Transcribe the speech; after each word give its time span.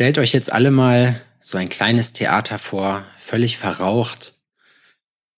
Stellt 0.00 0.16
euch 0.16 0.32
jetzt 0.32 0.50
alle 0.50 0.70
mal 0.70 1.20
so 1.42 1.58
ein 1.58 1.68
kleines 1.68 2.14
Theater 2.14 2.58
vor, 2.58 3.06
völlig 3.18 3.58
verraucht. 3.58 4.32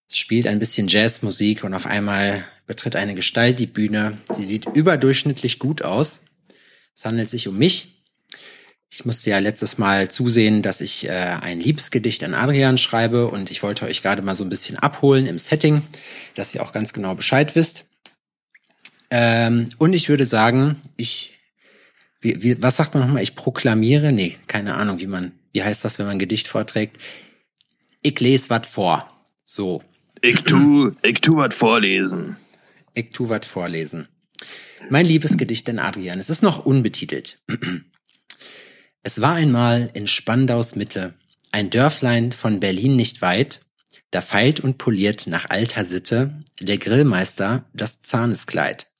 Es 0.08 0.16
spielt 0.16 0.46
ein 0.46 0.60
bisschen 0.60 0.86
Jazzmusik 0.86 1.64
und 1.64 1.74
auf 1.74 1.84
einmal 1.84 2.44
betritt 2.68 2.94
eine 2.94 3.16
Gestalt 3.16 3.58
die 3.58 3.66
Bühne. 3.66 4.18
Sie 4.32 4.44
sieht 4.44 4.66
überdurchschnittlich 4.66 5.58
gut 5.58 5.82
aus. 5.82 6.20
Es 6.94 7.04
handelt 7.04 7.28
sich 7.28 7.48
um 7.48 7.58
mich. 7.58 8.04
Ich 8.88 9.04
musste 9.04 9.30
ja 9.30 9.40
letztes 9.40 9.78
Mal 9.78 10.12
zusehen, 10.12 10.62
dass 10.62 10.80
ich 10.80 11.08
äh, 11.08 11.10
ein 11.10 11.58
Liebesgedicht 11.58 12.22
an 12.22 12.32
Adrian 12.32 12.78
schreibe 12.78 13.26
und 13.26 13.50
ich 13.50 13.64
wollte 13.64 13.86
euch 13.86 14.00
gerade 14.00 14.22
mal 14.22 14.36
so 14.36 14.44
ein 14.44 14.48
bisschen 14.48 14.78
abholen 14.78 15.26
im 15.26 15.40
Setting, 15.40 15.82
dass 16.36 16.54
ihr 16.54 16.62
auch 16.62 16.70
ganz 16.70 16.92
genau 16.92 17.16
Bescheid 17.16 17.56
wisst. 17.56 17.86
Ähm, 19.10 19.70
und 19.78 19.92
ich 19.92 20.08
würde 20.08 20.24
sagen, 20.24 20.76
ich, 20.96 21.40
wie, 22.22 22.42
wie, 22.42 22.62
was 22.62 22.76
sagt 22.76 22.94
man 22.94 23.02
nochmal? 23.02 23.22
Ich 23.22 23.34
proklamiere? 23.34 24.12
Nee, 24.12 24.38
keine 24.46 24.74
Ahnung, 24.76 25.00
wie 25.00 25.06
man, 25.06 25.32
wie 25.52 25.62
heißt 25.62 25.84
das, 25.84 25.98
wenn 25.98 26.06
man 26.06 26.16
ein 26.16 26.20
Gedicht 26.20 26.48
vorträgt? 26.48 26.98
Ich 28.00 28.18
lese 28.20 28.48
was 28.50 28.66
vor. 28.66 29.08
So. 29.44 29.82
Ich 30.22 30.36
tu, 30.42 30.92
ich 31.02 31.20
tu 31.20 31.36
was 31.36 31.54
vorlesen. 31.54 32.36
Ich 32.94 33.10
tu 33.10 33.28
was 33.28 33.44
vorlesen. 33.44 34.08
Mein 34.88 35.04
liebes 35.04 35.36
Gedicht 35.36 35.68
an 35.68 35.78
Adrian. 35.78 36.20
Es 36.20 36.30
ist 36.30 36.42
noch 36.42 36.64
unbetitelt. 36.64 37.38
Es 39.04 39.20
war 39.20 39.34
einmal 39.34 39.90
in 39.94 40.06
Spandaus 40.06 40.76
Mitte, 40.76 41.14
ein 41.50 41.70
Dörflein 41.70 42.30
von 42.30 42.60
Berlin 42.60 42.94
nicht 42.94 43.20
weit, 43.20 43.66
da 44.12 44.20
feilt 44.20 44.60
und 44.60 44.78
poliert 44.78 45.26
nach 45.26 45.50
alter 45.50 45.84
Sitte 45.84 46.40
der 46.60 46.78
Grillmeister 46.78 47.64
das 47.72 48.00
Zahneskleid. 48.00 48.91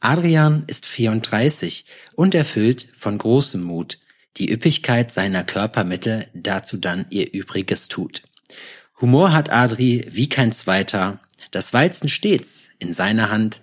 Adrian 0.00 0.64
ist 0.66 0.86
34 0.86 1.84
und 2.14 2.34
erfüllt 2.34 2.88
von 2.94 3.18
großem 3.18 3.62
Mut, 3.62 3.98
die 4.36 4.50
Üppigkeit 4.50 5.10
seiner 5.10 5.44
Körpermitte 5.44 6.28
dazu 6.34 6.76
dann 6.76 7.06
ihr 7.10 7.32
Übriges 7.32 7.88
tut. 7.88 8.22
Humor 9.00 9.32
hat 9.32 9.50
Adri 9.50 10.06
wie 10.10 10.28
kein 10.28 10.52
zweiter, 10.52 11.20
das 11.50 11.72
Weizen 11.72 12.08
stets 12.08 12.68
in 12.78 12.92
seiner 12.92 13.30
Hand, 13.30 13.60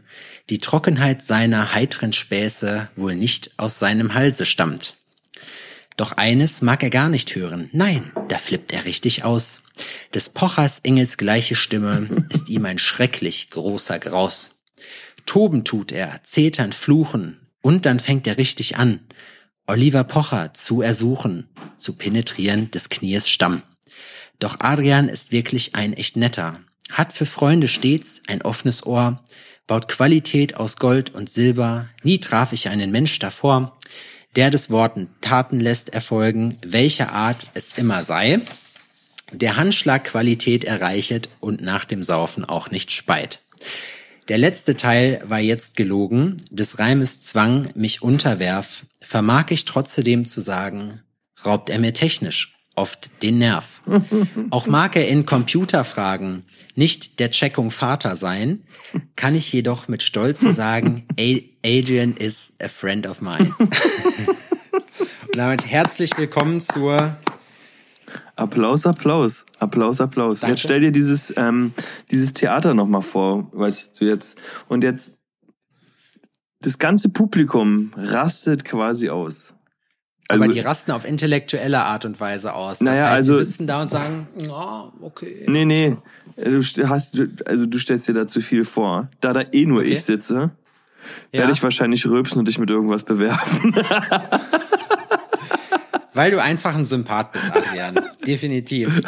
die 0.50 0.60
Trockenheit 0.60 1.24
seiner 1.24 1.74
heitren 1.74 2.14
Späße 2.14 2.90
wohl 2.96 3.16
nicht 3.16 3.52
aus 3.58 3.80
seinem 3.80 4.14
Halse 4.14 4.46
stammt. 4.46 4.96
Doch 5.98 6.14
eines 6.14 6.62
mag 6.62 6.84
er 6.84 6.90
gar 6.90 7.10
nicht 7.10 7.36
hören. 7.36 7.70
Nein, 7.72 8.12
da 8.28 8.38
flippt 8.38 8.74
er 8.74 8.86
richtig 8.86 9.24
aus. 9.24 9.62
Des 10.14 10.30
Pochers 10.30 10.80
Engels 10.84 11.18
gleiche 11.18 11.56
Stimme 11.56 12.08
ist 12.30 12.50
ihm 12.50 12.66
ein 12.66 12.80
schrecklich 12.80 13.50
großer 13.50 14.00
Graus. 14.00 14.55
Toben 15.26 15.64
tut 15.64 15.92
er, 15.92 16.22
zetern, 16.24 16.74
fluchen, 16.74 17.40
und 17.62 17.86
dann 17.86 18.00
fängt 18.00 18.28
er 18.28 18.38
richtig 18.38 18.78
an, 18.78 19.00
Oliver 19.68 20.04
Pocher 20.04 20.54
zu 20.54 20.82
ersuchen, 20.84 21.50
zu 21.78 21.94
penetrieren 21.94 22.70
des 22.70 22.90
Knies 22.90 23.28
Stamm. 23.28 23.64
Doch 24.40 24.60
Adrian 24.60 25.10
ist 25.10 25.32
wirklich 25.32 25.74
ein 25.74 25.94
echt 25.94 26.18
netter, 26.18 26.60
hat 26.92 27.14
für 27.14 27.26
Freunde 27.26 27.68
stets 27.68 28.22
ein 28.28 28.44
offenes 28.44 28.86
Ohr, 28.86 29.24
baut 29.66 29.88
Qualität 29.88 30.58
aus 30.58 30.76
Gold 30.76 31.16
und 31.16 31.30
Silber, 31.30 31.90
nie 32.04 32.20
traf 32.20 32.54
ich 32.54 32.70
einen 32.70 32.92
Mensch 32.92 33.18
davor, 33.18 33.78
der 34.36 34.52
des 34.52 34.70
Worten 34.70 35.10
Taten 35.22 35.60
lässt 35.60 35.90
erfolgen, 35.90 36.58
welcher 36.64 37.14
Art 37.14 37.48
es 37.54 37.70
immer 37.78 38.04
sei, 38.04 38.40
der 39.32 39.58
Handschlag 39.58 40.04
Qualität 40.04 40.66
erreichet 40.66 41.30
und 41.40 41.62
nach 41.62 41.86
dem 41.86 42.04
Saufen 42.04 42.46
auch 42.46 42.70
nicht 42.70 42.92
speit. 42.92 43.42
Der 44.28 44.40
letzte 44.40 44.76
Teil 44.76 45.22
war 45.26 45.40
jetzt 45.40 45.76
gelogen, 45.76 46.38
des 46.50 46.80
Reimes 46.80 47.22
Zwang 47.22 47.70
mich 47.76 48.02
unterwerf, 48.02 48.86
vermag 49.00 49.52
ich 49.52 49.66
trotzdem 49.66 50.26
zu 50.26 50.42
sagen, 50.42 51.02
raubt 51.46 51.70
er 51.70 51.78
mir 51.78 51.94
technisch 51.94 52.58
oft 52.74 53.22
den 53.22 53.38
Nerv. 53.38 53.84
Auch 54.50 54.66
mag 54.66 54.96
er 54.96 55.08
in 55.08 55.28
Computerfragen 55.28 56.44
nicht 56.74 57.20
der 57.20 57.30
Checkung 57.30 57.70
Vater 57.70 58.16
sein, 58.16 58.64
kann 59.16 59.36
ich 59.36 59.54
jedoch 59.54 59.88
mit 59.88 60.02
Stolz 60.02 60.40
sagen, 60.56 61.08
Adrian 61.64 62.18
is 62.18 62.52
a 62.60 62.68
friend 62.68 63.06
of 63.06 63.22
mine. 63.22 63.54
Und 63.60 65.36
damit 65.36 65.68
herzlich 65.68 66.18
willkommen 66.18 66.62
zur 66.62 67.18
Applaus, 68.36 68.86
Applaus, 68.86 69.46
Applaus, 69.60 70.02
Applaus. 70.02 70.40
Danke. 70.42 70.54
Jetzt 70.54 70.64
stell 70.64 70.82
dir 70.82 70.92
dieses 70.92 71.34
ähm, 71.38 71.74
dieses 72.12 72.34
Theater 72.34 72.74
noch 72.74 72.88
mal 72.88 73.02
vor, 73.02 73.48
weißt 73.54 74.00
du 74.00 74.06
jetzt 74.06 74.38
und 74.68 74.84
jetzt 74.84 75.12
das 76.60 76.80
ganze 76.80 77.10
Publikum 77.10 77.92
rastet 77.96 78.66
quasi 78.66 79.10
aus. 79.10 79.54
Also, 80.28 80.44
Aber 80.44 80.54
die 80.54 80.60
rasten 80.60 80.92
auf 80.92 81.06
intellektuelle 81.06 81.84
Art 81.84 82.04
und 82.06 82.20
Weise 82.20 82.54
aus. 82.54 82.80
Das 82.80 82.86
naja, 82.86 83.04
heißt, 83.04 83.14
also, 83.14 83.34
die 83.38 83.50
sitzen 83.50 83.68
da 83.68 83.84
und 83.84 83.92
sagen, 83.92 84.28
ja, 84.36 84.92
okay. 85.02 85.46
Nee, 85.48 85.66
nee. 85.66 85.96
Du 86.36 86.90
hast, 86.90 87.22
also 87.46 87.66
du 87.68 87.78
stellst 87.78 88.08
dir 88.08 88.14
da 88.14 88.26
zu 88.26 88.42
viel 88.42 88.64
vor. 88.64 89.10
Da 89.22 89.34
da 89.34 89.42
eh 89.52 89.66
nur 89.66 89.82
okay. 89.82 89.94
ich 89.94 90.04
sitze, 90.04 90.50
ja. 91.32 91.42
werde 91.42 91.54
ich 91.54 91.62
wahrscheinlich 91.62 92.08
rülpsen 92.08 92.40
und 92.40 92.48
dich 92.48 92.58
mit 92.58 92.72
irgendwas 92.72 93.04
bewerfen. 93.04 93.76
Weil 96.16 96.32
du 96.32 96.42
einfach 96.42 96.76
ein 96.76 96.86
Sympath 96.86 97.34
bist, 97.34 97.52
Adrian. 97.54 98.00
Definitiv. 98.26 99.02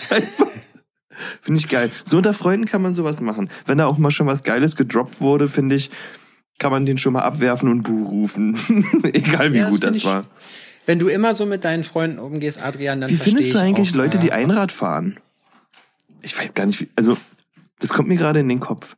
Finde 1.42 1.60
ich 1.60 1.70
geil. 1.70 1.90
So 2.06 2.18
unter 2.18 2.34
Freunden 2.34 2.66
kann 2.66 2.82
man 2.82 2.94
sowas 2.94 3.22
machen. 3.22 3.50
Wenn 3.66 3.78
da 3.78 3.88
auch 3.88 3.98
mal 3.98 4.12
schon 4.12 4.28
was 4.28 4.44
Geiles 4.44 4.76
gedroppt 4.76 5.22
wurde, 5.22 5.48
finde 5.48 5.76
ich, 5.76 5.90
kann 6.60 6.70
man 6.70 6.86
den 6.86 6.98
schon 6.98 7.14
mal 7.14 7.24
abwerfen 7.24 7.70
und 7.70 7.84
Buh 7.84 8.04
rufen. 8.04 8.58
Egal 9.14 9.54
wie 9.54 9.60
ja, 9.60 9.70
gut 9.70 9.84
das, 9.84 9.96
das 9.96 10.06
war. 10.06 10.24
Wenn 10.86 11.00
du 11.00 11.08
immer 11.08 11.34
so 11.34 11.46
mit 11.46 11.64
deinen 11.64 11.86
Freunden 11.86 12.20
umgehst, 12.20 12.62
Adrian, 12.62 13.02
dann 13.02 13.10
Wie 13.10 13.16
findest 13.16 13.54
du 13.54 13.58
eigentlich 13.58 13.92
auch, 13.92 13.96
Leute, 13.96 14.18
die 14.18 14.34
Einrad 14.34 14.74
fahren? 14.74 15.18
Ich 16.22 16.38
weiß 16.38 16.54
gar 16.54 16.66
nicht, 16.66 16.82
wie, 16.82 16.90
also 16.98 17.18
das 17.80 17.94
kommt 17.94 18.10
mir 18.10 18.18
gerade 18.18 18.42
in 18.42 18.50
den 18.50 18.60
Kopf. 18.60 18.98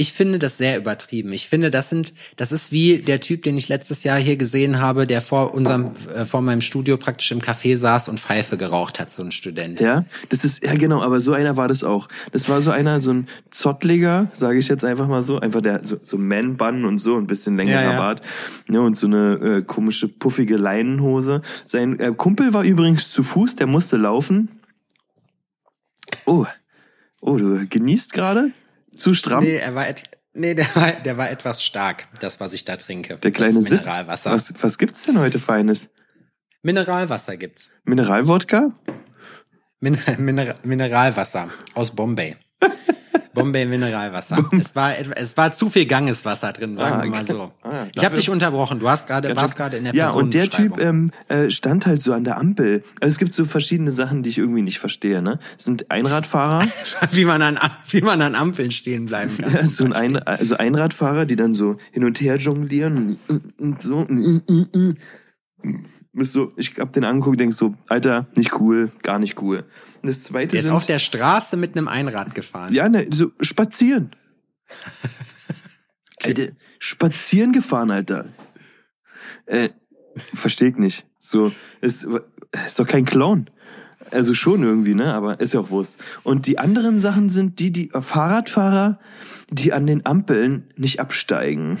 Ich 0.00 0.12
finde 0.12 0.38
das 0.38 0.58
sehr 0.58 0.78
übertrieben. 0.78 1.32
Ich 1.32 1.48
finde, 1.48 1.72
das 1.72 1.90
sind, 1.90 2.14
das 2.36 2.52
ist 2.52 2.70
wie 2.70 3.00
der 3.00 3.18
Typ, 3.18 3.42
den 3.42 3.58
ich 3.58 3.68
letztes 3.68 4.04
Jahr 4.04 4.16
hier 4.16 4.36
gesehen 4.36 4.80
habe, 4.80 5.08
der 5.08 5.20
vor 5.20 5.52
unserem, 5.52 5.90
äh, 6.14 6.24
vor 6.24 6.40
meinem 6.40 6.60
Studio 6.60 6.96
praktisch 6.96 7.32
im 7.32 7.40
Café 7.40 7.76
saß 7.76 8.08
und 8.08 8.20
Pfeife 8.20 8.56
geraucht 8.56 9.00
hat, 9.00 9.10
so 9.10 9.24
ein 9.24 9.32
Student. 9.32 9.80
Ja, 9.80 10.04
das 10.28 10.44
ist, 10.44 10.64
ja 10.64 10.76
genau, 10.76 11.02
aber 11.02 11.20
so 11.20 11.32
einer 11.32 11.56
war 11.56 11.66
das 11.66 11.82
auch. 11.82 12.06
Das 12.30 12.48
war 12.48 12.62
so 12.62 12.70
einer, 12.70 13.00
so 13.00 13.10
ein 13.10 13.26
Zottliger, 13.50 14.28
sage 14.34 14.60
ich 14.60 14.68
jetzt 14.68 14.84
einfach 14.84 15.08
mal 15.08 15.20
so, 15.20 15.40
einfach 15.40 15.62
der, 15.62 15.80
so, 15.82 15.96
so 16.00 16.16
Man-Bun 16.16 16.84
und 16.84 16.98
so, 16.98 17.16
ein 17.16 17.26
bisschen 17.26 17.56
längerer 17.56 17.82
ja, 17.82 17.92
ja. 17.94 17.98
Bart, 17.98 18.22
ja, 18.70 18.78
und 18.78 18.96
so 18.96 19.08
eine 19.08 19.32
äh, 19.32 19.62
komische, 19.62 20.06
puffige 20.06 20.58
Leinenhose. 20.58 21.42
Sein 21.66 21.98
äh, 21.98 22.12
Kumpel 22.16 22.54
war 22.54 22.62
übrigens 22.62 23.10
zu 23.10 23.24
Fuß, 23.24 23.56
der 23.56 23.66
musste 23.66 23.96
laufen. 23.96 24.60
Oh, 26.24 26.46
oh, 27.20 27.36
du 27.36 27.66
genießt 27.66 28.12
gerade? 28.12 28.52
Zu 28.98 29.14
stramm? 29.14 29.44
Nee, 29.44 29.56
er 29.56 29.74
war 29.74 29.86
Nee, 30.34 30.54
der 30.54 30.72
war, 30.76 30.92
der 30.92 31.16
war 31.16 31.30
etwas 31.30 31.64
stark, 31.64 32.06
das, 32.20 32.38
was 32.38 32.52
ich 32.52 32.64
da 32.64 32.76
trinke. 32.76 33.16
Der 33.16 33.30
kleine 33.32 33.54
das 33.54 33.70
Mineralwasser. 33.70 34.30
Was, 34.30 34.54
was 34.60 34.78
gibt's 34.78 35.04
denn 35.04 35.18
heute 35.18 35.38
Feines? 35.38 35.90
Mineralwasser 36.62 37.36
gibt's. 37.36 37.70
Mineralwodka? 37.84 38.72
Min 39.80 39.98
Mineral 40.18 40.56
Mineralwasser 40.62 41.50
aus 41.74 41.92
Bombay. 41.92 42.36
Bombay 43.34 43.66
Mineralwasser. 43.66 44.44
es 44.58 44.74
war 44.74 44.92
es 44.98 45.36
war 45.36 45.52
zu 45.52 45.70
viel 45.70 45.86
Gangeswasser 45.86 46.52
drin, 46.52 46.76
sagen 46.76 46.96
ah, 46.96 47.02
wir 47.04 47.10
mal 47.10 47.26
so. 47.26 47.52
Ah, 47.62 47.86
ich 47.94 48.04
habe 48.04 48.16
dich 48.16 48.30
unterbrochen. 48.30 48.80
Du 48.80 48.88
hast 48.88 49.06
gerade 49.06 49.34
warst 49.36 49.56
gerade 49.56 49.76
in 49.76 49.84
der 49.84 49.94
Ja, 49.94 50.10
und 50.10 50.34
der 50.34 50.50
Typ 50.50 50.80
ähm, 50.80 51.10
äh, 51.28 51.50
stand 51.50 51.86
halt 51.86 52.02
so 52.02 52.12
an 52.12 52.24
der 52.24 52.38
Ampel. 52.38 52.82
Also 53.00 53.12
es 53.12 53.18
gibt 53.18 53.34
so 53.34 53.44
verschiedene 53.44 53.90
Sachen, 53.90 54.22
die 54.22 54.30
ich 54.30 54.38
irgendwie 54.38 54.62
nicht 54.62 54.78
verstehe, 54.78 55.22
ne? 55.22 55.38
Es 55.56 55.64
sind 55.64 55.90
Einradfahrer, 55.90 56.64
wie 57.12 57.24
man 57.24 57.42
an 57.42 57.58
wie 57.90 58.00
man 58.00 58.20
an 58.22 58.34
Ampeln 58.34 58.70
stehen 58.70 59.06
bleiben 59.06 59.38
kann. 59.38 59.52
Ja, 59.52 59.66
so 59.66 59.84
ein, 59.84 59.92
ein 59.92 60.16
also 60.18 60.56
Einradfahrer, 60.56 61.24
die 61.24 61.36
dann 61.36 61.54
so 61.54 61.76
hin 61.92 62.04
und 62.04 62.20
her 62.20 62.36
jonglieren 62.36 63.18
und 63.58 63.82
so 63.82 64.06
bist 66.18 66.32
so, 66.32 66.52
ich 66.56 66.78
hab 66.78 66.92
den 66.92 67.04
angeguckt, 67.04 67.40
denkst 67.40 67.56
so, 67.56 67.74
Alter, 67.86 68.26
nicht 68.34 68.60
cool, 68.60 68.90
gar 69.02 69.18
nicht 69.18 69.40
cool. 69.40 69.64
Und 70.02 70.08
das 70.08 70.22
zweite 70.22 70.56
Der 70.56 70.60
ist 70.60 70.70
auf 70.70 70.86
der 70.86 70.98
Straße 70.98 71.56
mit 71.56 71.76
einem 71.76 71.88
Einrad 71.88 72.34
gefahren. 72.34 72.72
Ja, 72.72 72.88
ne, 72.88 73.06
so 73.10 73.32
spazieren. 73.40 74.14
okay. 76.18 76.28
Alter, 76.40 76.52
spazieren 76.78 77.52
gefahren, 77.52 77.90
Alter. 77.90 78.26
Äh, 79.46 79.68
versteh 80.16 80.68
ich 80.68 80.76
nicht. 80.76 81.06
So, 81.18 81.52
ist, 81.80 82.06
ist 82.66 82.78
doch 82.78 82.86
kein 82.86 83.04
Clown. 83.04 83.50
Also 84.10 84.32
schon 84.34 84.62
irgendwie, 84.62 84.94
ne? 84.94 85.12
Aber 85.12 85.40
ist 85.40 85.54
ja 85.54 85.60
auch 85.60 85.70
Wurst. 85.70 85.98
Und 86.22 86.46
die 86.46 86.58
anderen 86.58 86.98
Sachen 86.98 87.30
sind 87.30 87.58
die, 87.58 87.70
die 87.72 87.90
Fahrradfahrer, 87.92 88.98
die 89.50 89.72
an 89.72 89.86
den 89.86 90.06
Ampeln 90.06 90.72
nicht 90.76 91.00
absteigen. 91.00 91.78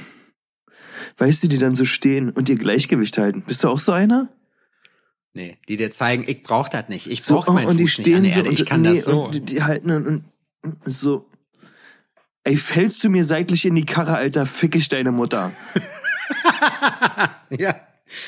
Weißt 1.16 1.42
du, 1.44 1.48
die 1.48 1.58
dann 1.58 1.76
so 1.76 1.84
stehen 1.84 2.30
und 2.30 2.48
ihr 2.48 2.56
Gleichgewicht 2.56 3.16
halten. 3.18 3.42
Bist 3.46 3.64
du 3.64 3.68
auch 3.68 3.80
so 3.80 3.92
einer? 3.92 4.28
Nee, 5.38 5.56
die 5.68 5.76
dir 5.76 5.92
zeigen, 5.92 6.24
ich 6.26 6.42
brauch 6.42 6.68
das 6.68 6.88
nicht. 6.88 7.08
Ich 7.08 7.22
brauch 7.22 7.46
so, 7.46 7.52
meinen 7.52 7.68
und 7.68 7.76
die 7.76 7.84
Fuß 7.84 7.92
stehen 7.92 8.22
nicht 8.22 8.36
an 8.36 8.46
so, 8.46 8.50
Ich 8.50 8.66
kann 8.66 8.82
nee, 8.82 8.96
das 8.96 9.04
so. 9.04 9.26
Und 9.26 9.36
die, 9.36 9.40
die 9.40 9.62
halten 9.62 9.92
und, 9.92 10.24
und 10.64 10.82
so. 10.84 11.30
Ey, 12.42 12.56
fällst 12.56 13.04
du 13.04 13.08
mir 13.08 13.24
seitlich 13.24 13.64
in 13.64 13.76
die 13.76 13.84
Karre, 13.84 14.16
Alter, 14.16 14.46
fick 14.46 14.74
ich 14.74 14.88
deine 14.88 15.12
Mutter. 15.12 15.52
ja. 17.56 17.76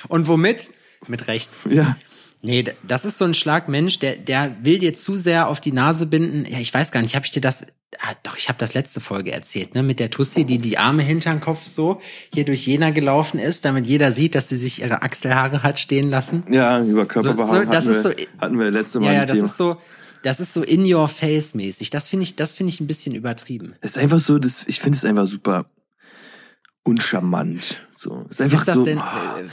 Und 0.07 0.29
womit? 0.29 0.71
Mit 1.09 1.27
Recht. 1.27 1.51
Ja. 1.69 1.97
Nee, 2.43 2.65
das 2.85 3.05
ist 3.05 3.19
so 3.19 3.25
ein 3.25 3.35
Schlagmensch, 3.35 3.99
der, 3.99 4.15
der 4.15 4.57
will 4.63 4.79
dir 4.79 4.95
zu 4.95 5.17
sehr 5.17 5.49
auf 5.49 5.59
die 5.59 5.73
Nase 5.73 6.07
binden. 6.07 6.45
Ja, 6.49 6.61
ich 6.61 6.73
weiß 6.73 6.93
gar 6.93 7.03
nicht, 7.03 7.17
habe 7.17 7.27
ich 7.27 7.33
dir 7.33 7.43
das, 7.43 7.67
ah, 7.99 8.15
doch, 8.23 8.37
ich 8.37 8.49
habe 8.49 8.59
das 8.59 8.75
letzte 8.75 9.01
Folge 9.01 9.33
erzählt, 9.33 9.75
ne, 9.75 9.83
mit 9.83 9.99
der 10.01 10.11
Tussi, 10.11 10.45
die 10.45 10.59
die 10.59 10.79
Arme 10.79 11.03
hinterm 11.03 11.41
Kopf 11.41 11.67
so 11.67 12.01
hier 12.33 12.45
durch 12.45 12.67
Jena 12.67 12.91
gelaufen 12.91 13.39
ist, 13.41 13.65
damit 13.65 13.87
jeder 13.87 14.13
sieht, 14.13 14.35
dass 14.35 14.49
sie 14.49 14.57
sich 14.57 14.81
ihre 14.83 15.03
Achselhaare 15.03 15.63
hat 15.63 15.79
stehen 15.79 16.11
lassen. 16.11 16.45
Ja, 16.49 16.81
über 16.83 17.07
Körperbehaarung 17.07 17.57
So- 17.57 17.65
so- 17.65 17.71
das 17.73 17.85
hatten, 17.85 17.89
wir, 17.89 18.03
so- 18.03 18.41
hatten 18.41 18.59
wir 18.59 18.71
letzte 18.71 19.01
Mal 19.01 19.07
Ja, 19.07 19.13
ja, 19.21 19.27
das 19.27 19.37
Thema. 19.37 19.47
ist 19.47 19.57
so, 19.57 19.77
das 20.23 20.39
ist 20.41 20.53
so 20.55 20.63
in 20.63 20.93
your 20.93 21.09
face 21.09 21.55
mäßig. 21.55 21.91
Das 21.91 22.07
finde 22.09 22.25
ich, 22.25 22.37
das 22.37 22.53
finde 22.53 22.73
ich 22.73 22.81
ein 22.81 22.87
bisschen 22.87 23.15
übertrieben. 23.15 23.75
Es 23.81 23.93
ist 23.93 23.99
einfach 23.99 24.19
so, 24.21 24.39
das, 24.39 24.65
ich 24.67 24.79
finde 24.81 24.97
es 24.97 25.05
einfach 25.05 25.27
super 25.27 25.67
uncharmant. 26.83 27.87
So, 27.93 28.25
ist 28.31 28.41
einfach 28.41 28.61
Ist 28.61 28.69
das 28.69 28.75
so. 28.77 28.85
denn, 28.85 28.99
äh, 28.99 29.03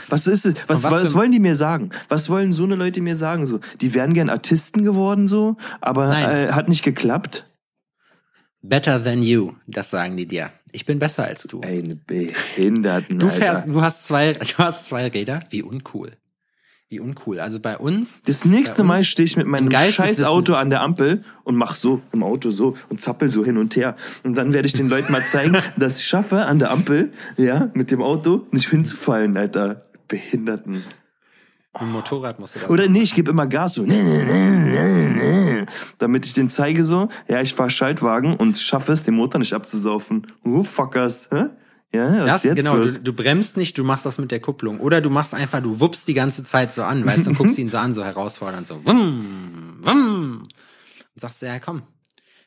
was 0.08 0.26
ist 0.26 0.46
es? 0.46 0.54
Was, 0.66 0.82
was 0.82 0.92
was, 0.92 1.14
wollen 1.14 1.32
die 1.32 1.40
mir 1.40 1.56
sagen? 1.56 1.90
Was 2.08 2.30
wollen 2.30 2.52
so 2.52 2.64
eine 2.64 2.74
Leute 2.76 3.02
mir 3.02 3.16
sagen? 3.16 3.46
So, 3.46 3.60
die 3.82 3.92
wären 3.94 4.14
gern 4.14 4.30
Artisten 4.30 4.82
geworden 4.82 5.28
so, 5.28 5.56
aber 5.82 6.08
äh, 6.18 6.52
hat 6.52 6.68
nicht 6.68 6.82
geklappt. 6.82 7.44
Better 8.62 9.02
than 9.02 9.22
you, 9.22 9.52
das 9.66 9.90
sagen 9.90 10.16
die 10.16 10.26
dir. 10.26 10.50
Ich 10.72 10.84
bin 10.84 10.98
besser 10.98 11.24
als 11.24 11.44
du. 11.44 11.60
Eine 11.60 11.94
Behinderten. 11.94 13.18
Du 13.18 13.26
Alter. 13.26 13.40
fährst, 13.40 13.68
du 13.68 13.80
hast 13.80 14.06
zwei, 14.06 14.32
du 14.32 14.58
hast 14.58 14.86
zwei 14.86 15.06
Räder. 15.06 15.40
Wie 15.50 15.62
uncool. 15.62 16.12
Wie 16.90 17.00
uncool. 17.00 17.38
Also 17.38 17.60
bei 17.60 17.76
uns, 17.76 18.22
Das 18.22 18.44
nächste 18.44 18.82
uns 18.82 18.88
Mal 18.88 19.04
stehe 19.04 19.24
ich 19.26 19.36
mit 19.36 19.46
meinem 19.46 19.70
scheiß 19.70 20.22
Auto 20.24 20.54
an 20.54 20.70
der 20.70 20.80
Ampel 20.80 21.22
und 21.44 21.54
mach 21.54 21.74
so 21.74 22.00
im 22.12 22.22
Auto 22.22 22.50
so 22.50 22.76
und 22.88 23.00
zappel 23.00 23.28
so 23.30 23.44
hin 23.44 23.58
und 23.58 23.76
her. 23.76 23.94
Und 24.24 24.36
dann 24.36 24.52
werde 24.54 24.66
ich 24.66 24.72
den 24.72 24.88
Leuten 24.88 25.12
mal 25.12 25.24
zeigen, 25.24 25.56
dass 25.76 25.98
ich 26.00 26.06
schaffe, 26.06 26.46
an 26.46 26.58
der 26.58 26.70
Ampel, 26.70 27.12
ja, 27.36 27.70
mit 27.74 27.90
dem 27.90 28.02
Auto 28.02 28.46
nicht 28.52 28.70
hinzufallen, 28.70 29.36
Alter. 29.36 29.78
Behinderten. 30.08 30.82
Mit 31.74 31.82
dem 31.82 31.92
Motorrad 31.92 32.40
musst 32.40 32.54
du 32.56 32.60
das 32.60 32.70
Oder 32.70 32.84
machen. 32.84 32.92
nee, 32.92 33.02
ich 33.02 33.14
gebe 33.14 33.30
immer 33.30 33.46
Gas 33.46 33.74
so. 33.74 33.84
Damit 35.98 36.26
ich 36.26 36.34
den 36.34 36.50
zeige 36.50 36.84
so, 36.84 37.08
ja, 37.28 37.40
ich 37.40 37.54
fahr 37.54 37.70
Schaltwagen 37.70 38.36
und 38.36 38.56
schaffe 38.56 38.92
es, 38.92 39.02
den 39.02 39.14
Motor 39.14 39.38
nicht 39.38 39.52
abzusaufen. 39.52 40.26
Uh, 40.44 40.64
fuckers, 40.64 41.28
hä? 41.32 41.46
Ja, 41.92 42.20
was 42.20 42.26
Das, 42.26 42.42
jetzt 42.44 42.56
genau, 42.56 42.78
du, 42.78 43.00
du 43.00 43.12
bremst 43.14 43.56
nicht, 43.56 43.78
du 43.78 43.84
machst 43.84 44.04
das 44.04 44.18
mit 44.18 44.30
der 44.30 44.40
Kupplung. 44.40 44.78
Oder 44.80 45.00
du 45.00 45.08
machst 45.08 45.34
einfach, 45.34 45.60
du 45.60 45.80
wuppst 45.80 46.06
die 46.06 46.14
ganze 46.14 46.44
Zeit 46.44 46.72
so 46.72 46.82
an, 46.82 47.04
weißt 47.06 47.26
du, 47.26 47.32
guckst 47.34 47.56
ihn 47.58 47.68
so 47.70 47.78
an, 47.78 47.94
so 47.94 48.04
herausfordernd, 48.04 48.66
so 48.66 48.84
wumm, 48.84 49.78
wumm. 49.82 50.42
Und 50.42 51.20
sagst, 51.20 51.40
ja, 51.42 51.58
komm, 51.60 51.82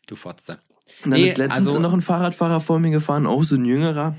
du 0.08 0.16
Fotze. 0.16 0.60
Und 1.04 1.12
dann 1.12 1.20
Nee, 1.20 1.28
ist 1.30 1.38
letztens 1.38 1.68
also- 1.68 1.80
noch 1.80 1.94
ein 1.94 2.02
Fahrradfahrer 2.02 2.60
vor 2.60 2.80
mir 2.80 2.92
gefahren, 2.92 3.26
auch 3.26 3.44
so 3.44 3.56
ein 3.56 3.66
jüngerer. 3.66 4.16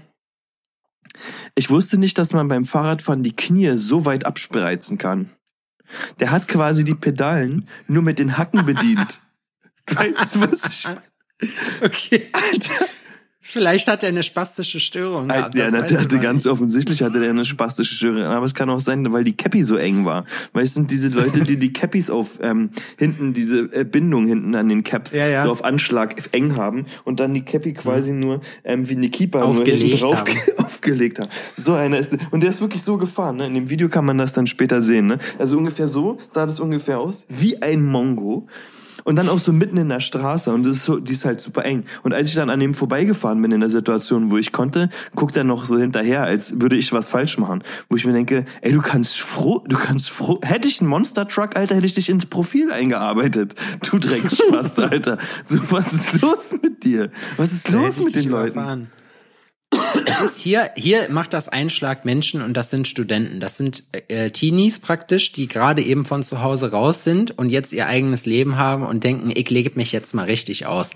Ich 1.54 1.70
wusste 1.70 1.98
nicht, 1.98 2.18
dass 2.18 2.32
man 2.32 2.48
beim 2.48 2.64
Fahrradfahren 2.64 3.22
die 3.22 3.32
Knie 3.32 3.76
so 3.76 4.04
weit 4.04 4.24
abspreizen 4.24 4.98
kann. 4.98 5.30
Der 6.20 6.30
hat 6.30 6.48
quasi 6.48 6.84
die 6.84 6.94
Pedalen 6.94 7.68
nur 7.88 8.02
mit 8.02 8.18
den 8.18 8.38
Hacken 8.38 8.64
bedient. 8.64 9.20
weißt 9.90 10.36
du, 10.36 10.40
was 10.40 10.72
ich 10.72 10.88
Okay. 11.82 12.28
Alter. 12.32 12.86
Vielleicht 13.44 13.88
hat 13.88 14.04
er 14.04 14.10
eine 14.10 14.22
spastische 14.22 14.78
Störung. 14.78 15.26
gehabt, 15.26 15.56
ja, 15.56 15.68
das 15.68 16.00
hatte 16.00 16.20
ganz 16.20 16.46
offensichtlich 16.46 17.02
hatte 17.02 17.18
der 17.18 17.30
eine 17.30 17.44
spastische 17.44 17.96
Störung. 17.96 18.22
Aber 18.22 18.46
es 18.46 18.54
kann 18.54 18.70
auch 18.70 18.78
sein, 18.78 19.12
weil 19.12 19.24
die 19.24 19.36
Cappy 19.36 19.64
so 19.64 19.76
eng 19.76 20.04
war. 20.04 20.24
Weißt 20.52 20.76
du, 20.76 20.82
diese 20.82 21.08
Leute, 21.08 21.40
die 21.40 21.56
die 21.56 21.72
Cappies 21.72 22.08
auf 22.08 22.38
ähm, 22.40 22.70
hinten, 22.96 23.34
diese 23.34 23.62
äh, 23.72 23.84
Bindung 23.84 24.28
hinten 24.28 24.54
an 24.54 24.68
den 24.68 24.84
Caps 24.84 25.12
Ja, 25.12 25.26
ja. 25.26 25.42
so 25.42 25.50
auf 25.50 25.64
Anschlag 25.64 26.14
eng 26.30 26.56
haben 26.56 26.86
und 27.02 27.18
dann 27.18 27.34
die 27.34 27.42
Cappy 27.42 27.72
quasi 27.72 28.12
nur 28.12 28.42
ähm, 28.62 28.88
wie 28.88 28.96
eine 28.96 29.10
Keeper 29.10 29.44
Aufgelegt 29.44 30.02
drauf 30.02 30.20
haben. 30.20 30.30
aufgelegt 30.58 31.18
haben. 31.18 31.30
So 31.56 31.74
einer 31.74 31.98
ist 31.98 32.16
und 32.30 32.42
der 32.42 32.50
ist 32.50 32.60
wirklich 32.60 32.84
so 32.84 32.96
gefahren. 32.96 33.38
Ne? 33.38 33.46
In 33.46 33.54
dem 33.54 33.70
Video 33.70 33.88
kann 33.88 34.04
man 34.04 34.18
das 34.18 34.32
dann 34.32 34.46
später 34.46 34.82
sehen. 34.82 35.08
Ne? 35.08 35.18
Also 35.40 35.58
ungefähr 35.58 35.88
so 35.88 36.18
sah 36.30 36.46
das 36.46 36.60
ungefähr 36.60 37.00
aus, 37.00 37.26
wie 37.28 37.60
ein 37.60 37.84
Mongo. 37.84 38.46
Und 39.04 39.16
dann 39.16 39.28
auch 39.28 39.38
so 39.38 39.52
mitten 39.52 39.76
in 39.76 39.88
der 39.88 40.00
Straße 40.00 40.52
und 40.52 40.64
das 40.64 40.76
ist 40.76 40.84
so, 40.84 40.98
die 40.98 41.12
ist 41.12 41.24
halt 41.24 41.40
super 41.40 41.64
eng. 41.64 41.84
Und 42.02 42.12
als 42.14 42.28
ich 42.28 42.34
dann 42.34 42.50
an 42.50 42.60
dem 42.60 42.74
vorbeigefahren 42.74 43.40
bin 43.42 43.52
in 43.52 43.60
der 43.60 43.68
Situation, 43.68 44.30
wo 44.30 44.36
ich 44.36 44.52
konnte, 44.52 44.90
guckt 45.14 45.36
er 45.36 45.44
noch 45.44 45.64
so 45.64 45.78
hinterher, 45.78 46.22
als 46.22 46.60
würde 46.60 46.76
ich 46.76 46.92
was 46.92 47.08
falsch 47.08 47.38
machen. 47.38 47.62
Wo 47.88 47.96
ich 47.96 48.06
mir 48.06 48.12
denke, 48.12 48.44
ey, 48.60 48.72
du 48.72 48.80
kannst 48.80 49.20
froh, 49.20 49.64
du 49.66 49.76
kannst 49.76 50.10
froh, 50.10 50.38
hätte 50.42 50.68
ich 50.68 50.80
einen 50.80 50.90
Monster 50.90 51.26
Truck, 51.26 51.56
Alter, 51.56 51.74
hätte 51.74 51.86
ich 51.86 51.94
dich 51.94 52.08
ins 52.08 52.26
Profil 52.26 52.70
eingearbeitet. 52.70 53.54
Du 53.88 53.98
Drecksspast, 53.98 54.78
Alter. 54.78 55.18
So, 55.44 55.58
was 55.70 55.92
ist 55.92 56.20
los 56.20 56.54
mit 56.62 56.84
dir? 56.84 57.10
Was 57.36 57.52
ist 57.52 57.70
los 57.70 58.02
mit 58.02 58.14
den 58.14 58.28
Leuten? 58.28 58.52
überfahren. 58.52 59.01
Es 60.06 60.20
ist 60.20 60.38
hier, 60.38 60.70
hier 60.76 61.08
macht 61.10 61.32
das 61.32 61.48
Einschlag 61.48 62.04
Menschen 62.04 62.42
und 62.42 62.56
das 62.56 62.70
sind 62.70 62.88
Studenten. 62.88 63.40
Das 63.40 63.56
sind 63.56 63.84
äh, 64.08 64.30
Teenies 64.30 64.78
praktisch, 64.78 65.32
die 65.32 65.48
gerade 65.48 65.82
eben 65.82 66.04
von 66.04 66.22
zu 66.22 66.42
Hause 66.42 66.70
raus 66.70 67.04
sind 67.04 67.38
und 67.38 67.50
jetzt 67.50 67.72
ihr 67.72 67.86
eigenes 67.86 68.26
Leben 68.26 68.56
haben 68.56 68.84
und 68.84 69.04
denken, 69.04 69.32
ich 69.34 69.50
lege 69.50 69.72
mich 69.74 69.92
jetzt 69.92 70.14
mal 70.14 70.24
richtig 70.24 70.66
aus. 70.66 70.90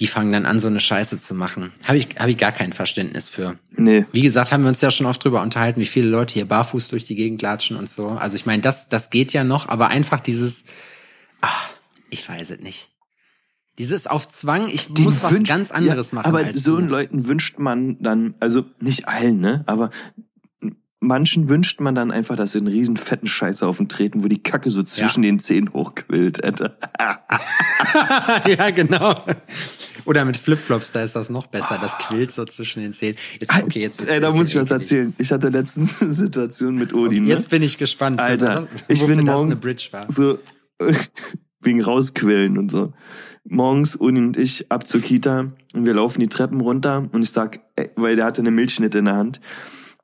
Die 0.00 0.06
fangen 0.06 0.32
dann 0.32 0.46
an, 0.46 0.60
so 0.60 0.68
eine 0.68 0.80
Scheiße 0.80 1.20
zu 1.20 1.34
machen. 1.34 1.72
Habe 1.84 1.98
ich, 1.98 2.08
hab 2.18 2.28
ich 2.28 2.38
gar 2.38 2.52
kein 2.52 2.72
Verständnis 2.72 3.28
für. 3.28 3.58
Nee. 3.76 4.04
Wie 4.12 4.22
gesagt, 4.22 4.52
haben 4.52 4.62
wir 4.62 4.68
uns 4.68 4.80
ja 4.80 4.92
schon 4.92 5.06
oft 5.06 5.22
drüber 5.24 5.42
unterhalten, 5.42 5.80
wie 5.80 5.86
viele 5.86 6.08
Leute 6.08 6.34
hier 6.34 6.46
barfuß 6.46 6.88
durch 6.88 7.04
die 7.04 7.16
Gegend 7.16 7.42
latschen 7.42 7.76
und 7.76 7.90
so. 7.90 8.10
Also 8.10 8.36
ich 8.36 8.46
meine, 8.46 8.62
das, 8.62 8.88
das 8.88 9.10
geht 9.10 9.32
ja 9.32 9.42
noch, 9.42 9.68
aber 9.68 9.88
einfach 9.88 10.20
dieses, 10.20 10.62
ach, 11.40 11.70
ich 12.10 12.28
weiß 12.28 12.50
es 12.50 12.60
nicht. 12.60 12.88
Dieses 13.78 14.06
auf 14.06 14.28
Zwang, 14.28 14.68
ich 14.68 14.92
Den 14.92 15.04
muss 15.04 15.22
was 15.22 15.32
wünscht- 15.32 15.48
ganz 15.48 15.70
anderes 15.70 16.10
ja, 16.10 16.16
machen. 16.16 16.26
Aber 16.26 16.52
so 16.54 16.76
du. 16.78 16.86
Leuten 16.86 17.26
wünscht 17.28 17.58
man 17.58 17.96
dann, 18.02 18.34
also 18.40 18.64
nicht 18.80 19.06
allen, 19.08 19.40
ne? 19.40 19.62
Aber 19.66 19.90
manchen 21.00 21.48
wünscht 21.48 21.80
man 21.80 21.94
dann 21.94 22.10
einfach, 22.10 22.34
dass 22.36 22.52
sie 22.52 22.58
einen 22.58 22.66
riesen 22.68 22.96
fetten 22.96 23.28
Scheiß 23.28 23.62
auf 23.62 23.76
den 23.76 23.88
treten, 23.88 24.24
wo 24.24 24.28
die 24.28 24.42
Kacke 24.42 24.70
so 24.70 24.82
zwischen 24.82 25.22
den 25.22 25.38
Zähnen 25.38 25.72
hochquillt, 25.72 26.40
ja, 28.58 28.70
genau. 28.70 29.24
Oder 30.04 30.24
mit 30.24 30.36
Flipflops, 30.36 30.92
da 30.92 31.02
ist 31.02 31.14
das 31.14 31.30
noch 31.30 31.46
besser. 31.46 31.78
Das 31.80 31.96
quillt 31.98 32.32
so 32.32 32.44
zwischen 32.44 32.80
den 32.80 32.92
Zähnen. 32.92 33.16
Jetzt, 33.40 33.62
okay, 33.62 33.80
jetzt 33.80 34.04
Ey, 34.06 34.20
da 34.20 34.32
muss 34.32 34.50
ich 34.50 34.56
was 34.56 34.70
erzählen. 34.70 35.14
Ich 35.18 35.30
hatte 35.30 35.50
letztens 35.50 36.02
eine 36.02 36.12
Situation 36.12 36.76
mit 36.76 36.92
Odin, 36.94 37.22
ne? 37.24 37.28
Jetzt 37.28 37.50
bin 37.50 37.62
ich 37.62 37.78
gespannt, 37.78 38.18
Alter, 38.20 38.46
das, 38.46 38.66
ich 38.88 39.06
bin 39.06 39.24
war. 39.26 40.06
so 40.10 40.38
wegen 41.60 41.82
rausquillen 41.82 42.58
und 42.58 42.70
so. 42.70 42.92
Morgens 43.50 43.96
Uni 43.96 44.20
und 44.20 44.36
ich 44.36 44.70
ab 44.70 44.86
zur 44.86 45.00
Kita 45.00 45.52
und 45.74 45.86
wir 45.86 45.94
laufen 45.94 46.20
die 46.20 46.28
Treppen 46.28 46.60
runter 46.60 47.08
und 47.12 47.22
ich 47.22 47.30
sag, 47.30 47.60
ey, 47.76 47.90
weil 47.96 48.16
der 48.16 48.26
hatte 48.26 48.42
eine 48.42 48.50
Milchschnitte 48.50 48.98
in 48.98 49.06
der 49.06 49.16
Hand 49.16 49.40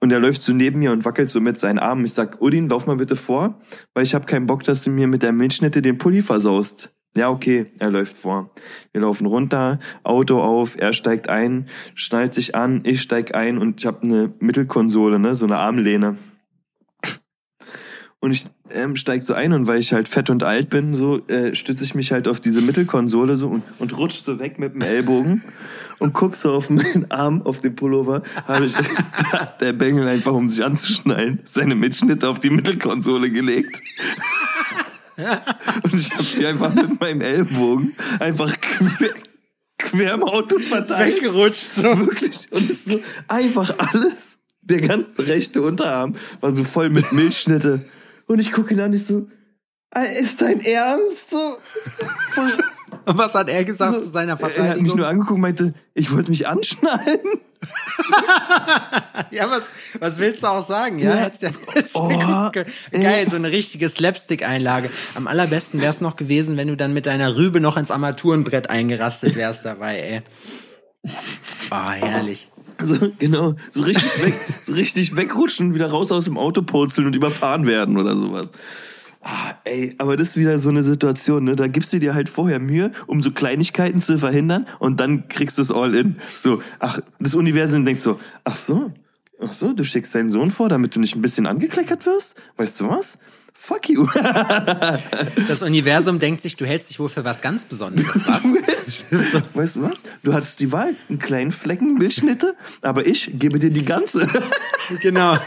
und 0.00 0.10
er 0.10 0.18
läuft 0.18 0.42
so 0.42 0.52
neben 0.52 0.78
mir 0.78 0.92
und 0.92 1.04
wackelt 1.04 1.30
so 1.30 1.40
mit 1.40 1.60
seinen 1.60 1.78
Armen. 1.78 2.04
Ich 2.04 2.12
sag, 2.14 2.40
Udin, 2.40 2.68
lauf 2.68 2.86
mal 2.86 2.96
bitte 2.96 3.16
vor, 3.16 3.60
weil 3.92 4.04
ich 4.04 4.14
habe 4.14 4.26
keinen 4.26 4.46
Bock, 4.46 4.62
dass 4.62 4.82
du 4.82 4.90
mir 4.90 5.06
mit 5.06 5.22
der 5.22 5.32
Milchschnitte 5.32 5.82
den 5.82 5.98
Pulli 5.98 6.22
versaust. 6.22 6.94
Ja, 7.16 7.30
okay, 7.30 7.66
er 7.78 7.90
läuft 7.90 8.16
vor. 8.16 8.50
Wir 8.92 9.02
laufen 9.02 9.26
runter, 9.26 9.78
Auto 10.02 10.40
auf, 10.40 10.76
er 10.78 10.92
steigt 10.92 11.28
ein, 11.28 11.66
schnallt 11.94 12.34
sich 12.34 12.54
an, 12.54 12.80
ich 12.84 13.02
steig 13.02 13.34
ein 13.34 13.58
und 13.58 13.80
ich 13.80 13.86
habe 13.86 14.02
eine 14.02 14.32
Mittelkonsole, 14.40 15.18
ne, 15.18 15.34
so 15.34 15.44
eine 15.44 15.58
Armlehne. 15.58 16.16
Und 18.20 18.32
ich 18.32 18.46
ähm, 18.70 18.96
steig 18.96 19.22
so 19.22 19.34
ein 19.34 19.52
und 19.52 19.66
weil 19.66 19.78
ich 19.78 19.92
halt 19.92 20.08
fett 20.08 20.30
und 20.30 20.42
alt 20.42 20.70
bin, 20.70 20.94
so 20.94 21.26
äh, 21.28 21.54
stütze 21.54 21.84
ich 21.84 21.94
mich 21.94 22.12
halt 22.12 22.28
auf 22.28 22.40
diese 22.40 22.62
Mittelkonsole 22.62 23.36
so 23.36 23.48
und, 23.48 23.62
und 23.78 23.96
rutsch 23.96 24.22
so 24.24 24.38
weg 24.38 24.58
mit 24.58 24.74
dem 24.74 24.80
Ellbogen 24.80 25.42
und 25.98 26.12
guck 26.14 26.34
so 26.34 26.52
auf 26.52 26.70
meinen 26.70 27.10
Arm, 27.10 27.42
auf 27.42 27.60
den 27.60 27.76
Pullover, 27.76 28.22
habe 28.46 28.64
ich 28.64 28.72
da 29.32 29.40
hat 29.40 29.60
der 29.60 29.72
Bengel 29.74 30.08
einfach, 30.08 30.32
um 30.32 30.48
sich 30.48 30.64
anzuschnallen, 30.64 31.40
seine 31.44 31.74
Mitschnitte 31.74 32.28
auf 32.28 32.38
die 32.38 32.50
Mittelkonsole 32.50 33.30
gelegt. 33.30 33.82
und 35.84 35.94
ich 35.94 36.10
habe 36.12 36.24
die 36.38 36.46
einfach 36.46 36.74
mit 36.74 37.00
meinem 37.00 37.20
Ellbogen 37.20 37.94
einfach 38.18 38.52
quer, 38.60 39.10
quer 39.78 40.14
im 40.14 40.24
Auto 40.24 40.58
verteilt. 40.58 41.16
Weggerutscht, 41.16 41.74
so. 41.76 41.98
Wirklich. 41.98 42.50
Und 42.50 42.72
so 42.72 43.00
einfach 43.28 43.72
alles. 43.78 44.38
Der 44.62 44.80
ganze 44.80 45.26
rechte 45.26 45.62
Unterarm 45.62 46.16
war 46.40 46.56
so 46.56 46.64
voll 46.64 46.88
mit 46.88 47.12
Milchschnitte. 47.12 47.84
Und 48.26 48.38
ich 48.38 48.52
gucke 48.52 48.74
ihn 48.74 48.80
an, 48.80 48.92
ich 48.92 49.06
so, 49.06 49.26
"Ey, 49.90 50.18
ist 50.20 50.40
dein 50.42 50.60
Ernst? 50.60 51.30
So, 51.30 51.58
Und 52.36 52.52
was 53.18 53.34
hat 53.34 53.48
er 53.50 53.64
gesagt 53.64 53.94
so, 53.94 54.00
zu 54.00 54.06
seiner 54.08 54.32
Er 54.32 54.38
hat 54.38 54.42
mich 54.42 54.52
Verteidigung? 54.54 54.96
nur 54.98 55.06
angeguckt 55.08 55.34
und 55.34 55.40
meinte, 55.40 55.74
ich 55.94 56.10
wollte 56.12 56.30
mich 56.30 56.46
anschnallen. 56.48 57.20
Ja, 59.30 59.50
was, 59.50 59.62
was 59.98 60.18
willst 60.18 60.42
du 60.42 60.46
auch 60.48 60.66
sagen? 60.68 60.98
Ja, 60.98 61.16
Ja. 61.16 61.30
ja 61.40 61.50
Oh, 61.94 62.50
ge- 62.50 62.66
geil, 62.92 63.26
so 63.28 63.36
eine 63.36 63.50
richtige 63.50 63.88
Slapstick-Einlage. 63.88 64.90
Am 65.14 65.26
allerbesten 65.26 65.80
wär's 65.80 66.00
noch 66.00 66.16
gewesen, 66.16 66.56
wenn 66.56 66.68
du 66.68 66.76
dann 66.76 66.92
mit 66.92 67.06
deiner 67.06 67.36
Rübe 67.36 67.60
noch 67.60 67.76
ins 67.76 67.90
Armaturenbrett 67.90 68.68
eingerastet 68.70 69.34
wärst 69.36 69.64
dabei, 69.64 69.98
ey. 69.98 70.22
Oh, 71.70 71.90
herrlich. 71.90 72.50
So, 72.82 72.96
genau, 73.18 73.54
so 73.70 73.82
richtig 73.82 74.22
weg, 74.24 74.34
so 74.64 74.72
richtig 74.72 75.16
wegrutschen, 75.16 75.74
wieder 75.74 75.90
raus 75.90 76.12
aus 76.12 76.24
dem 76.24 76.36
Auto 76.36 76.62
purzeln 76.62 77.06
und 77.06 77.16
überfahren 77.16 77.66
werden 77.66 77.98
oder 77.98 78.16
sowas. 78.16 78.50
Ah, 79.22 79.54
ey, 79.64 79.94
aber 79.98 80.16
das 80.16 80.30
ist 80.30 80.36
wieder 80.36 80.58
so 80.58 80.68
eine 80.68 80.82
Situation, 80.82 81.44
ne? 81.44 81.56
Da 81.56 81.66
gibst 81.66 81.92
du 81.94 81.98
dir 81.98 82.14
halt 82.14 82.28
vorher 82.28 82.58
Mühe, 82.58 82.92
um 83.06 83.22
so 83.22 83.30
Kleinigkeiten 83.30 84.02
zu 84.02 84.18
verhindern 84.18 84.66
und 84.80 85.00
dann 85.00 85.28
kriegst 85.28 85.56
du 85.56 85.62
es 85.62 85.72
all 85.72 85.94
in. 85.94 86.16
So, 86.34 86.62
ach, 86.78 87.00
das 87.20 87.34
Universum 87.34 87.86
denkt 87.86 88.02
so, 88.02 88.20
ach 88.44 88.56
so, 88.56 88.92
Ach 89.40 89.52
so, 89.52 89.72
du 89.72 89.84
schickst 89.84 90.14
deinen 90.14 90.30
Sohn 90.30 90.50
vor, 90.50 90.68
damit 90.68 90.94
du 90.94 91.00
nicht 91.00 91.16
ein 91.16 91.22
bisschen 91.22 91.46
angekleckert 91.46 92.06
wirst? 92.06 92.36
Weißt 92.56 92.80
du 92.80 92.88
was? 92.88 93.18
Fuck 93.66 93.88
you. 93.88 94.06
Das 95.48 95.62
Universum 95.62 96.18
denkt 96.18 96.42
sich, 96.42 96.56
du 96.56 96.66
hältst 96.66 96.90
dich 96.90 96.98
wohl 97.00 97.08
für 97.08 97.24
was 97.24 97.40
ganz 97.40 97.64
Besonderes, 97.64 98.26
was? 98.26 98.42
so. 99.32 99.40
Weißt 99.54 99.76
du 99.76 99.82
was? 99.82 100.02
Du 100.22 100.34
hattest 100.34 100.60
die 100.60 100.70
Wahl, 100.70 100.94
einen 101.08 101.18
kleinen 101.18 101.50
Flecken 101.50 101.94
Milchschnitte, 101.94 102.56
aber 102.82 103.06
ich 103.06 103.30
gebe 103.34 103.58
dir 103.58 103.70
die 103.70 103.84
ganze. 103.84 104.28
genau. 105.00 105.38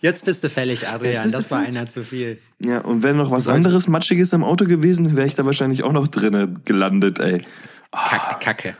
Jetzt 0.00 0.24
bist 0.24 0.42
du 0.44 0.48
fällig, 0.48 0.88
Adrian. 0.88 1.24
du 1.24 1.30
Das 1.36 1.50
war 1.50 1.60
fällig. 1.60 1.76
einer 1.76 1.88
zu 1.88 2.02
viel. 2.02 2.38
Ja, 2.60 2.78
und 2.78 3.02
wenn 3.02 3.16
noch 3.16 3.30
was 3.30 3.46
anderes 3.46 3.88
Matschiges 3.88 4.32
im 4.32 4.42
Auto 4.44 4.64
gewesen, 4.64 5.16
wäre 5.16 5.26
ich 5.26 5.34
da 5.34 5.44
wahrscheinlich 5.44 5.82
auch 5.82 5.92
noch 5.92 6.08
drinnen 6.08 6.62
gelandet, 6.64 7.18
ey. 7.18 7.44
Kack, 7.92 8.40
Kacke. 8.40 8.76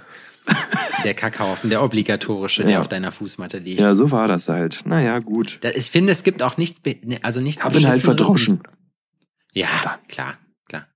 Der 1.05 1.15
Kackhaufen, 1.15 1.71
der 1.71 1.83
obligatorische, 1.83 2.63
der 2.63 2.73
Ja. 2.75 2.81
auf 2.81 2.89
deiner 2.89 3.13
Fußmatte 3.13 3.59
liegt. 3.59 3.81
Ja, 3.81 3.95
so 3.95 4.11
war 4.11 4.29
das 4.29 4.49
halt. 4.49 4.83
Naja, 4.87 5.19
gut. 5.19 5.59
Da- 5.61 5.71
Ich 5.75 5.91
finde, 5.91 6.13
es 6.13 6.23
gibt 6.23 6.43
auch 6.43 6.57
nichts, 6.57 6.81
ne, 7.05 7.19
also 7.23 7.41
nichts. 7.41 7.63
Hab 7.65 7.75
ihn 7.75 7.87
halt 7.87 8.03
verdroschen. 8.03 8.61
Ja, 9.53 9.69
klar, 10.09 10.39
klar. 10.69 10.87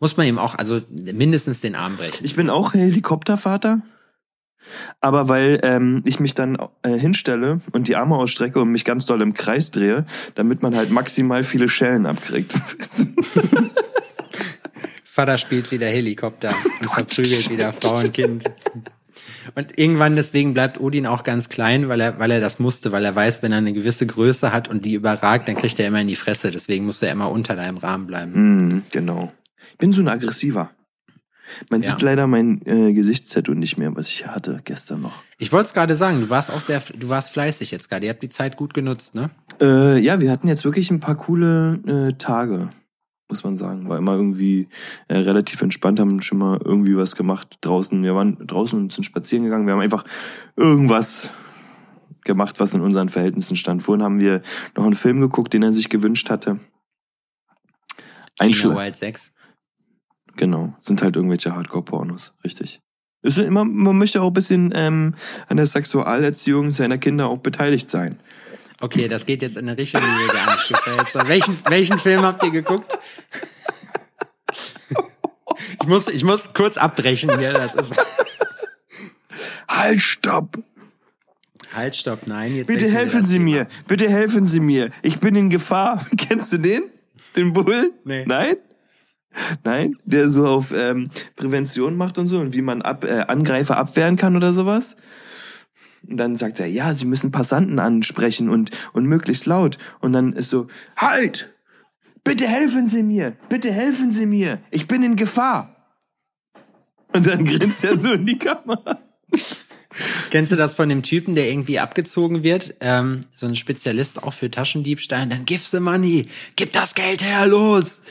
Muss 0.00 0.16
man 0.16 0.26
ihm 0.26 0.38
auch, 0.38 0.54
also 0.56 0.80
mindestens 0.88 1.60
den 1.60 1.74
Arm 1.74 1.96
brechen. 1.96 2.24
Ich 2.24 2.34
bin 2.34 2.48
auch 2.48 2.72
Helikoptervater. 2.72 3.82
Aber 5.00 5.28
weil 5.28 5.58
ähm, 5.62 6.02
ich 6.06 6.20
mich 6.20 6.34
dann 6.34 6.56
äh, 6.82 6.96
hinstelle 6.98 7.60
und 7.72 7.88
die 7.88 7.96
Arme 7.96 8.16
ausstrecke 8.16 8.60
und 8.60 8.70
mich 8.72 8.84
ganz 8.84 9.04
doll 9.06 9.20
im 9.20 9.34
Kreis 9.34 9.70
drehe, 9.72 10.06
damit 10.36 10.62
man 10.62 10.74
halt 10.76 10.90
maximal 10.90 11.44
viele 11.44 11.68
Schellen 11.68 12.06
abkriegt. 12.06 12.52
Vater 15.04 15.38
spielt 15.38 15.70
wieder 15.70 15.86
Helikopter 15.86 16.54
und 16.80 16.90
verprügelt 16.90 17.50
wieder 17.50 17.72
Frau 17.72 17.98
und 17.98 18.12
Kind. 18.14 18.44
Und 19.54 19.78
irgendwann 19.78 20.16
deswegen 20.16 20.54
bleibt 20.54 20.80
Odin 20.80 21.06
auch 21.06 21.24
ganz 21.24 21.48
klein, 21.48 21.88
weil 21.88 22.00
er, 22.00 22.18
weil 22.18 22.30
er 22.30 22.40
das 22.40 22.58
musste, 22.58 22.92
weil 22.92 23.04
er 23.04 23.14
weiß, 23.14 23.42
wenn 23.42 23.52
er 23.52 23.58
eine 23.58 23.72
gewisse 23.72 24.06
Größe 24.06 24.52
hat 24.52 24.68
und 24.68 24.84
die 24.84 24.94
überragt, 24.94 25.48
dann 25.48 25.56
kriegt 25.56 25.78
er 25.80 25.86
immer 25.88 26.00
in 26.00 26.08
die 26.08 26.16
Fresse. 26.16 26.50
Deswegen 26.50 26.86
muss 26.86 27.02
er 27.02 27.10
immer 27.12 27.30
unter 27.30 27.56
deinem 27.56 27.78
Rahmen 27.78 28.06
bleiben. 28.06 28.34
Hm, 28.34 28.82
genau. 28.92 29.32
Ich 29.72 29.78
bin 29.78 29.92
so 29.92 30.00
ein 30.02 30.08
aggressiver. 30.08 30.70
Man 31.68 31.82
Ja. 31.82 31.90
sieht 31.90 32.02
leider 32.02 32.28
mein 32.28 32.62
äh, 32.64 32.92
Gesichtstattoo 32.92 33.54
nicht 33.54 33.76
mehr, 33.76 33.94
was 33.96 34.06
ich 34.06 34.24
hatte 34.26 34.60
gestern 34.64 35.02
noch. 35.02 35.22
Ich 35.38 35.50
wollte 35.50 35.66
es 35.66 35.74
gerade 35.74 35.96
sagen, 35.96 36.20
du 36.20 36.30
warst 36.30 36.50
auch 36.50 36.60
sehr, 36.60 36.80
du 36.96 37.08
warst 37.08 37.32
fleißig 37.32 37.72
jetzt 37.72 37.88
gerade. 37.88 38.06
Ihr 38.06 38.10
habt 38.12 38.22
die 38.22 38.28
Zeit 38.28 38.56
gut 38.56 38.72
genutzt, 38.72 39.16
ne? 39.16 39.30
Äh, 39.60 39.98
ja, 39.98 40.20
wir 40.20 40.30
hatten 40.30 40.46
jetzt 40.46 40.64
wirklich 40.64 40.92
ein 40.92 41.00
paar 41.00 41.16
coole 41.16 41.80
äh, 42.10 42.12
Tage, 42.18 42.70
muss 43.30 43.44
man 43.44 43.56
sagen. 43.56 43.88
War 43.88 43.98
immer 43.98 44.14
irgendwie 44.14 44.68
äh, 45.08 45.16
relativ 45.16 45.62
entspannt, 45.62 45.98
haben 45.98 46.20
schon 46.22 46.38
mal 46.38 46.60
irgendwie 46.62 46.96
was 46.96 47.16
gemacht 47.16 47.58
draußen. 47.62 48.02
Wir 48.02 48.14
waren 48.14 48.46
draußen 48.46 48.78
und 48.78 48.92
sind 48.92 49.04
spazieren 49.04 49.44
gegangen. 49.44 49.66
Wir 49.66 49.72
haben 49.74 49.80
einfach 49.80 50.04
irgendwas 50.56 51.30
gemacht, 52.24 52.60
was 52.60 52.74
in 52.74 52.82
unseren 52.82 53.08
Verhältnissen 53.08 53.56
stand. 53.56 53.82
Vorhin 53.82 54.04
haben 54.04 54.20
wir 54.20 54.42
noch 54.76 54.84
einen 54.84 54.94
Film 54.94 55.20
geguckt, 55.20 55.52
den 55.52 55.62
er 55.62 55.72
sich 55.72 55.88
gewünscht 55.88 56.28
hatte. 56.30 56.60
Einschlag. 58.38 58.76
Wild 58.76 58.96
6. 58.96 59.32
Genau, 60.36 60.74
sind 60.80 61.02
halt 61.02 61.16
irgendwelche 61.16 61.54
Hardcore-Pornos, 61.54 62.34
richtig. 62.44 62.80
Ist 63.22 63.36
immer, 63.36 63.64
man 63.64 63.98
möchte 63.98 64.22
auch 64.22 64.28
ein 64.28 64.32
bisschen 64.32 64.70
ähm, 64.74 65.14
an 65.48 65.58
der 65.58 65.66
Sexualerziehung 65.66 66.72
seiner 66.72 66.96
Kinder 66.96 67.28
auch 67.28 67.38
beteiligt 67.38 67.90
sein. 67.90 68.16
Okay, 68.80 69.08
das 69.08 69.26
geht 69.26 69.42
jetzt 69.42 69.56
in 69.56 69.68
eine 69.68 69.76
Richtung, 69.76 70.00
die 70.00 70.06
mir 70.06 70.32
gar 70.32 70.54
nicht 70.54 70.68
gefällt. 70.68 71.08
So, 71.12 71.28
welchen, 71.28 71.58
welchen 71.68 71.98
Film 71.98 72.22
habt 72.22 72.42
ihr 72.42 72.50
geguckt? 72.50 72.98
Ich 75.82 75.86
muss, 75.86 76.08
ich 76.08 76.24
muss 76.24 76.52
kurz 76.54 76.78
abbrechen 76.78 77.38
hier. 77.38 77.52
Das 77.52 77.74
ist. 77.74 78.00
Halt, 79.68 80.00
stopp! 80.00 80.58
Halt, 81.74 81.94
stopp, 81.94 82.26
nein. 82.26 82.56
Jetzt 82.56 82.66
Bitte 82.66 82.90
helfen 82.90 83.24
Sie 83.24 83.34
Thema. 83.34 83.44
mir, 83.44 83.66
bitte 83.86 84.08
helfen 84.08 84.44
Sie 84.46 84.60
mir. 84.60 84.90
Ich 85.02 85.20
bin 85.20 85.36
in 85.36 85.50
Gefahr. 85.50 86.04
Kennst 86.16 86.52
du 86.52 86.58
den? 86.58 86.84
Den 87.36 87.52
Bullen? 87.52 87.92
Nee. 88.04 88.24
Nein? 88.26 88.56
Nein? 89.62 89.96
Der 90.04 90.28
so 90.28 90.46
auf 90.48 90.72
ähm, 90.72 91.10
Prävention 91.36 91.96
macht 91.96 92.18
und 92.18 92.26
so 92.26 92.40
und 92.40 92.54
wie 92.54 92.62
man 92.62 92.82
ab, 92.82 93.04
äh, 93.04 93.20
Angreifer 93.28 93.76
abwehren 93.76 94.16
kann 94.16 94.34
oder 94.34 94.52
sowas. 94.52 94.96
Und 96.08 96.16
dann 96.16 96.36
sagt 96.36 96.60
er, 96.60 96.66
ja, 96.66 96.94
Sie 96.94 97.04
müssen 97.04 97.30
Passanten 97.30 97.78
ansprechen 97.78 98.48
und, 98.48 98.70
und 98.92 99.04
möglichst 99.06 99.46
laut. 99.46 99.78
Und 100.00 100.12
dann 100.12 100.32
ist 100.32 100.50
so, 100.50 100.66
halt! 100.96 101.52
Bitte 102.24 102.46
helfen 102.46 102.88
Sie 102.88 103.02
mir! 103.02 103.36
Bitte 103.48 103.72
helfen 103.72 104.12
Sie 104.12 104.26
mir! 104.26 104.60
Ich 104.70 104.86
bin 104.86 105.02
in 105.02 105.16
Gefahr! 105.16 105.76
Und 107.12 107.26
dann 107.26 107.44
grinst 107.44 107.82
er 107.84 107.96
so 107.96 108.12
in 108.12 108.26
die 108.26 108.38
Kamera. 108.38 109.00
Kennst 110.30 110.52
du 110.52 110.56
das 110.56 110.76
von 110.76 110.88
dem 110.88 111.02
Typen, 111.02 111.34
der 111.34 111.50
irgendwie 111.50 111.80
abgezogen 111.80 112.44
wird? 112.44 112.76
Ähm, 112.80 113.20
so 113.32 113.46
ein 113.46 113.56
Spezialist 113.56 114.22
auch 114.22 114.32
für 114.32 114.50
Taschendiebstahl. 114.50 115.26
Dann 115.26 115.44
give 115.44 115.64
the 115.64 115.80
money, 115.80 116.28
gib 116.56 116.72
das 116.72 116.94
Geld 116.94 117.24
her, 117.24 117.46
los! 117.46 118.02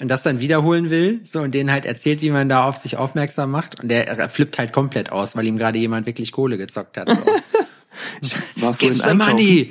Und 0.00 0.08
das 0.08 0.22
dann 0.22 0.40
wiederholen 0.40 0.90
will, 0.90 1.20
so 1.24 1.40
und 1.40 1.54
denen 1.54 1.70
halt 1.72 1.86
erzählt, 1.86 2.20
wie 2.20 2.30
man 2.30 2.48
da 2.50 2.64
auf 2.68 2.76
sich 2.76 2.96
aufmerksam 2.98 3.50
macht. 3.50 3.80
Und 3.82 3.88
der 3.88 4.28
flippt 4.28 4.58
halt 4.58 4.72
komplett 4.72 5.10
aus, 5.10 5.36
weil 5.36 5.46
ihm 5.46 5.56
gerade 5.56 5.78
jemand 5.78 6.06
wirklich 6.06 6.32
Kohle 6.32 6.58
gezockt 6.58 6.98
hat. 6.98 7.08
So. 7.08 7.16
War 8.62 8.74
vorhin 8.74 9.00
einkaufen. 9.00 9.32
money! 9.32 9.70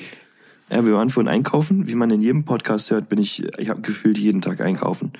Ja, 0.68 0.84
wir 0.84 0.94
waren 0.96 1.12
vorhin 1.12 1.28
einkaufen. 1.28 1.88
Wie 1.88 1.94
man 1.94 2.10
in 2.10 2.22
jedem 2.22 2.44
Podcast 2.44 2.90
hört, 2.90 3.08
bin 3.08 3.20
ich, 3.20 3.44
ich 3.60 3.70
habe 3.70 3.82
gefühlt 3.82 4.18
jeden 4.18 4.42
Tag 4.42 4.62
einkaufen. 4.62 5.14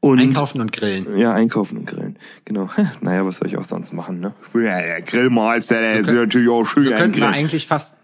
Und 0.00 0.18
Einkaufen 0.20 0.60
und 0.60 0.70
grillen. 0.70 1.16
Ja, 1.16 1.32
einkaufen 1.32 1.78
und 1.78 1.86
grillen. 1.86 2.18
Genau. 2.44 2.68
Naja, 3.00 3.24
was 3.24 3.38
soll 3.38 3.48
ich 3.48 3.56
auch 3.56 3.64
sonst 3.64 3.94
machen, 3.94 4.20
ne? 4.20 4.34
Ja, 4.52 4.82
der 4.82 5.00
Grillmeister, 5.00 5.80
der 5.80 5.98
ist 6.00 6.08
können- 6.08 6.18
natürlich 6.20 6.50
auch 6.50 6.66
schön 6.66 6.82
So 6.82 6.90
könnten 6.90 7.20
wir 7.20 7.28
eigentlich 7.30 7.66
fast, 7.66 7.94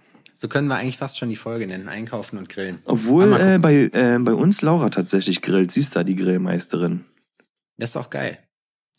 so 0.41 0.47
können 0.47 0.69
wir 0.69 0.77
eigentlich 0.77 0.99
fast 0.99 1.19
schon 1.19 1.31
die 1.31 1.37
Folge 1.37 1.67
nennen. 1.67 1.89
Einkaufen 1.89 2.39
und 2.39 2.49
grillen. 2.49 2.79
Obwohl 2.85 3.33
äh, 3.33 3.59
bei, 3.59 3.91
äh, 3.93 4.19
bei 4.21 4.33
uns 4.35 4.63
Laura 4.63 4.89
tatsächlich 4.89 5.43
grillt. 5.43 5.73
Sie 5.73 5.81
ist 5.81 5.97
da 5.97 6.05
die 6.05 6.15
Grillmeisterin. 6.15 7.05
Das 7.77 7.89
ist 7.91 7.97
doch 7.97 8.09
geil. 8.09 8.39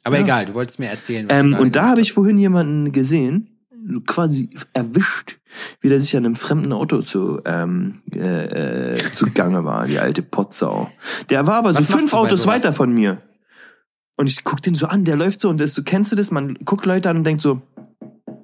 Aber 0.03 0.17
Ja. 0.17 0.23
egal, 0.23 0.45
du 0.47 0.53
wolltest 0.53 0.79
mir 0.79 0.87
erzählen, 0.87 1.29
was 1.29 1.37
Ähm, 1.37 1.53
und 1.53 1.77
da 1.77 1.87
habe 1.87 2.01
ich 2.01 2.11
vorhin 2.11 2.37
jemanden 2.37 2.91
gesehen, 2.91 3.49
quasi 4.05 4.49
erwischt, 4.73 5.39
wie 5.79 5.87
der 5.87 6.01
sich 6.01 6.15
an 6.17 6.25
einem 6.25 6.35
fremden 6.35 6.73
Auto 6.73 7.01
zu, 7.03 7.41
ähm, 7.45 8.01
äh, 8.13 8.89
äh, 8.91 8.97
zugange 9.13 9.63
war, 9.63 9.87
die 9.87 9.99
alte 9.99 10.21
Potsau. 10.21 10.91
Der 11.29 11.47
war 11.47 11.55
aber 11.55 11.71
so 11.73 11.79
Was 11.79 11.89
machst 11.89 12.01
fünf 12.01 12.13
Autos 12.13 12.47
weiter 12.47 12.73
von 12.73 12.93
mir. 12.93 13.21
Und 14.17 14.27
ich 14.27 14.43
guck 14.43 14.61
den 14.61 14.75
so 14.75 14.87
an, 14.87 15.05
der 15.05 15.15
läuft 15.15 15.39
so 15.39 15.47
und 15.49 15.61
das, 15.61 15.73
du 15.73 15.83
kennst 15.83 16.11
du 16.11 16.17
das? 16.17 16.31
Man 16.31 16.55
guckt 16.65 16.85
Leute 16.85 17.09
an 17.09 17.15
und 17.15 17.23
denkt 17.23 17.41
so, 17.41 17.61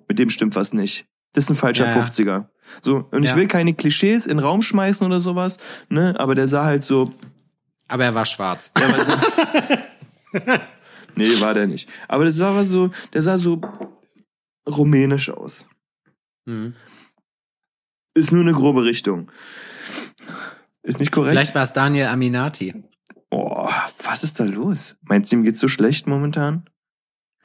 mit 0.08 0.18
dem 0.18 0.30
stimmt 0.30 0.56
was 0.56 0.72
nicht. 0.72 1.06
Das 1.34 1.44
ist 1.44 1.50
ein 1.50 1.58
falscher 1.58 1.88
Ja, 1.88 1.96
ja. 1.98 2.02
50er. 2.02 2.46
So, 2.82 3.08
und 3.12 3.24
ich 3.24 3.30
Ja. 3.32 3.36
will 3.36 3.48
keine 3.48 3.74
Klischees 3.74 4.26
in 4.28 4.38
den 4.38 4.46
Raum 4.46 4.62
schmeißen 4.62 5.06
oder 5.06 5.20
sowas, 5.20 5.58
ne, 5.90 6.16
aber 6.20 6.36
der 6.36 6.48
sah 6.48 6.66
halt 6.66 6.84
so, 6.84 7.10
Aber 7.88 8.04
er 8.06 8.16
war 8.16 8.26
schwarz. 8.26 8.72
Nee, 11.16 11.40
war 11.40 11.54
der 11.54 11.66
nicht. 11.68 11.88
Aber 12.10 12.26
das 12.26 12.38
war 12.40 12.64
so, 12.66 12.92
der 13.14 13.22
sah 13.22 13.38
so 13.38 13.62
rumänisch 14.68 15.30
aus. 15.30 15.66
Mhm. 16.46 16.76
Ist 18.14 18.32
nur 18.34 18.42
eine 18.42 18.52
grobe 18.52 18.84
Richtung. 18.84 19.32
Ist 20.84 21.00
nicht 21.00 21.12
korrekt? 21.14 21.32
Vielleicht 21.32 21.56
war 21.56 21.64
es 21.64 21.72
Daniel 21.74 22.08
Aminati. 22.08 22.84
Oh, 23.32 23.70
was 24.04 24.24
ist 24.24 24.40
da 24.40 24.44
los? 24.44 24.96
Meinst 25.04 25.32
du, 25.32 25.38
ihm 25.38 25.44
geht's 25.44 25.60
so 25.62 25.68
schlecht 25.70 26.06
momentan? 26.08 26.70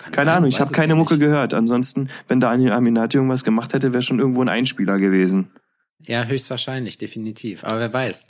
Keine 0.04 0.16
sein, 0.16 0.28
Ahnung, 0.28 0.48
ich 0.48 0.60
habe 0.60 0.72
keine 0.72 0.94
Mucke 0.94 1.14
nicht. 1.14 1.20
gehört. 1.20 1.54
Ansonsten, 1.54 2.08
wenn 2.28 2.40
Daniel 2.40 2.72
Aminati 2.72 3.16
irgendwas 3.16 3.44
gemacht 3.44 3.72
hätte, 3.74 3.92
wäre 3.92 4.02
schon 4.02 4.18
irgendwo 4.18 4.42
ein 4.42 4.48
Einspieler 4.48 4.98
gewesen. 4.98 5.50
Ja, 6.06 6.24
höchstwahrscheinlich, 6.24 6.98
definitiv. 6.98 7.64
Aber 7.64 7.78
wer 7.80 7.92
weiß. 7.92 8.26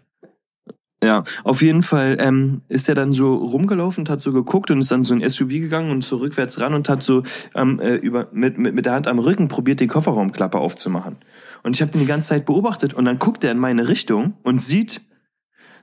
Ja, 1.03 1.25
auf 1.45 1.63
jeden 1.63 1.83
Fall 1.83 2.19
ähm, 2.21 2.61
ist 2.69 2.89
er 2.89 2.95
dann 2.95 3.15
so 3.15 3.35
rumgelaufen 3.35 4.03
und 4.03 4.11
hat 4.11 4.21
so 4.21 4.33
geguckt 4.33 4.71
und 4.71 4.81
ist 4.81 4.91
dann 4.91 5.03
so 5.03 5.15
ein 5.15 5.27
SUV 5.27 5.49
gegangen 5.49 5.91
und 5.91 6.05
so 6.05 6.17
rückwärts 6.17 6.61
ran 6.61 6.75
und 6.75 6.91
hat 6.91 7.03
so 7.03 7.23
ähm, 7.55 7.81
äh, 7.81 7.95
über, 7.95 8.29
mit, 8.33 8.59
mit, 8.59 8.75
mit 8.75 8.85
der 8.85 8.93
Hand 8.93 9.07
am 9.07 9.19
Rücken 9.19 9.49
probiert, 9.49 9.81
die 9.81 9.87
Kofferraumklappe 9.87 10.59
aufzumachen. 10.59 11.17
Und 11.63 11.75
ich 11.75 11.81
habe 11.81 11.91
den 11.93 12.03
die 12.03 12.07
ganze 12.07 12.31
Zeit 12.31 12.45
beobachtet 12.45 12.93
und 12.93 13.07
dann 13.07 13.19
guckt 13.19 13.45
er 13.45 13.51
in 13.51 13.59
meine 13.59 13.89
Richtung 13.89 14.35
und 14.43 14.61
sieht, 14.61 15.01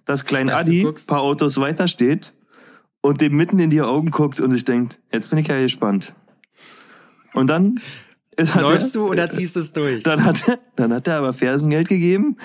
dass 0.06 0.24
Klein 0.26 0.48
Dass 0.48 0.60
Adi 0.60 0.84
guckst. 0.84 1.08
paar 1.08 1.22
Autos 1.22 1.60
weiter 1.60 1.88
steht 1.88 2.34
und 3.08 3.22
dem 3.22 3.36
mitten 3.36 3.60
in 3.60 3.70
die 3.70 3.82
Augen 3.82 4.12
guckt 4.12 4.40
und 4.40 4.52
sich 4.52 4.66
denkt, 4.66 5.00
jetzt 5.12 5.30
bin 5.30 5.40
ich 5.40 5.48
ja 5.48 5.60
gespannt. 5.60 6.14
Und 7.34 7.48
dann 7.48 7.80
Läufst 8.38 8.96
er, 8.96 9.02
du 9.02 9.08
oder 9.10 9.30
ziehst 9.30 9.58
es 9.58 9.74
durch? 9.74 10.04
dann 10.04 10.24
hat 10.24 10.48
er, 10.48 10.60
dann 10.76 10.94
hat 10.94 11.08
er 11.08 11.18
aber 11.18 11.34
Fersengeld 11.34 11.90
gegeben 11.90 12.38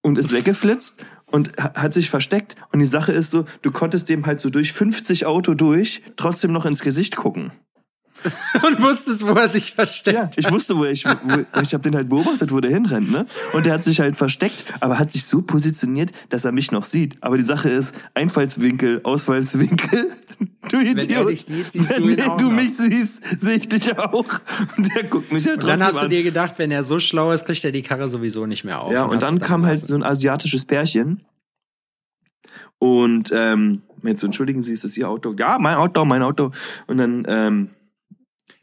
und 0.00 0.16
ist 0.16 0.32
weggeflitzt 0.32 0.96
und 1.26 1.52
ha- 1.62 1.74
hat 1.74 1.92
sich 1.94 2.08
versteckt. 2.08 2.56
Und 2.72 2.78
die 2.78 2.86
Sache 2.86 3.12
ist 3.12 3.32
so, 3.32 3.44
du 3.62 3.70
konntest 3.70 4.08
dem 4.08 4.24
halt 4.24 4.40
so 4.40 4.48
durch 4.48 4.72
50 4.72 5.26
Auto 5.26 5.52
durch 5.54 6.02
trotzdem 6.16 6.52
noch 6.52 6.64
ins 6.64 6.80
Gesicht 6.80 7.16
gucken. 7.16 7.52
Und 8.66 8.82
wusstest, 8.82 9.26
wo 9.26 9.32
er 9.32 9.48
sich 9.48 9.72
versteckt. 9.74 10.16
Ja, 10.16 10.30
ich 10.36 10.50
wusste, 10.50 10.76
wo 10.76 10.84
ich, 10.84 11.04
wo, 11.04 11.60
ich 11.62 11.74
habe 11.74 11.82
den 11.82 11.94
halt 11.94 12.08
beobachtet, 12.08 12.50
wo 12.50 12.60
der 12.60 12.70
hinrennt, 12.70 13.10
ne? 13.10 13.26
Und 13.52 13.66
der 13.66 13.74
hat 13.74 13.84
sich 13.84 14.00
halt 14.00 14.16
versteckt, 14.16 14.64
aber 14.80 14.98
hat 14.98 15.12
sich 15.12 15.24
so 15.24 15.42
positioniert, 15.42 16.12
dass 16.28 16.44
er 16.44 16.52
mich 16.52 16.72
noch 16.72 16.84
sieht. 16.84 17.22
Aber 17.22 17.38
die 17.38 17.44
Sache 17.44 17.68
ist, 17.68 17.94
Einfallswinkel, 18.14 19.00
Ausfallswinkel, 19.04 20.12
du 20.70 20.80
Idiot. 20.80 20.96
Wenn 20.96 21.10
er 21.10 21.24
dich 21.26 21.44
sieht, 21.44 21.72
siehst 21.72 21.90
wenn 21.90 22.02
du 22.02 22.08
ihn 22.10 22.20
auch 22.22 22.36
du 22.36 22.46
noch. 22.46 22.52
mich 22.52 22.76
siehst, 22.76 23.22
sehe 23.40 23.56
ich 23.56 23.68
dich 23.68 23.98
auch. 23.98 24.40
Und 24.76 24.94
der 24.94 25.04
guckt 25.04 25.32
mich 25.32 25.46
halt 25.46 25.62
Und 25.62 25.68
dann 25.68 25.80
trotzdem 25.80 25.86
hast 25.86 25.94
du 25.94 26.04
an. 26.06 26.10
dir 26.10 26.22
gedacht, 26.22 26.54
wenn 26.58 26.70
er 26.70 26.84
so 26.84 27.00
schlau 27.00 27.32
ist, 27.32 27.46
kriegt 27.46 27.64
er 27.64 27.72
die 27.72 27.82
Karre 27.82 28.08
sowieso 28.08 28.46
nicht 28.46 28.64
mehr 28.64 28.80
auf. 28.80 28.92
Ja, 28.92 29.04
und 29.04 29.16
hast 29.16 29.22
dann 29.22 29.36
es 29.36 29.42
kam 29.42 29.64
halt 29.66 29.86
so 29.86 29.94
ein 29.94 30.02
asiatisches 30.02 30.64
Pärchen. 30.64 31.22
Und 32.78 33.30
ähm, 33.32 33.82
so, 34.14 34.26
entschuldigen 34.26 34.62
Sie, 34.62 34.72
ist 34.72 34.84
das 34.84 34.96
Ihr 34.96 35.08
Auto? 35.08 35.34
Ja, 35.38 35.58
mein 35.58 35.76
Auto, 35.76 36.04
mein 36.04 36.22
Auto. 36.22 36.52
Und 36.86 36.98
dann 36.98 37.24
ähm, 37.28 37.70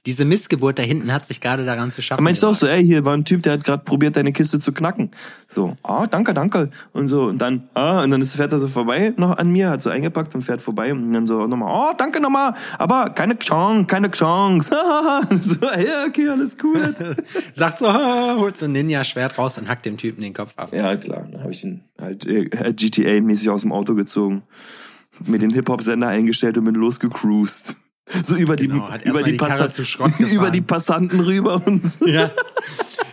Diese 0.06 0.26
Missgeburt 0.26 0.80
da 0.80 0.84
hinten 0.84 1.14
hat 1.14 1.26
sich 1.26 1.40
gerade 1.40 1.64
daran 1.64 1.94
zu 1.94 2.02
schaffen. 2.02 2.18
dann 2.18 2.26
meinst 2.26 2.44
du 2.44 2.48
auch 2.48 2.56
so, 2.56 2.68
ey, 2.68 2.84
hier 2.84 3.06
war 3.06 3.14
ein 3.14 3.24
Typ, 3.24 3.42
der 3.44 3.54
hat 3.54 3.64
gerade 3.64 3.84
probiert, 3.84 4.18
deine 4.18 4.34
Kiste 4.34 4.60
zu 4.60 4.74
knacken. 4.74 5.12
So, 5.48 5.78
ah, 5.82 6.08
danke, 6.08 6.34
danke. 6.34 6.72
Und 6.92 7.08
so, 7.08 7.28
und 7.28 7.38
dann, 7.38 7.70
ah, 7.74 8.04
und 8.04 8.12
dann 8.12 8.20
ist, 8.20 8.36
fährt 8.36 8.52
er 8.52 8.60
so 8.60 8.68
vorbei 8.68 9.14
noch 9.16 9.38
an 9.38 9.50
mir, 9.50 9.70
hat 9.70 9.82
so 9.82 9.90
eingepackt 9.90 10.36
und 10.36 10.42
fährt 10.42 10.62
vorbei 10.62 10.92
und 10.92 11.14
dann 11.14 11.26
so 11.26 11.48
nochmal, 11.48 11.72
oh, 11.74 11.94
danke 11.98 12.20
nochmal, 12.20 12.54
aber 12.78 13.12
keine 13.12 13.40
Chance, 13.40 13.88
keine 13.88 14.12
Chance. 14.12 14.72
so, 15.42 15.66
ja, 15.66 16.06
okay, 16.06 16.28
alles 16.28 16.58
cool. 16.62 16.94
Sagt 17.54 17.80
so, 17.80 17.88
holt 17.88 18.58
so 18.58 18.66
ein 18.66 18.74
Ninja-Schwert 18.74 19.38
raus 19.38 19.58
und 19.58 19.70
hackt 19.70 19.86
dem 19.86 19.96
Typen 19.96 20.22
den 20.22 20.34
Kopf 20.34 20.54
ab. 20.58 20.74
Ja, 20.74 20.98
klar. 20.98 21.28
Dann 21.32 21.42
habe 21.42 21.54
ich 21.54 21.64
ihn 21.64 21.82
halt 21.98 22.26
äh, 22.26 22.50
GTA-mäßig 22.50 23.50
aus 23.50 23.62
dem 23.62 23.72
Auto 23.72 23.96
gezogen, 23.96 24.44
mir 25.26 25.40
den 25.40 25.52
Hip-Hop-Sender 25.52 26.10
eingestellt 26.10 26.58
und 26.58 26.66
bin 26.66 26.76
losgecruised. 26.76 27.78
So 28.24 28.36
über 28.36 28.56
Genau, 28.56 28.90
die 28.98 29.08
über 29.10 29.24
die, 29.24 29.32
die 29.32 29.38
Passa 29.38 29.70
über 30.20 30.52
die 30.52 30.62
Passanten 30.62 31.22
rüber 31.22 31.62
und 31.66 31.84
so. 31.84 32.06
Ja. 32.14 32.32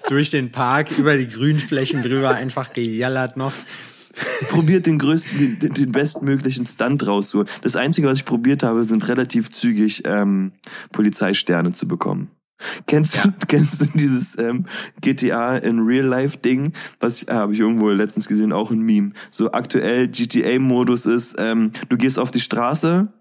Durch 0.09 0.31
den 0.31 0.51
Park, 0.51 0.91
über 0.99 1.17
die 1.17 1.29
Grünflächen 1.29 2.03
drüber, 2.03 2.31
einfach 2.31 2.73
gejallert 2.73 3.37
noch. 3.37 3.53
probiert 4.51 4.87
den 4.87 4.99
größten, 4.99 5.61
den, 5.61 5.73
den 5.73 5.93
bestmöglichen 5.93 6.67
Stunt 6.67 7.07
rauszuholen. 7.07 7.49
Das 7.63 7.77
Einzige, 7.77 8.09
was 8.09 8.19
ich 8.19 8.25
probiert 8.25 8.65
habe, 8.65 8.83
sind 8.85 9.07
relativ 9.09 9.53
zügig 9.53 10.03
ähm, 10.05 10.53
Polizeisterne 10.91 11.73
zu 11.73 11.87
bekommen. 11.87 12.31
Kennst 12.87 13.17
du, 13.17 13.29
Ja. 13.29 13.35
kennst 13.49 13.81
du 13.81 13.87
dieses 13.95 14.37
ähm, 14.39 14.67
GTA 15.01 15.57
in 15.59 15.79
Real 15.81 16.07
Life 16.07 16.39
Ding? 16.39 16.73
Was 16.99 17.23
ich, 17.23 17.29
äh, 17.29 17.33
habe 17.33 17.55
ich 17.55 17.61
irgendwo 17.61 17.91
letztens 17.91 18.29
gesehen, 18.29 18.53
auch 18.53 18.71
ein 18.71 18.81
Meme. 18.81 19.13
So 19.31 19.53
aktuell 19.53 20.09
GTA-Modus 20.09 21.07
ist, 21.07 21.37
ähm, 21.39 21.71
du 21.89 21.97
gehst 21.97 22.19
auf 22.19 22.31
die 22.31 22.41
Straße, 22.41 23.13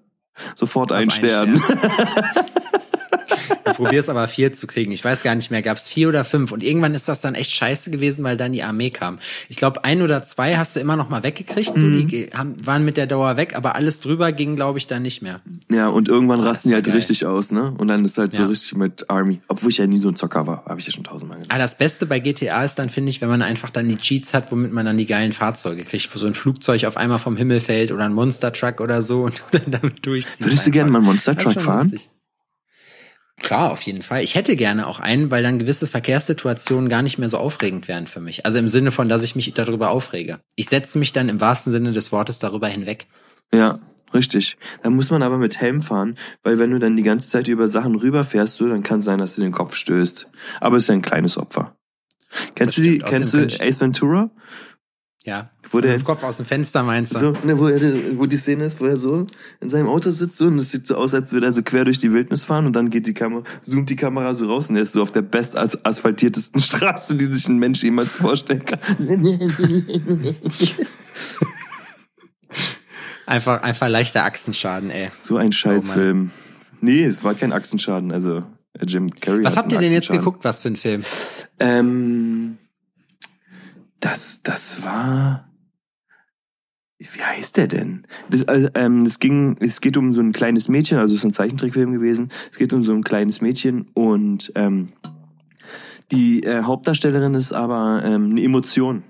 sofort 0.55 0.91
ein 0.91 1.09
ein 1.09 1.09
Stern. 1.09 1.61
Du 3.65 3.73
probierst 3.75 4.09
aber 4.09 4.27
vier 4.27 4.51
zu 4.53 4.65
kriegen. 4.67 4.91
Ich 4.91 5.03
weiß 5.05 5.21
gar 5.21 5.35
nicht 5.35 5.51
mehr, 5.51 5.61
gab 5.61 5.77
es 5.77 5.87
vier 5.87 6.09
oder 6.09 6.25
fünf. 6.25 6.51
Und 6.51 6.63
irgendwann 6.63 6.95
ist 6.95 7.07
das 7.07 7.21
dann 7.21 7.35
echt 7.35 7.51
scheiße 7.51 7.91
gewesen, 7.91 8.23
weil 8.23 8.35
dann 8.35 8.51
die 8.51 8.63
Armee 8.63 8.89
kam. 8.89 9.19
Ich 9.47 9.57
glaube, 9.57 9.83
ein 9.83 10.01
oder 10.01 10.23
zwei 10.23 10.55
hast 10.57 10.75
du 10.75 10.79
immer 10.79 10.95
noch 10.95 11.09
mal 11.09 11.21
weggekriegt. 11.23 11.77
So, 11.77 11.85
Mhm. 11.85 11.97
die 11.97 12.05
ge- 12.07 12.29
haben, 12.35 12.55
waren 12.65 12.83
mit 12.83 12.97
der 12.97 13.05
Dauer 13.05 13.37
weg, 13.37 13.55
aber 13.55 13.75
alles 13.75 13.99
drüber 13.99 14.31
ging, 14.31 14.55
glaube 14.55 14.79
ich, 14.79 14.87
dann 14.87 15.03
nicht 15.03 15.21
mehr. 15.21 15.41
Ja, 15.71 15.87
und 15.87 16.07
irgendwann 16.09 16.39
rasten 16.39 16.69
die 16.69 16.73
halt 16.75 16.85
geil. 16.85 16.95
richtig 16.95 17.25
aus, 17.25 17.51
ne? 17.51 17.73
Und 17.77 17.87
dann 17.89 18.03
ist 18.05 18.17
halt 18.17 18.33
so 18.33 18.41
Ja. 18.43 18.47
richtig 18.47 18.75
mit 18.75 19.09
Army. 19.09 19.39
Obwohl 19.47 19.69
ich 19.69 19.77
ja 19.77 19.85
nie 19.87 19.99
so 19.99 20.07
ein 20.09 20.15
Zocker 20.15 20.47
war, 20.47 20.65
habe 20.65 20.79
ich 20.79 20.87
ja 20.87 20.91
schon 20.93 21.03
tausendmal 21.03 21.37
gesagt. 21.37 21.51
Aber 21.53 21.61
das 21.61 21.77
Beste 21.77 22.05
bei 22.07 22.19
GTA 22.19 22.63
ist 22.63 22.75
dann, 22.75 22.89
finde 22.89 23.11
ich, 23.11 23.21
wenn 23.21 23.29
man 23.29 23.41
einfach 23.43 23.69
dann 23.69 23.87
die 23.87 23.97
Cheats 23.97 24.33
hat, 24.33 24.51
womit 24.51 24.73
man 24.73 24.85
dann 24.85 24.97
die 24.97 25.05
geilen 25.05 25.31
Fahrzeuge 25.31 25.83
kriegt, 25.83 26.13
wo 26.13 26.17
so 26.19 26.25
ein 26.27 26.33
Flugzeug 26.33 26.85
auf 26.85 26.97
einmal 26.97 27.19
vom 27.19 27.37
Himmel 27.37 27.59
fällt 27.59 27.91
oder 27.91 28.05
ein 28.05 28.13
Monster 28.13 28.51
Truck 28.51 28.81
oder 28.81 29.01
so 29.03 29.23
und 29.23 29.43
dann 29.51 29.69
damit 29.69 30.05
durchziehst. 30.05 30.39
Würdest 30.43 30.65
du 30.65 30.71
gerne 30.71 30.89
mal 30.89 30.99
einen 30.99 31.05
Monster 31.07 31.35
Truck 31.35 31.61
fahren? 31.61 31.89
lustig. 31.91 32.09
Klar, 33.39 33.71
auf 33.71 33.81
jeden 33.83 34.01
Fall. 34.01 34.23
Ich 34.23 34.35
hätte 34.35 34.55
gerne 34.55 34.87
auch 34.87 34.99
einen, 34.99 35.31
weil 35.31 35.43
dann 35.43 35.59
gewisse 35.59 35.87
Verkehrssituationen 35.87 36.89
gar 36.89 37.01
nicht 37.01 37.17
mehr 37.17 37.29
so 37.29 37.37
aufregend 37.37 37.87
wären 37.87 38.05
für 38.05 38.19
mich. 38.19 38.45
Also 38.45 38.57
im 38.57 38.69
Sinne 38.69 38.91
von, 38.91 39.09
dass 39.09 39.23
ich 39.23 39.35
mich 39.35 39.53
darüber 39.53 39.91
aufrege. 39.91 40.39
Ich 40.55 40.67
setze 40.67 40.97
mich 40.99 41.13
dann 41.13 41.29
im 41.29 41.41
wahrsten 41.41 41.71
Sinne 41.71 41.91
des 41.91 42.11
Wortes 42.11 42.39
darüber 42.39 42.67
hinweg. 42.67 43.07
Ja, 43.53 43.79
richtig. 44.13 44.57
Da 44.83 44.89
muss 44.89 45.09
man 45.09 45.23
aber 45.23 45.37
mit 45.37 45.59
Helm 45.59 45.81
fahren, 45.81 46.17
weil 46.43 46.59
wenn 46.59 46.71
du 46.71 46.79
dann 46.79 46.97
die 46.97 47.03
ganze 47.03 47.29
Zeit 47.29 47.47
über 47.47 47.67
Sachen 47.67 47.95
rüberfährst, 47.95 48.57
so, 48.57 48.67
dann 48.67 48.83
kann 48.83 49.01
sein, 49.01 49.19
dass 49.19 49.35
du 49.35 49.41
den 49.41 49.51
Kopf 49.51 49.75
stößt. 49.75 50.27
Aber 50.59 50.77
es 50.77 50.83
ist 50.83 50.87
ja 50.89 50.95
ein 50.95 51.01
kleines 51.01 51.37
Opfer. 51.37 51.75
Kennst 52.55 52.59
Das 52.59 52.75
du 52.75 52.81
die, 52.81 52.99
kennst 52.99 53.33
du 53.33 53.47
Ace 53.59 53.81
Ventura? 53.81 54.29
Ja. 55.29 55.51
Wo 55.69 55.79
der- 55.79 55.99
Kopf 56.01 56.23
aus 56.23 56.37
dem 56.37 56.45
Fenster 56.47 56.81
meinst 56.81 57.13
du? 57.13 57.19
So, 57.19 57.33
ne, 57.43 57.59
wo, 57.59 57.67
er, 57.67 57.79
wo 58.17 58.25
die 58.25 58.37
Szene 58.37 58.65
ist, 58.65 58.81
wo 58.81 58.85
er 58.85 58.97
so 58.97 59.27
in 59.61 59.69
seinem 59.69 59.87
Auto 59.87 60.09
sitzt 60.11 60.39
so, 60.39 60.47
und 60.47 60.57
es 60.57 60.71
sieht 60.71 60.87
so 60.87 60.95
aus, 60.95 61.13
als 61.13 61.31
würde 61.31 61.45
er 61.45 61.53
so 61.53 61.61
quer 61.61 61.85
durch 61.85 61.99
die 61.99 62.11
Wildnis 62.11 62.45
fahren 62.45 62.65
und 62.65 62.73
dann 62.75 62.89
geht 62.89 63.05
die 63.05 63.13
Kamera, 63.13 63.43
zoomt 63.61 63.89
die 63.91 63.95
Kamera 63.95 64.33
so 64.33 64.47
raus 64.47 64.69
und 64.71 64.75
er 64.77 64.81
ist 64.81 64.93
so 64.93 65.03
auf 65.03 65.11
der 65.11 65.21
best 65.21 65.55
as- 65.55 65.85
asphaltiertesten 65.85 66.59
Straße, 66.69 67.15
die 67.15 67.31
sich 67.31 67.47
ein 67.47 67.59
Mensch 67.59 67.83
jemals 67.83 68.15
vorstellen 68.15 68.65
kann. 68.65 68.79
Einfach, 73.25 73.61
einfach 73.61 73.87
leichter 73.89 74.23
Achsenschaden, 74.25 74.89
ey. 74.89 75.09
So 75.15 75.37
ein 75.37 75.49
Oh 75.49 75.51
Scheißfilm. 75.51 76.31
nee, 76.81 77.03
es 77.05 77.23
war 77.23 77.35
kein 77.35 77.53
Achsenschaden, 77.53 78.11
also 78.11 78.37
äh, 78.73 78.85
Jim 78.87 79.09
Carrey 79.11 79.43
Was 79.43 79.55
hat 79.55 79.65
habt 79.65 79.73
ihr 79.73 79.79
denn 79.79 79.91
jetzt 79.93 80.09
geguckt, 80.09 80.43
was 80.43 80.61
für 80.61 80.69
ein 80.69 80.75
Film? 80.75 81.03
Ähm, 81.59 82.57
das, 83.99 84.41
das 84.43 84.83
war. 84.83 85.49
Wie 86.97 87.21
heißt 87.21 87.55
der 87.55 87.67
denn? 87.67 88.05
Das, 88.29 88.45
also, 88.47 88.67
ähm, 88.75 89.05
es 89.05 89.19
ging, 89.19 89.55
es 89.61 89.79
geht 89.79 89.95
um 89.95 90.13
so 90.13 90.19
ein 90.19 90.33
kleines 90.33 90.67
Mädchen, 90.67 90.99
also 90.99 91.13
es 91.13 91.21
ist 91.21 91.25
ein 91.25 91.33
Zeichentrickfilm 91.33 91.93
gewesen. 91.93 92.29
Es 92.51 92.57
geht 92.57 92.73
um 92.73 92.83
so 92.83 92.91
ein 92.91 93.03
kleines 93.03 93.39
Mädchen 93.39 93.87
und 93.93 94.51
ähm, 94.55 94.89
die 96.11 96.43
äh, 96.43 96.63
Hauptdarstellerin 96.63 97.35
ist 97.35 97.53
aber 97.53 98.01
ähm, 98.03 98.31
eine 98.31 98.43
Emotion. 98.43 99.03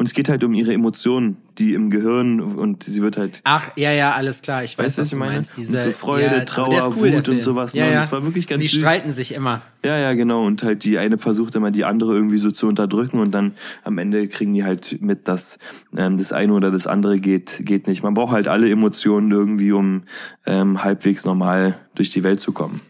Und 0.00 0.06
es 0.06 0.14
geht 0.14 0.30
halt 0.30 0.42
um 0.44 0.54
ihre 0.54 0.72
Emotionen, 0.72 1.36
die 1.58 1.74
im 1.74 1.90
Gehirn 1.90 2.40
und 2.40 2.84
sie 2.84 3.02
wird 3.02 3.18
halt 3.18 3.42
Ach, 3.44 3.70
ja, 3.76 3.92
ja, 3.92 4.12
alles 4.12 4.40
klar. 4.40 4.64
Ich 4.64 4.78
weiß, 4.78 4.86
Weißt 4.86 4.96
was 4.96 5.02
was 5.02 5.10
du 5.10 5.16
meinst. 5.18 5.52
Diese, 5.58 5.72
Und 5.76 5.82
so 5.82 5.90
Freude, 5.90 6.36
ja, 6.36 6.44
Trauer, 6.46 6.94
cool, 6.96 7.12
Wut 7.12 7.28
und 7.28 7.42
sowas, 7.42 7.74
Ja, 7.74 7.84
ne? 7.84 7.92
Ja. 7.92 7.96
das 7.98 8.10
war 8.10 8.24
wirklich 8.24 8.46
ganz 8.46 8.62
Die 8.62 8.68
süß. 8.68 8.80
streiten 8.80 9.12
sich 9.12 9.34
immer. 9.34 9.60
Ja, 9.84 9.98
ja, 9.98 10.14
genau. 10.14 10.46
Und 10.46 10.62
halt 10.62 10.84
die 10.84 10.96
eine 10.96 11.18
versucht 11.18 11.54
immer 11.54 11.70
die 11.70 11.84
andere 11.84 12.14
irgendwie 12.14 12.38
so 12.38 12.50
zu 12.50 12.66
unterdrücken 12.66 13.18
und 13.18 13.32
dann 13.32 13.52
am 13.84 13.98
Ende 13.98 14.26
kriegen 14.28 14.54
die 14.54 14.64
halt 14.64 15.02
mit, 15.02 15.28
dass 15.28 15.58
ähm, 15.94 16.16
das 16.16 16.32
eine 16.32 16.54
oder 16.54 16.70
das 16.70 16.86
andere 16.86 17.20
geht, 17.20 17.60
geht 17.66 17.86
nicht. 17.86 18.02
Man 18.02 18.14
braucht 18.14 18.32
halt 18.32 18.48
alle 18.48 18.70
Emotionen 18.70 19.30
irgendwie, 19.30 19.72
um 19.72 20.04
ähm, 20.46 20.82
halbwegs 20.82 21.26
normal 21.26 21.76
durch 21.94 22.08
die 22.08 22.22
Welt 22.22 22.40
zu 22.40 22.52
kommen. 22.52 22.80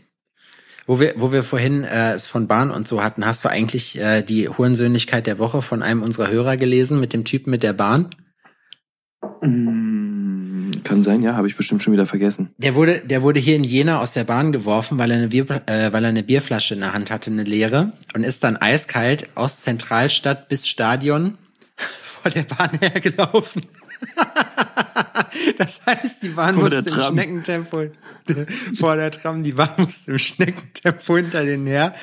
Wo 0.90 0.98
wir, 0.98 1.14
wo 1.18 1.31
wir 1.31 1.44
vorhin 1.44 1.85
äh, 1.85 2.14
es 2.14 2.26
von 2.26 2.48
Bahn 2.48 2.72
und 2.72 2.88
so 2.88 3.00
hatten, 3.00 3.24
hast 3.24 3.44
du 3.44 3.48
eigentlich 3.48 4.00
äh, 4.00 4.22
die 4.22 4.48
Hurensöhnlichkeit 4.48 5.24
der 5.24 5.38
Woche 5.38 5.62
von 5.62 5.85
einem 5.85 6.03
unserer 6.03 6.33
Hörer 6.33 6.57
gelesen 6.57 6.98
mit 6.98 7.12
dem 7.12 7.24
Typen 7.24 7.53
mit 7.53 7.62
der 7.62 7.74
Bahn? 7.74 8.09
Mm, 9.40 10.83
Kann 10.83 11.05
sein, 11.05 11.22
ja, 11.22 11.37
habe 11.37 11.46
ich 11.46 11.57
bestimmt 11.57 11.85
schon 11.85 11.92
wieder 11.92 12.07
vergessen. 12.07 12.50
Der 12.59 12.74
wurde, 12.74 13.03
der 13.07 13.22
wurde 13.22 13.38
hier 13.38 13.55
in 13.55 13.62
Jena 13.62 14.00
aus 14.00 14.14
der 14.14 14.24
Bahn 14.24 14.50
geworfen, 14.50 14.98
weil 14.98 15.12
er 15.12 15.18
eine, 15.18 15.29
Bier, 15.29 15.48
äh, 15.66 15.92
weil 15.92 16.03
er 16.03 16.09
eine 16.09 16.24
Bierflasche 16.24 16.74
in 16.74 16.81
der 16.81 16.92
Hand 16.92 17.12
hatte, 17.12 17.31
eine 17.31 17.44
leere, 17.44 17.92
und 18.16 18.24
ist 18.24 18.42
dann 18.42 18.57
eiskalt 18.57 19.29
aus 19.37 19.61
Zentralstadt 19.61 20.48
bis 20.48 20.66
Stadion 20.66 21.38
vor 21.76 22.33
der 22.33 22.42
Bahn 22.42 22.70
hergelaufen. 22.81 23.62
das 25.57 25.83
heißt, 25.87 26.20
die 26.24 26.31
Bahn 26.31 26.57
Vor 26.57 26.64
musste 26.64 26.79
im 26.79 26.85
Tram. 26.87 27.14
Schneckentempo 28.35 28.77
vor 28.77 28.97
der 28.97 29.11
Tram, 29.11 29.43
die 29.43 29.53
Bahn 29.53 29.71
musste 29.79 30.12
im 30.12 30.19
Schneckentempo 30.19 31.16
hinter 31.16 31.45
den 31.45 31.66
her. 31.66 31.95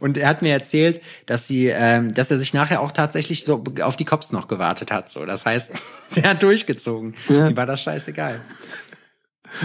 Und 0.00 0.16
er 0.18 0.28
hat 0.28 0.42
mir 0.42 0.52
erzählt, 0.52 1.00
dass 1.26 1.48
sie, 1.48 1.66
ähm, 1.66 2.12
dass 2.12 2.30
er 2.30 2.38
sich 2.38 2.54
nachher 2.54 2.80
auch 2.80 2.92
tatsächlich 2.92 3.44
so 3.44 3.62
auf 3.82 3.96
die 3.96 4.04
Cops 4.04 4.32
noch 4.32 4.48
gewartet 4.48 4.90
hat. 4.90 5.10
So, 5.10 5.24
das 5.24 5.44
heißt, 5.44 5.70
der 6.16 6.30
hat 6.30 6.42
durchgezogen. 6.42 7.14
Ja. 7.28 7.48
Ihm 7.48 7.56
war 7.56 7.66
das 7.66 7.82
scheißegal. 7.82 8.40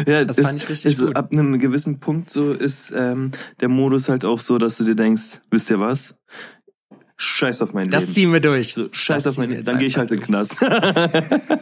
Ja, 0.05 0.25
Das 0.25 0.37
ist, 0.37 0.45
fand 0.45 0.61
ich 0.61 0.69
richtig 0.69 0.93
ist, 0.93 0.99
gut. 0.99 1.15
Ab 1.15 1.29
einem 1.31 1.59
gewissen 1.59 1.99
Punkt 1.99 2.29
so 2.29 2.51
ist 2.51 2.91
ähm, 2.91 3.31
der 3.61 3.69
Modus 3.69 4.09
halt 4.09 4.25
auch 4.25 4.41
so, 4.41 4.57
dass 4.57 4.75
du 4.77 4.83
dir 4.83 4.95
denkst, 4.95 5.39
wisst 5.49 5.69
ihr 5.71 5.79
was? 5.79 6.15
Scheiß 7.15 7.61
auf 7.61 7.73
mein 7.73 7.89
Das 7.89 8.01
Leben. 8.03 8.13
ziehen 8.13 8.33
wir 8.33 8.39
durch. 8.41 8.73
So, 8.73 8.89
Scheiß 8.91 9.23
Das 9.23 9.33
auf 9.33 9.37
mein 9.37 9.49
Leben. 9.49 9.63
Dann 9.63 9.77
gehe 9.77 9.87
ich 9.87 9.97
halt 9.97 10.11
einfach 10.11 10.27
in 10.27 10.33
den 10.33 10.33
durch. 10.33 10.49
Knast. 10.57 11.61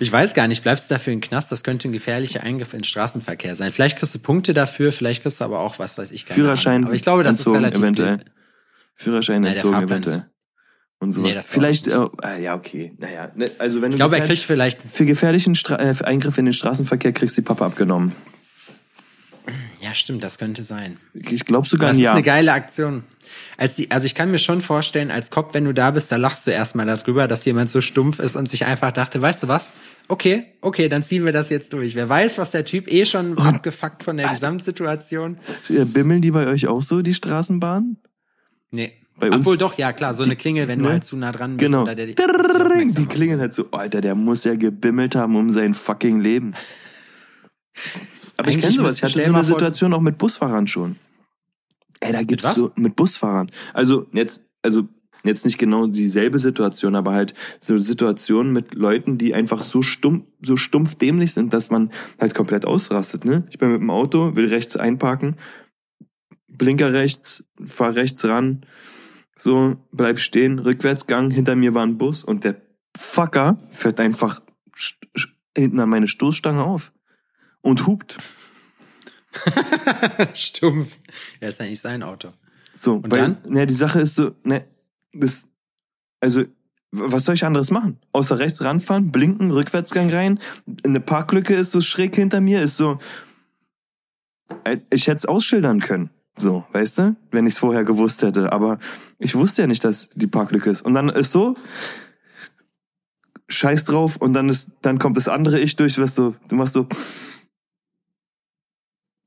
Ich 0.00 0.10
weiß 0.10 0.32
gar 0.34 0.48
nicht, 0.48 0.62
bleibst 0.62 0.90
du 0.90 0.94
dafür 0.94 1.12
den 1.14 1.20
Knast? 1.20 1.52
Das 1.52 1.62
könnte 1.62 1.88
ein 1.88 1.92
gefährlicher 1.92 2.42
Eingriff 2.42 2.72
in 2.72 2.80
den 2.80 2.84
Straßenverkehr 2.84 3.54
sein. 3.54 3.70
Vielleicht 3.70 3.98
kriegst 3.98 4.14
du 4.14 4.18
Punkte 4.18 4.54
dafür, 4.54 4.92
vielleicht 4.92 5.22
kriegst 5.22 5.40
du 5.40 5.44
aber 5.44 5.60
auch 5.60 5.78
was, 5.78 5.98
weiß 5.98 6.10
ich 6.10 6.24
gar 6.26 6.34
Führerschein 6.34 6.80
nicht. 6.80 6.86
Aber 6.86 6.94
ich 6.94 7.02
glaube, 7.02 7.22
das 7.22 7.36
entzogen, 7.36 7.56
ist 7.56 7.62
relativ 7.62 7.82
eventuell. 7.82 8.18
Führerschein 8.94 9.42
Nein, 9.42 9.52
entzogen 9.52 9.82
eventuell. 9.82 10.26
Und 11.00 11.12
sowas. 11.12 11.28
Nee, 11.28 11.34
das 11.34 11.46
Vielleicht, 11.46 11.88
äh, 11.88 12.42
ja, 12.42 12.54
okay. 12.54 12.94
Naja, 12.98 13.30
ne, 13.34 13.50
also 13.58 13.80
wenn 13.80 13.90
du 13.90 13.94
Ich 13.94 13.96
glaube, 13.96 14.16
er 14.18 14.26
kriegt 14.26 14.42
vielleicht, 14.42 14.80
für 14.82 15.06
gefährlichen 15.06 15.54
Stra 15.54 15.76
äh, 15.76 15.94
für 15.94 16.06
Eingriff 16.06 16.36
in 16.38 16.44
den 16.46 16.54
Straßenverkehr 16.54 17.12
kriegst 17.12 17.36
du 17.36 17.42
die 17.42 17.46
Papa 17.46 17.66
abgenommen. 17.66 18.12
ja 19.80 19.94
stimmt, 19.94 20.22
das 20.22 20.38
könnte 20.38 20.62
sein. 20.62 20.98
Ich 21.14 21.44
glaube 21.46 21.66
sogar 21.68 21.88
Das 21.88 21.96
ein 21.96 22.00
ist 22.00 22.04
Ja. 22.04 22.12
eine 22.12 22.22
geile 22.22 22.52
Aktion. 22.52 23.04
Als 23.56 23.76
die, 23.76 23.90
also 23.90 24.04
ich 24.06 24.14
kann 24.14 24.30
mir 24.30 24.38
schon 24.38 24.60
vorstellen, 24.60 25.10
als 25.10 25.30
Cop, 25.30 25.54
wenn 25.54 25.64
du 25.64 25.72
da 25.72 25.90
bist, 25.90 26.12
da 26.12 26.16
lachst 26.16 26.46
du 26.46 26.50
erstmal 26.50 26.84
darüber, 26.86 27.28
dass 27.28 27.44
jemand 27.44 27.70
so 27.70 27.80
stumpf 27.80 28.18
ist 28.18 28.36
und 28.36 28.48
sich 28.48 28.66
einfach 28.66 28.90
dachte, 28.90 29.22
weißt 29.22 29.42
du 29.44 29.48
was? 29.48 29.72
Okay, 30.10 30.44
okay, 30.60 30.88
dann 30.88 31.04
ziehen 31.04 31.24
wir 31.24 31.32
das 31.32 31.50
jetzt 31.50 31.72
durch. 31.72 31.94
Wer 31.94 32.08
weiß, 32.08 32.36
was 32.38 32.50
der 32.50 32.64
Typ 32.64 32.90
eh 32.92 33.06
schon 33.06 33.38
abgefuckt 33.38 34.02
von 34.02 34.16
der 34.16 34.28
Gesamtsituation. 34.28 35.38
Äh, 35.68 35.84
Bimmeln 35.84 36.20
die 36.20 36.32
bei 36.32 36.48
euch 36.48 36.66
auch 36.66 36.82
so, 36.82 37.00
die 37.00 37.14
Straßenbahn? 37.14 37.96
Nee. 38.72 38.92
Bei 39.20 39.28
uns- 39.28 39.36
Obwohl 39.36 39.56
doch, 39.56 39.78
ja 39.78 39.92
klar, 39.92 40.14
so 40.14 40.24
eine 40.24 40.34
Klingel, 40.34 40.66
wenn 40.66 40.80
du 40.80 40.86
ne? 40.86 40.92
halt 40.92 41.04
zu 41.04 41.16
nah 41.16 41.30
dran 41.30 41.56
bist. 41.56 41.70
Genau. 41.72 41.84
der, 41.84 41.94
die, 42.06 42.14
Die 42.16 43.06
klingeln 43.06 43.38
halt 43.38 43.54
so, 43.54 43.70
Alter, 43.70 44.00
der 44.00 44.16
muss 44.16 44.42
ja 44.42 44.56
gebimmelt 44.56 45.14
haben 45.14 45.36
um 45.36 45.50
sein 45.50 45.74
fucking 45.74 46.20
Leben. 46.20 46.54
Aber 48.36 48.48
ich 48.48 48.54
Eigentlich 48.56 48.62
kenne 48.62 48.76
sowas. 48.78 48.96
Ich 48.96 49.04
hatte 49.04 49.22
so 49.22 49.32
eine 49.32 49.44
Situation 49.44 49.94
auch 49.94 50.00
mit 50.00 50.18
Busfahrern 50.18 50.66
schon. 50.66 50.96
Ey, 52.00 52.12
da 52.12 52.24
gibt's 52.24 52.44
was? 52.44 52.56
so 52.56 52.72
mit 52.74 52.96
Busfahrern. 52.96 53.52
Also 53.74 54.06
jetzt, 54.12 54.42
also 54.62 54.88
jetzt 55.24 55.44
nicht 55.44 55.58
genau 55.58 55.86
dieselbe 55.86 56.38
Situation, 56.38 56.94
aber 56.94 57.12
halt 57.12 57.34
so 57.58 57.76
Situationen 57.78 58.52
mit 58.52 58.74
Leuten, 58.74 59.18
die 59.18 59.34
einfach 59.34 59.62
so 59.62 59.82
stumpf, 59.82 60.24
so 60.42 60.56
stumpf 60.56 60.94
dämlich 60.94 61.32
sind, 61.32 61.52
dass 61.52 61.70
man 61.70 61.92
halt 62.18 62.34
komplett 62.34 62.64
ausrastet. 62.64 63.24
Ne? 63.24 63.44
Ich 63.50 63.58
bin 63.58 63.72
mit 63.72 63.80
dem 63.80 63.90
Auto, 63.90 64.36
will 64.36 64.46
rechts 64.46 64.76
einparken, 64.76 65.36
Blinker 66.48 66.92
rechts, 66.92 67.44
fahr 67.64 67.94
rechts 67.94 68.24
ran, 68.24 68.66
so 69.36 69.76
bleib 69.92 70.18
stehen, 70.18 70.58
Rückwärtsgang, 70.58 71.30
hinter 71.30 71.56
mir 71.56 71.74
war 71.74 71.86
ein 71.86 71.98
Bus 71.98 72.24
und 72.24 72.44
der 72.44 72.60
Fucker 72.96 73.56
fährt 73.70 74.00
einfach 74.00 74.42
hinten 75.56 75.80
an 75.80 75.88
meine 75.88 76.08
Stoßstange 76.08 76.62
auf 76.62 76.92
und 77.62 77.86
hupt. 77.86 78.18
Stumpf. 80.34 80.98
Ja, 81.40 81.48
ist 81.48 81.60
ja 81.60 81.66
nicht 81.66 81.80
sein 81.80 82.02
Auto. 82.02 82.32
So, 82.74 82.96
Und 82.96 83.10
weil, 83.10 83.20
dann? 83.20 83.38
ne, 83.48 83.66
die 83.66 83.74
Sache 83.74 84.00
ist 84.00 84.14
so, 84.14 84.32
ne, 84.42 84.66
das, 85.12 85.46
also, 86.20 86.44
was 86.92 87.24
soll 87.24 87.36
ich 87.36 87.44
anderes 87.44 87.70
machen? 87.70 87.98
Außer 88.12 88.38
rechts 88.38 88.62
ranfahren, 88.62 89.12
blinken, 89.12 89.50
Rückwärtsgang 89.50 90.10
rein, 90.10 90.40
eine 90.84 91.00
Parklücke 91.00 91.54
ist 91.54 91.70
so 91.70 91.80
schräg 91.80 92.16
hinter 92.16 92.40
mir, 92.40 92.62
ist 92.62 92.76
so, 92.76 92.98
äh, 94.64 94.78
ich 94.90 95.06
hätte 95.06 95.18
es 95.18 95.26
ausschildern 95.26 95.80
können. 95.80 96.10
So, 96.36 96.64
weißt 96.72 96.98
du, 96.98 97.16
wenn 97.30 97.46
ich 97.46 97.54
es 97.54 97.58
vorher 97.58 97.84
gewusst 97.84 98.22
hätte. 98.22 98.52
Aber 98.52 98.78
ich 99.18 99.34
wusste 99.34 99.62
ja 99.62 99.68
nicht, 99.68 99.84
dass 99.84 100.08
die 100.14 100.26
Parklücke 100.26 100.70
ist. 100.70 100.82
Und 100.82 100.94
dann 100.94 101.08
ist 101.10 101.32
so, 101.32 101.54
scheiß 103.48 103.84
drauf, 103.84 104.16
und 104.16 104.32
dann 104.32 104.48
ist, 104.48 104.70
dann 104.82 104.98
kommt 104.98 105.16
das 105.16 105.28
andere 105.28 105.60
Ich 105.60 105.76
durch, 105.76 105.98
was 105.98 106.14
so, 106.14 106.34
du 106.48 106.56
machst 106.56 106.72
so, 106.72 106.86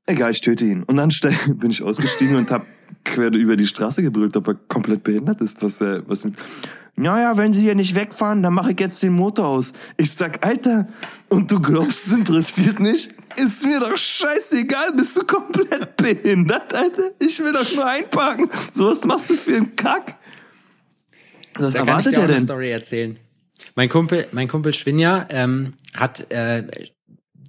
egal, 0.06 0.30
ich 0.30 0.40
töte 0.40 0.64
ihn. 0.64 0.82
Und 0.84 0.96
dann 0.96 1.10
bin 1.58 1.70
ich 1.70 1.82
ausgestiegen 1.82 2.36
und 2.36 2.50
hab 2.50 2.64
quer 3.04 3.32
über 3.32 3.56
die 3.56 3.66
Straße 3.66 4.02
gebrüllt, 4.02 4.36
ob 4.36 4.48
er 4.48 4.54
komplett 4.54 5.02
behindert 5.02 5.40
ist, 5.40 5.62
was 5.62 5.80
er, 5.80 6.08
was 6.08 6.24
mit, 6.24 6.34
naja, 6.96 7.36
wenn 7.36 7.52
sie 7.52 7.62
hier 7.62 7.74
nicht 7.74 7.96
wegfahren, 7.96 8.42
dann 8.42 8.54
mache 8.54 8.70
ich 8.72 8.80
jetzt 8.80 9.02
den 9.02 9.14
Motor 9.14 9.46
aus. 9.46 9.72
Ich 9.96 10.12
sag, 10.12 10.46
Alter, 10.46 10.86
und 11.28 11.50
du 11.50 11.60
glaubst, 11.60 12.06
es 12.06 12.12
interessiert 12.12 12.78
nicht? 12.78 13.10
Ist 13.36 13.66
mir 13.66 13.80
doch 13.80 13.96
scheißegal, 13.96 14.92
bist 14.92 15.16
du 15.16 15.24
komplett 15.24 15.96
behindert, 15.96 16.72
Alter? 16.72 17.10
Ich 17.18 17.40
will 17.40 17.52
doch 17.52 17.74
nur 17.74 17.86
einparken. 17.86 18.48
So 18.72 18.88
was 18.88 19.02
machst 19.04 19.30
du 19.30 19.34
für 19.34 19.56
einen 19.56 19.74
Kack? 19.74 20.16
Was 21.56 21.72
Da 21.72 21.80
kann 21.80 22.00
ich 22.00 22.06
erwartet 22.06 22.12
dir 22.12 22.18
er 22.18 22.24
eine 22.24 22.32
denn? 22.34 22.44
Story 22.44 22.70
erzählen. 22.70 23.18
Mein 23.74 23.88
Kumpel, 23.88 24.26
mein 24.30 24.46
Kumpel 24.46 24.72
Schwinja 24.72 25.26
ähm, 25.30 25.72
hat, 25.94 26.30
äh, 26.30 26.62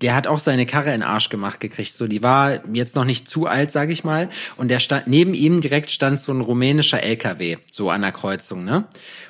der 0.02 0.16
hat 0.16 0.28
auch 0.28 0.40
seine 0.40 0.66
Karre 0.66 0.94
in 0.94 1.04
Arsch 1.04 1.30
gemacht 1.30 1.60
gekriegt. 1.60 1.94
So, 1.94 2.08
die 2.08 2.22
war 2.22 2.60
jetzt 2.74 2.96
noch 2.96 3.06
nicht 3.06 3.30
zu 3.30 3.48
alt, 3.48 3.72
sag 3.72 3.90
ich 3.90 4.04
mal. 4.04 4.30
Und 4.58 4.70
der 4.70 4.80
stand 4.80 5.08
neben 5.08 5.34
ihm 5.34 5.62
direkt 5.62 5.92
stand 5.92 6.20
so 6.20 6.34
ein 6.34 6.42
rumänischer 6.42 7.02
LKW, 7.02 7.58
so 7.72 7.90
an 7.90 8.02
der 8.02 8.12
Kreuzung, 8.12 8.66
ne? 8.66 8.86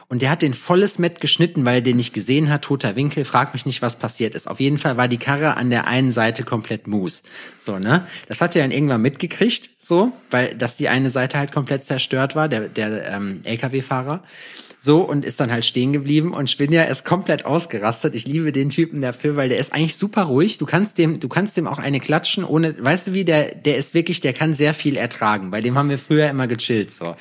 Und 0.07 0.21
der 0.21 0.29
hat 0.29 0.43
den 0.43 0.53
volles 0.53 0.99
Met 0.99 1.19
geschnitten, 1.19 1.65
weil 1.65 1.75
er 1.75 1.81
den 1.81 1.97
nicht 1.97 2.13
gesehen 2.13 2.51
hat, 2.51 2.61
toter 2.61 2.95
Winkel. 2.95 3.25
Frag 3.25 3.53
mich 3.53 3.65
nicht, 3.65 3.81
was 3.81 3.95
passiert 3.95 4.35
ist. 4.35 4.47
Auf 4.47 4.59
jeden 4.59 4.77
Fall 4.77 4.97
war 4.97 5.07
die 5.07 5.17
Karre 5.17 5.57
an 5.57 5.71
der 5.71 5.87
einen 5.87 6.11
Seite 6.11 6.43
komplett 6.43 6.87
mus. 6.87 7.23
So, 7.57 7.79
ne? 7.79 8.05
Das 8.27 8.39
hat 8.39 8.55
er 8.55 8.61
dann 8.61 8.71
irgendwann 8.71 9.01
mitgekriegt, 9.01 9.69
so, 9.79 10.11
weil, 10.29 10.53
dass 10.55 10.77
die 10.77 10.89
eine 10.89 11.09
Seite 11.09 11.39
halt 11.39 11.51
komplett 11.51 11.85
zerstört 11.85 12.35
war, 12.35 12.47
der, 12.47 12.69
der 12.69 13.13
ähm, 13.13 13.39
LKW-Fahrer. 13.43 14.23
So, 14.85 15.01
und 15.01 15.25
ist 15.25 15.39
dann 15.39 15.51
halt 15.51 15.65
stehen 15.65 15.93
geblieben 15.93 16.31
und 16.31 16.47
Schwinja 16.47 16.83
ist 16.83 17.05
komplett 17.05 17.45
ausgerastet. 17.45 18.13
Ich 18.13 18.27
liebe 18.27 18.51
den 18.51 18.69
Typen 18.69 19.01
dafür, 19.01 19.35
weil 19.35 19.49
der 19.49 19.57
ist 19.57 19.73
eigentlich 19.73 19.95
super 19.95 20.23
ruhig. 20.25 20.59
Du 20.59 20.67
kannst 20.67 20.99
dem, 20.99 21.19
du 21.19 21.27
kannst 21.27 21.57
dem 21.57 21.65
auch 21.65 21.79
eine 21.79 21.99
klatschen, 21.99 22.43
ohne, 22.43 22.75
weißt 22.77 23.07
du 23.07 23.13
wie, 23.13 23.25
der, 23.25 23.55
der 23.55 23.77
ist 23.77 23.95
wirklich, 23.95 24.21
der 24.21 24.33
kann 24.33 24.53
sehr 24.53 24.75
viel 24.75 24.95
ertragen. 24.95 25.49
Bei 25.49 25.61
dem 25.61 25.75
haben 25.75 25.89
wir 25.89 25.97
früher 25.97 26.29
immer 26.29 26.45
gechillt, 26.45 26.91
so. 26.91 27.15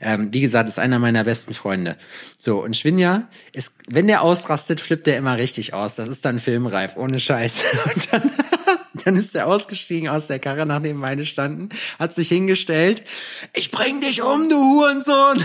Ähm, 0.00 0.28
wie 0.32 0.40
gesagt, 0.40 0.68
ist 0.70 0.78
einer 0.78 0.98
meiner 0.98 1.24
besten 1.24 1.52
Freunde. 1.52 1.96
So, 2.38 2.62
und 2.62 2.76
Schwinja 2.76 3.28
ist, 3.52 3.72
wenn 3.88 4.06
der 4.06 4.22
ausrastet, 4.22 4.80
flippt 4.80 5.06
der 5.06 5.16
immer 5.18 5.36
richtig 5.36 5.74
aus. 5.74 5.94
Das 5.94 6.08
ist 6.08 6.24
dann 6.24 6.40
filmreif, 6.40 6.96
ohne 6.96 7.20
Scheiß. 7.20 7.54
Und 7.94 8.12
dann, 8.12 8.30
dann 9.04 9.16
ist 9.16 9.34
er 9.34 9.46
ausgestiegen 9.46 10.08
aus 10.08 10.26
der 10.26 10.38
Karre, 10.38 10.66
nachdem 10.66 10.96
meine 10.96 11.24
standen, 11.24 11.68
hat 11.98 12.14
sich 12.14 12.28
hingestellt. 12.28 13.04
Ich 13.54 13.70
bring 13.70 14.00
dich 14.00 14.22
um, 14.22 14.48
du 14.48 14.56
Hurensohn! 14.56 15.44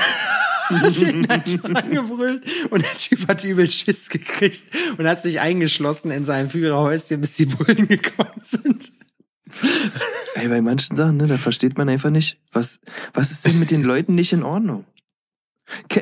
hat 0.69 1.01
ihn 1.01 1.25
einfach 1.29 1.75
angebrüllt 1.75 2.45
und 2.69 2.83
der 2.83 2.93
Typ 2.93 3.27
hat 3.27 3.43
übel 3.43 3.69
Schiss 3.69 4.09
gekriegt 4.09 4.63
und 4.97 5.07
hat 5.07 5.23
sich 5.23 5.39
eingeschlossen 5.39 6.11
in 6.11 6.25
seinem 6.25 6.49
Führerhäuschen, 6.49 7.21
bis 7.21 7.35
die 7.35 7.45
Bullen 7.45 7.87
gekommen 7.87 8.41
sind. 8.41 8.91
Ey, 10.35 10.47
bei 10.49 10.61
manchen 10.61 10.95
Sachen, 10.95 11.17
ne, 11.17 11.27
da 11.27 11.37
versteht 11.37 11.77
man 11.77 11.89
einfach 11.89 12.09
nicht, 12.09 12.37
was, 12.51 12.79
was 13.13 13.31
ist 13.31 13.45
denn 13.45 13.59
mit 13.59 13.71
den 13.71 13.83
Leuten 13.83 14.13
nicht 14.13 14.33
in 14.33 14.43
Ordnung? 14.43 14.85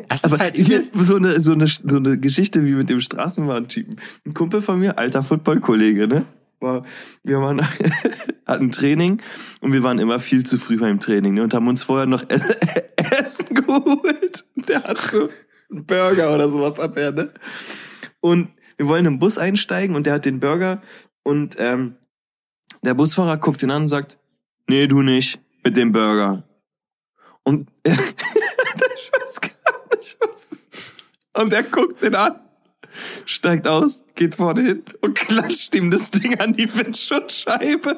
Das 0.07 0.23
ist 0.23 0.31
Aber 0.33 0.37
halt 0.41 0.55
hier 0.55 0.79
übelst- 0.79 0.91
so 0.93 1.15
eine, 1.15 1.39
so 1.39 1.53
eine, 1.53 1.67
so 1.67 1.97
eine 1.97 2.17
Geschichte 2.19 2.63
wie 2.63 2.73
mit 2.73 2.89
dem 2.89 3.01
Straßenbahntypen. 3.01 3.95
Ein 4.25 4.33
Kumpel 4.33 4.61
von 4.61 4.79
mir, 4.79 4.97
alter 4.99 5.23
Footballkollege, 5.23 6.07
ne? 6.07 6.25
War, 6.59 6.85
wir 7.23 7.39
waren, 7.41 7.61
hatten 8.45 8.71
Training 8.71 9.21
und 9.61 9.73
wir 9.73 9.83
waren 9.83 9.99
immer 9.99 10.19
viel 10.19 10.45
zu 10.45 10.57
früh 10.57 10.77
beim 10.77 10.99
Training, 10.99 11.33
ne? 11.33 11.43
Und 11.43 11.53
haben 11.53 11.67
uns 11.67 11.83
vorher 11.83 12.05
noch 12.05 12.23
Essen 12.97 13.55
geholt. 13.55 14.45
Der 14.69 14.83
hat 14.83 14.97
so 14.99 15.29
einen 15.71 15.85
Burger 15.85 16.33
oder 16.33 16.49
sowas 16.49 16.77
hat 16.79 16.95
er, 16.97 17.11
ne? 17.11 17.31
Und 18.21 18.49
wir 18.77 18.87
wollen 18.87 19.05
im 19.05 19.19
Bus 19.19 19.37
einsteigen 19.37 19.95
und 19.95 20.05
der 20.05 20.13
hat 20.15 20.25
den 20.25 20.39
Burger 20.39 20.81
und, 21.23 21.55
ähm, 21.59 21.95
der 22.83 22.93
Busfahrer 22.93 23.37
guckt 23.37 23.63
ihn 23.63 23.71
an 23.71 23.83
und 23.83 23.87
sagt, 23.87 24.19
nee, 24.67 24.85
du 24.85 25.01
nicht, 25.01 25.39
mit 25.63 25.75
dem 25.75 25.91
Burger. 25.91 26.43
Und 27.43 27.69
gar 27.83 27.93
nicht, 27.93 29.11
was. 29.11 29.41
Und 31.33 31.51
er 31.51 31.63
guckt 31.63 32.01
ihn 32.01 32.15
an, 32.15 32.39
steigt 33.25 33.67
aus, 33.67 34.03
geht 34.15 34.35
vorne 34.35 34.61
hin 34.61 34.83
und 35.01 35.15
klatscht 35.15 35.75
ihm 35.75 35.91
das 35.91 36.11
Ding 36.11 36.39
an 36.39 36.53
die 36.53 36.73
Windschutzscheibe. 36.73 37.97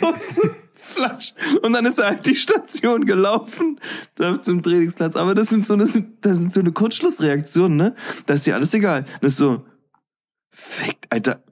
und, 0.00 0.22
so, 0.22 0.42
flatsch. 0.74 1.34
und 1.62 1.72
dann 1.72 1.86
ist 1.86 2.00
er 2.00 2.06
halt 2.06 2.26
die 2.26 2.34
Station 2.34 3.06
gelaufen 3.06 3.80
zum 4.42 4.62
Trainingsplatz. 4.62 5.14
Aber 5.14 5.36
das 5.36 5.50
sind 5.50 5.64
so 5.64 5.74
eine, 5.74 5.84
das 5.84 6.38
sind 6.38 6.52
so 6.52 6.58
eine 6.58 6.72
Kurzschlussreaktionen, 6.72 7.76
ne? 7.76 7.94
Da 8.26 8.34
ist 8.34 8.44
dir 8.46 8.54
alles 8.54 8.74
egal. 8.74 9.04
Das 9.20 9.32
ist 9.32 9.38
so, 9.38 9.64
fick, 10.50 11.06
Alter, 11.10 11.44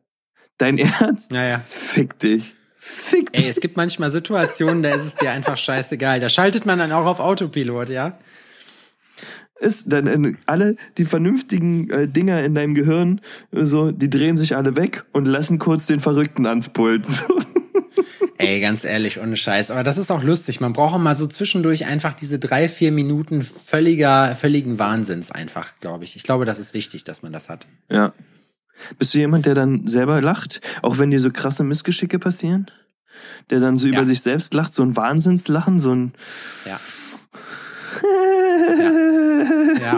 dein 0.58 0.78
Ernst? 0.78 1.30
Naja. 1.30 1.60
Fick 1.64 2.18
dich. 2.18 2.56
Fick 2.84 3.32
dich. 3.32 3.44
Ey, 3.44 3.50
es 3.50 3.60
gibt 3.60 3.76
manchmal 3.76 4.10
Situationen, 4.10 4.82
da 4.82 4.94
ist 4.94 5.04
es 5.04 5.14
dir 5.14 5.30
einfach 5.30 5.56
scheißegal. 5.56 6.20
Da 6.20 6.28
schaltet 6.28 6.66
man 6.66 6.78
dann 6.78 6.92
auch 6.92 7.06
auf 7.06 7.18
Autopilot, 7.18 7.88
ja? 7.88 8.18
ist 9.60 9.84
dann 9.86 10.06
äh, 10.06 10.34
alle 10.46 10.76
die 10.98 11.04
vernünftigen 11.04 11.88
äh, 11.90 12.08
Dinger 12.08 12.42
in 12.42 12.54
deinem 12.54 12.74
Gehirn 12.74 13.20
äh, 13.52 13.64
so 13.64 13.92
die 13.92 14.10
drehen 14.10 14.36
sich 14.36 14.56
alle 14.56 14.76
weg 14.76 15.04
und 15.12 15.26
lassen 15.26 15.58
kurz 15.58 15.86
den 15.86 16.00
Verrückten 16.00 16.46
ans 16.46 16.68
Pult. 16.68 17.06
Ey, 18.36 18.60
ganz 18.60 18.84
ehrlich, 18.84 19.20
ohne 19.20 19.36
Scheiß. 19.36 19.70
Aber 19.70 19.84
das 19.84 19.96
ist 19.96 20.10
auch 20.10 20.22
lustig. 20.22 20.60
Man 20.60 20.72
braucht 20.72 20.94
auch 20.94 20.98
mal 20.98 21.16
so 21.16 21.26
zwischendurch 21.26 21.86
einfach 21.86 22.14
diese 22.14 22.38
drei, 22.38 22.68
vier 22.68 22.90
Minuten 22.90 23.42
völliger, 23.42 24.34
völligen 24.34 24.78
Wahnsinns 24.78 25.30
einfach, 25.30 25.72
glaube 25.80 26.04
ich. 26.04 26.16
Ich 26.16 26.24
glaube, 26.24 26.44
das 26.44 26.58
ist 26.58 26.74
wichtig, 26.74 27.04
dass 27.04 27.22
man 27.22 27.32
das 27.32 27.48
hat. 27.48 27.66
ja. 27.90 28.12
Bist 28.98 29.14
du 29.14 29.18
jemand, 29.18 29.46
der 29.46 29.54
dann 29.54 29.86
selber 29.88 30.20
lacht, 30.20 30.60
auch 30.82 30.98
wenn 30.98 31.10
dir 31.10 31.20
so 31.20 31.30
krasse 31.30 31.64
Missgeschicke 31.64 32.18
passieren? 32.18 32.70
Der 33.50 33.60
dann 33.60 33.76
so 33.76 33.86
Ja. 33.86 33.92
über 33.94 34.04
sich 34.04 34.20
selbst 34.22 34.54
lacht, 34.54 34.74
so 34.74 34.82
ein 34.82 34.96
Wahnsinnslachen, 34.96 35.80
so 35.80 35.92
ein 35.94 36.12
Ja. 36.64 36.80
Ja, 38.78 38.90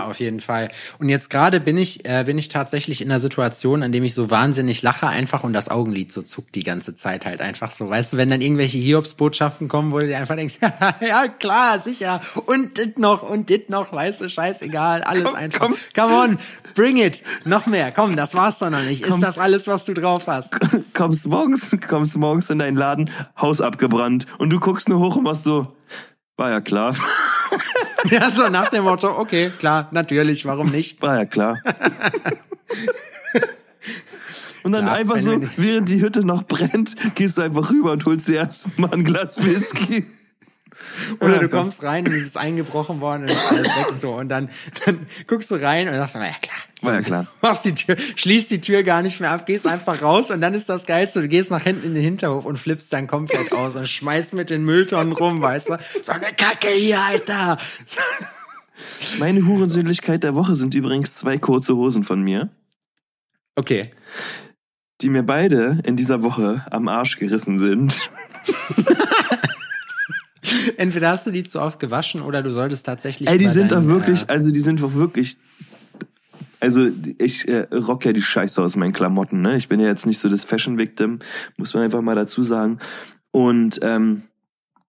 auf 0.06 0.20
jeden 0.20 0.40
Fall. 0.40 0.68
Und 0.98 1.08
jetzt 1.08 1.30
gerade 1.30 1.60
bin 1.60 1.76
ich, 1.76 2.04
äh, 2.04 2.24
bin 2.24 2.38
ich 2.38 2.48
tatsächlich 2.48 3.00
in 3.00 3.10
einer 3.10 3.20
Situation, 3.20 3.82
an 3.82 3.92
dem 3.92 4.04
ich 4.04 4.14
so 4.14 4.30
wahnsinnig 4.30 4.82
lache 4.82 5.08
einfach 5.08 5.44
und 5.44 5.52
das 5.52 5.68
Augenlid 5.68 6.12
so 6.12 6.22
zuckt 6.22 6.54
die 6.54 6.62
ganze 6.62 6.94
Zeit 6.94 7.26
halt 7.26 7.40
einfach 7.40 7.70
so. 7.70 7.88
Weißt 7.88 8.12
du, 8.12 8.16
wenn 8.16 8.30
dann 8.30 8.40
irgendwelche 8.40 8.78
Hiobsbotschaften 8.78 9.68
kommen, 9.68 9.92
wo 9.92 9.98
du 9.98 10.06
dir 10.06 10.18
einfach 10.18 10.36
denkst, 10.36 10.56
ja 11.00 11.28
klar, 11.28 11.80
sicher, 11.80 12.20
und 12.46 12.78
dit 12.78 12.98
noch, 12.98 13.22
und 13.22 13.48
dit 13.50 13.70
noch, 13.70 13.92
weißt 13.92 14.20
du, 14.20 14.28
scheißegal, 14.28 15.02
alles 15.02 15.24
Komm, 15.24 15.34
einfach. 15.34 15.60
komm. 15.60 15.74
Come 15.94 16.14
on, 16.14 16.38
bring 16.74 16.96
it, 16.96 17.22
noch 17.44 17.66
mehr, 17.66 17.92
komm, 17.92 18.16
das 18.16 18.34
war's 18.34 18.58
doch 18.58 18.70
noch 18.70 18.82
nicht. 18.82 19.02
Ist 19.02 19.10
Komm. 19.10 19.20
das 19.20 19.38
alles, 19.38 19.66
was 19.66 19.84
du 19.84 19.94
drauf 19.94 20.26
hast? 20.26 20.54
kommst 20.94 21.26
morgens, 21.26 21.76
kommst 21.88 22.16
morgens 22.16 22.50
in 22.50 22.58
deinen 22.58 22.76
Laden, 22.76 23.10
Haus 23.40 23.60
abgebrannt 23.60 24.26
und 24.38 24.50
du 24.50 24.60
guckst 24.60 24.88
nur 24.88 25.00
hoch 25.00 25.16
und 25.16 25.24
machst 25.24 25.44
so, 25.44 25.74
war 26.36 26.50
ja 26.50 26.60
klar, 26.60 26.94
ja, 28.10 28.30
so 28.30 28.48
nach 28.48 28.70
dem 28.70 28.84
Motto, 28.84 29.18
okay, 29.18 29.50
klar, 29.58 29.88
natürlich, 29.92 30.44
warum 30.46 30.70
nicht? 30.70 31.00
war 31.02 31.18
ja 31.18 31.24
klar. 31.24 31.58
Und 34.62 34.72
dann 34.72 34.86
Klar, 34.86 34.96
einfach 34.96 35.14
wenn 35.14 35.22
so, 35.22 35.40
während 35.58 35.88
die 35.88 36.00
Hütte 36.00 36.26
noch 36.26 36.42
brennt, 36.42 36.96
gehst 37.14 37.38
du 37.38 37.42
einfach 37.42 37.70
rüber 37.70 37.92
und 37.92 38.04
holst 38.04 38.26
dir 38.26 38.38
erstmal 38.38 38.92
ein 38.92 39.04
Glas 39.04 39.44
Whisky. 39.44 40.04
Oder 41.20 41.34
Ja, 41.34 41.38
du 41.40 41.48
komm. 41.48 41.60
kommst 41.60 41.82
rein 41.82 42.06
und 42.06 42.12
es 42.14 42.24
ist 42.24 42.36
eingebrochen 42.36 43.00
worden 43.00 43.22
und 43.24 43.30
ist 43.30 43.50
alles 43.50 43.66
weg 43.68 43.86
so. 44.00 44.12
Und 44.14 44.28
dann, 44.28 44.48
dann 44.84 45.06
guckst 45.26 45.50
du 45.50 45.54
rein 45.56 45.88
und 45.88 45.94
sagst, 45.94 46.14
ja 46.14 46.20
klar, 46.20 46.56
War 46.82 46.94
ja 46.94 47.00
klar. 47.02 47.26
Machst 47.42 47.64
die 47.64 47.74
Tür, 47.74 47.96
schließt 48.16 48.50
die 48.50 48.60
Tür 48.60 48.82
gar 48.82 49.02
nicht 49.02 49.20
mehr 49.20 49.30
ab, 49.30 49.46
gehst 49.46 49.66
einfach 49.66 50.02
raus 50.02 50.30
und 50.30 50.40
dann 50.40 50.54
ist 50.54 50.68
das 50.68 50.86
Geilste, 50.86 51.22
du 51.22 51.28
gehst 51.28 51.50
nach 51.50 51.62
hinten 51.62 51.86
in 51.86 51.94
den 51.94 52.02
Hinterhof 52.02 52.44
und 52.44 52.56
flippst 52.58 52.92
dann 52.92 53.06
komplett 53.06 53.52
aus 53.52 53.76
und 53.76 53.86
schmeißt 53.88 54.34
mit 54.34 54.50
den 54.50 54.64
Mülltonnen 54.64 55.12
rum, 55.12 55.40
weißt 55.42 55.68
du? 55.70 55.78
So 56.04 56.12
eine 56.12 56.26
Kacke 56.36 56.68
hier, 56.68 57.00
Alter! 57.00 57.58
Meine 59.18 59.46
Hurensöhnlichkeit 59.46 60.22
der 60.22 60.34
Woche 60.34 60.54
sind 60.54 60.74
übrigens 60.74 61.14
zwei 61.14 61.38
kurze 61.38 61.74
Hosen 61.76 62.04
von 62.04 62.20
mir, 62.22 62.50
Okay. 63.56 63.90
die 65.00 65.08
mir 65.08 65.22
beide 65.22 65.78
in 65.84 65.96
dieser 65.96 66.22
Woche 66.22 66.64
am 66.70 66.88
Arsch 66.88 67.18
gerissen 67.18 67.58
sind. 67.58 68.10
Entweder 70.76 71.10
hast 71.10 71.26
du 71.26 71.30
die 71.30 71.44
zu 71.44 71.60
oft 71.60 71.78
gewaschen 71.78 72.22
oder 72.22 72.42
du 72.42 72.50
solltest 72.50 72.86
tatsächlich. 72.86 73.28
Ey, 73.28 73.38
die 73.38 73.48
sind 73.48 73.72
doch 73.72 73.84
wirklich, 73.84 74.22
Äh, 74.22 74.32
also 74.32 74.50
die 74.50 74.60
sind 74.60 74.80
doch 74.80 74.94
wirklich. 74.94 75.36
Also 76.58 76.88
ich 77.18 77.46
äh, 77.48 77.66
rock 77.72 78.04
ja 78.06 78.12
die 78.12 78.22
Scheiße 78.22 78.62
aus 78.62 78.76
meinen 78.76 78.92
Klamotten, 78.92 79.42
ne? 79.42 79.56
Ich 79.56 79.68
bin 79.68 79.78
ja 79.78 79.86
jetzt 79.86 80.06
nicht 80.06 80.18
so 80.18 80.28
das 80.28 80.44
Fashion 80.44 80.78
Victim, 80.78 81.18
muss 81.56 81.74
man 81.74 81.82
einfach 81.82 82.00
mal 82.00 82.14
dazu 82.14 82.42
sagen. 82.42 82.78
Und 83.30 83.78
ähm, 83.82 84.22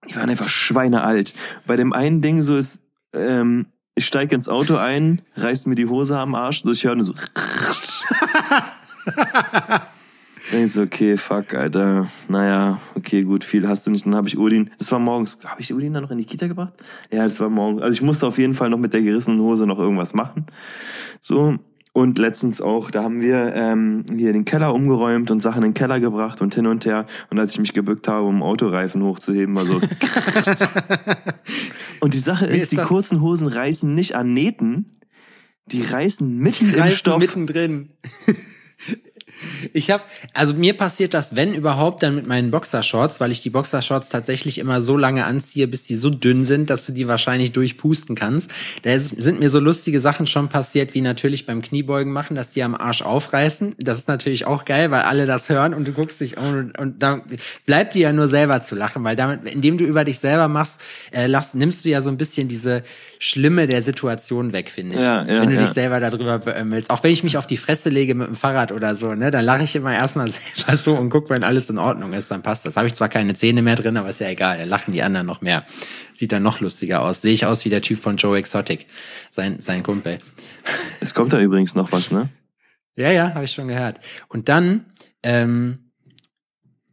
die 0.10 0.15
waren 0.15 0.30
einfach 0.30 0.49
schweinealt. 0.49 1.34
Bei 1.65 1.75
dem 1.75 1.91
einen 1.91 2.21
Ding 2.21 2.41
so 2.41 2.56
ist, 2.56 2.82
ähm, 3.13 3.65
ich 3.95 4.06
steige 4.06 4.34
ins 4.34 4.47
Auto 4.47 4.77
ein, 4.77 5.21
reiß 5.36 5.65
mir 5.65 5.75
die 5.75 5.88
Hose 5.88 6.17
am 6.17 6.36
Arsch, 6.36 6.62
so 6.63 6.71
ich 6.71 6.86
höre 6.86 6.95
nur 6.95 7.03
so. 7.03 7.13
Ich 10.53 10.71
so, 10.71 10.83
okay, 10.83 11.17
fuck, 11.17 11.53
Alter. 11.53 12.07
Naja, 12.29 12.79
okay, 12.95 13.23
gut, 13.23 13.43
viel 13.43 13.67
hast 13.67 13.86
du 13.86 13.91
nicht. 13.91 14.05
Dann 14.05 14.15
habe 14.15 14.27
ich 14.27 14.38
Udin, 14.38 14.69
das 14.77 14.91
war 14.91 14.99
morgens, 14.99 15.38
habe 15.43 15.62
ich 15.62 15.73
Udin 15.73 15.93
dann 15.93 16.03
noch 16.03 16.12
in 16.12 16.17
die 16.17 16.25
Kita 16.25 16.47
gebracht? 16.47 16.73
Ja, 17.12 17.25
das 17.25 17.39
war 17.39 17.49
morgens. 17.49 17.81
Also 17.81 17.93
ich 17.93 18.01
musste 18.01 18.27
auf 18.27 18.38
jeden 18.38 18.53
Fall 18.53 18.69
noch 18.69 18.77
mit 18.77 18.93
der 18.93 19.01
gerissenen 19.01 19.41
Hose 19.41 19.67
noch 19.67 19.79
irgendwas 19.79 20.13
machen. 20.13 20.45
So. 21.19 21.57
Und 21.91 22.19
letztens 22.19 22.62
auch, 22.62 22.91
da 22.91 23.03
haben 23.03 23.21
wir 23.21 23.55
ähm, 23.55 24.05
hier 24.15 24.31
den 24.31 24.45
Keller 24.45 24.73
umgeräumt 24.73 25.31
und 25.31 25.41
Sachen 25.41 25.63
in 25.63 25.69
den 25.69 25.73
Keller 25.73 25.99
gebracht 25.99 26.41
und 26.41 26.53
hin 26.53 26.67
und 26.67 26.86
her. 26.86 27.07
Und 27.31 27.39
als 27.39 27.53
ich 27.53 27.60
mich 27.60 27.73
gebückt 27.73 28.07
habe, 28.07 28.27
um 28.27 28.43
Autoreifen 28.43 29.01
hochzuheben, 29.01 29.55
war 29.55 29.65
so. 29.65 29.81
und 31.99 32.13
die 32.13 32.19
Sache 32.19 32.45
ist, 32.45 32.63
ist 32.63 32.71
die 32.73 32.77
kurzen 32.77 33.19
Hosen 33.19 33.47
reißen 33.47 33.95
nicht 33.95 34.13
an 34.13 34.31
Nähten, 34.31 34.86
die 35.65 35.81
reißen 35.81 36.38
mitten 36.38 36.71
im 36.71 36.79
reißen 36.79 36.97
Stoff. 36.97 37.19
mittendrin. 37.19 37.89
Ich 39.73 39.91
habe, 39.91 40.04
also 40.34 40.54
mir 40.54 40.76
passiert 40.76 41.13
das, 41.13 41.36
wenn 41.36 41.54
überhaupt, 41.54 42.04
dann 42.04 42.15
mit 42.15 42.28
meinen 42.28 42.52
Boxershorts, 42.52 43.19
weil 43.19 43.32
ich 43.32 43.41
die 43.41 43.50
Boxershorts 43.50 44.10
tatsächlich 44.10 44.58
immer 44.58 44.82
so 44.82 44.97
lange 44.97 45.26
anziehe, 45.26 45.67
bis 45.67 45.84
die 45.84 45.95
so 45.95 46.10
dünn 46.10 46.45
sind, 46.45 46.69
dass 46.69 46.86
du 46.86 46.91
die 46.91 47.08
wahrscheinlich 47.08 47.52
durchpusten 47.52 48.15
kannst. 48.15 48.52
Da 48.84 48.97
sind 49.00 49.39
mir 49.39 49.50
so 49.50 49.60
lustige 49.60 50.00
Sachen 50.00 50.28
schon 50.28 50.50
passiert, 50.50 50.93
wie 50.93 51.02
natürlich 51.02 51.45
beim 51.45 51.62
Kniebeugen 51.62 52.12
machen, 52.12 52.36
dass 52.36 52.52
die 52.52 52.63
am 52.63 52.76
Arsch 52.76 53.02
aufreißen. 53.02 53.76
Das 53.80 53.97
ist 53.97 54.08
natürlich 54.08 54.45
auch 54.45 54.65
geil, 54.65 54.91
weil 54.91 55.02
alle 55.02 55.26
das 55.26 55.50
hören 55.50 55.73
und 55.73 55.88
du 55.88 55.93
guckst 55.93 56.19
dich 56.19 56.38
um 56.38 56.47
und, 56.47 56.78
und 56.78 57.04
dann 57.04 57.23
bleibt 57.65 57.93
dir 57.95 58.04
ja 58.04 58.13
nur 58.13 58.28
selber 58.28 58.62
zu 58.62 58.76
lachen, 58.76 59.04
weil 59.04 59.15
damit, 59.15 59.50
indem 59.50 59.78
du 59.78 59.84
über 59.86 60.04
dich 60.04 60.19
selber 60.19 60.47
machst, 60.47 60.82
äh, 61.12 61.28
lass, 61.28 61.54
nimmst 61.54 61.86
du 61.86 61.89
ja 61.89 62.02
so 62.02 62.10
ein 62.10 62.17
bisschen 62.17 62.47
diese 62.47 62.84
Schlimme 63.19 63.67
der 63.67 63.82
Situation 63.82 64.53
weg, 64.53 64.69
finde 64.69 64.95
ich. 64.95 65.01
Ja, 65.01 65.23
ja, 65.23 65.41
wenn 65.41 65.49
du 65.49 65.56
ja. 65.56 65.62
dich 65.62 65.71
selber 65.71 65.99
darüber 65.99 66.39
beömmelst. 66.39 66.89
Auch 66.89 67.03
wenn 67.03 67.12
ich 67.12 67.23
mich 67.23 67.38
auf 67.38 67.47
die 67.47 67.58
Fresse 67.58 67.89
lege 67.89 68.15
mit 68.15 68.27
dem 68.27 68.36
Fahrrad 68.36 68.71
oder 68.71 68.95
so, 68.95 69.13
ne, 69.13 69.32
dann 69.32 69.45
lache 69.45 69.63
ich 69.63 69.75
immer 69.75 69.93
erstmal 69.93 70.32
selber 70.32 70.77
so 70.77 70.95
und 70.95 71.10
guck, 71.10 71.30
wenn 71.30 71.43
alles 71.43 71.69
in 71.69 71.77
Ordnung 71.77 72.13
ist, 72.13 72.32
dann 72.32 72.43
passt 72.43 72.65
das. 72.65 72.77
Habe 72.77 72.88
ich 72.88 72.93
zwar 72.93 73.10
keine 73.10 73.34
Zähne 73.34 73.62
mehr 73.62 73.75
drin, 73.75 73.97
aber 73.97 74.10
ist 74.10 74.19
ja 74.19 74.30
egal, 74.30 74.60
dann 74.60 74.69
lachen 74.69 74.93
die 74.93 75.03
anderen 75.03 75.25
noch 75.25 75.41
mehr. 75.41 75.63
Sieht 76.13 76.32
dann 76.32 76.43
noch 76.43 76.60
lustiger 76.60 77.01
aus. 77.01 77.21
Sehe 77.21 77.34
ich 77.34 77.45
aus 77.45 77.65
wie 77.65 77.69
der 77.69 77.82
Typ 77.82 77.99
von 77.99 78.17
Joe 78.17 78.38
Exotic, 78.38 78.88
sein, 79.32 79.60
sein 79.60 79.84
Kumpel. 79.84 80.19
Es 80.99 81.13
kommt 81.13 81.32
da 81.32 81.39
übrigens 81.39 81.75
noch 81.75 81.91
was, 81.91 82.12
ne? 82.12 82.30
Ja, 82.97 83.12
ja, 83.12 83.34
habe 83.36 83.45
ich 83.45 83.51
schon 83.51 83.67
gehört. 83.67 83.99
Und 84.27 84.49
dann, 84.49 84.86
ähm, 85.23 85.91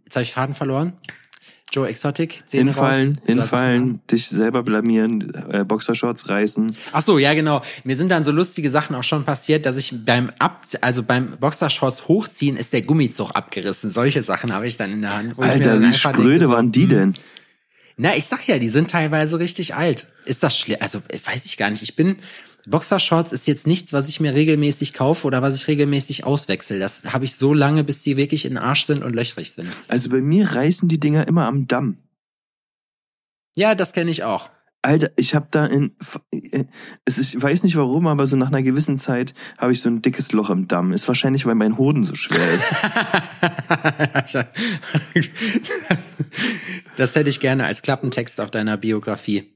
jetzt 0.04 0.14
habe 0.14 0.22
ich 0.22 0.32
Faden 0.32 0.54
verloren. 0.54 0.92
Joe 1.74 1.88
Exotic, 1.88 2.42
Zähne 2.46 2.70
Hinfallen, 2.70 3.08
raus, 3.18 3.26
hinfallen, 3.26 4.00
dich 4.10 4.28
selber 4.28 4.62
blamieren, 4.62 5.34
äh, 5.50 5.64
Boxershorts 5.64 6.28
reißen. 6.28 6.74
Ach 6.92 7.02
so, 7.02 7.18
ja 7.18 7.34
genau. 7.34 7.62
Mir 7.82 7.96
sind 7.96 8.10
dann 8.10 8.24
so 8.24 8.30
lustige 8.30 8.70
Sachen 8.70 8.94
auch 8.94 9.02
schon 9.02 9.24
passiert, 9.24 9.66
dass 9.66 9.76
ich 9.76 9.92
beim 10.04 10.30
Ab, 10.38 10.64
also 10.80 11.02
beim 11.02 11.36
Boxershorts 11.38 12.06
hochziehen 12.06 12.56
ist 12.56 12.72
der 12.72 12.82
Gummizug 12.82 13.32
abgerissen. 13.32 13.90
Solche 13.90 14.22
Sachen 14.22 14.52
habe 14.52 14.68
ich 14.68 14.76
dann 14.76 14.92
in 14.92 15.02
der 15.02 15.16
Hand. 15.16 15.38
Alter, 15.38 15.80
wie 15.80 15.92
spröde 15.92 16.46
so, 16.46 16.52
waren 16.52 16.70
die 16.70 16.82
hm, 16.82 16.88
denn? 16.88 17.14
Na, 17.96 18.16
ich 18.16 18.26
sag 18.26 18.46
ja, 18.46 18.58
die 18.58 18.68
sind 18.68 18.90
teilweise 18.90 19.38
richtig 19.38 19.74
alt. 19.74 20.06
Ist 20.24 20.42
das 20.42 20.56
schlimm? 20.56 20.78
Also 20.80 21.00
weiß 21.10 21.44
ich 21.44 21.56
gar 21.56 21.70
nicht. 21.70 21.82
Ich 21.82 21.96
bin 21.96 22.16
Boxershorts 22.66 23.32
ist 23.32 23.46
jetzt 23.46 23.66
nichts, 23.66 23.92
was 23.92 24.08
ich 24.08 24.20
mir 24.20 24.34
regelmäßig 24.34 24.92
kaufe 24.92 25.26
oder 25.26 25.42
was 25.42 25.54
ich 25.54 25.68
regelmäßig 25.68 26.24
auswechsel. 26.24 26.78
Das 26.78 27.12
habe 27.12 27.24
ich 27.24 27.36
so 27.36 27.52
lange, 27.52 27.84
bis 27.84 28.02
die 28.02 28.16
wirklich 28.16 28.44
in 28.44 28.52
den 28.52 28.58
Arsch 28.58 28.84
sind 28.84 29.04
und 29.04 29.14
löchrig 29.14 29.52
sind. 29.52 29.68
Also 29.88 30.10
bei 30.10 30.20
mir 30.20 30.50
reißen 30.52 30.88
die 30.88 31.00
Dinger 31.00 31.28
immer 31.28 31.46
am 31.46 31.66
Damm. 31.68 31.98
Ja, 33.54 33.74
das 33.74 33.92
kenne 33.92 34.10
ich 34.10 34.24
auch. 34.24 34.50
Alter, 34.84 35.10
ich 35.16 35.34
habe 35.34 35.46
da 35.50 35.64
in, 35.64 35.96
äh, 36.30 36.64
es 37.06 37.16
ist, 37.16 37.34
ich 37.34 37.42
weiß 37.42 37.62
nicht 37.62 37.76
warum, 37.76 38.06
aber 38.06 38.26
so 38.26 38.36
nach 38.36 38.48
einer 38.48 38.62
gewissen 38.62 38.98
Zeit 38.98 39.32
habe 39.56 39.72
ich 39.72 39.80
so 39.80 39.88
ein 39.88 40.02
dickes 40.02 40.32
Loch 40.32 40.50
im 40.50 40.68
Damm. 40.68 40.92
Ist 40.92 41.08
wahrscheinlich, 41.08 41.46
weil 41.46 41.54
mein 41.54 41.78
Hoden 41.78 42.04
so 42.04 42.14
schwer 42.14 42.52
ist. 42.52 42.74
das 46.96 47.14
hätte 47.14 47.30
ich 47.30 47.40
gerne 47.40 47.64
als 47.64 47.80
Klappentext 47.80 48.40
auf 48.42 48.50
deiner 48.50 48.76
Biografie. 48.76 49.54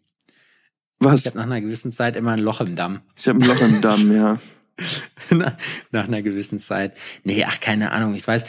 Was? 1.00 1.20
Ich 1.20 1.26
habe 1.26 1.38
nach 1.38 1.44
einer 1.44 1.60
gewissen 1.60 1.92
Zeit 1.92 2.16
immer 2.16 2.32
ein 2.32 2.40
Loch 2.40 2.60
im 2.60 2.74
Damm. 2.74 3.00
Ich 3.16 3.28
habe 3.28 3.38
ein 3.38 3.46
Loch 3.46 3.60
im 3.60 3.80
Damm, 3.80 4.14
ja. 4.14 4.38
nach, 5.30 5.56
nach 5.90 6.04
einer 6.04 6.22
gewissen 6.22 6.58
Zeit. 6.58 6.96
Nee, 7.24 7.44
ach, 7.46 7.60
keine 7.60 7.92
Ahnung, 7.92 8.14
ich 8.14 8.26
weiß. 8.26 8.44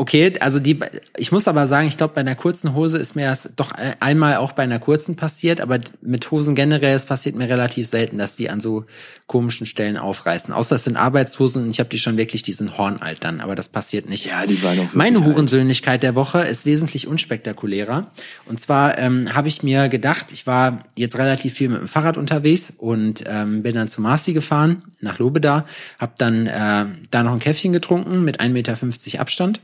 Okay, 0.00 0.32
also 0.38 0.60
die, 0.60 0.78
ich 1.16 1.32
muss 1.32 1.48
aber 1.48 1.66
sagen, 1.66 1.88
ich 1.88 1.96
glaube, 1.96 2.14
bei 2.14 2.20
einer 2.20 2.36
kurzen 2.36 2.72
Hose 2.72 2.98
ist 2.98 3.16
mir 3.16 3.26
das 3.26 3.50
doch 3.56 3.72
einmal 3.98 4.36
auch 4.36 4.52
bei 4.52 4.62
einer 4.62 4.78
kurzen 4.78 5.16
passiert, 5.16 5.60
aber 5.60 5.80
mit 6.02 6.30
Hosen 6.30 6.54
generell, 6.54 6.94
es 6.94 7.04
passiert 7.04 7.34
mir 7.34 7.48
relativ 7.48 7.88
selten, 7.88 8.16
dass 8.16 8.36
die 8.36 8.48
an 8.48 8.60
so 8.60 8.84
komischen 9.26 9.66
Stellen 9.66 9.96
aufreißen. 9.96 10.54
Außer 10.54 10.76
es 10.76 10.84
sind 10.84 10.96
Arbeitshosen 10.96 11.64
und 11.64 11.70
ich 11.70 11.80
habe 11.80 11.90
die 11.90 11.98
schon 11.98 12.16
wirklich, 12.16 12.44
die 12.44 12.52
sind 12.52 12.78
hornalt 12.78 13.24
dann, 13.24 13.40
aber 13.40 13.56
das 13.56 13.70
passiert 13.70 14.08
nicht. 14.08 14.26
Ja, 14.26 14.46
die 14.46 14.62
waren 14.62 14.78
auch 14.78 14.94
Meine 14.94 15.18
alt. 15.18 15.26
Hurensöhnlichkeit 15.26 16.04
der 16.04 16.14
Woche 16.14 16.42
ist 16.42 16.64
wesentlich 16.64 17.08
unspektakulärer. 17.08 18.06
Und 18.46 18.60
zwar 18.60 18.98
ähm, 18.98 19.34
habe 19.34 19.48
ich 19.48 19.64
mir 19.64 19.88
gedacht, 19.88 20.26
ich 20.30 20.46
war 20.46 20.84
jetzt 20.94 21.18
relativ 21.18 21.54
viel 21.54 21.70
mit 21.70 21.80
dem 21.80 21.88
Fahrrad 21.88 22.16
unterwegs 22.16 22.72
und 22.78 23.24
ähm, 23.26 23.64
bin 23.64 23.74
dann 23.74 23.88
zu 23.88 24.00
Marci 24.00 24.32
gefahren, 24.32 24.84
nach 25.00 25.18
Lobeda, 25.18 25.66
habe 25.98 26.12
dann 26.18 26.46
äh, 26.46 26.86
da 27.10 27.24
noch 27.24 27.32
ein 27.32 27.40
Käffchen 27.40 27.72
getrunken 27.72 28.24
mit 28.24 28.40
1,50 28.40 28.48
Meter 28.50 29.20
Abstand. 29.20 29.60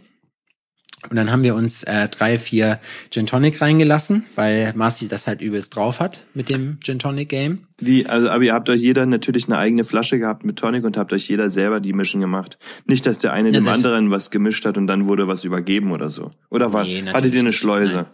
Und 1.10 1.16
dann 1.16 1.30
haben 1.30 1.42
wir 1.42 1.54
uns 1.54 1.82
äh, 1.84 2.08
drei, 2.08 2.38
vier 2.38 2.80
Gin 3.10 3.26
Tonic 3.26 3.60
reingelassen, 3.60 4.24
weil 4.36 4.72
Marci 4.74 5.06
das 5.06 5.26
halt 5.26 5.42
übelst 5.42 5.76
drauf 5.76 6.00
hat 6.00 6.24
mit 6.34 6.48
dem 6.48 6.78
Gin 6.82 6.98
Tonic 6.98 7.28
Game. 7.28 7.60
Wie, 7.78 8.06
also, 8.06 8.30
aber 8.30 8.42
ihr 8.44 8.54
habt 8.54 8.70
euch 8.70 8.80
jeder 8.80 9.04
natürlich 9.04 9.44
eine 9.46 9.58
eigene 9.58 9.84
Flasche 9.84 10.18
gehabt 10.18 10.44
mit 10.44 10.58
Tonic 10.58 10.84
und 10.84 10.96
habt 10.96 11.12
euch 11.12 11.28
jeder 11.28 11.50
selber 11.50 11.80
die 11.80 11.92
Mischen 11.92 12.20
gemacht. 12.20 12.58
Nicht, 12.86 13.04
dass 13.04 13.18
der 13.18 13.32
eine 13.34 13.50
Ja, 13.50 13.60
dem 13.60 13.68
anderen 13.68 14.10
was 14.10 14.30
gemischt 14.30 14.64
hat 14.64 14.78
und 14.78 14.86
dann 14.86 15.06
wurde 15.06 15.28
was 15.28 15.44
übergeben 15.44 15.92
oder 15.92 16.08
so. 16.10 16.30
Oder 16.50 16.72
war, 16.72 16.84
Nee, 16.84 17.04
hattet 17.12 17.34
ihr 17.34 17.40
eine. 17.40 17.52
Schleuse? 17.52 17.92
Nein. 17.94 18.06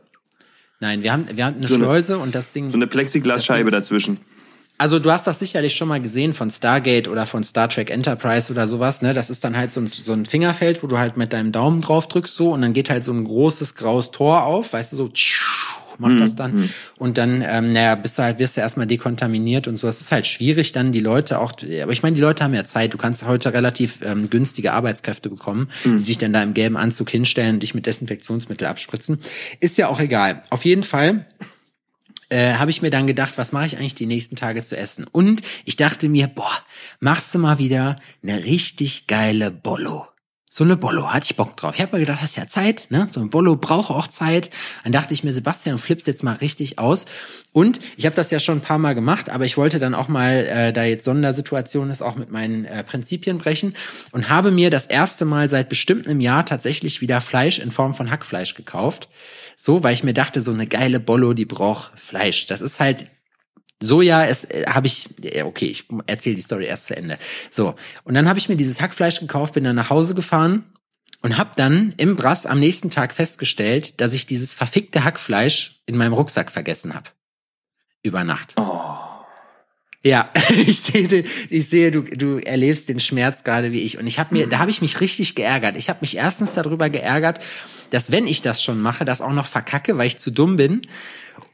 Nein, 0.82 1.02
wir 1.02 1.12
haben, 1.12 1.26
wir 1.34 1.44
hatten 1.44 1.58
eine 1.58 1.66
So 1.66 1.74
eine- 1.74 1.84
Schleuse 1.84 2.18
und 2.18 2.34
das 2.34 2.52
Ding. 2.52 2.68
So 2.70 2.76
eine 2.76 2.86
Plexiglasscheibe 2.86 3.70
dazwischen. 3.70 4.18
Also 4.80 4.98
du 4.98 5.10
hast 5.10 5.26
das 5.26 5.38
sicherlich 5.38 5.76
schon 5.76 5.88
mal 5.88 6.00
gesehen 6.00 6.32
von 6.32 6.50
Stargate 6.50 7.06
oder 7.06 7.26
von 7.26 7.44
Star 7.44 7.68
Trek 7.68 7.90
Enterprise 7.90 8.50
oder 8.50 8.66
sowas, 8.66 9.02
ne? 9.02 9.12
Das 9.12 9.28
ist 9.28 9.44
dann 9.44 9.54
halt 9.54 9.70
so 9.70 9.78
ein, 9.82 9.86
so 9.86 10.14
ein 10.14 10.24
Fingerfeld, 10.24 10.82
wo 10.82 10.86
du 10.86 10.96
halt 10.96 11.18
mit 11.18 11.34
deinem 11.34 11.52
Daumen 11.52 11.82
drauf 11.82 12.08
drückst 12.08 12.34
so 12.34 12.54
und 12.54 12.62
dann 12.62 12.72
geht 12.72 12.88
halt 12.88 13.04
so 13.04 13.12
ein 13.12 13.24
großes 13.24 13.74
graues 13.74 14.10
Tor 14.10 14.44
auf, 14.44 14.72
weißt 14.72 14.94
du, 14.94 14.96
so 14.96 15.10
macht 15.98 16.18
das 16.18 16.34
dann 16.34 16.70
und 16.96 17.18
dann 17.18 17.44
ähm, 17.46 17.74
naja, 17.74 17.94
bist 17.94 18.18
du 18.18 18.22
halt 18.22 18.38
wirst 18.38 18.56
du 18.56 18.62
erstmal 18.62 18.86
dekontaminiert 18.86 19.68
und 19.68 19.76
so. 19.76 19.86
Es 19.86 20.00
ist 20.00 20.12
halt 20.12 20.26
schwierig 20.26 20.72
dann 20.72 20.92
die 20.92 21.00
Leute 21.00 21.40
auch, 21.40 21.52
aber 21.82 21.92
ich 21.92 22.02
meine, 22.02 22.16
die 22.16 22.22
Leute 22.22 22.42
haben 22.42 22.54
ja 22.54 22.64
Zeit. 22.64 22.94
Du 22.94 22.96
kannst 22.96 23.26
heute 23.26 23.52
relativ 23.52 23.98
ähm, 24.02 24.30
günstige 24.30 24.72
Arbeitskräfte 24.72 25.28
bekommen, 25.28 25.68
die 25.84 25.98
sich 25.98 26.16
dann 26.16 26.32
da 26.32 26.42
im 26.42 26.54
gelben 26.54 26.78
Anzug 26.78 27.10
hinstellen 27.10 27.56
und 27.56 27.62
dich 27.62 27.74
mit 27.74 27.84
Desinfektionsmittel 27.84 28.66
abspritzen. 28.66 29.18
Ist 29.60 29.76
ja 29.76 29.88
auch 29.88 30.00
egal. 30.00 30.42
Auf 30.48 30.64
jeden 30.64 30.84
Fall 30.84 31.26
äh, 32.30 32.54
habe 32.54 32.70
ich 32.70 32.82
mir 32.82 32.90
dann 32.90 33.06
gedacht, 33.06 33.34
was 33.36 33.52
mache 33.52 33.66
ich 33.66 33.76
eigentlich 33.76 33.94
die 33.94 34.06
nächsten 34.06 34.36
Tage 34.36 34.62
zu 34.62 34.76
essen? 34.76 35.06
Und 35.10 35.42
ich 35.64 35.76
dachte 35.76 36.08
mir, 36.08 36.28
boah, 36.28 36.52
machst 37.00 37.34
du 37.34 37.38
mal 37.38 37.58
wieder 37.58 37.96
eine 38.22 38.44
richtig 38.44 39.06
geile 39.06 39.50
Bollo. 39.50 40.06
So 40.52 40.64
eine 40.64 40.76
Bollo, 40.76 41.12
hatte 41.12 41.28
ich 41.30 41.36
Bock 41.36 41.56
drauf. 41.56 41.76
Ich 41.76 41.80
habe 41.80 41.96
mir 41.96 42.00
gedacht, 42.00 42.22
hast 42.22 42.36
ja 42.36 42.48
Zeit, 42.48 42.88
ne? 42.90 43.06
So 43.08 43.20
ein 43.20 43.30
Bollo 43.30 43.54
braucht 43.54 43.90
auch 43.90 44.08
Zeit. 44.08 44.50
Dann 44.82 44.90
dachte 44.90 45.14
ich 45.14 45.22
mir, 45.22 45.32
Sebastian, 45.32 45.78
flippst 45.78 46.08
jetzt 46.08 46.24
mal 46.24 46.34
richtig 46.34 46.80
aus. 46.80 47.04
Und 47.52 47.78
ich 47.96 48.04
habe 48.04 48.16
das 48.16 48.32
ja 48.32 48.40
schon 48.40 48.58
ein 48.58 48.60
paar 48.60 48.78
Mal 48.78 48.96
gemacht, 48.96 49.30
aber 49.30 49.44
ich 49.44 49.56
wollte 49.56 49.78
dann 49.78 49.94
auch 49.94 50.08
mal, 50.08 50.44
äh, 50.46 50.72
da 50.72 50.82
jetzt 50.82 51.04
Sondersituation 51.04 51.88
ist, 51.88 52.02
auch 52.02 52.16
mit 52.16 52.32
meinen 52.32 52.64
äh, 52.64 52.82
Prinzipien 52.82 53.38
brechen 53.38 53.74
und 54.10 54.28
habe 54.28 54.50
mir 54.50 54.70
das 54.70 54.86
erste 54.86 55.24
Mal 55.24 55.48
seit 55.48 55.68
bestimmt 55.68 56.08
einem 56.08 56.20
Jahr 56.20 56.44
tatsächlich 56.44 57.00
wieder 57.00 57.20
Fleisch 57.20 57.60
in 57.60 57.70
Form 57.70 57.94
von 57.94 58.10
Hackfleisch 58.10 58.56
gekauft. 58.56 59.08
So, 59.62 59.82
weil 59.82 59.92
ich 59.92 60.04
mir 60.04 60.14
dachte, 60.14 60.40
so 60.40 60.52
eine 60.52 60.66
geile 60.66 61.00
Bollo, 61.00 61.34
die 61.34 61.44
braucht 61.44 61.92
Fleisch. 62.00 62.46
Das 62.46 62.62
ist 62.62 62.80
halt 62.80 63.08
Soja 63.78 64.24
ist, 64.24 64.50
äh, 64.50 64.64
habe 64.66 64.86
ich, 64.86 65.10
okay, 65.44 65.66
ich 65.66 65.84
erzähle 66.06 66.36
die 66.36 66.40
Story 66.40 66.64
erst 66.64 66.86
zu 66.86 66.96
Ende. 66.96 67.18
So, 67.50 67.74
und 68.04 68.14
dann 68.14 68.26
habe 68.26 68.38
ich 68.38 68.48
mir 68.48 68.56
dieses 68.56 68.80
Hackfleisch 68.80 69.20
gekauft, 69.20 69.52
bin 69.52 69.64
dann 69.64 69.76
nach 69.76 69.90
Hause 69.90 70.14
gefahren 70.14 70.64
und 71.20 71.36
habe 71.36 71.50
dann 71.56 71.92
im 71.98 72.16
Brass 72.16 72.46
am 72.46 72.58
nächsten 72.58 72.90
Tag 72.90 73.12
festgestellt, 73.12 74.00
dass 74.00 74.14
ich 74.14 74.24
dieses 74.24 74.54
verfickte 74.54 75.04
Hackfleisch 75.04 75.82
in 75.84 75.98
meinem 75.98 76.14
Rucksack 76.14 76.50
vergessen 76.50 76.94
habe. 76.94 77.10
Über 78.02 78.24
Nacht. 78.24 78.54
Oh. 78.56 78.89
Ja, 80.02 80.30
ich 80.66 80.80
sehe, 80.80 81.24
ich 81.50 81.68
sehe, 81.68 81.90
du, 81.90 82.02
du 82.02 82.38
erlebst 82.38 82.88
den 82.88 83.00
Schmerz 83.00 83.44
gerade 83.44 83.72
wie 83.72 83.80
ich. 83.80 83.98
Und 83.98 84.06
ich 84.06 84.18
habe 84.18 84.34
mir, 84.34 84.46
da 84.46 84.58
habe 84.58 84.70
ich 84.70 84.80
mich 84.80 85.00
richtig 85.00 85.34
geärgert. 85.34 85.76
Ich 85.76 85.88
habe 85.88 85.98
mich 86.00 86.16
erstens 86.16 86.54
darüber 86.54 86.88
geärgert, 86.88 87.40
dass 87.90 88.10
wenn 88.10 88.26
ich 88.26 88.40
das 88.40 88.62
schon 88.62 88.80
mache, 88.80 89.04
das 89.04 89.20
auch 89.20 89.32
noch 89.32 89.46
verkacke, 89.46 89.98
weil 89.98 90.06
ich 90.06 90.18
zu 90.18 90.30
dumm 90.30 90.56
bin. 90.56 90.82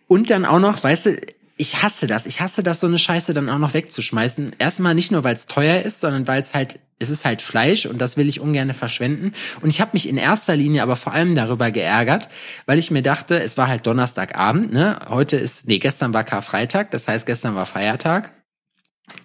Und 0.06 0.30
dann 0.30 0.44
auch 0.44 0.60
noch, 0.60 0.84
weißt 0.84 1.06
du, 1.06 1.16
ich 1.56 1.82
hasse 1.82 2.06
das. 2.06 2.26
Ich 2.26 2.40
hasse 2.40 2.62
das, 2.62 2.80
so 2.80 2.86
eine 2.86 2.98
Scheiße 2.98 3.32
dann 3.34 3.48
auch 3.48 3.58
noch 3.58 3.74
wegzuschmeißen. 3.74 4.56
Erstmal 4.58 4.94
nicht 4.94 5.10
nur, 5.10 5.24
weil 5.24 5.34
es 5.34 5.46
teuer 5.46 5.82
ist, 5.82 6.00
sondern 6.00 6.28
weil 6.28 6.40
es 6.40 6.54
halt, 6.54 6.78
es 6.98 7.10
ist 7.10 7.24
halt 7.24 7.42
Fleisch 7.42 7.86
und 7.86 7.98
das 7.98 8.16
will 8.16 8.28
ich 8.28 8.40
ungern 8.40 8.72
verschwenden. 8.74 9.32
Und 9.62 9.70
ich 9.70 9.80
habe 9.80 9.92
mich 9.94 10.08
in 10.08 10.18
erster 10.18 10.54
Linie 10.54 10.82
aber 10.82 10.96
vor 10.96 11.14
allem 11.14 11.34
darüber 11.34 11.70
geärgert, 11.70 12.28
weil 12.66 12.78
ich 12.78 12.90
mir 12.90 13.02
dachte, 13.02 13.40
es 13.42 13.56
war 13.56 13.68
halt 13.68 13.86
Donnerstagabend, 13.86 14.72
ne? 14.72 14.98
Heute 15.08 15.36
ist, 15.36 15.66
nee, 15.66 15.78
gestern 15.78 16.12
war 16.12 16.24
Karfreitag, 16.24 16.90
das 16.90 17.08
heißt, 17.08 17.26
gestern 17.26 17.54
war 17.54 17.66
Feiertag. 17.66 18.35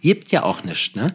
Gibt 0.02 0.32
ja 0.32 0.44
auch 0.44 0.64
nichts, 0.64 0.96
ne? 0.96 1.08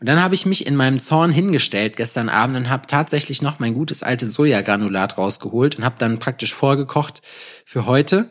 Und 0.00 0.08
dann 0.08 0.20
habe 0.20 0.34
ich 0.34 0.46
mich 0.46 0.66
in 0.66 0.74
meinem 0.74 1.00
Zorn 1.00 1.30
hingestellt 1.30 1.96
gestern 1.96 2.28
Abend 2.28 2.56
und 2.56 2.70
habe 2.70 2.86
tatsächlich 2.86 3.40
noch 3.40 3.58
mein 3.60 3.74
gutes 3.74 4.02
altes 4.02 4.34
Sojagranulat 4.34 5.16
rausgeholt 5.16 5.76
und 5.76 5.84
habe 5.84 5.94
dann 5.98 6.18
praktisch 6.18 6.52
vorgekocht 6.52 7.22
für 7.64 7.86
heute 7.86 8.30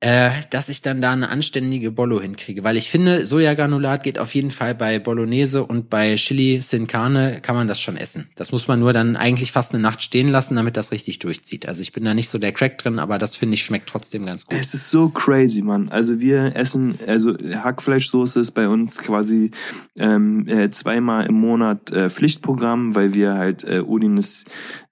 äh, 0.00 0.30
dass 0.48 0.70
ich 0.70 0.80
dann 0.80 1.02
da 1.02 1.12
eine 1.12 1.28
anständige 1.28 1.90
Bollo 1.90 2.20
hinkriege. 2.20 2.64
Weil 2.64 2.78
ich 2.78 2.90
finde, 2.90 3.26
Sojagranulat 3.26 4.02
geht 4.02 4.18
auf 4.18 4.34
jeden 4.34 4.50
Fall 4.50 4.74
bei 4.74 4.98
Bolognese 4.98 5.64
und 5.64 5.90
bei 5.90 6.14
Chili 6.16 6.62
Sin 6.62 6.86
Carne 6.86 7.40
kann 7.42 7.54
man 7.54 7.68
das 7.68 7.80
schon 7.80 7.98
essen. 7.98 8.30
Das 8.34 8.50
muss 8.50 8.66
man 8.66 8.80
nur 8.80 8.94
dann 8.94 9.16
eigentlich 9.16 9.52
fast 9.52 9.74
eine 9.74 9.82
Nacht 9.82 10.02
stehen 10.02 10.28
lassen, 10.28 10.56
damit 10.56 10.78
das 10.78 10.90
richtig 10.90 11.18
durchzieht. 11.18 11.68
Also 11.68 11.82
ich 11.82 11.92
bin 11.92 12.04
da 12.04 12.14
nicht 12.14 12.30
so 12.30 12.38
der 12.38 12.52
Crack 12.52 12.78
drin, 12.78 12.98
aber 12.98 13.18
das 13.18 13.36
finde 13.36 13.54
ich 13.54 13.62
schmeckt 13.62 13.90
trotzdem 13.90 14.24
ganz 14.24 14.46
gut. 14.46 14.58
Es 14.58 14.72
ist 14.72 14.90
so 14.90 15.10
crazy, 15.10 15.60
Mann. 15.60 15.90
Also 15.90 16.18
wir 16.18 16.56
essen, 16.56 16.98
also 17.06 17.34
Hackfleischsoße 17.34 18.40
ist 18.40 18.52
bei 18.52 18.68
uns 18.68 18.96
quasi 18.96 19.50
ähm, 19.96 20.48
äh, 20.48 20.70
zweimal 20.70 21.26
im 21.26 21.34
Monat 21.34 21.90
äh, 21.90 22.08
Pflichtprogramm, 22.08 22.94
weil 22.94 23.12
wir 23.12 23.34
halt 23.34 23.64
äh, 23.64 23.82
Udin 23.82 24.16
ist 24.16 24.46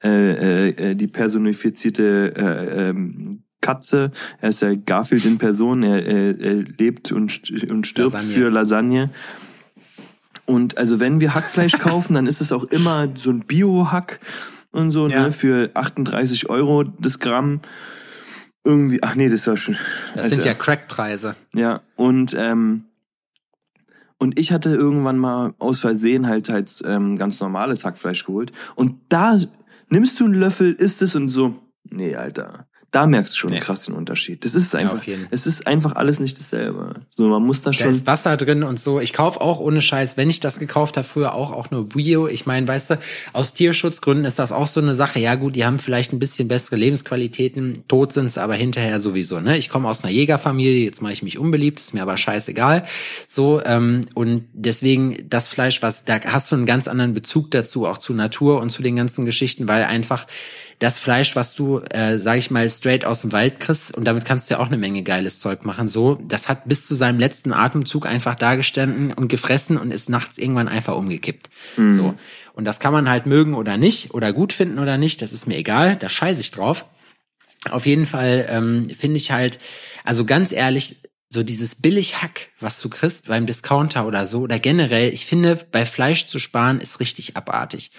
äh, 0.05 0.68
äh, 0.68 0.94
die 0.94 1.07
personifizierte 1.09 2.35
äh, 2.37 2.90
ähm, 2.90 3.44
Katze. 3.61 4.12
Er 4.40 4.51
ist 4.51 4.62
ja 4.62 4.75
Garfield 4.75 5.25
in 5.25 5.38
Person. 5.38 5.83
Er, 5.83 6.05
er, 6.07 6.38
er 6.40 6.55
lebt 6.55 7.12
und, 7.12 7.51
und 7.71 7.87
stirbt 7.87 8.12
Lasagne. 8.14 8.33
für 8.35 8.51
Lasagne. 8.51 9.11
Und 10.47 10.79
also 10.79 11.01
wenn 11.01 11.21
wir 11.21 11.35
Hackfleisch 11.35 11.73
kaufen, 11.79 12.14
dann 12.14 12.27
ist 12.27 12.40
es 12.40 12.53
auch 12.53 12.64
immer 12.64 13.09
so 13.14 13.31
ein 13.31 13.40
Bio-Hack 13.40 14.21
und 14.71 14.90
so, 14.90 15.09
Ja. 15.09 15.25
ne, 15.25 15.33
für 15.33 15.71
38 15.75 16.49
Euro 16.49 16.85
das 16.85 17.18
Gramm. 17.18 17.61
Irgendwie, 18.64 19.03
ach 19.03 19.14
nee, 19.14 19.29
das 19.29 19.47
war 19.47 19.57
schon. 19.57 19.77
Das 20.14 20.25
also, 20.25 20.37
sind 20.37 20.44
ja 20.44 20.55
Crackpreise. 20.55 21.37
ja, 21.55 21.81
und 21.97 22.35
ähm, 22.37 22.85
und 24.18 24.38
ich 24.38 24.53
hatte 24.53 24.71
irgendwann 24.75 25.16
mal 25.16 25.55
aus 25.59 25.79
Versehen 25.81 26.27
halt 26.27 26.49
halt 26.49 26.83
ähm, 26.85 27.16
ganz 27.16 27.40
normales 27.40 27.85
Hackfleisch 27.85 28.25
geholt 28.27 28.53
und 28.75 28.97
da 29.09 29.38
nimmst 29.90 30.18
du 30.21 30.25
einen 30.25 30.35
Löffel, 30.35 30.73
isst 30.73 31.03
es 31.03 31.14
und 31.14 31.29
so, 31.29 31.55
nee, 31.85 32.14
Alter, 32.16 32.67
da 32.90 33.07
merkst 33.07 33.35
du 33.35 33.38
schon 33.38 33.51
Nee. 33.51 33.61
krass 33.61 33.85
den 33.85 33.94
Unterschied. 33.94 34.44
Das 34.46 34.55
ist 34.55 34.72
Ja, 34.72 34.81
einfach, 34.81 35.03
jeden. 35.05 35.27
es 35.31 35.46
ist 35.46 35.66
einfach 35.66 35.96
alles 35.96 36.20
nicht 36.20 36.38
dasselbe. 36.38 36.94
So, 37.14 37.29
man 37.29 37.42
muss 37.42 37.61
da 37.61 37.70
Da 37.70 37.74
schon. 37.74 37.90
ist 37.90 38.07
Wasser 38.07 38.37
drin 38.38 38.62
und 38.62 38.81
so. 38.81 38.98
Ich 39.01 39.12
kaufe 39.12 39.40
auch 39.42 39.61
ohne 39.61 39.83
Scheiß, 39.83 40.16
wenn 40.16 40.31
ich 40.31 40.40
das 40.40 40.59
gekauft 40.59 40.96
habe, 40.96 41.07
früher 41.07 41.35
auch, 41.35 41.53
auch 41.53 41.70
nur 41.70 41.88
Bio. 41.90 42.29
Ich 42.29 42.46
meine, 42.46 42.66
weißt 42.66 42.90
du, 42.90 42.98
aus 43.35 43.53
Tierschutzgründen 43.53 44.24
ist 44.24 44.38
das 44.38 44.53
auch 44.53 44.66
so 44.66 44.81
eine 44.81 44.94
Sache. 44.94 45.20
Ja 45.20 45.35
gut, 45.35 45.55
die 45.55 45.66
haben 45.66 45.79
vielleicht 45.79 46.12
ein 46.14 46.18
bisschen 46.18 46.48
bessere 46.48 46.77
Lebensqualitäten, 46.77 47.85
tot 47.88 48.12
sind's 48.12 48.38
aber 48.38 48.55
hinterher 48.55 49.01
sowieso. 49.01 49.40
Ne? 49.40 49.59
Ich 49.59 49.68
komme 49.68 49.88
aus 49.88 50.03
einer 50.03 50.12
Jägerfamilie, 50.12 50.85
jetzt 50.85 51.03
mache 51.03 51.12
ich 51.12 51.22
mich 51.22 51.38
unbeliebt, 51.38 51.81
ist 51.81 51.92
mir 51.92 52.03
aber 52.03 52.16
scheißegal. 52.16 52.85
So, 53.27 53.61
ähm, 53.64 54.07
und 54.14 54.44
deswegen 54.55 55.16
das 55.29 55.48
Fleisch, 55.48 55.83
was, 55.83 56.05
da 56.05 56.20
hast 56.24 56.51
du 56.53 56.57
einen 56.57 56.66
ganz 56.66 56.88
anderen 56.88 57.12
Bezug 57.12 57.51
dazu, 57.51 57.87
auch 57.87 57.98
zu 57.98 58.14
Natur 58.14 58.61
und 58.62 58.70
zu 58.70 58.83
den 58.83 58.96
ganzen 58.96 59.24
Geschichten, 59.27 59.68
weil 59.68 59.85
einfach 59.85 60.27
das 60.79 60.99
Fleisch, 60.99 61.35
was 61.35 61.55
du, 61.55 61.81
äh, 61.91 62.19
sag 62.19 62.38
ich 62.38 62.51
mal, 62.51 62.69
straight 62.71 63.05
aus 63.05 63.23
dem 63.23 63.33
Wald 63.33 63.59
kriegst, 63.59 63.95
und 63.95 64.05
damit 64.05 64.25
kannst 64.25 64.49
du 64.49 64.55
ja 64.55 64.61
auch 64.61 64.69
eine 64.69 64.77
Menge 64.77 65.03
geiles 65.03 65.41
Zeug 65.41 65.64
machen, 65.64 65.88
so, 65.88 66.14
das 66.14 66.49
hat 66.49 66.69
bis 66.69 66.87
zu 66.87 66.95
seinem 66.95 67.19
letzten 67.19 67.53
Atemzug 67.53 68.07
einfach 68.07 68.37
dagestanden 68.37 69.12
und 69.12 69.29
gefressen 69.29 69.77
und 69.77 69.91
ist 69.91 70.09
nachts 70.09 70.38
irgendwann 70.38 70.69
einfach 70.69 70.97
umgekippt. 70.97 71.51
So. 71.77 72.14
Und 72.53 72.64
das 72.64 72.81
kann 72.81 72.93
man 72.93 73.09
halt 73.09 73.27
mögen 73.27 73.55
oder 73.55 73.77
nicht, 73.77 74.14
oder 74.14 74.33
gut 74.33 74.53
finden 74.53 74.79
oder 74.79 74.99
nicht, 74.99 75.21
das 75.23 75.33
ist 75.33 75.47
mir 75.47 75.57
egal, 75.57 75.97
da 75.97 76.09
scheiße 76.09 76.41
ich 76.41 76.51
drauf. 76.51 76.87
Auf 77.71 77.87
jeden 77.87 78.07
Fall 78.07 78.47
ähm, 78.49 78.88
finde 78.91 79.17
ich 79.17 79.33
halt, 79.33 79.59
also 80.05 80.25
ganz 80.25 80.53
ehrlich, 80.53 80.97
so 81.29 81.43
dieses 81.43 81.75
Billighack, 81.75 82.49
was 82.61 82.81
du 82.81 82.88
kriegst 82.88 83.27
beim 83.27 83.47
Discounter 83.47 84.07
oder 84.07 84.27
so, 84.27 84.41
oder 84.41 84.59
generell, 84.59 85.12
ich 85.12 85.27
finde, 85.27 85.59
bei 85.71 85.85
Fleisch 85.85 86.27
zu 86.27 86.38
sparen 86.38 86.81
ist 86.81 87.01
richtig 87.01 87.37
abartig. 87.37 87.91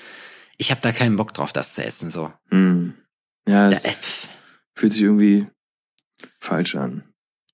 Ich 0.60 0.72
habe 0.72 0.82
da 0.82 0.92
keinen 0.92 1.16
Bock 1.16 1.34
drauf, 1.34 1.54
das 1.54 1.74
zu 1.74 1.84
essen, 1.84 2.12
so. 2.12 2.32
Hm. 2.50 2.94
Ja, 3.48 3.70
Da, 3.70 3.78
es 3.78 3.86
äh, 3.86 3.94
fühlt 4.76 4.94
sich 4.94 5.02
irgendwie 5.02 5.48
falsch 6.40 6.76
an. 6.76 7.04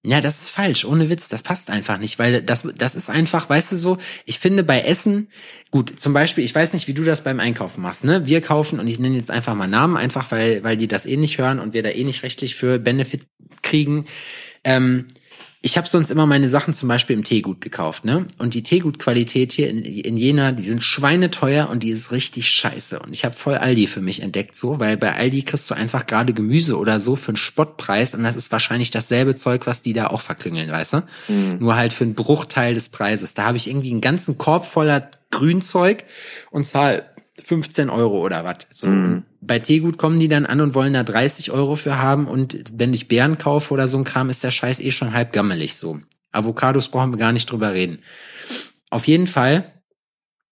Ja, 0.07 0.21
das 0.21 0.39
ist 0.41 0.49
falsch, 0.51 0.85
ohne 0.85 1.09
Witz, 1.09 1.29
das 1.29 1.41
passt 1.41 1.71
einfach 1.71 1.97
nicht, 1.97 2.19
weil 2.19 2.41
das, 2.43 2.67
das 2.77 2.93
ist 2.93 3.09
einfach, 3.09 3.49
weißt 3.49 3.71
du 3.71 3.77
so, 3.77 3.97
ich 4.25 4.37
finde 4.37 4.63
bei 4.63 4.81
Essen, 4.81 5.29
gut, 5.71 5.99
zum 5.99 6.13
Beispiel, 6.13 6.43
ich 6.43 6.53
weiß 6.53 6.73
nicht, 6.73 6.87
wie 6.87 6.93
du 6.93 7.03
das 7.03 7.23
beim 7.23 7.39
Einkaufen 7.39 7.81
machst, 7.81 8.03
ne? 8.03 8.27
Wir 8.27 8.41
kaufen, 8.41 8.79
und 8.79 8.87
ich 8.87 8.99
nenne 8.99 9.15
jetzt 9.15 9.31
einfach 9.31 9.55
mal 9.55 9.67
Namen, 9.67 9.97
einfach 9.97 10.29
weil, 10.31 10.63
weil 10.63 10.77
die 10.77 10.87
das 10.87 11.07
eh 11.07 11.17
nicht 11.17 11.39
hören 11.39 11.59
und 11.59 11.73
wir 11.73 11.81
da 11.81 11.89
eh 11.89 12.03
nicht 12.03 12.21
rechtlich 12.21 12.55
für 12.55 12.77
Benefit 12.77 13.25
kriegen. 13.63 14.05
Ähm, 14.63 15.07
ich 15.65 15.79
habe 15.79 15.87
sonst 15.87 16.11
immer 16.11 16.27
meine 16.27 16.47
Sachen 16.47 16.75
zum 16.75 16.89
Beispiel 16.89 17.15
im 17.15 17.23
Teegut 17.23 17.59
gekauft, 17.59 18.05
ne? 18.05 18.27
Und 18.37 18.53
die 18.53 18.61
Teegutqualität 18.61 19.51
hier 19.51 19.67
in, 19.67 19.83
in 19.83 20.15
Jena, 20.15 20.51
die 20.51 20.61
sind 20.61 20.83
schweineteuer 20.83 21.69
und 21.71 21.81
die 21.81 21.89
ist 21.89 22.11
richtig 22.11 22.47
scheiße. 22.51 22.99
Und 22.99 23.13
ich 23.13 23.25
habe 23.25 23.33
voll 23.33 23.55
Aldi 23.55 23.87
für 23.87 23.99
mich 23.99 24.21
entdeckt, 24.21 24.55
so, 24.55 24.79
weil 24.79 24.95
bei 24.95 25.15
Aldi 25.15 25.41
kriegst 25.41 25.67
du 25.71 25.73
einfach 25.73 26.05
gerade 26.05 26.33
Gemüse 26.33 26.77
oder 26.77 26.99
so 26.99 27.15
für 27.15 27.29
einen 27.29 27.37
Spottpreis 27.37 28.13
und 28.13 28.21
das 28.21 28.35
ist 28.35 28.51
wahrscheinlich 28.51 28.91
dasselbe 28.91 29.33
Zeug, 29.33 29.65
was 29.65 29.81
die 29.81 29.93
da 29.93 30.05
auch 30.05 30.21
verklüngeln, 30.21 30.69
weißt 30.69 30.93
du? 30.93 31.03
Nur 31.59 31.75
halt 31.75 31.93
für 31.93 32.03
einen 32.03 32.13
Bruchteil 32.13 32.75
des 32.75 32.89
Preises. 32.89 33.33
Da 33.33 33.45
habe 33.45 33.57
ich 33.57 33.67
irgendwie 33.67 33.89
einen 33.89 34.01
ganzen 34.01 34.37
Korb 34.37 34.67
voller 34.67 35.09
Grünzeug 35.31 36.03
und 36.51 36.67
zahl 36.67 37.09
15 37.45 37.89
Euro 37.89 38.19
oder 38.19 38.43
was. 38.43 38.67
So. 38.71 38.87
Und 38.87 39.23
Bei 39.41 39.59
Teegut 39.59 39.97
kommen 39.97 40.19
die 40.19 40.27
dann 40.27 40.45
an 40.45 40.61
und 40.61 40.73
wollen 40.73 40.93
da 40.93 41.03
30 41.03 41.51
Euro 41.51 41.75
für 41.75 41.99
haben 41.99 42.27
und 42.27 42.57
wenn 42.73 42.93
ich 42.93 43.07
Beeren 43.07 43.37
kaufe 43.37 43.73
oder 43.73 43.87
so 43.87 43.97
ein 43.97 44.03
Kram, 44.03 44.29
ist 44.29 44.43
der 44.43 44.51
Scheiß 44.51 44.79
eh 44.79 44.91
schon 44.91 45.13
halb 45.13 45.31
gammelig 45.31 45.75
so. 45.75 45.99
Avocados 46.31 46.89
brauchen 46.89 47.11
wir 47.11 47.19
gar 47.19 47.31
nicht 47.31 47.49
drüber 47.49 47.73
reden. 47.73 47.99
Auf 48.89 49.07
jeden 49.07 49.27
Fall 49.27 49.71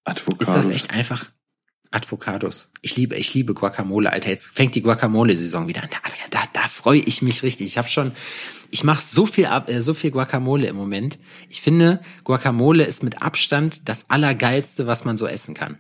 Advocados. 0.04 0.48
ist 0.48 0.56
das 0.56 0.70
echt 0.70 0.92
einfach 0.92 1.32
Advocados. 1.92 2.72
Ich 2.82 2.96
liebe, 2.96 3.16
ich 3.16 3.34
liebe 3.34 3.54
Guacamole, 3.54 4.12
Alter. 4.12 4.30
Jetzt 4.30 4.48
fängt 4.48 4.76
die 4.76 4.82
Guacamole-Saison 4.82 5.68
wieder 5.68 5.84
an. 5.84 5.90
Da, 5.92 5.98
da, 6.30 6.40
da 6.54 6.62
freue 6.62 7.00
ich 7.00 7.22
mich 7.22 7.44
richtig. 7.44 7.68
Ich 7.68 7.78
habe 7.78 7.88
schon, 7.88 8.12
ich 8.72 8.84
mache 8.84 9.04
so 9.04 9.26
viel, 9.26 9.46
äh, 9.46 9.82
so 9.82 9.94
viel 9.94 10.12
Guacamole 10.12 10.68
im 10.68 10.76
Moment. 10.76 11.20
Ich 11.50 11.62
finde, 11.62 12.02
Guacamole 12.24 12.84
ist 12.84 13.04
mit 13.04 13.22
Abstand 13.22 13.88
das 13.88 14.10
allergeilste, 14.10 14.88
was 14.88 15.06
man 15.06 15.18
so 15.18 15.28
essen 15.28 15.54
kann. 15.54 15.80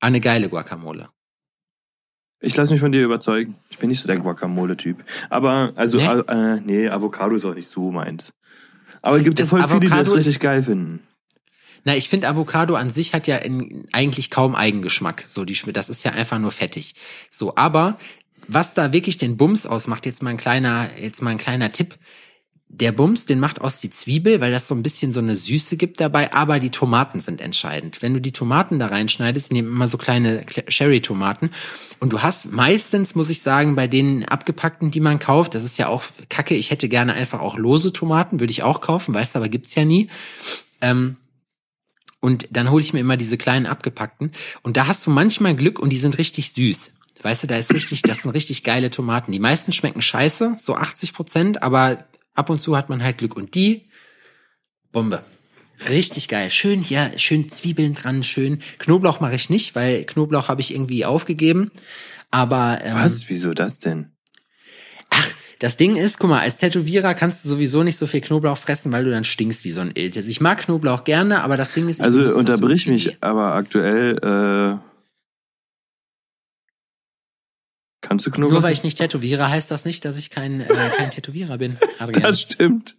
Eine 0.00 0.20
geile 0.20 0.48
Guacamole. 0.48 1.08
Ich 2.42 2.56
lasse 2.56 2.72
mich 2.72 2.80
von 2.80 2.90
dir 2.92 3.04
überzeugen. 3.04 3.56
Ich 3.68 3.78
bin 3.78 3.90
nicht 3.90 4.00
so 4.00 4.06
der 4.06 4.16
Guacamole-Typ. 4.18 5.04
Aber, 5.28 5.72
also, 5.76 5.98
Nee? 5.98 6.06
äh, 6.06 6.60
nee, 6.60 6.88
Avocado 6.88 7.34
ist 7.34 7.44
auch 7.44 7.54
nicht 7.54 7.68
so 7.68 7.90
meins. 7.90 8.32
Aber 9.02 9.18
es 9.18 9.24
gibt 9.24 9.38
ja 9.38 9.42
Das 9.42 9.50
voll 9.50 9.62
viele, 9.62 9.80
die 9.80 9.86
das 9.88 9.92
Avocado 9.92 10.12
ist- 10.12 10.26
richtig 10.26 10.40
geil 10.40 10.62
finden. 10.62 11.00
Na, 11.84 11.96
ich 11.96 12.08
finde 12.10 12.28
Avocado 12.28 12.74
an 12.76 12.90
sich 12.90 13.14
hat 13.14 13.26
ja 13.26 13.36
in, 13.36 13.86
eigentlich 13.92 14.30
kaum 14.30 14.54
Eigengeschmack. 14.54 15.22
So 15.26 15.44
die, 15.44 15.54
das 15.72 15.88
ist 15.88 16.04
ja 16.04 16.12
einfach 16.12 16.38
nur 16.38 16.52
fettig. 16.52 16.94
So, 17.30 17.56
aber 17.56 17.98
was 18.48 18.74
da 18.74 18.92
wirklich 18.92 19.16
den 19.18 19.36
Bums 19.36 19.66
ausmacht, 19.66 20.04
jetzt 20.06 20.22
mal 20.22 20.30
ein 20.30 20.36
kleiner, 20.36 20.88
jetzt 21.00 21.22
mal 21.22 21.30
ein 21.30 21.38
kleiner 21.38 21.72
Tipp. 21.72 21.96
Der 22.72 22.92
Bums, 22.92 23.26
den 23.26 23.40
macht 23.40 23.60
aus 23.60 23.80
die 23.80 23.90
Zwiebel, 23.90 24.40
weil 24.40 24.52
das 24.52 24.68
so 24.68 24.76
ein 24.76 24.84
bisschen 24.84 25.12
so 25.12 25.18
eine 25.18 25.34
Süße 25.34 25.76
gibt 25.76 26.00
dabei, 26.00 26.32
aber 26.32 26.60
die 26.60 26.70
Tomaten 26.70 27.18
sind 27.20 27.40
entscheidend. 27.40 28.00
Wenn 28.00 28.14
du 28.14 28.20
die 28.20 28.30
Tomaten 28.30 28.78
da 28.78 28.86
reinschneidest, 28.86 29.52
nehmen 29.52 29.68
immer 29.68 29.88
so 29.88 29.98
kleine 29.98 30.44
Kle- 30.44 30.68
Cherry-Tomaten 30.68 31.50
und 31.98 32.12
du 32.12 32.22
hast 32.22 32.52
meistens, 32.52 33.16
muss 33.16 33.28
ich 33.28 33.42
sagen, 33.42 33.74
bei 33.74 33.88
den 33.88 34.24
abgepackten, 34.24 34.92
die 34.92 35.00
man 35.00 35.18
kauft, 35.18 35.56
das 35.56 35.64
ist 35.64 35.78
ja 35.78 35.88
auch 35.88 36.04
kacke, 36.28 36.54
ich 36.54 36.70
hätte 36.70 36.88
gerne 36.88 37.12
einfach 37.14 37.40
auch 37.40 37.58
lose 37.58 37.92
Tomaten, 37.92 38.38
würde 38.38 38.52
ich 38.52 38.62
auch 38.62 38.80
kaufen, 38.80 39.12
weißt 39.14 39.34
du, 39.34 39.40
aber 39.40 39.48
gibt's 39.48 39.74
ja 39.74 39.84
nie. 39.84 40.08
Ähm, 40.80 41.16
und 42.20 42.46
dann 42.52 42.70
hole 42.70 42.84
ich 42.84 42.92
mir 42.92 43.00
immer 43.00 43.16
diese 43.16 43.36
kleinen 43.36 43.66
abgepackten. 43.66 44.30
Und 44.62 44.76
da 44.76 44.86
hast 44.86 45.06
du 45.06 45.10
manchmal 45.10 45.56
Glück 45.56 45.80
und 45.80 45.90
die 45.90 45.96
sind 45.96 46.18
richtig 46.18 46.52
süß. 46.52 46.92
Weißt 47.22 47.42
du, 47.42 47.46
da 47.46 47.56
ist 47.56 47.74
richtig, 47.74 48.02
das 48.02 48.22
sind 48.22 48.30
richtig 48.30 48.62
geile 48.62 48.90
Tomaten. 48.90 49.32
Die 49.32 49.38
meisten 49.40 49.72
schmecken 49.72 50.00
scheiße, 50.02 50.56
so 50.58 50.76
80 50.76 51.12
Prozent, 51.12 51.62
aber 51.62 52.04
ab 52.40 52.50
und 52.50 52.58
zu 52.58 52.76
hat 52.76 52.88
man 52.88 53.04
halt 53.04 53.18
Glück. 53.18 53.36
Und 53.36 53.54
die 53.54 53.88
Bombe. 54.90 55.22
Richtig 55.88 56.28
geil. 56.28 56.50
Schön 56.50 56.80
hier, 56.80 57.12
schön 57.16 57.48
Zwiebeln 57.48 57.94
dran, 57.94 58.22
schön. 58.22 58.60
Knoblauch 58.78 59.20
mache 59.20 59.36
ich 59.36 59.48
nicht, 59.48 59.74
weil 59.74 60.04
Knoblauch 60.04 60.48
habe 60.48 60.60
ich 60.60 60.74
irgendwie 60.74 61.04
aufgegeben. 61.04 61.70
Aber 62.30 62.78
ähm, 62.82 62.94
Was? 62.94 63.28
Wieso 63.28 63.54
das 63.54 63.78
denn? 63.78 64.10
Ach, 65.10 65.28
das 65.58 65.76
Ding 65.76 65.96
ist, 65.96 66.18
guck 66.18 66.30
mal, 66.30 66.40
als 66.40 66.58
Tätowierer 66.58 67.14
kannst 67.14 67.44
du 67.44 67.48
sowieso 67.48 67.82
nicht 67.82 67.98
so 67.98 68.06
viel 68.06 68.20
Knoblauch 68.20 68.58
fressen, 68.58 68.92
weil 68.92 69.04
du 69.04 69.10
dann 69.10 69.24
stinkst 69.24 69.64
wie 69.64 69.70
so 69.70 69.80
ein 69.80 69.92
Iltis. 69.94 70.28
Ich 70.28 70.40
mag 70.40 70.58
Knoblauch 70.58 71.04
gerne, 71.04 71.42
aber 71.42 71.56
das 71.56 71.72
Ding 71.72 71.88
ist, 71.88 72.00
Also 72.00 72.22
unterbrich 72.34 72.86
mich, 72.86 73.22
aber 73.22 73.54
aktuell 73.54 74.80
äh, 74.82 74.90
kannst 78.10 78.26
du 78.26 78.30
Knoblauch? 78.32 78.54
Nur 78.54 78.62
weil 78.64 78.72
ich 78.72 78.82
nicht 78.82 78.98
tätowiere, 78.98 79.48
heißt 79.48 79.70
das 79.70 79.84
nicht, 79.84 80.04
dass 80.04 80.18
ich 80.18 80.30
kein, 80.30 80.60
äh, 80.60 80.66
kein 80.98 81.10
Tätowierer 81.10 81.58
bin. 81.58 81.76
Adrian. 82.00 82.22
Das 82.22 82.40
stimmt. 82.40 82.96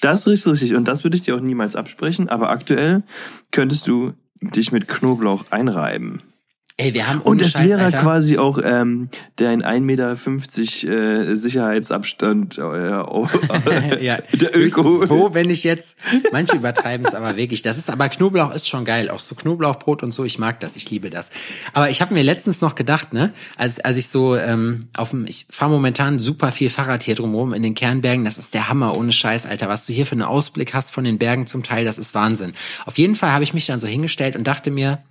Das 0.00 0.26
ist 0.26 0.46
richtig. 0.46 0.74
Und 0.74 0.88
das 0.88 1.04
würde 1.04 1.16
ich 1.16 1.22
dir 1.22 1.36
auch 1.36 1.40
niemals 1.40 1.76
absprechen. 1.76 2.30
Aber 2.30 2.48
aktuell 2.48 3.02
könntest 3.50 3.86
du 3.86 4.14
dich 4.40 4.72
mit 4.72 4.88
Knoblauch 4.88 5.44
einreiben. 5.50 6.22
Ey, 6.76 6.92
wir 6.92 7.06
haben 7.06 7.20
Und 7.20 7.40
es 7.40 7.56
wäre 7.56 7.84
Alter, 7.84 8.00
quasi 8.00 8.36
auch 8.36 8.58
ähm, 8.60 9.08
dein 9.36 9.62
1,50 9.62 9.80
Meter 9.80 11.30
äh, 11.30 11.36
Sicherheitsabstand 11.36 12.58
äh, 12.58 12.60
auf, 12.60 13.38
ja, 14.00 14.18
der 14.32 14.56
Öko. 14.56 15.08
Wo, 15.08 15.34
wenn 15.34 15.50
ich 15.50 15.62
jetzt, 15.62 15.96
manche 16.32 16.56
übertreiben 16.56 17.06
es 17.06 17.14
aber 17.14 17.36
wirklich. 17.36 17.62
Das 17.62 17.78
ist, 17.78 17.90
aber 17.90 18.08
Knoblauch 18.08 18.52
ist 18.52 18.68
schon 18.68 18.84
geil. 18.84 19.08
Auch 19.08 19.20
so 19.20 19.36
Knoblauchbrot 19.36 20.02
und 20.02 20.10
so, 20.10 20.24
ich 20.24 20.40
mag 20.40 20.58
das, 20.58 20.74
ich 20.74 20.90
liebe 20.90 21.10
das. 21.10 21.30
Aber 21.74 21.90
ich 21.90 22.02
habe 22.02 22.12
mir 22.12 22.24
letztens 22.24 22.60
noch 22.60 22.74
gedacht, 22.74 23.12
ne, 23.12 23.32
als, 23.56 23.78
als 23.78 23.96
ich 23.96 24.08
so 24.08 24.34
ähm, 24.34 24.86
auf 24.96 25.10
dem, 25.10 25.26
ich 25.28 25.46
fahre 25.48 25.70
momentan 25.70 26.18
super 26.18 26.50
viel 26.50 26.70
Fahrrad 26.70 27.04
hier 27.04 27.14
drumherum 27.14 27.52
in 27.52 27.62
den 27.62 27.74
Kernbergen, 27.76 28.24
das 28.24 28.36
ist 28.36 28.52
der 28.52 28.68
Hammer, 28.68 28.96
ohne 28.96 29.12
Scheiß, 29.12 29.46
Alter. 29.46 29.68
Was 29.68 29.86
du 29.86 29.92
hier 29.92 30.06
für 30.06 30.16
einen 30.16 30.22
Ausblick 30.22 30.74
hast 30.74 30.90
von 30.90 31.04
den 31.04 31.18
Bergen 31.18 31.46
zum 31.46 31.62
Teil, 31.62 31.84
das 31.84 31.98
ist 31.98 32.16
Wahnsinn. 32.16 32.52
Auf 32.84 32.98
jeden 32.98 33.14
Fall 33.14 33.30
habe 33.30 33.44
ich 33.44 33.54
mich 33.54 33.66
dann 33.66 33.78
so 33.78 33.86
hingestellt 33.86 34.34
und 34.34 34.44
dachte 34.44 34.72
mir, 34.72 35.04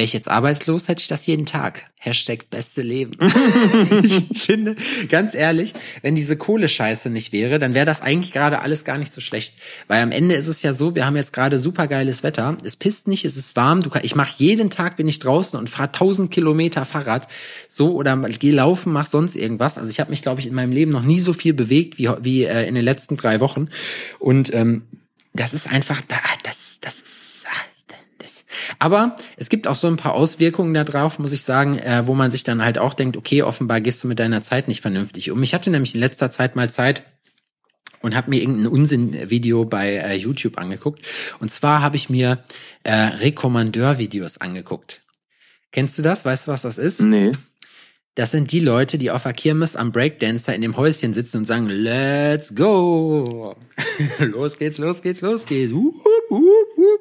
Wäre 0.00 0.06
ich 0.06 0.14
jetzt 0.14 0.30
arbeitslos, 0.30 0.88
hätte 0.88 1.02
ich 1.02 1.08
das 1.08 1.26
jeden 1.26 1.44
Tag. 1.44 1.90
Hashtag 1.98 2.48
beste 2.48 2.80
Leben. 2.80 3.12
ich 4.02 4.22
finde, 4.40 4.74
ganz 5.10 5.34
ehrlich, 5.34 5.74
wenn 6.00 6.14
diese 6.14 6.38
Kohlescheiße 6.38 7.10
nicht 7.10 7.32
wäre, 7.32 7.58
dann 7.58 7.74
wäre 7.74 7.84
das 7.84 8.00
eigentlich 8.00 8.32
gerade 8.32 8.62
alles 8.62 8.86
gar 8.86 8.96
nicht 8.96 9.12
so 9.12 9.20
schlecht. 9.20 9.52
Weil 9.88 10.02
am 10.02 10.10
Ende 10.10 10.36
ist 10.36 10.46
es 10.46 10.62
ja 10.62 10.72
so, 10.72 10.94
wir 10.94 11.04
haben 11.04 11.16
jetzt 11.16 11.34
gerade 11.34 11.58
supergeiles 11.58 12.22
Wetter. 12.22 12.56
Es 12.64 12.76
pisst 12.76 13.08
nicht, 13.08 13.26
es 13.26 13.36
ist 13.36 13.56
warm. 13.56 13.82
Du 13.82 13.90
kann, 13.90 14.00
ich 14.02 14.14
mache 14.14 14.32
jeden 14.38 14.70
Tag, 14.70 14.96
bin 14.96 15.06
ich 15.06 15.18
draußen 15.18 15.58
und 15.58 15.68
fahre 15.68 15.88
1000 15.88 16.30
Kilometer 16.30 16.86
Fahrrad. 16.86 17.28
So 17.68 17.92
oder 17.92 18.16
geh 18.16 18.52
laufen, 18.52 18.94
mach 18.94 19.04
sonst 19.04 19.36
irgendwas. 19.36 19.76
Also 19.76 19.90
ich 19.90 20.00
habe 20.00 20.08
mich, 20.08 20.22
glaube 20.22 20.40
ich, 20.40 20.46
in 20.46 20.54
meinem 20.54 20.72
Leben 20.72 20.92
noch 20.92 21.04
nie 21.04 21.20
so 21.20 21.34
viel 21.34 21.52
bewegt 21.52 21.98
wie, 21.98 22.08
wie 22.22 22.44
äh, 22.44 22.66
in 22.66 22.74
den 22.74 22.84
letzten 22.84 23.18
drei 23.18 23.40
Wochen. 23.40 23.68
Und 24.18 24.54
ähm, 24.54 24.84
das 25.34 25.52
ist 25.52 25.70
einfach, 25.70 26.00
da, 26.08 26.16
das, 26.42 26.78
das 26.80 26.94
ist. 26.94 27.29
Aber 28.78 29.16
es 29.36 29.48
gibt 29.48 29.66
auch 29.66 29.74
so 29.74 29.88
ein 29.88 29.96
paar 29.96 30.14
Auswirkungen 30.14 30.74
da 30.74 30.84
drauf, 30.84 31.18
muss 31.18 31.32
ich 31.32 31.42
sagen, 31.42 31.78
äh, 31.78 32.06
wo 32.06 32.14
man 32.14 32.30
sich 32.30 32.44
dann 32.44 32.64
halt 32.64 32.78
auch 32.78 32.94
denkt, 32.94 33.16
okay, 33.16 33.42
offenbar 33.42 33.80
gehst 33.80 34.02
du 34.04 34.08
mit 34.08 34.18
deiner 34.18 34.42
Zeit 34.42 34.68
nicht 34.68 34.80
vernünftig 34.80 35.30
um. 35.30 35.42
Ich 35.42 35.54
hatte 35.54 35.70
nämlich 35.70 35.94
in 35.94 36.00
letzter 36.00 36.30
Zeit 36.30 36.56
mal 36.56 36.70
Zeit 36.70 37.02
und 38.02 38.16
habe 38.16 38.30
mir 38.30 38.40
irgendein 38.40 38.66
Unsinn-Video 38.68 39.64
bei 39.64 39.96
äh, 39.96 40.14
YouTube 40.14 40.58
angeguckt. 40.58 41.06
Und 41.38 41.50
zwar 41.50 41.82
habe 41.82 41.96
ich 41.96 42.10
mir 42.10 42.44
äh, 42.82 42.92
Rekommandeur-Videos 42.92 44.38
angeguckt. 44.38 45.02
Kennst 45.72 45.98
du 45.98 46.02
das? 46.02 46.24
Weißt 46.24 46.46
du, 46.46 46.52
was 46.52 46.62
das 46.62 46.78
ist? 46.78 47.02
Nee. 47.02 47.32
Das 48.16 48.32
sind 48.32 48.50
die 48.50 48.60
Leute, 48.60 48.98
die 48.98 49.10
auf 49.10 49.22
der 49.22 49.32
Kirmes 49.32 49.76
am 49.76 49.92
Breakdancer 49.92 50.54
in 50.54 50.62
dem 50.62 50.76
Häuschen 50.76 51.14
sitzen 51.14 51.38
und 51.38 51.44
sagen, 51.46 51.68
let's 51.68 52.54
go. 52.54 53.54
los 54.18 54.58
geht's, 54.58 54.78
los 54.78 55.00
geht's, 55.00 55.20
los 55.20 55.46
geht's. 55.46 55.72
Uh, 55.72 55.94
uh, 56.30 56.36
uh. 56.36 56.99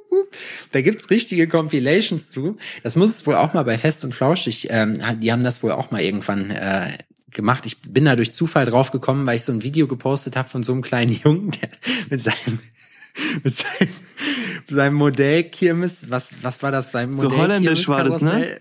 Da 0.72 0.82
gibt's 0.82 1.10
richtige 1.10 1.47
Compilations 1.47 2.30
zu. 2.30 2.57
Das 2.84 2.95
muss 2.95 3.12
es 3.12 3.28
wohl 3.28 3.36
auch 3.36 3.53
mal 3.53 3.64
bei 3.64 3.78
Fest 3.78 4.03
und 4.03 4.14
Flauschig, 4.14 4.68
ähm, 4.70 4.97
die 5.20 5.32
haben 5.32 5.43
das 5.43 5.64
wohl 5.64 5.72
auch 5.72 5.91
mal 5.91 6.01
irgendwann 6.01 6.51
äh, 6.51 6.97
gemacht. 7.32 7.66
Ich 7.66 7.82
bin 7.82 8.05
da 8.05 8.16
durch 8.16 8.32
Zufall 8.32 8.66
drauf 8.66 8.91
gekommen, 8.91 9.26
weil 9.26 9.36
ich 9.36 9.43
so 9.43 9.51
ein 9.51 9.64
Video 9.64 9.88
gepostet 9.88 10.36
habe 10.36 10.49
von 10.49 10.64
so 10.64 10.74
einem 10.74 10.82
kleinen 10.82 11.12
Jungen, 11.24 11.51
der 11.51 11.70
mit 12.10 12.22
seinem 12.22 12.60
mit 13.43 13.55
seinem, 13.55 13.89
seinem 14.70 14.95
Modell 14.95 15.43
Kirmes, 15.43 16.10
was 16.10 16.30
was 16.41 16.62
war 16.64 16.72
das 16.72 16.91
beim 16.91 17.12
So 17.12 17.24
Modell 17.24 17.39
holländisch 17.39 17.88
war 17.88 18.03
das, 18.03 18.22
ne? 18.22 18.60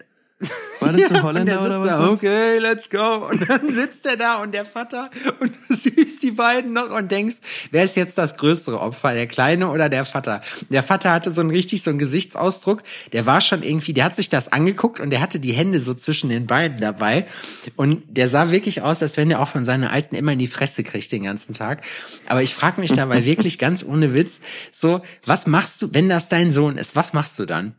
War 0.80 0.92
das 0.92 1.02
ein 1.10 1.14
Ja, 1.16 1.22
Holländer 1.22 1.60
und 1.60 1.66
oder 1.66 1.78
der 1.78 1.80
was? 1.80 1.88
da, 1.88 2.08
okay, 2.10 2.58
let's 2.58 2.88
go. 2.90 3.26
Und 3.28 3.48
dann 3.50 3.68
sitzt 3.72 4.06
er 4.06 4.16
da 4.16 4.36
und 4.36 4.54
der 4.54 4.64
Vater 4.64 5.10
und 5.40 5.52
du 5.68 5.74
siehst 5.74 6.22
die 6.22 6.30
beiden 6.30 6.72
noch 6.72 6.90
und 6.90 7.10
denkst, 7.10 7.36
wer 7.72 7.84
ist 7.84 7.96
jetzt 7.96 8.16
das 8.18 8.36
größere 8.36 8.78
Opfer, 8.80 9.14
der 9.14 9.26
Kleine 9.26 9.68
oder 9.70 9.88
der 9.88 10.04
Vater? 10.04 10.40
Der 10.70 10.84
Vater 10.84 11.10
hatte 11.10 11.32
so 11.32 11.40
einen 11.40 11.50
richtig 11.50 11.82
so 11.82 11.90
einen 11.90 11.98
Gesichtsausdruck, 11.98 12.84
der 13.12 13.26
war 13.26 13.40
schon 13.40 13.64
irgendwie, 13.64 13.92
der 13.92 14.04
hat 14.04 14.14
sich 14.14 14.28
das 14.28 14.52
angeguckt 14.52 15.00
und 15.00 15.10
der 15.10 15.20
hatte 15.20 15.40
die 15.40 15.52
Hände 15.52 15.80
so 15.80 15.94
zwischen 15.94 16.30
den 16.30 16.46
Beinen 16.46 16.80
dabei 16.80 17.26
und 17.74 18.04
der 18.08 18.28
sah 18.28 18.52
wirklich 18.52 18.82
aus, 18.82 19.02
als 19.02 19.16
wenn 19.16 19.30
er 19.32 19.40
auch 19.40 19.48
von 19.48 19.64
seinen 19.64 19.84
Alten 19.84 20.14
immer 20.14 20.32
in 20.32 20.38
die 20.38 20.46
Fresse 20.46 20.84
kriegt 20.84 21.10
den 21.10 21.24
ganzen 21.24 21.54
Tag. 21.54 21.82
Aber 22.28 22.42
ich 22.42 22.54
frage 22.54 22.80
mich 22.80 22.92
dabei 22.92 23.24
wirklich 23.24 23.58
ganz 23.58 23.82
ohne 23.82 24.14
Witz, 24.14 24.38
so, 24.72 25.00
was 25.26 25.48
machst 25.48 25.82
du, 25.82 25.88
wenn 25.92 26.08
das 26.08 26.28
dein 26.28 26.52
Sohn 26.52 26.78
ist, 26.78 26.94
was 26.94 27.12
machst 27.12 27.36
du 27.40 27.44
dann? 27.44 27.74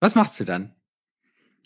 Was 0.00 0.14
machst 0.14 0.38
du 0.38 0.44
dann? 0.44 0.75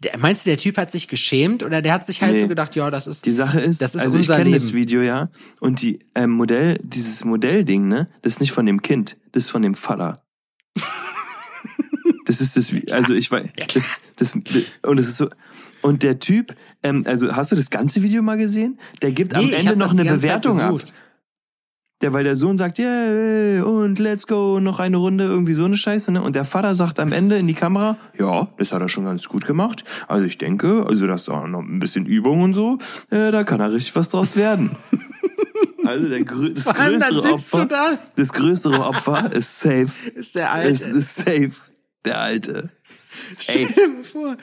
Der, 0.03 0.17
meinst 0.19 0.47
du, 0.47 0.51
der 0.51 0.57
Typ 0.59 0.79
hat 0.79 0.91
sich 0.91 1.09
geschämt 1.09 1.63
oder 1.63 1.83
der 1.83 1.93
hat 1.93 2.07
sich 2.07 2.23
halt 2.23 2.33
Nee. 2.35 2.41
so 2.41 2.49
gedacht, 2.49 2.75
ja, 2.75 2.91
das 2.91 3.07
ist 3.07 3.27
Die 3.27 3.33
Sache 3.33 3.61
ist, 3.61 3.83
Das 3.83 3.95
ist 3.95 4.01
also 4.01 4.19
ich 4.19 4.23
unser 4.29 4.37
kenne 4.39 4.53
das. 4.53 4.73
Video 4.73 5.03
ja 5.03 5.31
und 5.61 5.83
die 5.83 5.99
ähm, 6.15 6.31
Modell, 6.31 6.79
dieses 6.83 7.25
Modellding, 7.25 7.87
ne, 7.89 8.09
das 8.23 8.35
ist 8.35 8.41
nicht 8.41 8.53
von 8.53 8.65
dem 8.65 8.81
Kind, 8.81 9.19
das 9.33 9.45
ist 9.45 9.51
von 9.51 9.63
dem 9.63 9.75
Vater. 9.75 10.23
Das 12.27 12.41
ist 12.41 12.57
das, 12.57 12.71
also 12.93 13.15
ich 13.15 13.31
weiß, 13.31 13.49
das, 13.75 14.01
das, 14.17 14.35
und 14.35 14.97
das 14.99 15.09
ist 15.09 15.17
so, 15.17 15.31
und 15.83 16.03
der 16.05 16.21
Typ, 16.21 16.55
ähm, 16.83 17.03
also 17.07 17.35
hast 17.35 17.51
du 17.51 17.57
das 17.57 17.71
ganze 17.71 18.03
Video 18.03 18.23
mal 18.23 18.37
gesehen? 18.37 18.79
Der 19.03 19.11
gibt 19.11 19.35
am 19.35 19.45
Nee, 19.45 19.51
ich 19.51 19.59
Ende 19.67 19.77
noch 19.77 19.91
eine 19.91 20.05
Bewertung 20.05 20.61
ab. 20.61 20.81
Der, 22.01 22.15
weil 22.15 22.25
der 22.25 22.35
Sohn 22.37 22.57
sagt, 22.57 22.79
yeah, 22.79 23.63
und 23.63 23.99
let's 23.99 24.27
go, 24.27 24.59
noch 24.59 24.79
eine 24.81 24.97
Runde, 24.97 25.25
irgendwie 25.25 25.53
so 25.53 25.67
eine 25.67 25.77
Scheiße, 25.77 26.11
ne? 26.13 26.23
Und 26.23 26.35
der 26.35 26.45
Vater 26.47 26.75
sagt 26.75 26.99
am 26.99 27.13
Ende 27.13 27.37
in 27.37 27.47
die 27.47 27.55
Kamera, 27.55 27.97
ja, 28.19 28.49
das 28.57 28.73
hat 28.73 28.81
er 28.81 28.89
schon 28.89 29.05
ganz 29.05 29.29
gut 29.29 29.45
gemacht. 29.45 29.85
Also 30.09 30.25
ich 30.25 30.39
denke, 30.39 30.87
also 30.89 31.07
das 31.07 31.23
ist 31.23 31.29
auch 31.29 31.47
noch 31.47 31.61
ein 31.61 31.79
bisschen 31.79 32.07
Übung 32.07 32.41
und 32.43 32.55
so, 32.55 32.79
äh, 33.11 33.31
da 33.31 33.45
kann 33.45 33.61
er 33.61 33.73
richtig 33.73 33.95
was 33.97 34.09
draus 34.09 34.37
werden. 34.37 34.71
Also 35.83 36.09
der 36.09 36.23
grö 36.25 36.51
das 36.51 36.67
größere 36.67 37.33
Opfer, 37.33 37.65
da. 37.67 37.99
das 38.15 38.33
größere 38.33 38.85
Opfer 38.85 39.33
ist 39.33 39.61
safe. 39.61 39.89
Ist 40.15 40.35
der 40.37 40.65
Ist, 40.65 40.85
Alte. 40.85 40.99
ist 40.99 41.17
safe. 41.17 41.51
Der 42.05 42.21
Alte. 42.21 42.69
Stell 42.95 43.67
Safe. 43.67 43.75
dir 43.75 43.89
mal 43.89 44.05
vor. 44.05 44.37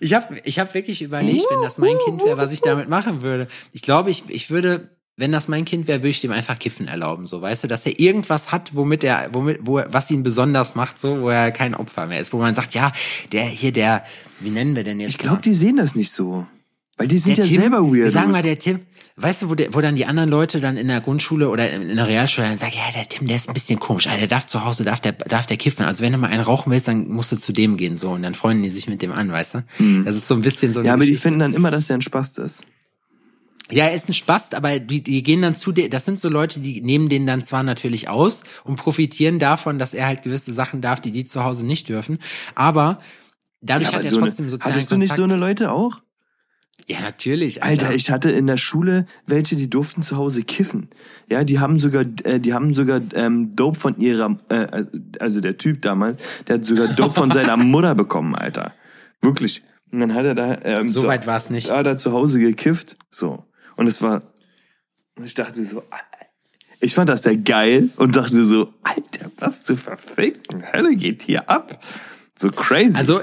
Ich 0.00 0.14
habe 0.14 0.38
ich 0.44 0.58
hab 0.58 0.72
wirklich 0.74 1.02
überlegt, 1.02 1.44
wenn 1.50 1.62
das 1.62 1.78
mein 1.78 1.98
Kind 2.04 2.24
wäre, 2.24 2.36
was 2.38 2.52
ich 2.52 2.62
damit 2.62 2.88
machen 2.88 3.22
würde. 3.22 3.48
Ich 3.72 3.82
glaube, 3.82 4.10
ich, 4.10 4.24
ich 4.28 4.50
würde, 4.50 4.88
wenn 5.16 5.30
das 5.30 5.46
mein 5.48 5.64
Kind 5.64 5.88
wäre, 5.88 6.00
würde 6.00 6.08
ich 6.08 6.20
dem 6.20 6.32
einfach 6.32 6.58
Kiffen 6.58 6.88
erlauben, 6.88 7.26
so 7.26 7.42
weißt 7.42 7.64
du, 7.64 7.68
dass 7.68 7.84
er 7.84 8.00
irgendwas 8.00 8.50
hat, 8.50 8.74
womit 8.74 9.04
er, 9.04 9.28
womit, 9.32 9.58
wo, 9.62 9.82
was 9.88 10.10
ihn 10.10 10.22
besonders 10.22 10.74
macht, 10.74 10.98
so, 10.98 11.20
wo 11.20 11.28
er 11.28 11.50
kein 11.52 11.74
Opfer 11.74 12.06
mehr 12.06 12.20
ist, 12.20 12.32
wo 12.32 12.38
man 12.38 12.54
sagt, 12.54 12.74
ja, 12.74 12.92
der 13.30 13.44
hier, 13.44 13.72
der, 13.72 14.04
wie 14.40 14.50
nennen 14.50 14.74
wir 14.74 14.84
denn 14.84 15.00
jetzt? 15.00 15.10
Ich 15.10 15.18
glaube, 15.18 15.42
die 15.42 15.54
sehen 15.54 15.76
das 15.76 15.94
nicht 15.94 16.12
so. 16.12 16.46
Weil 16.96 17.08
die 17.08 17.18
sind 17.18 17.36
der 17.36 17.44
ja 17.44 17.50
Tim, 17.50 17.60
selber 17.60 17.82
wir 17.82 18.04
weird. 18.04 18.10
sagen 18.10 18.30
mal, 18.32 18.42
der 18.42 18.58
Tim, 18.58 18.80
weißt 19.16 19.42
du, 19.42 19.50
wo, 19.50 19.54
der, 19.54 19.74
wo 19.74 19.80
dann 19.82 19.96
die 19.96 20.06
anderen 20.06 20.30
Leute 20.30 20.60
dann 20.60 20.78
in 20.78 20.88
der 20.88 21.00
Grundschule 21.00 21.48
oder 21.50 21.70
in, 21.70 21.90
in 21.90 21.96
der 21.96 22.06
Realschule 22.06 22.48
dann 22.48 22.58
sagen, 22.58 22.72
ja, 22.74 22.92
der 22.94 23.08
Tim, 23.08 23.26
der 23.26 23.36
ist 23.36 23.48
ein 23.48 23.54
bisschen 23.54 23.78
komisch, 23.78 24.06
ah, 24.08 24.16
der 24.16 24.28
darf 24.28 24.46
zu 24.46 24.64
Hause, 24.64 24.84
darf 24.84 25.00
der, 25.00 25.12
darf 25.12 25.44
der 25.44 25.58
kiffen. 25.58 25.84
Also 25.84 26.02
wenn 26.02 26.12
du 26.12 26.18
mal 26.18 26.30
einen 26.30 26.42
rauchen 26.42 26.72
willst, 26.72 26.88
dann 26.88 27.08
musst 27.08 27.32
du 27.32 27.36
zu 27.36 27.52
dem 27.52 27.76
gehen, 27.76 27.96
so. 27.96 28.12
Und 28.12 28.22
dann 28.22 28.34
freunden 28.34 28.62
die 28.62 28.70
sich 28.70 28.88
mit 28.88 29.02
dem 29.02 29.12
an, 29.12 29.30
weißt 29.30 29.54
du? 29.54 29.64
Das 30.04 30.16
ist 30.16 30.28
so 30.28 30.34
ein 30.34 30.42
bisschen 30.42 30.72
so 30.72 30.80
ja, 30.82 30.94
aber 30.94 31.04
die 31.04 31.10
Geschichte. 31.10 31.28
finden 31.28 31.40
dann 31.40 31.54
immer, 31.54 31.70
dass 31.70 31.88
der 31.88 31.96
ein 31.98 32.02
Spast 32.02 32.38
ist. 32.38 32.62
Ja, 33.72 33.86
er 33.86 33.94
ist 33.94 34.08
ein 34.08 34.14
Spast, 34.14 34.54
aber 34.54 34.78
die, 34.78 35.02
die 35.02 35.22
gehen 35.22 35.42
dann 35.42 35.54
zu 35.54 35.72
dir, 35.72 35.88
das 35.90 36.04
sind 36.04 36.18
so 36.18 36.28
Leute, 36.28 36.60
die 36.60 36.80
nehmen 36.82 37.08
den 37.08 37.26
dann 37.26 37.42
zwar 37.44 37.62
natürlich 37.62 38.08
aus 38.08 38.44
und 38.64 38.76
profitieren 38.76 39.38
davon, 39.38 39.78
dass 39.78 39.94
er 39.94 40.06
halt 40.06 40.22
gewisse 40.22 40.52
Sachen 40.52 40.80
darf, 40.80 41.00
die 41.00 41.10
die 41.10 41.24
zu 41.24 41.44
Hause 41.44 41.64
nicht 41.66 41.88
dürfen, 41.88 42.18
aber 42.54 42.98
dadurch 43.60 43.88
Ja, 43.90 43.94
hat 43.94 44.00
aber 44.00 44.04
er 44.04 44.10
so 44.14 44.20
trotzdem 44.20 44.44
eine, 44.44 44.50
sozialen 44.50 44.74
hattest 44.74 44.90
du 44.92 44.96
nicht 44.96 45.08
Kontakt. 45.10 45.30
so 45.30 45.34
eine 45.34 45.36
Leute 45.40 45.70
auch? 45.72 46.02
ja, 46.88 47.00
natürlich. 47.00 47.62
Alter, 47.62 47.94
ich 47.94 48.10
hatte 48.10 48.30
in 48.32 48.46
der 48.48 48.56
Schule 48.56 49.06
welche, 49.26 49.54
die 49.56 49.70
durften 49.70 50.02
zu 50.02 50.16
Hause 50.16 50.42
kiffen. 50.42 50.88
Ja, 51.30 51.44
die 51.44 51.60
haben 51.60 51.78
sogar, 51.78 52.02
äh, 52.24 52.40
die 52.40 52.54
haben 52.54 52.74
sogar 52.74 53.00
ähm, 53.14 53.54
Dope 53.54 53.78
von 53.78 53.96
ihrer, 53.98 54.36
äh, 54.48 54.84
also 55.20 55.40
der 55.40 55.58
Typ 55.58 55.80
damals, 55.82 56.20
der 56.48 56.56
hat 56.56 56.66
sogar 56.66 56.88
Dope 56.88 57.14
von 57.14 57.30
seiner 57.30 57.56
Mutter 57.58 57.94
bekommen, 57.94 58.34
Alter. 58.34 58.72
Wirklich. 59.20 59.62
Und 59.92 60.00
dann 60.00 60.12
hat 60.14 60.24
er 60.24 60.34
da, 60.34 60.58
ähm, 60.64 60.88
So 60.88 61.02
zu- 61.02 61.06
weit 61.06 61.26
war's 61.28 61.50
nicht. 61.50 61.70
hat 61.70 61.86
er 61.86 61.98
zu 61.98 62.12
Hause 62.12 62.40
gekifft, 62.40 62.96
so. 63.10 63.44
Und 63.76 63.86
es 63.86 64.02
war, 64.02 64.20
ich 65.22 65.34
dachte 65.34 65.64
so, 65.64 65.82
ich 66.80 66.94
fand 66.94 67.08
das 67.08 67.22
sehr 67.22 67.36
geil 67.36 67.90
und 67.96 68.16
dachte 68.16 68.44
so, 68.44 68.72
Alter, 68.82 69.30
was 69.38 69.64
zur 69.64 69.76
verfickten 69.76 70.72
Hölle 70.72 70.96
geht 70.96 71.22
hier 71.22 71.48
ab? 71.48 71.84
So 72.36 72.50
crazy. 72.50 72.96
Also, 72.96 73.20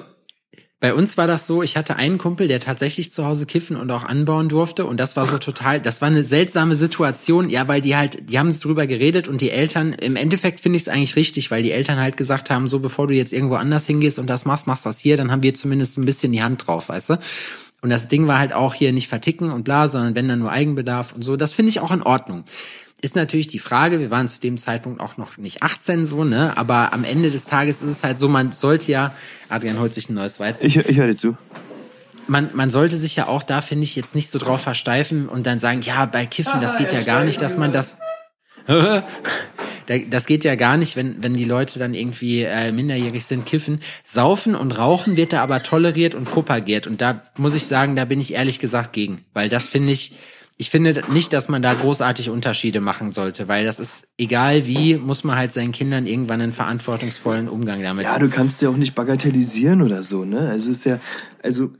Bei 0.82 0.94
uns 0.94 1.18
war 1.18 1.28
das 1.28 1.46
so, 1.46 1.62
ich 1.62 1.76
hatte 1.76 1.98
einen 1.98 2.18
Kumpel, 2.18 2.48
der 2.48 2.62
tatsächlich 2.62 3.12
zu 3.12 3.26
Hause 3.26 3.46
kiffen 3.46 3.76
und 3.76 3.92
auch 3.92 4.06
anbauen 4.06 4.48
durfte 4.48 4.86
und 4.86 4.98
das 4.98 5.18
war 5.18 5.28
so 5.28 5.38
total, 5.38 5.82
das 5.82 6.00
war 6.00 6.08
eine 6.08 6.24
seltsame 6.24 6.78
Situation, 6.78 7.50
ja, 7.50 7.68
weil 7.68 7.82
die 7.82 7.98
halt, 7.98 8.30
die 8.30 8.40
haben 8.40 8.48
es 8.48 8.62
drüber 8.62 8.88
geredet 8.88 9.28
und 9.28 9.42
die 9.42 9.52
Eltern, 9.52 9.92
im 9.92 10.16
Endeffekt 10.16 10.62
finde 10.62 10.78
ich 10.78 10.84
es 10.84 10.88
eigentlich 10.88 11.18
richtig, 11.18 11.52
weil 11.52 11.64
die 11.64 11.72
Eltern 11.72 12.00
halt 12.00 12.16
gesagt 12.16 12.50
haben, 12.50 12.70
so 12.70 12.80
bevor 12.80 13.08
du 13.08 13.14
jetzt 13.14 13.34
irgendwo 13.34 13.56
anders 13.56 13.88
hingehst 13.88 14.20
und 14.20 14.28
das 14.28 14.46
machst, 14.46 14.68
machst 14.68 14.86
das 14.86 15.00
hier, 15.00 15.18
dann 15.18 15.32
haben 15.34 15.44
wir 15.44 15.54
zumindest 15.54 15.98
ein 15.98 16.06
bisschen 16.06 16.32
die 16.32 16.42
Hand 16.42 16.66
drauf, 16.66 16.88
weißt 16.88 17.10
du? 17.10 17.18
Und 17.82 17.90
das 17.90 18.08
Ding 18.08 18.28
war 18.28 18.40
halt 18.40 18.54
auch 18.54 18.74
hier 18.74 18.92
nicht 18.92 19.08
verticken 19.08 19.52
und 19.52 19.64
bla, 19.64 19.88
sondern 19.88 20.16
wenn 20.16 20.28
dann 20.28 20.40
nur 20.40 20.52
Eigenbedarf 20.52 21.14
und 21.14 21.24
so. 21.24 21.38
Das 21.38 21.54
finde 21.54 21.70
ich 21.70 21.80
auch 21.80 21.92
in 21.92 22.02
Ordnung 22.02 22.44
ist 23.02 23.16
natürlich 23.16 23.48
die 23.48 23.60
Frage, 23.60 24.00
wir 24.00 24.12
waren 24.12 24.28
zu 24.28 24.40
dem 24.40 24.58
Zeitpunkt 24.58 25.00
auch 25.00 25.18
noch 25.18 25.38
nicht 25.38 25.64
18 25.64 26.06
so, 26.06 26.24
ne? 26.24 26.58
Aber 26.58 26.94
am 26.94 27.04
Ende 27.04 27.32
des 27.32 27.46
Tages 27.46 27.82
ist 27.82 27.90
es 27.90 28.04
halt 28.04 28.18
so, 28.18 28.28
man 28.28 28.52
sollte 28.52 28.92
ja, 28.92 29.14
Adrian 29.48 29.80
holt 29.80 29.94
sich 29.94 30.10
ein 30.10 30.16
neues 30.16 30.40
Weizen. 30.40 30.66
Ich, 30.66 30.76
ich 30.76 30.98
höre 30.98 31.08
dir 31.08 31.18
zu. 31.18 31.38
Man, 32.28 32.50
man 32.54 32.70
sollte 32.70 32.98
sich 32.98 33.16
ja 33.16 33.28
auch 33.28 33.42
da, 33.42 33.62
finde 33.62 33.86
ich, 33.86 33.96
jetzt 33.96 34.16
nicht 34.16 34.30
so 34.30 34.38
drauf 34.38 34.62
versteifen 34.62 35.30
und 35.30 35.48
dann 35.48 35.60
sagen, 35.60 35.82
ja, 35.82 36.06
bei 36.06 36.26
Kiffen, 36.26 36.60
das 36.62 36.78
geht 36.78 36.92
ja 36.92 37.02
gar 37.02 37.24
nicht, 37.24 37.42
dass 37.42 37.58
man 37.58 37.72
das. 37.72 37.98
das 40.10 40.26
geht 40.26 40.44
ja 40.44 40.56
gar 40.56 40.78
nicht, 40.78 40.96
wenn, 40.96 41.24
wenn 41.24 41.34
die 41.34 41.46
Leute 41.46 41.80
dann 41.80 41.94
irgendwie 41.94 42.44
äh, 42.44 42.72
minderjährig 42.72 43.26
sind, 43.26 43.46
kiffen. 43.46 43.82
Saufen 44.04 44.56
und 44.56 44.78
Rauchen 44.78 45.18
wird 45.18 45.34
da 45.34 45.42
aber 45.42 45.64
toleriert 45.64 46.16
und 46.16 46.26
propagiert. 46.26 46.86
Und 46.88 47.02
da 47.02 47.24
muss 47.38 47.56
ich 47.56 47.66
sagen, 47.66 47.96
da 47.96 48.06
bin 48.06 48.20
ich 48.20 48.34
ehrlich 48.34 48.60
gesagt 48.60 48.94
gegen. 48.94 49.22
Weil 49.34 49.50
das 49.50 49.64
finde 49.64 49.92
ich, 49.92 50.14
ich 50.58 50.70
finde 50.70 51.02
nicht, 51.12 51.34
dass 51.34 51.50
man 51.50 51.62
da 51.62 51.74
großartig 51.74 52.30
Unterschiede 52.30 52.82
machen 52.82 53.14
sollte, 53.14 53.48
weil 53.48 53.66
das 53.66 53.80
ist 53.80 54.10
egal 54.18 54.68
wie, 54.68 54.98
muss 54.98 55.24
man 55.24 55.38
halt 55.38 55.54
seinen 55.54 55.72
Kindern 55.72 56.06
irgendwann 56.06 56.42
einen 56.42 56.54
verantwortungsvollen 56.54 57.48
Umgang 57.48 57.82
damit. 57.82 58.06
Ja, 58.06 58.20
du 58.20 58.30
kannst 58.30 58.62
ja 58.62 58.70
auch 58.70 58.78
nicht 58.78 58.94
bagatellisieren 58.94 59.82
oder 59.82 60.04
so, 60.04 60.26
ne? 60.26 60.50
Also 60.50 60.70
ist 60.70 60.86
ja, 60.86 61.00
also 61.42 61.72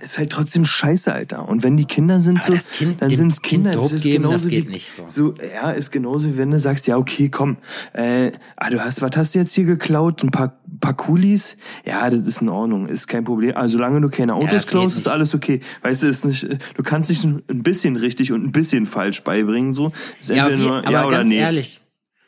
ist 0.00 0.16
halt 0.16 0.30
trotzdem 0.30 0.64
scheiße, 0.64 1.12
Alter. 1.12 1.46
Und 1.46 1.62
wenn 1.62 1.76
die 1.76 1.84
Kinder 1.84 2.18
sind 2.18 2.40
Aber 2.46 2.56
so, 2.56 2.68
kind, 2.72 3.02
dann 3.02 3.10
sind 3.10 3.42
Kinder. 3.42 3.72
Kind 3.72 3.84
es 3.84 3.92
ist 3.92 4.02
geben, 4.02 4.22
das 4.22 4.30
genauso 4.30 4.48
geht 4.48 4.68
wie, 4.68 4.72
nicht 4.72 4.90
so. 4.90 5.06
so. 5.10 5.34
Ja, 5.42 5.72
ist 5.72 5.90
genauso 5.90 6.28
wie 6.28 6.38
wenn 6.38 6.50
du 6.50 6.58
sagst, 6.58 6.86
ja 6.86 6.96
okay, 6.96 7.28
komm, 7.28 7.58
äh, 7.92 8.32
ah, 8.56 8.70
du 8.70 8.82
hast, 8.82 9.02
was 9.02 9.10
hast 9.14 9.34
du 9.34 9.40
jetzt 9.40 9.52
hier 9.52 9.64
geklaut? 9.64 10.22
Ein 10.22 10.30
paar, 10.30 10.58
paar 10.80 10.94
Kulis? 10.94 11.58
Ja, 11.84 12.08
das 12.08 12.22
ist 12.22 12.40
in 12.40 12.48
Ordnung, 12.48 12.88
ist 12.88 13.08
kein 13.08 13.24
Problem. 13.24 13.56
Also 13.56 13.74
solange 13.74 14.00
du 14.00 14.08
keine 14.08 14.34
Autos 14.34 14.50
das 14.50 14.66
geht 14.66 14.70
klaust, 14.70 14.96
ist 14.96 15.08
alles 15.08 15.34
okay. 15.34 15.60
Weißt 15.82 16.02
du, 16.02 16.06
ist 16.06 16.24
nicht, 16.24 16.48
du 16.74 16.82
kannst 16.82 17.10
dich 17.10 17.22
ein 17.24 17.42
bisschen 17.46 17.96
richtig 17.96 18.32
und 18.32 18.42
ein 18.42 18.52
bisschen 18.52 18.86
falsch 18.86 19.22
beibringen, 19.22 19.70
so. 19.70 19.92
Ist 20.20 20.30
Ja, 20.30 20.50
wie, 20.50 20.56
nur 20.56 20.78
aber 20.78 20.90
ja 20.90 21.06
oder 21.06 21.16
ganz 21.18 21.28
nee. 21.28 21.36
ehrlich. 21.36 21.83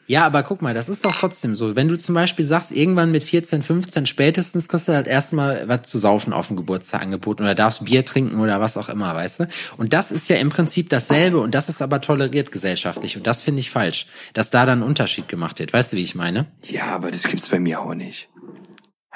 Ja, 0.07 0.25
aber 0.25 0.43
guck 0.43 0.63
mal, 0.63 0.75
das 0.75 0.89
ist 0.89 1.05
doch 1.05 1.15
trotzdem 1.15 1.57
so. 1.57 1.75
Wenn 1.75 1.89
du 1.89 1.99
zum 1.99 2.15
Beispiel 2.15 2.45
sagst, 2.45 2.71
irgendwann 2.71 3.11
mit 3.11 3.25
14, 3.25 3.63
15 3.63 4.07
spätestens 4.07 4.69
kriegst 4.69 4.87
du 4.89 4.93
halt 4.93 5.07
erstmal 5.09 5.69
was 5.69 5.83
zu 5.83 5.99
saufen 5.99 6.33
auf 6.33 6.47
dem 6.47 6.57
Geburtstag 6.57 7.03
angeboten 7.03 7.43
oder 7.43 7.55
darfst 7.55 7.85
Bier 7.85 8.05
trinken 8.05 8.39
oder 8.39 8.61
was 8.61 8.77
auch 8.77 8.89
immer, 8.89 9.15
weißt 9.15 9.41
du? 9.41 9.49
Und 9.77 9.93
das 9.93 10.13
ist 10.13 10.29
ja 10.29 10.37
im 10.37 10.49
Prinzip 10.49 10.91
dasselbe 10.91 11.39
und 11.41 11.55
das 11.55 11.69
ist 11.69 11.83
aber 11.83 12.01
toleriert 12.01 12.53
gesellschaftlich 12.53 13.17
und 13.17 13.27
das 13.27 13.41
finde 13.41 13.61
ich 13.61 13.71
falsch, 13.71 14.07
dass 14.33 14.51
da 14.51 14.65
dann 14.65 14.83
Unterschied 14.83 15.29
gemacht 15.29 15.59
wird. 15.59 15.73
Weißt 15.73 15.93
du, 15.93 15.97
wie 15.97 16.03
ich 16.03 16.15
meine? 16.15 16.47
Ja, 16.63 16.95
aber 16.95 17.11
das 17.11 17.25
gibt's 17.25 17.49
bei 17.49 17.59
mir 17.59 17.81
auch 17.81 17.95
nicht. 17.95 18.29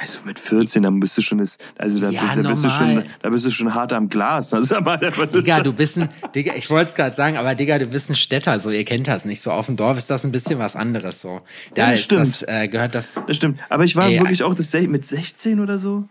Also 0.02 0.20
mit 0.24 0.38
14, 0.38 0.82
dann 0.82 0.98
bist 0.98 1.18
du 1.18 1.20
schon 1.20 1.38
das, 1.38 1.58
also 1.76 2.00
da, 2.00 2.08
Ja, 2.08 2.34
da 2.34 2.48
bist 2.48 2.64
du 2.64 2.70
schon, 2.70 3.02
da 3.20 3.28
bist 3.28 3.44
du 3.44 3.50
schon 3.50 3.74
hart 3.74 3.92
am 3.92 4.08
Glas. 4.08 4.48
Das 4.48 4.64
ist 4.64 4.72
aber 4.72 4.96
das 4.96 5.14
Digga, 5.28 5.60
du 5.60 5.74
bist 5.74 5.98
ein, 5.98 6.08
Digga, 6.34 6.54
ich 6.56 6.70
wollte 6.70 6.88
es 6.88 6.94
gerade 6.94 7.14
sagen, 7.14 7.36
aber 7.36 7.54
Digga, 7.54 7.78
du 7.78 7.84
bist 7.84 8.08
ein 8.08 8.14
Städter, 8.14 8.58
so 8.60 8.70
ihr 8.70 8.86
kennt 8.86 9.08
das 9.08 9.26
nicht. 9.26 9.42
So 9.42 9.50
auf 9.50 9.66
dem 9.66 9.76
Dorf 9.76 9.98
ist 9.98 10.08
das 10.08 10.24
ein 10.24 10.32
bisschen 10.32 10.58
was 10.58 10.74
anderes 10.74 11.20
so. 11.20 11.42
Da 11.74 11.88
Ja, 11.88 11.92
ist 11.92 12.04
stimmt. 12.04 12.22
das, 12.22 12.42
äh, 12.48 12.68
gehört 12.68 12.94
das. 12.94 13.12
Das 13.26 13.36
stimmt. 13.36 13.60
Aber 13.68 13.84
ich 13.84 13.94
war 13.94 14.08
Ey, 14.08 14.18
wirklich 14.20 14.42
auch 14.42 14.54
das, 14.54 14.72
mit 14.72 15.06
16 15.06 15.60
oder 15.60 15.78
so, 15.78 16.04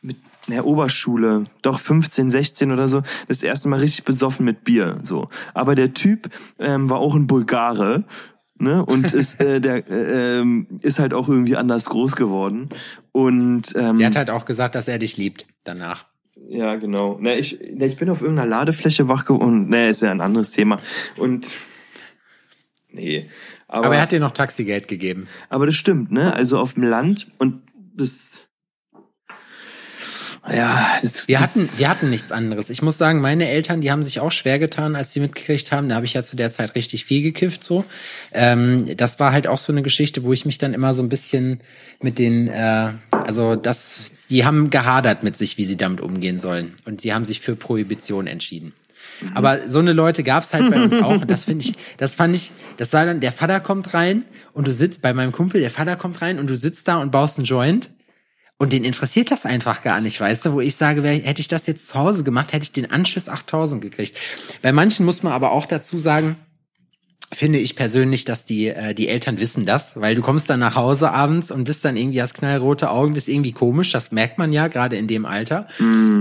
mit 0.00 0.16
der 0.48 0.64
Oberschule, 0.64 1.42
doch 1.60 1.80
15, 1.80 2.30
16 2.30 2.72
oder 2.72 2.88
so, 2.88 3.02
das 3.28 3.42
erste 3.42 3.68
Mal 3.68 3.80
richtig 3.80 4.04
besoffen 4.04 4.46
mit 4.46 4.64
Bier. 4.64 5.00
So. 5.02 5.28
Aber 5.52 5.74
der 5.74 5.92
Typ 5.92 6.30
ähm, 6.58 6.88
war 6.88 6.98
auch 6.98 7.14
ein 7.14 7.26
Bulgare. 7.26 8.04
Ne? 8.56 8.84
Und 8.84 9.12
ist, 9.12 9.40
äh, 9.40 9.60
der 9.60 9.88
äh, 9.88 10.40
ähm, 10.40 10.66
ist 10.80 10.98
halt 10.98 11.12
auch 11.12 11.28
irgendwie 11.28 11.56
anders 11.56 11.86
groß 11.86 12.14
geworden. 12.16 12.68
Und 13.12 13.74
ähm, 13.76 13.96
Der 13.96 14.06
hat 14.06 14.16
halt 14.16 14.30
auch 14.30 14.44
gesagt, 14.44 14.74
dass 14.74 14.86
er 14.88 14.98
dich 14.98 15.16
liebt 15.16 15.46
danach. 15.64 16.06
Ja, 16.48 16.76
genau. 16.76 17.18
Na, 17.20 17.36
ich, 17.36 17.58
na, 17.74 17.86
ich 17.86 17.96
bin 17.96 18.10
auf 18.10 18.20
irgendeiner 18.20 18.48
Ladefläche 18.48 19.08
wach 19.08 19.24
geworden. 19.24 19.68
Ne, 19.68 19.88
ist 19.88 20.02
ja 20.02 20.10
ein 20.10 20.20
anderes 20.20 20.50
Thema. 20.50 20.78
Und 21.16 21.48
nee. 22.90 23.28
Aber, 23.68 23.86
Aber 23.86 23.96
er 23.96 24.02
hat 24.02 24.12
dir 24.12 24.20
noch 24.20 24.32
Taxigeld 24.32 24.88
gegeben. 24.88 25.26
aber 25.48 25.66
das 25.66 25.74
stimmt, 25.74 26.12
ne? 26.12 26.32
Also 26.32 26.58
auf 26.58 26.74
dem 26.74 26.84
Land 26.84 27.28
und 27.38 27.62
das. 27.96 28.40
Ja, 30.52 30.98
das, 31.00 31.26
Wir 31.26 31.38
das, 31.38 31.50
hatten, 31.50 31.68
wir 31.78 31.88
hatten 31.88 32.10
nichts 32.10 32.30
anderes. 32.30 32.68
Ich 32.68 32.82
muss 32.82 32.98
sagen, 32.98 33.20
meine 33.20 33.48
Eltern, 33.48 33.80
die 33.80 33.90
haben 33.90 34.02
sich 34.02 34.20
auch 34.20 34.32
schwer 34.32 34.58
getan, 34.58 34.94
als 34.94 35.12
sie 35.12 35.20
mitgekriegt 35.20 35.72
haben. 35.72 35.88
Da 35.88 35.94
habe 35.94 36.04
ich 36.04 36.14
ja 36.14 36.22
zu 36.22 36.36
der 36.36 36.50
Zeit 36.50 36.74
richtig 36.74 37.06
viel 37.06 37.22
gekifft. 37.22 37.64
So, 37.64 37.84
ähm, 38.32 38.96
das 38.96 39.18
war 39.18 39.32
halt 39.32 39.46
auch 39.46 39.56
so 39.56 39.72
eine 39.72 39.82
Geschichte, 39.82 40.22
wo 40.22 40.32
ich 40.32 40.44
mich 40.44 40.58
dann 40.58 40.74
immer 40.74 40.92
so 40.92 41.02
ein 41.02 41.08
bisschen 41.08 41.60
mit 42.02 42.18
den, 42.18 42.48
äh, 42.48 42.90
also 43.10 43.56
das, 43.56 44.26
die 44.28 44.44
haben 44.44 44.68
gehadert 44.68 45.22
mit 45.22 45.36
sich, 45.36 45.56
wie 45.56 45.64
sie 45.64 45.76
damit 45.76 46.02
umgehen 46.02 46.38
sollen, 46.38 46.74
und 46.84 47.04
die 47.04 47.14
haben 47.14 47.24
sich 47.24 47.40
für 47.40 47.56
Prohibition 47.56 48.26
entschieden. 48.26 48.74
Aber 49.34 49.68
so 49.68 49.78
eine 49.78 49.92
Leute 49.92 50.22
gab's 50.22 50.52
halt 50.52 50.70
bei 50.70 50.82
uns 50.82 50.96
auch 50.96 51.10
und 51.22 51.30
das 51.30 51.44
finde 51.44 51.64
ich, 51.64 51.74
das 51.96 52.14
fand 52.14 52.34
ich, 52.34 52.50
das 52.76 52.92
war 52.92 53.06
dann, 53.06 53.20
der 53.20 53.32
Vater 53.32 53.60
kommt 53.60 53.94
rein 53.94 54.24
und 54.52 54.66
du 54.66 54.72
sitzt 54.72 55.00
bei 55.00 55.14
meinem 55.14 55.32
Kumpel, 55.32 55.60
der 55.60 55.70
Vater 55.70 55.96
kommt 55.96 56.20
rein 56.20 56.38
und 56.38 56.48
du 56.48 56.56
sitzt 56.56 56.88
da 56.88 57.00
und 57.00 57.12
baust 57.12 57.38
einen 57.38 57.46
Joint 57.46 57.90
und 58.58 58.72
den 58.72 58.84
interessiert 58.84 59.30
das 59.30 59.46
einfach 59.46 59.82
gar 59.82 60.00
nicht, 60.00 60.20
weißt 60.20 60.46
du, 60.46 60.52
wo 60.52 60.60
ich 60.60 60.76
sage, 60.76 61.02
wär, 61.02 61.14
hätte 61.14 61.40
ich 61.40 61.48
das 61.48 61.66
jetzt 61.66 61.88
zu 61.88 61.94
Hause 61.96 62.22
gemacht, 62.22 62.52
hätte 62.52 62.62
ich 62.62 62.72
den 62.72 62.90
Anschiss 62.90 63.28
8000 63.28 63.82
gekriegt. 63.82 64.16
Bei 64.62 64.72
manchen 64.72 65.04
muss 65.04 65.22
man 65.22 65.32
aber 65.32 65.52
auch 65.52 65.66
dazu 65.66 65.98
sagen, 65.98 66.36
finde 67.32 67.58
ich 67.58 67.74
persönlich, 67.74 68.24
dass 68.24 68.44
die, 68.44 68.68
äh, 68.68 68.94
die 68.94 69.08
Eltern 69.08 69.40
wissen 69.40 69.66
das, 69.66 70.00
weil 70.00 70.14
du 70.14 70.22
kommst 70.22 70.48
dann 70.50 70.60
nach 70.60 70.76
Hause 70.76 71.10
abends 71.10 71.50
und 71.50 71.64
bist 71.64 71.84
dann 71.84 71.96
irgendwie, 71.96 72.22
hast 72.22 72.34
knallrote 72.34 72.90
Augen, 72.90 73.14
bist 73.14 73.28
irgendwie 73.28 73.52
komisch, 73.52 73.92
das 73.92 74.12
merkt 74.12 74.38
man 74.38 74.52
ja 74.52 74.68
gerade 74.68 74.96
in 74.96 75.06
dem 75.06 75.26
Alter. 75.26 75.66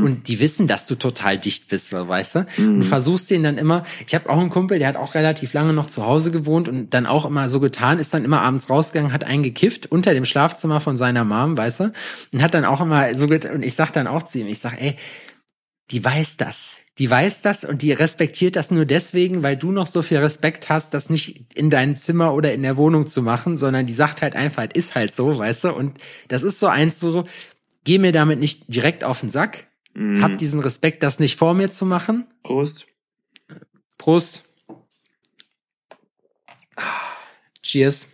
Und 0.03 0.27
die 0.27 0.39
wissen, 0.39 0.67
dass 0.67 0.87
du 0.87 0.95
total 0.95 1.37
dicht 1.37 1.67
bist, 1.67 1.91
weißt 1.93 2.35
du? 2.35 2.45
Und 2.57 2.79
du 2.79 2.85
versuchst 2.85 3.29
den 3.29 3.43
dann 3.43 3.57
immer, 3.57 3.83
ich 4.07 4.15
habe 4.15 4.29
auch 4.29 4.39
einen 4.39 4.49
Kumpel, 4.49 4.79
der 4.79 4.87
hat 4.87 4.95
auch 4.95 5.13
relativ 5.13 5.53
lange 5.53 5.73
noch 5.73 5.85
zu 5.85 6.05
Hause 6.05 6.31
gewohnt 6.31 6.67
und 6.67 6.93
dann 6.93 7.05
auch 7.05 7.25
immer 7.25 7.49
so 7.49 7.59
getan, 7.59 7.99
ist 7.99 8.13
dann 8.13 8.25
immer 8.25 8.41
abends 8.41 8.69
rausgegangen, 8.69 9.13
hat 9.13 9.23
einen 9.23 9.43
gekifft 9.43 9.91
unter 9.91 10.13
dem 10.13 10.25
Schlafzimmer 10.25 10.79
von 10.79 10.97
seiner 10.97 11.23
Mom, 11.23 11.57
weißt 11.57 11.79
du? 11.81 11.93
Und 12.31 12.41
hat 12.41 12.53
dann 12.53 12.65
auch 12.65 12.81
immer 12.81 13.15
so 13.17 13.27
getan, 13.27 13.55
und 13.55 13.63
ich 13.63 13.75
sag 13.75 13.91
dann 13.91 14.07
auch 14.07 14.23
zu 14.23 14.39
ihm, 14.39 14.47
ich 14.47 14.59
sag, 14.59 14.81
ey, 14.81 14.95
die 15.91 16.03
weiß 16.03 16.37
das. 16.37 16.77
Die 16.99 17.09
weiß 17.09 17.41
das 17.41 17.63
und 17.63 17.81
die 17.81 17.91
respektiert 17.91 18.55
das 18.55 18.69
nur 18.69 18.85
deswegen, 18.85 19.41
weil 19.41 19.57
du 19.57 19.71
noch 19.71 19.87
so 19.87 20.03
viel 20.03 20.19
Respekt 20.19 20.69
hast, 20.69 20.93
das 20.93 21.09
nicht 21.09 21.55
in 21.55 21.71
deinem 21.71 21.97
Zimmer 21.97 22.33
oder 22.35 22.53
in 22.53 22.61
der 22.61 22.77
Wohnung 22.77 23.07
zu 23.07 23.23
machen, 23.23 23.57
sondern 23.57 23.87
die 23.87 23.93
sagt 23.93 24.21
halt 24.21 24.35
einfach, 24.35 24.67
es 24.73 24.85
ist 24.85 24.95
halt 24.95 25.13
so, 25.13 25.39
weißt 25.39 25.63
du? 25.63 25.73
Und 25.73 25.97
das 26.27 26.43
ist 26.43 26.59
so 26.59 26.67
eins 26.67 26.99
so, 26.99 27.25
geh 27.83 27.97
mir 27.97 28.11
damit 28.11 28.39
nicht 28.39 28.65
direkt 28.67 29.03
auf 29.03 29.21
den 29.21 29.29
Sack, 29.29 29.67
hab 30.21 30.37
diesen 30.37 30.59
Respekt, 30.59 31.03
das 31.03 31.19
nicht 31.19 31.37
vor 31.37 31.53
mir 31.53 31.69
zu 31.69 31.85
machen. 31.85 32.27
Prost. 32.43 32.85
Prost. 33.97 34.43
Cheers. 37.61 38.07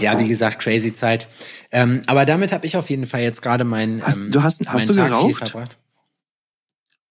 Ja, 0.00 0.18
wie 0.18 0.28
gesagt, 0.28 0.60
crazy 0.60 0.92
Zeit. 0.94 1.28
Ähm, 1.72 2.02
aber 2.06 2.24
damit 2.26 2.52
habe 2.52 2.66
ich 2.66 2.76
auf 2.76 2.90
jeden 2.90 3.06
Fall 3.06 3.20
jetzt 3.22 3.42
gerade 3.42 3.64
meinen 3.64 4.02
ähm, 4.06 4.30
du 4.30 4.42
hast- 4.42 4.66
hast 4.66 4.88
du 4.88 4.92
Tag 4.94 5.08
geraucht? 5.08 5.48
verbracht. 5.48 5.76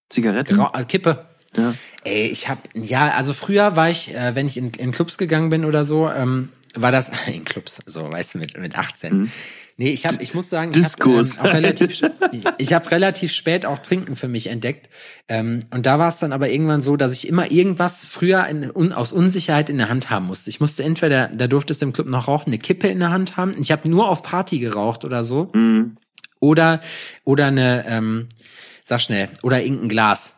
Zigaretten? 0.09 0.55
Grau 0.55 0.71
äh, 0.77 0.83
Kippe. 0.85 1.25
Ja. 1.57 1.73
Ey, 2.03 2.25
ich 2.27 2.49
hab 2.49 2.57
ja, 2.73 3.09
also 3.11 3.33
früher 3.33 3.75
war 3.75 3.89
ich, 3.89 4.13
äh, 4.13 4.35
wenn 4.35 4.47
ich 4.47 4.57
in, 4.57 4.71
in 4.71 4.91
Clubs 4.91 5.17
gegangen 5.17 5.49
bin 5.49 5.65
oder 5.65 5.85
so, 5.85 6.09
ähm, 6.09 6.49
war 6.75 6.91
das 6.91 7.11
in 7.27 7.45
Clubs, 7.45 7.79
so 7.85 8.11
weißt 8.11 8.33
du, 8.35 8.37
mit 8.39 8.57
mit 8.57 8.77
18. 8.77 9.31
Nee, 9.75 9.89
ich 9.89 10.05
habe, 10.05 10.21
ich 10.21 10.35
muss 10.35 10.49
sagen, 10.49 10.71
ich 10.75 10.83
habe 10.83 11.11
ähm, 11.11 11.25
relativ, 11.41 12.01
ich, 12.31 12.43
ich 12.59 12.73
habe 12.73 12.91
relativ 12.91 13.31
spät 13.31 13.65
auch 13.65 13.79
Trinken 13.79 14.15
für 14.15 14.27
mich 14.27 14.47
entdeckt. 14.47 14.89
Ähm, 15.27 15.61
und 15.73 15.85
da 15.87 15.97
war 15.97 16.09
es 16.09 16.19
dann 16.19 16.31
aber 16.31 16.49
irgendwann 16.49 16.83
so, 16.83 16.95
dass 16.95 17.13
ich 17.13 17.27
immer 17.27 17.49
irgendwas 17.51 18.05
früher 18.05 18.45
in, 18.47 18.69
un, 18.69 18.93
aus 18.93 19.11
Unsicherheit 19.11 19.69
in 19.69 19.79
der 19.79 19.89
Hand 19.89 20.11
haben 20.11 20.27
musste. 20.27 20.51
Ich 20.51 20.59
musste 20.59 20.83
entweder, 20.83 21.27
da 21.27 21.47
durftest 21.47 21.81
du 21.81 21.87
im 21.87 21.93
Club 21.93 22.07
noch 22.07 22.27
rauchen, 22.27 22.49
eine 22.49 22.59
Kippe 22.59 22.87
in 22.87 22.99
der 22.99 23.09
Hand 23.09 23.35
haben. 23.35 23.55
Ich 23.59 23.71
habe 23.71 23.89
nur 23.89 24.09
auf 24.09 24.21
Party 24.21 24.59
geraucht 24.59 25.05
oder 25.05 25.25
so. 25.25 25.49
Mhm. 25.53 25.97
Oder 26.39 26.81
oder 27.23 27.47
eine, 27.47 27.85
ähm, 27.87 28.27
sag 28.83 29.01
schnell, 29.01 29.29
oder 29.41 29.63
irgendein 29.63 29.89
Glas. 29.89 30.35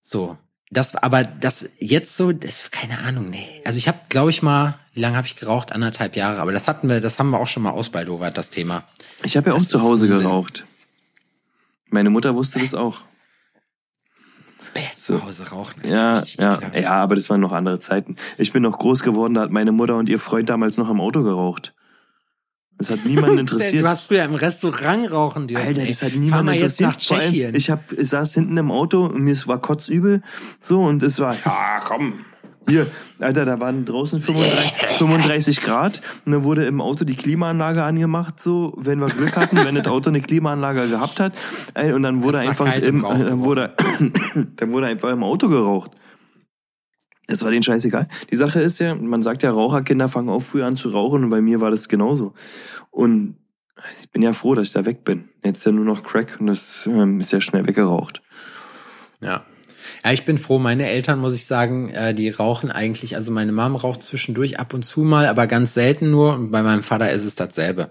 So. 0.00 0.38
Das, 0.74 0.94
aber 0.96 1.22
das 1.22 1.70
jetzt 1.78 2.16
so, 2.16 2.32
das, 2.32 2.70
keine 2.70 2.98
Ahnung, 2.98 3.30
nee. 3.30 3.46
Also 3.64 3.78
ich 3.78 3.88
habe, 3.88 3.98
glaube 4.08 4.30
ich 4.30 4.42
mal, 4.42 4.78
wie 4.92 5.00
lange 5.00 5.16
habe 5.16 5.26
ich 5.26 5.36
geraucht? 5.36 5.72
Anderthalb 5.72 6.16
Jahre. 6.16 6.40
Aber 6.40 6.52
das 6.52 6.68
hatten 6.68 6.88
wir, 6.90 7.00
das 7.00 7.18
haben 7.18 7.30
wir 7.30 7.38
auch 7.40 7.46
schon 7.46 7.62
mal 7.62 7.70
ausbaldowert, 7.70 8.36
das 8.36 8.50
Thema. 8.50 8.84
Ich 9.22 9.36
habe 9.36 9.50
ja 9.50 9.54
auch 9.54 9.58
Das 9.60 9.68
zu 9.70 9.78
ist 9.78 9.82
Hause 9.82 10.06
Unsinn. 10.08 10.24
geraucht. 10.24 10.64
Meine 11.88 12.10
Mutter 12.10 12.34
wusste 12.34 12.58
das 12.58 12.74
auch. 12.74 13.00
Bäh, 14.74 14.80
So. 14.94 15.18
zu 15.18 15.24
Hause 15.24 15.48
rauchen. 15.50 15.82
Alter, 15.84 15.94
Ja, 15.96 16.12
richtig 16.14 16.36
ja, 16.40 16.60
ja, 16.74 16.90
aber 16.90 17.14
das 17.14 17.30
waren 17.30 17.40
noch 17.40 17.52
andere 17.52 17.78
Zeiten. 17.80 18.16
Ich 18.38 18.52
bin 18.52 18.62
noch 18.62 18.76
groß 18.78 19.02
geworden, 19.02 19.34
da 19.34 19.42
hat 19.42 19.50
meine 19.50 19.70
Mutter 19.72 19.94
und 19.96 20.08
ihr 20.08 20.18
Freund 20.18 20.48
damals 20.48 20.76
noch 20.76 20.88
am 20.88 21.00
Auto 21.00 21.22
geraucht. 21.22 21.72
Das 22.78 22.90
hat 22.90 23.04
niemanden 23.04 23.38
interessiert. 23.40 23.82
Du 23.82 23.88
hast 23.88 24.02
früher 24.02 24.24
im 24.24 24.34
Restaurant 24.34 25.10
rauchen 25.10 25.46
dürfen. 25.46 25.66
Alter, 25.66 25.86
das 25.86 26.02
hat 26.02 26.10
Fahr 26.10 26.20
niemand 26.20 26.44
mal 26.44 26.54
jetzt 26.54 26.80
interessiert. 26.80 27.20
nach 27.20 27.20
Tschechien. 27.20 27.54
Ich, 27.54 27.70
hab, 27.70 27.92
ich 27.92 28.08
saß 28.08 28.34
hinten 28.34 28.56
im 28.56 28.70
Auto 28.70 29.06
und 29.06 29.22
mir 29.22 29.36
war 29.46 29.60
kotzübel. 29.60 30.22
So, 30.60 30.82
und 30.82 31.02
es 31.02 31.18
war, 31.20 31.34
ja, 31.44 31.82
komm. 31.84 32.14
Hier, 32.66 32.86
Alter, 33.20 33.44
da 33.44 33.60
waren 33.60 33.84
draußen 33.84 34.22
35, 34.22 34.96
35 34.96 35.60
Grad 35.62 36.00
und 36.24 36.32
dann 36.32 36.44
wurde 36.44 36.64
im 36.64 36.80
Auto 36.80 37.04
die 37.04 37.14
Klimaanlage 37.14 37.82
angemacht, 37.82 38.40
so, 38.40 38.72
wenn 38.78 39.00
wir 39.00 39.08
Glück 39.08 39.36
hatten, 39.36 39.62
wenn 39.64 39.74
das 39.74 39.86
Auto 39.86 40.08
eine 40.08 40.22
Klimaanlage 40.22 40.88
gehabt 40.88 41.20
hat. 41.20 41.34
Und 41.74 42.02
dann 42.02 42.22
wurde 42.22 42.38
einfach 42.38 42.74
im, 42.74 43.02
dann 43.02 43.40
wurde, 43.40 43.74
dann 44.56 44.72
wurde 44.72 44.86
einfach 44.86 45.10
im 45.10 45.22
Auto 45.22 45.50
geraucht. 45.50 45.90
Es 47.26 47.42
war 47.42 47.50
denen 47.50 47.62
scheißegal. 47.62 48.08
Die 48.30 48.36
Sache 48.36 48.60
ist 48.60 48.78
ja, 48.80 48.94
man 48.94 49.22
sagt 49.22 49.42
ja, 49.42 49.50
Raucherkinder 49.50 50.08
fangen 50.08 50.28
auch 50.28 50.42
früh 50.42 50.62
an 50.62 50.76
zu 50.76 50.90
rauchen 50.90 51.24
und 51.24 51.30
bei 51.30 51.40
mir 51.40 51.60
war 51.60 51.70
das 51.70 51.88
genauso. 51.88 52.34
Und 52.90 53.36
ich 54.00 54.10
bin 54.10 54.22
ja 54.22 54.32
froh, 54.32 54.54
dass 54.54 54.68
ich 54.68 54.72
da 54.74 54.84
weg 54.84 55.04
bin. 55.04 55.28
Jetzt 55.44 55.64
ja 55.64 55.72
nur 55.72 55.84
noch 55.84 56.02
Crack 56.02 56.36
und 56.38 56.46
das 56.46 56.86
ähm, 56.86 57.20
ist 57.20 57.32
ja 57.32 57.40
schnell 57.40 57.66
weggeraucht. 57.66 58.22
Ja. 59.20 59.44
Ja, 60.02 60.12
ich 60.12 60.24
bin 60.24 60.38
froh. 60.38 60.58
Meine 60.58 60.88
Eltern, 60.88 61.18
muss 61.18 61.34
ich 61.34 61.46
sagen, 61.46 61.90
äh, 61.90 62.14
die 62.14 62.30
rauchen 62.30 62.70
eigentlich, 62.70 63.16
also 63.16 63.32
meine 63.32 63.52
Mom 63.52 63.76
raucht 63.76 64.02
zwischendurch 64.02 64.58
ab 64.58 64.74
und 64.74 64.82
zu 64.82 65.00
mal, 65.00 65.26
aber 65.26 65.46
ganz 65.46 65.74
selten 65.74 66.10
nur. 66.10 66.34
Und 66.34 66.50
bei 66.50 66.62
meinem 66.62 66.82
Vater 66.82 67.10
ist 67.10 67.24
es 67.24 67.36
dasselbe. 67.36 67.90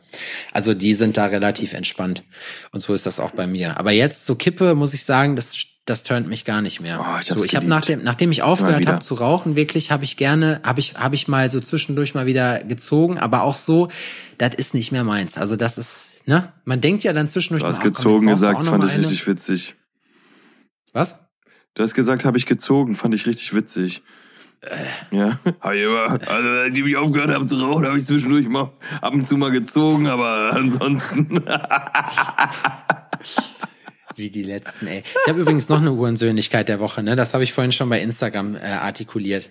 Also 0.52 0.74
die 0.74 0.94
sind 0.94 1.18
da 1.18 1.26
relativ 1.26 1.74
entspannt. 1.74 2.24
Und 2.72 2.82
so 2.82 2.94
ist 2.94 3.06
das 3.06 3.20
auch 3.20 3.32
bei 3.32 3.48
mir. 3.48 3.80
Aber 3.80 3.92
jetzt 3.92 4.26
so 4.26 4.36
Kippe, 4.36 4.76
muss 4.76 4.94
ich 4.94 5.06
sagen, 5.06 5.36
das, 5.36 5.56
das 5.86 6.04
turnt 6.04 6.28
mich 6.28 6.46
gar 6.46 6.62
nicht 6.62 6.80
mehr. 6.80 7.00
Oh, 7.02 7.20
ich 7.20 7.28
so, 7.28 7.44
ich 7.44 7.56
habe 7.56 7.66
nachdem, 7.66 8.04
nachdem 8.04 8.32
ich 8.32 8.42
aufgehört 8.42 8.88
habe 8.88 9.00
zu 9.00 9.16
rauchen, 9.16 9.56
wirklich 9.58 9.92
habe 9.92 10.06
ich 10.06 10.16
gerne, 10.16 10.62
habe 10.64 10.80
ich, 10.80 10.96
habe 10.96 11.16
ich 11.16 11.28
mal 11.28 11.52
so 11.52 11.60
zwischendurch 11.60 12.16
mal 12.16 12.26
wieder 12.26 12.64
gezogen, 12.64 13.18
aber 13.18 13.44
auch 13.44 13.56
so, 13.56 13.90
das 14.38 14.56
ist 14.56 14.74
nicht 14.74 14.94
mehr 14.94 15.04
meins. 15.04 15.38
Also 15.38 15.58
das 15.58 15.78
ist, 15.78 16.26
ne? 16.26 16.54
Man 16.64 16.80
denkt 16.80 17.04
ja 17.04 17.12
dann 17.12 17.28
zwischendurch, 17.28 17.64
Du 17.64 17.68
hast 17.68 17.80
mal, 17.80 17.82
ach, 17.82 17.84
komm, 17.84 17.94
gezogen 17.94 18.28
du 18.28 18.34
gesagt, 18.34 18.64
fand 18.64 18.78
mal 18.80 18.88
ich 18.88 18.94
eine. 18.94 19.04
richtig 19.04 19.28
witzig. 19.28 19.76
Was? 20.94 21.20
Du 21.74 21.84
hast 21.84 21.94
gesagt, 21.96 22.24
habe 22.24 22.38
ich 22.38 22.46
gezogen, 22.46 22.96
fand 22.96 23.14
ich 23.14 23.26
richtig 23.26 23.54
witzig. 23.54 24.04
Ja, 25.12 25.38
hab 25.60 25.74
ich 25.74 25.84
immer, 25.84 26.12
also 26.30 26.50
als 26.50 26.78
ich 26.78 26.84
mich 26.84 26.96
aufgehört 26.96 27.32
habe 27.32 27.46
zu 27.46 27.58
rauchen, 27.58 27.86
habe 27.86 27.98
ich 27.98 28.06
zwischendurch 28.06 28.48
mal 28.48 28.72
ab 29.02 29.14
und 29.14 29.28
zu 29.28 29.36
mal 29.36 29.52
gezogen, 29.52 30.08
aber 30.08 30.54
ansonsten. 30.54 31.44
Wie 34.16 34.30
die 34.30 34.44
letzten, 34.44 34.88
ey. 34.88 35.04
Ich 35.24 35.30
habe 35.30 35.42
übrigens 35.42 35.70
noch 35.70 35.82
eine 35.82 35.92
Uhrensöhnlichkeit 35.92 36.70
der 36.70 36.80
Woche, 36.80 37.04
ne? 37.04 37.16
Das 37.16 37.34
habe 37.34 37.44
ich 37.44 37.54
vorhin 37.54 37.72
schon 37.72 37.90
bei 37.90 38.02
Instagram 38.02 38.56
äh, 38.56 38.60
artikuliert. 38.60 39.50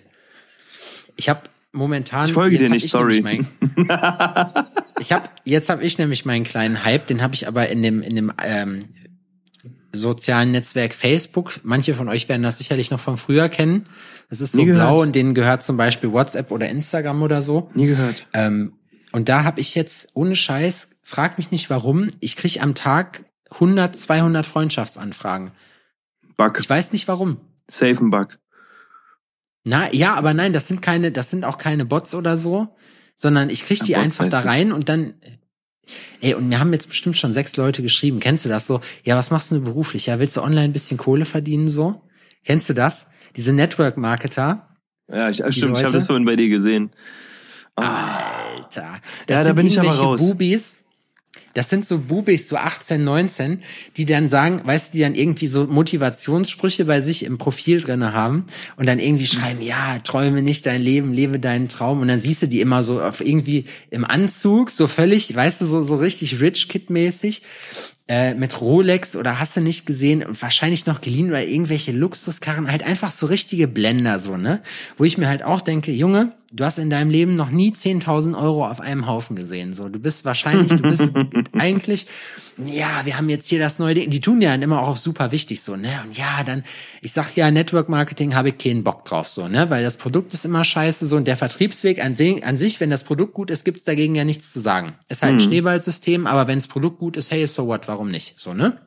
Ich 1.15 1.29
habe 1.29 1.41
momentan. 1.71 2.27
Ich 2.27 2.33
folge 2.33 2.57
dir 2.57 2.69
nicht, 2.69 2.85
ich 2.85 2.91
sorry. 2.91 3.21
Mein, 3.21 3.47
ich 4.99 5.11
habe 5.11 5.29
jetzt 5.43 5.69
habe 5.69 5.83
ich 5.83 5.97
nämlich 5.97 6.25
meinen 6.25 6.43
kleinen 6.43 6.83
Hype, 6.85 7.07
den 7.07 7.21
habe 7.21 7.33
ich 7.35 7.47
aber 7.47 7.69
in 7.69 7.81
dem 7.81 8.01
in 8.01 8.15
dem 8.15 8.31
ähm, 8.43 8.79
sozialen 9.91 10.51
Netzwerk 10.51 10.95
Facebook. 10.95 11.59
Manche 11.63 11.93
von 11.93 12.09
euch 12.09 12.27
werden 12.29 12.43
das 12.43 12.57
sicherlich 12.57 12.91
noch 12.91 12.99
von 12.99 13.17
früher 13.17 13.49
kennen. 13.49 13.87
Das 14.29 14.41
ist 14.41 14.53
so 14.53 14.63
blau 14.63 15.01
und 15.01 15.13
denen 15.13 15.33
gehört 15.33 15.63
zum 15.63 15.77
Beispiel 15.77 16.11
WhatsApp 16.11 16.51
oder 16.51 16.67
Instagram 16.69 17.21
oder 17.21 17.41
so. 17.41 17.69
Nie 17.75 17.87
gehört. 17.87 18.25
Ähm, 18.33 18.73
und 19.11 19.29
da 19.29 19.43
habe 19.43 19.61
ich 19.61 19.75
jetzt 19.75 20.07
ohne 20.15 20.35
Scheiß, 20.35 20.89
frag 21.03 21.37
mich 21.37 21.51
nicht 21.51 21.69
warum, 21.69 22.07
ich 22.19 22.35
krieg 22.35 22.63
am 22.63 22.73
Tag 22.73 23.25
100, 23.53 23.95
200 23.97 24.45
Freundschaftsanfragen. 24.45 25.51
Bug. 26.37 26.57
Ich 26.59 26.69
weiß 26.69 26.91
nicht 26.91 27.07
warum. 27.07 27.37
Safe 27.67 28.03
ein 28.03 28.09
Bug. 28.09 28.39
Na, 29.65 29.93
ja, 29.93 30.15
aber 30.15 30.33
nein, 30.33 30.51
das 30.53 30.67
sind 30.67 30.81
keine, 30.81 31.11
das 31.11 31.29
sind 31.29 31.45
auch 31.45 31.57
keine 31.57 31.85
Bots 31.85 32.13
oder 32.13 32.37
so, 32.37 32.75
sondern 33.15 33.49
ich 33.49 33.63
krieg 33.63 33.79
die 33.83 33.91
Ja, 33.91 33.99
Bot 33.99 34.05
einfach 34.05 34.27
da 34.27 34.41
rein 34.41 34.73
und 34.73 34.89
dann, 34.89 35.13
ey, 36.19 36.33
und 36.33 36.49
mir 36.49 36.59
haben 36.59 36.73
jetzt 36.73 36.89
bestimmt 36.89 37.17
schon 37.17 37.31
sechs 37.31 37.55
Leute 37.55 37.81
geschrieben. 37.81 38.19
Kennst 38.19 38.43
du 38.43 38.49
das 38.49 38.67
so? 38.67 38.81
Ja, 39.03 39.15
was 39.15 39.31
machst 39.31 39.51
du 39.51 39.55
denn 39.55 39.63
beruflich? 39.63 40.07
Ja, 40.07 40.19
willst 40.19 40.35
du 40.35 40.41
online 40.41 40.65
ein 40.65 40.73
bisschen 40.73 40.97
Kohle 40.97 41.25
verdienen 41.25 41.69
so? 41.69 42.01
Kennst 42.43 42.67
du 42.67 42.73
das? 42.73 43.05
Diese 43.37 43.53
Network-Marketer? 43.53 44.67
Ja, 45.09 45.29
ich, 45.29 45.37
stimmt, 45.37 45.55
ich 45.55 45.61
Leute? 45.61 45.83
habe 45.83 45.93
das 45.93 46.07
vorhin 46.07 46.25
bei 46.25 46.35
dir 46.35 46.49
gesehen. 46.49 46.91
Alter. 47.75 48.99
da 49.27 49.43
sind 49.43 49.55
bin 49.55 49.67
ich 49.67 49.79
aber 49.79 49.91
raus. 49.91 50.19
Bubis. 50.21 50.75
Das 51.53 51.69
sind 51.69 51.85
so 51.85 51.99
Bubis, 51.99 52.49
so 52.49 52.57
18, 52.57 53.03
19, 53.03 53.61
die 53.97 54.05
dann 54.05 54.29
sagen, 54.29 54.61
weißt 54.63 54.89
du, 54.89 54.97
die 54.97 55.03
dann 55.03 55.15
irgendwie 55.15 55.47
so 55.47 55.67
Motivationssprüche 55.67 56.85
bei 56.85 57.01
sich 57.01 57.23
im 57.23 57.37
Profil 57.37 57.81
drinne 57.81 58.13
haben 58.13 58.45
und 58.75 58.87
dann 58.87 58.99
irgendwie 58.99 59.27
schreiben, 59.27 59.61
ja, 59.61 59.99
träume 59.99 60.41
nicht 60.41 60.65
dein 60.65 60.81
Leben, 60.81 61.13
lebe 61.13 61.39
deinen 61.39 61.69
Traum. 61.69 62.01
Und 62.01 62.07
dann 62.07 62.19
siehst 62.19 62.41
du 62.41 62.47
die 62.47 62.61
immer 62.61 62.83
so 62.83 63.01
auf 63.01 63.21
irgendwie 63.21 63.65
im 63.91 64.05
Anzug, 64.05 64.71
so 64.71 64.87
völlig, 64.87 65.35
weißt 65.35 65.61
du, 65.61 65.65
so, 65.65 65.81
so 65.81 65.95
richtig 65.95 66.41
Rich 66.41 66.69
Kid-mäßig, 66.69 67.43
äh, 68.07 68.33
mit 68.33 68.59
Rolex 68.59 69.15
oder 69.15 69.39
hast 69.39 69.55
du 69.55 69.61
nicht 69.61 69.85
gesehen 69.85 70.25
wahrscheinlich 70.27 70.85
noch 70.85 71.01
geliehen 71.01 71.29
oder 71.29 71.45
irgendwelche 71.45 71.91
Luxuskarren, 71.91 72.69
halt 72.69 72.83
einfach 72.83 73.11
so 73.11 73.27
richtige 73.27 73.67
Blender, 73.67 74.19
so, 74.19 74.35
ne? 74.35 74.61
Wo 74.97 75.05
ich 75.05 75.17
mir 75.17 75.29
halt 75.29 75.43
auch 75.43 75.61
denke, 75.61 75.91
Junge, 75.91 76.33
du 76.53 76.63
hast 76.63 76.77
in 76.77 76.89
deinem 76.89 77.09
Leben 77.09 77.35
noch 77.35 77.49
nie 77.49 77.71
10.000 77.71 78.39
Euro 78.39 78.65
auf 78.67 78.79
einem 78.79 79.07
Haufen 79.07 79.35
gesehen, 79.35 79.73
so. 79.73 79.89
Du 79.89 79.99
bist 79.99 80.23
wahrscheinlich, 80.23 80.69
du 80.69 80.83
bist 80.83 81.11
eigentlich, 81.53 82.05
ja, 82.63 83.01
wir 83.05 83.17
haben 83.17 83.27
jetzt 83.27 83.49
hier 83.49 83.57
das 83.57 83.79
neue 83.79 83.95
Ding. 83.95 84.09
Die 84.11 84.21
tun 84.21 84.41
ja 84.41 84.51
dann 84.51 84.61
immer 84.61 84.81
auch 84.83 84.95
super 84.95 85.31
wichtig, 85.31 85.61
so, 85.61 85.75
ne? 85.75 85.89
Und 86.05 86.15
ja, 86.15 86.43
dann, 86.45 86.63
ich 87.01 87.11
sag 87.11 87.35
ja, 87.35 87.49
Network 87.49 87.89
Marketing 87.89 88.35
habe 88.35 88.49
ich 88.49 88.57
keinen 88.59 88.83
Bock 88.83 89.03
drauf, 89.05 89.27
so, 89.27 89.47
ne? 89.47 89.69
Weil 89.69 89.83
das 89.83 89.97
Produkt 89.97 90.33
ist 90.33 90.45
immer 90.45 90.63
scheiße, 90.63 91.07
so. 91.07 91.17
Und 91.17 91.27
der 91.27 91.37
Vertriebsweg 91.37 92.03
an, 92.03 92.15
an 92.43 92.57
sich, 92.57 92.79
wenn 92.79 92.91
das 92.91 93.03
Produkt 93.03 93.33
gut 93.33 93.49
ist, 93.49 93.65
gibt's 93.65 93.83
dagegen 93.83 94.13
ja 94.13 94.23
nichts 94.23 94.53
zu 94.53 94.59
sagen. 94.59 94.93
Ist 95.09 95.23
halt 95.23 95.33
ein 95.33 95.41
Schneeballsystem, 95.41 96.27
aber 96.27 96.47
wenn 96.47 96.59
das 96.59 96.67
Produkt 96.67 96.99
gut 96.99 97.17
ist, 97.17 97.31
hey, 97.31 97.47
so 97.47 97.65
what, 97.67 97.87
warum 97.87 98.09
nicht? 98.09 98.39
So, 98.39 98.53
ne? 98.53 98.77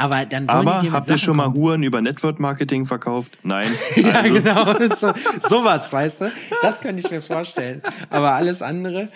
Aber 0.00 0.24
dann 0.24 0.48
wollen 0.48 0.62
die 0.62 0.68
Aber 0.68 0.78
dir 0.80 0.82
mit 0.84 0.92
habt 0.92 1.08
ihr 1.08 1.18
schon 1.18 1.36
mal 1.36 1.44
kommen. 1.44 1.56
Huren 1.56 1.82
über 1.82 2.00
Network 2.00 2.40
Marketing 2.40 2.86
verkauft? 2.86 3.36
Nein. 3.42 3.68
Ja, 3.96 4.20
Also, 4.20 4.32
genau. 4.34 4.64
So, 4.98 5.12
sowas, 5.48 5.92
weißt 5.92 6.22
du? 6.22 6.32
Das 6.62 6.80
könnte 6.80 7.00
ich 7.04 7.10
mir 7.10 7.20
vorstellen. 7.20 7.82
Aber 8.08 8.32
alles 8.32 8.62
andere. 8.62 9.08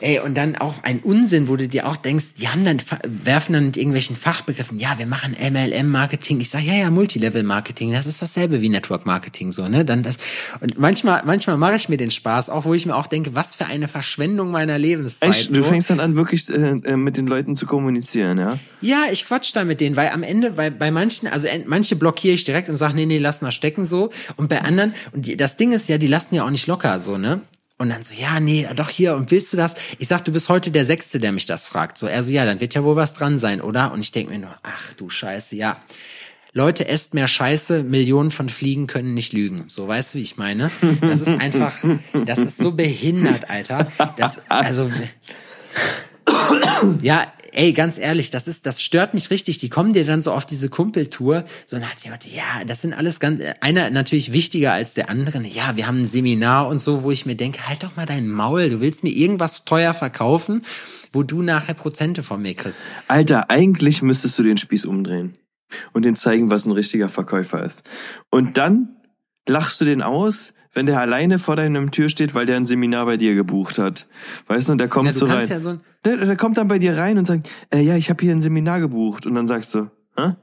Ey, 0.00 0.18
und 0.18 0.34
dann 0.34 0.56
auch 0.56 0.82
ein 0.82 1.00
Unsinn, 1.00 1.48
wo 1.48 1.56
du 1.56 1.68
dir 1.68 1.86
auch 1.86 1.96
denkst, 1.96 2.34
die 2.38 2.48
haben 2.48 2.64
dann, 2.64 2.78
werfen 3.04 3.52
dann 3.52 3.66
mit 3.66 3.76
irgendwelchen 3.76 4.16
Fachbegriffen, 4.16 4.78
ja, 4.78 4.98
wir 4.98 5.06
machen 5.06 5.34
MLM-Marketing. 5.40 6.40
Ich 6.40 6.50
sage, 6.50 6.64
ja, 6.64 6.74
ja, 6.74 6.90
Multilevel-Marketing, 6.90 7.92
das 7.92 8.06
ist 8.06 8.20
dasselbe 8.20 8.60
wie 8.60 8.68
Network-Marketing, 8.68 9.52
so, 9.52 9.68
ne? 9.68 9.84
Dann 9.84 10.02
das, 10.02 10.16
und 10.60 10.78
manchmal, 10.78 11.22
manchmal 11.24 11.56
mache 11.56 11.76
ich 11.76 11.88
mir 11.88 11.96
den 11.96 12.10
Spaß, 12.10 12.50
auch 12.50 12.64
wo 12.64 12.74
ich 12.74 12.86
mir 12.86 12.96
auch 12.96 13.06
denke, 13.06 13.34
was 13.34 13.54
für 13.54 13.66
eine 13.66 13.88
Verschwendung 13.88 14.50
meiner 14.50 14.78
Lebenszeit. 14.78 15.30
Echt, 15.30 15.50
du 15.50 15.62
so. 15.62 15.64
fängst 15.64 15.90
dann 15.90 16.00
an, 16.00 16.16
wirklich 16.16 16.48
äh, 16.50 16.54
äh, 16.54 16.96
mit 16.96 17.16
den 17.16 17.26
Leuten 17.26 17.56
zu 17.56 17.66
kommunizieren, 17.66 18.38
ja? 18.38 18.58
Ja, 18.80 19.04
ich 19.12 19.26
quatsch 19.26 19.52
da 19.54 19.64
mit 19.64 19.80
denen, 19.80 19.96
weil 19.96 20.08
am 20.08 20.22
Ende, 20.22 20.56
weil 20.56 20.70
bei 20.70 20.90
manchen, 20.90 21.28
also 21.28 21.46
manche 21.66 21.96
blockiere 21.96 22.34
ich 22.34 22.44
direkt 22.44 22.68
und 22.68 22.76
sage, 22.76 22.94
nee, 22.94 23.06
nee, 23.06 23.18
lass 23.18 23.42
mal 23.42 23.52
stecken 23.52 23.84
so. 23.84 24.10
Und 24.36 24.48
bei 24.48 24.62
anderen, 24.62 24.94
und 25.12 25.26
die, 25.26 25.36
das 25.36 25.56
Ding 25.56 25.72
ist 25.72 25.88
ja, 25.88 25.98
die 25.98 26.08
lassen 26.08 26.34
ja 26.34 26.44
auch 26.44 26.50
nicht 26.50 26.66
locker 26.66 27.00
so, 27.00 27.16
ne? 27.16 27.40
Und 27.76 27.88
dann 27.88 28.04
so, 28.04 28.14
ja, 28.14 28.38
nee, 28.38 28.68
doch 28.76 28.88
hier, 28.88 29.16
und 29.16 29.32
willst 29.32 29.52
du 29.52 29.56
das? 29.56 29.74
Ich 29.98 30.06
sag, 30.06 30.24
du 30.24 30.30
bist 30.30 30.48
heute 30.48 30.70
der 30.70 30.86
Sechste, 30.86 31.18
der 31.18 31.32
mich 31.32 31.46
das 31.46 31.66
fragt. 31.66 31.98
So, 31.98 32.06
er 32.06 32.22
so, 32.22 32.30
ja, 32.30 32.44
dann 32.44 32.60
wird 32.60 32.74
ja 32.74 32.84
wohl 32.84 32.94
was 32.94 33.14
dran 33.14 33.38
sein, 33.38 33.60
oder? 33.60 33.92
Und 33.92 34.00
ich 34.00 34.12
denk 34.12 34.30
mir 34.30 34.38
nur, 34.38 34.56
ach 34.62 34.94
du 34.94 35.10
Scheiße, 35.10 35.56
ja. 35.56 35.82
Leute, 36.52 36.86
esst 36.86 37.14
mehr 37.14 37.26
Scheiße, 37.26 37.82
Millionen 37.82 38.30
von 38.30 38.48
Fliegen 38.48 38.86
können 38.86 39.12
nicht 39.12 39.32
lügen. 39.32 39.64
So, 39.66 39.88
weißt 39.88 40.14
du, 40.14 40.18
wie 40.18 40.22
ich 40.22 40.36
meine? 40.36 40.70
Das 41.00 41.20
ist 41.20 41.40
einfach, 41.40 41.74
das 42.26 42.38
ist 42.38 42.58
so 42.58 42.70
behindert, 42.70 43.50
Alter. 43.50 43.90
Das, 44.16 44.38
also, 44.48 44.88
ja, 47.02 47.32
ey, 47.52 47.72
ganz 47.72 47.98
ehrlich, 47.98 48.30
das 48.30 48.48
ist, 48.48 48.66
das 48.66 48.82
stört 48.82 49.14
mich 49.14 49.30
richtig. 49.30 49.58
Die 49.58 49.68
kommen 49.68 49.92
dir 49.92 50.04
dann 50.04 50.22
so 50.22 50.32
auf 50.32 50.44
diese 50.44 50.68
Kumpeltour, 50.68 51.44
so 51.66 51.78
nach 51.78 51.94
dem 51.94 52.12
Motto, 52.12 52.28
ja, 52.28 52.64
das 52.66 52.82
sind 52.82 52.92
alles 52.92 53.20
ganz, 53.20 53.40
einer 53.60 53.90
natürlich 53.90 54.32
wichtiger 54.32 54.72
als 54.72 54.94
der 54.94 55.08
andere. 55.08 55.42
Ja, 55.42 55.76
wir 55.76 55.86
haben 55.86 56.00
ein 56.00 56.06
Seminar 56.06 56.68
und 56.68 56.80
so, 56.80 57.02
wo 57.02 57.10
ich 57.10 57.26
mir 57.26 57.36
denke, 57.36 57.66
halt 57.66 57.82
doch 57.82 57.96
mal 57.96 58.06
dein 58.06 58.28
Maul, 58.28 58.70
du 58.70 58.80
willst 58.80 59.04
mir 59.04 59.12
irgendwas 59.12 59.64
teuer 59.64 59.94
verkaufen, 59.94 60.62
wo 61.12 61.22
du 61.22 61.42
nachher 61.42 61.74
Prozente 61.74 62.22
von 62.22 62.42
mir 62.42 62.54
kriegst. 62.54 62.80
Alter, 63.08 63.50
eigentlich 63.50 64.02
müsstest 64.02 64.38
du 64.38 64.42
den 64.42 64.56
Spieß 64.56 64.84
umdrehen 64.84 65.32
und 65.92 66.04
den 66.04 66.16
zeigen, 66.16 66.50
was 66.50 66.66
ein 66.66 66.72
richtiger 66.72 67.08
Verkäufer 67.08 67.62
ist. 67.64 67.84
Und 68.30 68.58
dann 68.58 68.96
lachst 69.48 69.80
du 69.80 69.84
den 69.84 70.02
aus, 70.02 70.52
wenn 70.74 70.86
der 70.86 71.00
alleine 71.00 71.38
vor 71.38 71.56
deinem 71.56 71.90
Tür 71.90 72.08
steht, 72.08 72.34
weil 72.34 72.46
der 72.46 72.56
ein 72.56 72.66
Seminar 72.66 73.06
bei 73.06 73.16
dir 73.16 73.34
gebucht 73.34 73.78
hat. 73.78 74.06
Weißt 74.48 74.68
du, 74.68 74.72
und 74.72 74.78
der 74.78 74.88
kommt 74.88 75.06
Ja, 75.08 75.14
so 75.14 75.26
rein. 75.26 75.46
ja 75.48 75.60
so 75.60 75.78
der, 76.04 76.16
der 76.18 76.36
kommt 76.36 76.58
dann 76.58 76.68
bei 76.68 76.78
dir 76.78 76.96
rein 76.98 77.16
und 77.16 77.26
sagt, 77.26 77.50
äh, 77.70 77.80
ja, 77.80 77.96
ich 77.96 78.10
habe 78.10 78.22
hier 78.22 78.32
ein 78.34 78.40
Seminar 78.40 78.80
gebucht. 78.80 79.24
Und 79.26 79.34
dann 79.34 79.48
sagst 79.48 79.74
du, 79.74 79.88
hä? 80.16 80.34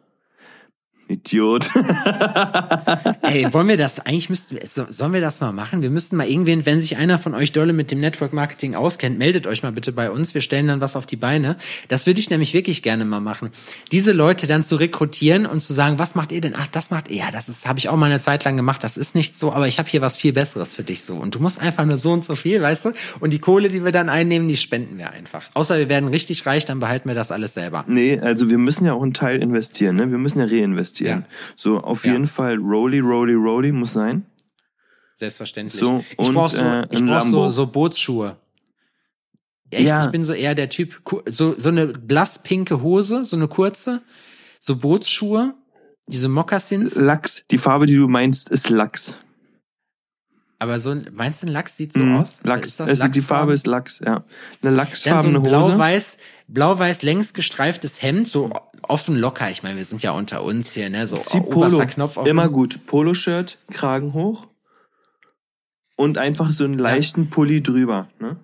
Idiot. 1.11 1.69
Ey, 3.21 3.53
wollen 3.53 3.67
wir 3.67 3.77
das, 3.77 3.99
eigentlich 3.99 4.29
müssten 4.29 4.57
so, 4.65 4.85
sollen 4.89 5.13
wir 5.13 5.21
das 5.21 5.41
mal 5.41 5.51
machen? 5.51 5.81
Wir 5.81 5.89
müssten 5.89 6.15
mal 6.15 6.27
irgendwen, 6.27 6.65
wenn 6.65 6.81
sich 6.81 6.97
einer 6.97 7.19
von 7.19 7.33
euch 7.35 7.51
dolle 7.51 7.73
mit 7.73 7.91
dem 7.91 7.99
Network 7.99 8.33
Marketing 8.33 8.75
auskennt, 8.75 9.17
meldet 9.17 9.47
euch 9.47 9.63
mal 9.63 9.71
bitte 9.71 9.91
bei 9.91 10.09
uns. 10.09 10.33
Wir 10.33 10.41
stellen 10.41 10.67
dann 10.67 10.81
was 10.81 10.95
auf 10.95 11.05
die 11.05 11.17
Beine. 11.17 11.57
Das 11.87 12.05
würde 12.07 12.19
ich 12.19 12.29
nämlich 12.29 12.53
wirklich 12.53 12.81
gerne 12.81 13.05
mal 13.05 13.19
machen. 13.19 13.49
Diese 13.91 14.11
Leute 14.11 14.47
dann 14.47 14.63
zu 14.63 14.77
rekrutieren 14.77 15.45
und 15.45 15.61
zu 15.61 15.73
sagen, 15.73 15.99
was 15.99 16.15
macht 16.15 16.31
ihr 16.31 16.41
denn? 16.41 16.53
Ach, 16.57 16.67
das 16.67 16.89
macht 16.89 17.09
ihr. 17.09 17.17
Ja, 17.17 17.31
das 17.31 17.49
ist, 17.49 17.67
habe 17.67 17.77
ich 17.77 17.89
auch 17.89 17.97
mal 17.97 18.07
eine 18.07 18.19
Zeit 18.19 18.43
lang 18.45 18.57
gemacht. 18.57 18.83
Das 18.83 18.97
ist 18.97 19.13
nicht 19.13 19.35
so, 19.35 19.53
aber 19.53 19.67
ich 19.67 19.77
habe 19.77 19.89
hier 19.89 20.01
was 20.01 20.17
viel 20.17 20.33
Besseres 20.33 20.73
für 20.73 20.83
dich 20.83 21.03
so. 21.03 21.15
Und 21.15 21.35
du 21.35 21.39
musst 21.39 21.61
einfach 21.61 21.85
nur 21.85 21.97
so 21.97 22.11
und 22.11 22.25
so 22.25 22.35
viel, 22.35 22.61
weißt 22.61 22.85
du? 22.85 22.93
Und 23.19 23.31
die 23.33 23.39
Kohle, 23.39 23.67
die 23.67 23.83
wir 23.83 23.91
dann 23.91 24.09
einnehmen, 24.09 24.47
die 24.47 24.57
spenden 24.57 24.97
wir 24.97 25.11
einfach. 25.11 25.49
Außer 25.53 25.77
wir 25.77 25.89
werden 25.89 26.09
richtig 26.09 26.45
reich, 26.45 26.65
dann 26.65 26.79
behalten 26.79 27.09
wir 27.09 27.15
das 27.15 27.31
alles 27.31 27.53
selber. 27.53 27.83
Nee, 27.87 28.19
also 28.19 28.49
wir 28.49 28.57
müssen 28.57 28.85
ja 28.85 28.93
auch 28.93 29.03
einen 29.03 29.13
Teil 29.13 29.41
investieren, 29.41 29.95
ne? 29.95 30.09
Wir 30.09 30.17
müssen 30.17 30.39
ja 30.39 30.45
reinvestieren. 30.45 31.00
Ja. 31.09 31.23
So, 31.55 31.79
auf 31.79 32.05
Ja. 32.05 32.13
jeden 32.13 32.27
Fall 32.27 32.55
Rolly, 32.57 32.99
Rolly, 32.99 33.33
Rolly 33.33 33.71
muss 33.71 33.93
sein. 33.93 34.25
Selbstverständlich. 35.15 35.79
So, 35.79 36.03
ich 36.11 36.17
und, 36.27 36.33
brauch 36.33 36.49
so, 36.49 36.61
äh, 36.63 36.87
ich 36.89 37.03
brauch 37.05 37.21
so, 37.23 37.49
so 37.49 37.67
Bootsschuhe. 37.67 38.37
Echt, 39.69 39.87
Ja. 39.87 40.03
ich 40.03 40.11
bin 40.11 40.23
so 40.23 40.33
eher 40.33 40.55
der 40.55 40.69
Typ, 40.69 41.01
so, 41.27 41.55
so 41.57 41.69
eine 41.69 41.87
blasspinke 41.87 42.81
Hose, 42.81 43.23
so 43.25 43.35
eine 43.37 43.47
kurze, 43.47 44.01
so 44.59 44.75
Bootsschuhe, 44.75 45.53
diese 46.07 46.27
Mokassins, 46.27 46.95
Lachs. 46.95 47.43
Die 47.51 47.57
Farbe, 47.57 47.85
die 47.85 47.95
du 47.95 48.07
meinst, 48.07 48.49
ist 48.49 48.69
Lachs. 48.69 49.15
aber 50.59 50.79
so 50.79 50.91
ein, 50.91 51.09
meinst 51.13 51.41
du, 51.41 51.47
ein 51.47 51.53
Lachs 51.53 51.77
sieht 51.77 51.93
so 51.93 51.99
Mhm. 52.01 52.17
aus? 52.17 52.39
Lachs. 52.43 52.67
Ist 52.67 52.79
das 52.79 52.89
es 52.89 52.99
sieht, 52.99 53.15
die 53.15 53.19
Lachsfarben? 53.19 53.39
Farbe 53.41 53.53
ist 53.53 53.65
Lachs, 53.67 53.99
ja. 54.05 54.13
Eine 54.15 54.23
Dann 54.61 54.71
so 54.73 54.75
lachsfarbene 54.77 55.37
ein 55.37 55.41
Hose. 55.41 55.49
blau-weiß, 55.49 56.17
blau-weiß 56.49 57.01
längs 57.03 57.33
gestreiftes 57.33 58.01
Hemd, 58.01 58.27
so 58.27 58.49
offen 58.87 59.17
locker. 59.17 59.49
Ich 59.49 59.63
meine, 59.63 59.77
wir 59.77 59.85
sind 59.85 60.03
ja 60.03 60.11
unter 60.11 60.43
uns 60.43 60.73
hier, 60.73 60.89
ne, 60.89 61.07
so 61.07 61.17
Zieh 61.17 61.39
oberster. 61.39 61.85
Knopf 61.85 62.17
offen. 62.17 62.27
Immer 62.29 62.49
gut. 62.49 62.85
Poloshirt, 62.85 63.57
Kragen 63.71 64.13
hoch. 64.13 64.47
Und 65.95 66.17
einfach 66.17 66.51
so 66.51 66.63
einen 66.63 66.79
leichten 66.79 67.29
Pulli 67.29 67.61
drüber, 67.61 68.09
ne? 68.19 68.43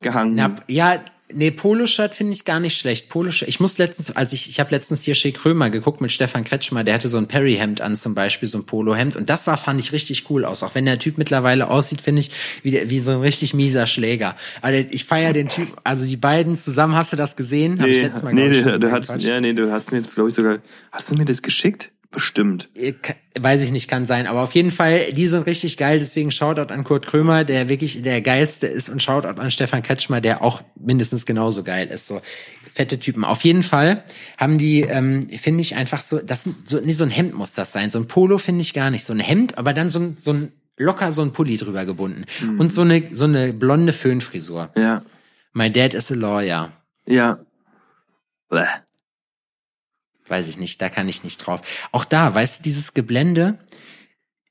Gehangen. 0.00 0.34
Na, 0.34 0.56
ja, 0.68 1.00
nee, 1.34 1.50
Poloshirt 1.50 2.14
finde 2.14 2.32
ich 2.32 2.44
gar 2.44 2.60
nicht 2.60 2.76
schlecht. 2.76 3.08
Poloshirt, 3.08 3.48
ich 3.48 3.60
muss 3.60 3.78
letztens, 3.78 4.10
also 4.10 4.34
ich, 4.34 4.48
ich 4.48 4.60
habe 4.60 4.70
letztens 4.70 5.02
hier 5.02 5.14
Shea 5.14 5.30
Krömer 5.30 5.70
geguckt 5.70 6.00
mit 6.00 6.10
Stefan 6.10 6.44
Kretschmer, 6.44 6.84
der 6.84 6.94
hatte 6.94 7.08
so 7.08 7.18
ein 7.18 7.28
Perry-Hemd 7.28 7.80
an 7.80 7.96
zum 7.96 8.14
Beispiel, 8.14 8.48
so 8.48 8.58
ein 8.58 8.64
Polohemd 8.64 9.16
und 9.16 9.30
das 9.30 9.44
sah, 9.44 9.56
fand 9.56 9.80
ich 9.80 9.92
richtig 9.92 10.30
cool 10.30 10.44
aus. 10.44 10.62
Auch 10.62 10.74
wenn 10.74 10.84
der 10.84 10.98
Typ 10.98 11.18
mittlerweile 11.18 11.70
aussieht, 11.70 12.00
finde 12.00 12.20
ich, 12.20 12.30
wie, 12.62 12.90
wie 12.90 13.00
so 13.00 13.12
ein 13.12 13.20
richtig 13.20 13.54
mieser 13.54 13.86
Schläger. 13.86 14.36
Also 14.60 14.84
ich 14.90 15.04
feiere 15.04 15.32
den 15.32 15.48
Typ, 15.48 15.68
also 15.84 16.06
die 16.06 16.16
beiden 16.16 16.56
zusammen, 16.56 16.96
hast 16.96 17.12
du 17.12 17.16
das 17.16 17.36
gesehen? 17.36 17.80
Hab 17.80 17.86
ich 17.86 17.98
nee, 17.98 18.02
letztes 18.02 18.22
Mal, 18.22 18.34
nee, 18.34 18.48
ich, 18.48 18.62
du, 18.62 18.78
du 18.80 18.90
hast, 18.90 19.22
ja, 19.22 19.40
nee, 19.40 19.52
du 19.52 19.70
hast 19.70 19.92
mir 19.92 20.02
glaube 20.02 20.30
ich, 20.30 20.34
sogar, 20.34 20.58
hast 20.90 21.10
du 21.10 21.14
mir 21.14 21.24
das 21.24 21.42
geschickt? 21.42 21.91
Bestimmt. 22.12 22.68
Äh, 22.76 22.92
Weiß 23.40 23.62
ich 23.64 23.70
nicht, 23.70 23.88
kann 23.88 24.04
sein. 24.04 24.26
Aber 24.26 24.42
auf 24.42 24.52
jeden 24.52 24.70
Fall, 24.70 25.12
die 25.12 25.26
sind 25.26 25.46
richtig 25.46 25.78
geil. 25.78 25.98
Deswegen 25.98 26.30
Shoutout 26.30 26.72
an 26.72 26.84
Kurt 26.84 27.06
Krömer, 27.06 27.44
der 27.44 27.70
wirklich 27.70 28.02
der 28.02 28.20
geilste 28.20 28.66
ist. 28.66 28.90
Und 28.90 29.02
Shoutout 29.02 29.40
an 29.40 29.50
Stefan 29.50 29.82
Kretschmer, 29.82 30.20
der 30.20 30.42
auch 30.42 30.62
mindestens 30.78 31.24
genauso 31.24 31.62
geil 31.64 31.88
ist. 31.88 32.06
So 32.06 32.20
fette 32.70 32.98
Typen. 33.00 33.24
Auf 33.24 33.42
jeden 33.42 33.62
Fall 33.62 34.04
haben 34.36 34.58
die, 34.58 34.82
ähm, 34.82 35.26
finde 35.30 35.62
ich 35.62 35.74
einfach 35.74 36.02
so, 36.02 36.18
das 36.18 36.46
so, 36.64 36.80
nee, 36.80 36.92
so 36.92 37.04
ein 37.04 37.10
Hemd 37.10 37.34
muss 37.34 37.54
das 37.54 37.72
sein. 37.72 37.90
So 37.90 37.98
ein 37.98 38.06
Polo 38.06 38.36
finde 38.36 38.60
ich 38.60 38.74
gar 38.74 38.90
nicht. 38.90 39.04
So 39.04 39.14
ein 39.14 39.20
Hemd, 39.20 39.56
aber 39.56 39.72
dann 39.72 39.88
so 39.88 40.00
ein, 40.00 40.16
so 40.18 40.34
ein 40.34 40.52
locker 40.76 41.12
so 41.12 41.22
ein 41.22 41.32
Pulli 41.32 41.56
drüber 41.56 41.86
gebunden. 41.86 42.26
Und 42.58 42.74
so 42.74 42.82
eine, 42.82 43.14
so 43.14 43.24
eine 43.24 43.54
blonde 43.54 43.94
Föhnfrisur. 43.94 44.70
Ja. 44.76 45.02
My 45.54 45.70
dad 45.70 45.94
is 45.94 46.12
a 46.12 46.14
lawyer. 46.14 46.70
Ja. 47.06 47.38
Bäh. 48.50 48.66
Weiß 50.28 50.48
ich 50.48 50.58
nicht, 50.58 50.80
da 50.80 50.88
kann 50.88 51.08
ich 51.08 51.24
nicht 51.24 51.38
drauf. 51.38 51.60
Auch 51.92 52.04
da, 52.04 52.34
weißt 52.34 52.60
du, 52.60 52.62
dieses 52.62 52.94
Geblende, 52.94 53.58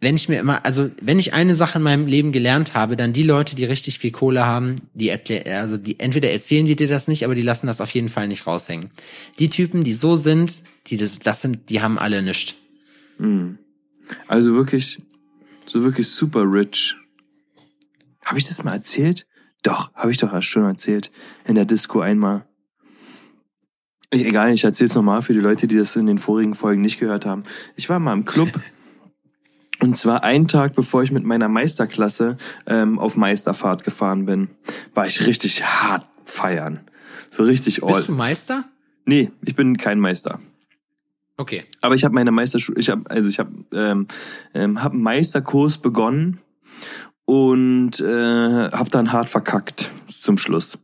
wenn 0.01 0.15
ich 0.15 0.27
mir 0.27 0.39
immer, 0.39 0.65
also 0.65 0.89
wenn 0.99 1.19
ich 1.19 1.33
eine 1.33 1.53
Sache 1.53 1.77
in 1.77 1.83
meinem 1.83 2.07
Leben 2.07 2.31
gelernt 2.31 2.73
habe, 2.73 2.95
dann 2.95 3.13
die 3.13 3.23
Leute, 3.23 3.55
die 3.55 3.65
richtig 3.65 3.99
viel 3.99 4.11
Kohle 4.11 4.45
haben, 4.45 4.75
die 4.95 5.11
also 5.11 5.77
die 5.77 5.99
entweder 5.99 6.31
erzählen 6.31 6.65
die 6.65 6.75
dir 6.75 6.87
das 6.87 7.07
nicht, 7.07 7.23
aber 7.23 7.35
die 7.35 7.43
lassen 7.43 7.67
das 7.67 7.81
auf 7.81 7.91
jeden 7.91 8.09
Fall 8.09 8.27
nicht 8.27 8.47
raushängen. 8.47 8.89
Die 9.37 9.49
Typen, 9.49 9.83
die 9.83 9.93
so 9.93 10.15
sind, 10.15 10.63
die 10.87 10.97
das, 10.97 11.19
das 11.19 11.43
sind, 11.43 11.69
die 11.69 11.81
haben 11.81 11.99
alle 11.99 12.23
nichts. 12.23 12.55
Also 14.27 14.55
wirklich, 14.55 14.99
so 15.67 15.83
wirklich 15.83 16.09
super 16.09 16.51
rich. 16.51 16.95
Habe 18.25 18.39
ich 18.39 18.47
das 18.47 18.63
mal 18.63 18.73
erzählt? 18.73 19.27
Doch, 19.61 19.93
habe 19.93 20.11
ich 20.11 20.17
doch 20.17 20.41
schon 20.41 20.63
erzählt. 20.63 21.11
In 21.45 21.55
der 21.55 21.65
Disco 21.65 22.01
einmal. 22.01 22.47
Ich- 24.11 24.25
Egal, 24.25 24.53
ich 24.53 24.63
erzähle 24.63 24.89
es 24.89 24.95
nochmal 24.95 25.21
für 25.21 25.33
die 25.33 25.39
Leute, 25.39 25.67
die 25.67 25.77
das 25.77 25.95
in 25.95 26.05
den 26.05 26.17
vorigen 26.17 26.53
Folgen 26.53 26.81
nicht 26.81 26.99
gehört 26.99 27.25
haben. 27.25 27.43
Ich 27.75 27.89
war 27.89 27.99
mal 27.99 28.13
im 28.13 28.25
Club. 28.25 28.49
Und 29.79 29.97
zwar 29.97 30.23
einen 30.23 30.47
Tag, 30.47 30.75
bevor 30.75 31.01
ich 31.01 31.11
mit 31.11 31.23
meiner 31.23 31.47
Meisterklasse 31.47 32.37
ähm, 32.67 32.99
auf 32.99 33.17
Meisterfahrt 33.17 33.83
gefahren 33.83 34.25
bin, 34.27 34.49
war 34.93 35.07
ich 35.07 35.25
richtig 35.25 35.63
hart 35.65 36.05
feiern. 36.23 36.81
So 37.29 37.43
richtig 37.43 37.81
all. 37.83 37.93
Bist 37.95 38.09
du 38.09 38.11
Meister? 38.11 38.65
Nee, 39.05 39.31
ich 39.43 39.55
bin 39.55 39.77
kein 39.77 39.99
Meister. 39.99 40.39
Okay. 41.37 41.63
Aber 41.81 41.95
ich 41.95 42.03
habe 42.03 42.13
meine 42.13 42.29
Meisterschule, 42.31 42.79
ich 42.79 42.89
habe 42.91 43.09
also 43.09 43.27
ich 43.27 43.39
habe 43.39 43.49
ähm, 43.73 44.07
ähm, 44.53 44.83
hab 44.83 44.91
einen 44.91 45.01
Meisterkurs 45.01 45.79
begonnen 45.79 46.39
und 47.25 47.99
äh, 47.99 48.69
habe 48.71 48.89
dann 48.91 49.11
hart 49.11 49.29
verkackt 49.29 49.89
zum 50.19 50.37
Schluss. 50.37 50.77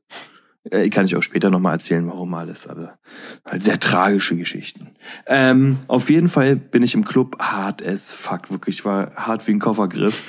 Äh, 0.71 0.89
kann 0.89 1.05
ich 1.05 1.15
auch 1.15 1.23
später 1.23 1.49
nochmal 1.49 1.73
erzählen, 1.73 2.07
warum 2.07 2.33
alles, 2.33 2.67
aber 2.67 2.97
halt 3.45 3.61
sehr 3.61 3.79
tragische 3.79 4.35
Geschichten. 4.35 4.87
Ähm, 5.25 5.77
auf 5.87 6.09
jeden 6.09 6.29
Fall 6.29 6.55
bin 6.55 6.83
ich 6.83 6.93
im 6.93 7.05
Club 7.05 7.37
hart 7.39 7.85
as 7.85 8.11
fuck, 8.11 8.49
wirklich, 8.51 8.79
ich 8.79 8.85
war 8.85 9.11
hart 9.15 9.47
wie 9.47 9.51
ein 9.51 9.59
Koffergriff. 9.59 10.23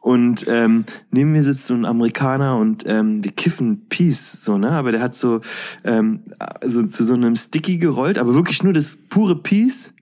Und 0.00 0.46
ähm, 0.48 0.84
neben 1.10 1.32
mir 1.32 1.42
sitzt 1.42 1.66
so 1.66 1.74
ein 1.74 1.84
Amerikaner 1.84 2.56
und 2.56 2.84
ähm, 2.86 3.22
wir 3.22 3.32
kiffen 3.32 3.88
Peace, 3.88 4.38
so, 4.40 4.56
ne? 4.56 4.70
Aber 4.70 4.92
der 4.92 5.02
hat 5.02 5.14
so, 5.14 5.40
ähm, 5.84 6.22
so 6.64 6.86
zu 6.86 7.04
so 7.04 7.14
einem 7.14 7.36
Sticky 7.36 7.78
gerollt, 7.78 8.16
aber 8.16 8.34
wirklich 8.34 8.62
nur 8.62 8.72
das 8.72 8.96
pure 8.96 9.36
Peace 9.36 9.92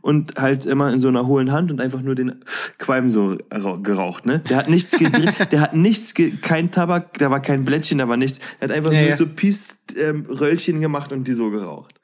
und 0.00 0.36
halt 0.36 0.66
immer 0.66 0.92
in 0.92 1.00
so 1.00 1.08
einer 1.08 1.26
hohlen 1.26 1.52
Hand 1.52 1.70
und 1.70 1.80
einfach 1.80 2.02
nur 2.02 2.14
den 2.14 2.36
Qualm 2.78 3.10
so 3.10 3.36
rau- 3.52 3.78
geraucht, 3.82 4.26
ne? 4.26 4.40
Der 4.50 4.56
hat 4.58 4.68
nichts 4.68 4.98
gedreht, 4.98 5.32
der 5.52 5.60
hat 5.60 5.74
nichts, 5.74 6.14
kein 6.42 6.70
Tabak, 6.70 7.18
da 7.18 7.30
war 7.30 7.40
kein 7.40 7.64
Blättchen, 7.64 7.98
da 7.98 8.08
war 8.08 8.16
nichts. 8.16 8.40
Er 8.60 8.68
hat 8.68 8.76
einfach 8.76 8.92
Ja, 8.92 9.00
nur 9.00 9.08
ja. 9.10 9.16
so 9.16 9.26
Peace-Röllchen 9.26 10.80
gemacht 10.80 11.12
und 11.12 11.26
die 11.26 11.32
so 11.34 11.50
geraucht. 11.50 12.00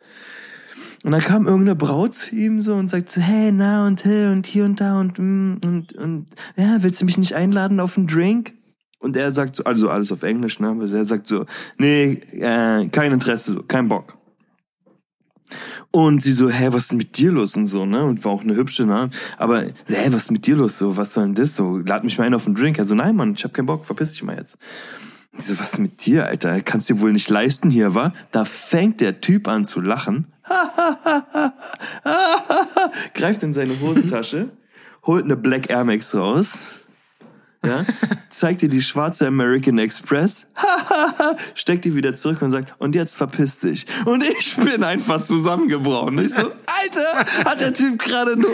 Und 1.02 1.12
dann 1.12 1.20
kam 1.22 1.46
irgendeine 1.46 1.76
Braut 1.76 2.14
zu 2.14 2.34
ihm 2.34 2.60
so 2.60 2.74
und 2.74 2.90
sagt 2.90 3.08
so, 3.10 3.22
hey, 3.22 3.52
na 3.52 3.86
und 3.86 4.04
hey 4.04 4.26
und 4.26 4.46
hier 4.46 4.66
und 4.66 4.80
da 4.82 5.00
und 5.00 5.18
mm, 5.18 5.56
und 5.64 5.92
und 5.94 6.26
ja, 6.56 6.76
willst 6.82 7.00
du 7.00 7.06
mich 7.06 7.16
nicht 7.16 7.34
einladen 7.34 7.80
auf 7.80 7.96
einen 7.96 8.06
Drink? 8.06 8.52
Und 8.98 9.16
er 9.16 9.30
sagt 9.32 9.56
so, 9.56 9.64
also 9.64 9.88
alles 9.88 10.12
auf 10.12 10.22
Englisch, 10.24 10.60
ne? 10.60 10.76
Er 10.92 11.04
sagt 11.06 11.26
so, 11.26 11.46
nee, 11.78 12.20
äh, 12.32 12.86
kein 12.88 13.12
Interesse, 13.12 13.54
so, 13.54 13.62
kein 13.62 13.88
Bock. 13.88 14.18
Und 15.90 16.22
sie 16.22 16.32
so, 16.32 16.50
hä, 16.50 16.68
was 16.70 16.84
ist 16.84 16.92
mit 16.92 17.18
dir 17.18 17.32
los 17.32 17.56
und 17.56 17.66
so, 17.66 17.86
ne? 17.86 18.04
Und 18.04 18.24
war 18.24 18.32
auch 18.32 18.42
eine 18.42 18.54
hübsche, 18.54 18.86
ne? 18.86 19.10
Aber, 19.38 19.62
hä, 19.62 19.72
was 20.08 20.24
ist 20.24 20.30
mit 20.30 20.46
dir 20.46 20.56
los 20.56 20.78
so? 20.78 20.96
Was 20.96 21.14
soll 21.14 21.24
denn 21.24 21.34
das 21.34 21.56
so? 21.56 21.78
Lad 21.78 22.04
mich 22.04 22.18
mal 22.18 22.24
ein 22.24 22.34
auf 22.34 22.46
einen 22.46 22.54
Drink. 22.54 22.78
Also, 22.78 22.94
nein, 22.94 23.16
Mann, 23.16 23.34
ich 23.34 23.44
hab 23.44 23.54
keinen 23.54 23.66
Bock, 23.66 23.84
verpiss 23.84 24.12
dich 24.12 24.22
mal 24.22 24.36
jetzt. 24.36 24.58
Ich 25.38 25.44
so, 25.44 25.58
was 25.58 25.74
ist 25.74 25.78
mit 25.78 26.04
dir, 26.04 26.26
Alter? 26.26 26.60
Kannst 26.60 26.88
dir 26.88 27.00
wohl 27.00 27.12
nicht 27.12 27.30
leisten 27.30 27.70
hier, 27.70 27.94
wa? 27.94 28.12
Da 28.32 28.44
fängt 28.44 29.00
der 29.00 29.20
Typ 29.20 29.48
an 29.48 29.64
zu 29.64 29.80
lachen. 29.80 30.26
Greift 33.14 33.42
in 33.42 33.52
seine 33.52 33.80
Hosentasche, 33.80 34.50
holt 35.04 35.24
eine 35.24 35.36
Black 35.36 35.70
Air 35.70 35.84
Max 35.84 36.14
raus. 36.14 36.58
Ja, 37.64 37.84
zeigt 38.30 38.62
dir 38.62 38.70
die 38.70 38.80
schwarze 38.80 39.26
American 39.26 39.78
Express, 39.78 40.46
steckt 41.54 41.84
die 41.84 41.94
wieder 41.94 42.14
zurück 42.14 42.40
und 42.40 42.50
sagt, 42.50 42.72
und 42.78 42.94
jetzt 42.94 43.16
verpiss 43.16 43.58
dich. 43.58 43.84
Und 44.06 44.24
ich 44.24 44.56
bin 44.56 44.82
einfach 44.82 45.22
zusammengebrochen. 45.22 46.18
Ich 46.20 46.34
so, 46.34 46.46
Alter, 46.46 47.26
hat 47.44 47.60
der 47.60 47.74
Typ 47.74 47.98
gerade 47.98 48.36
nur 48.36 48.50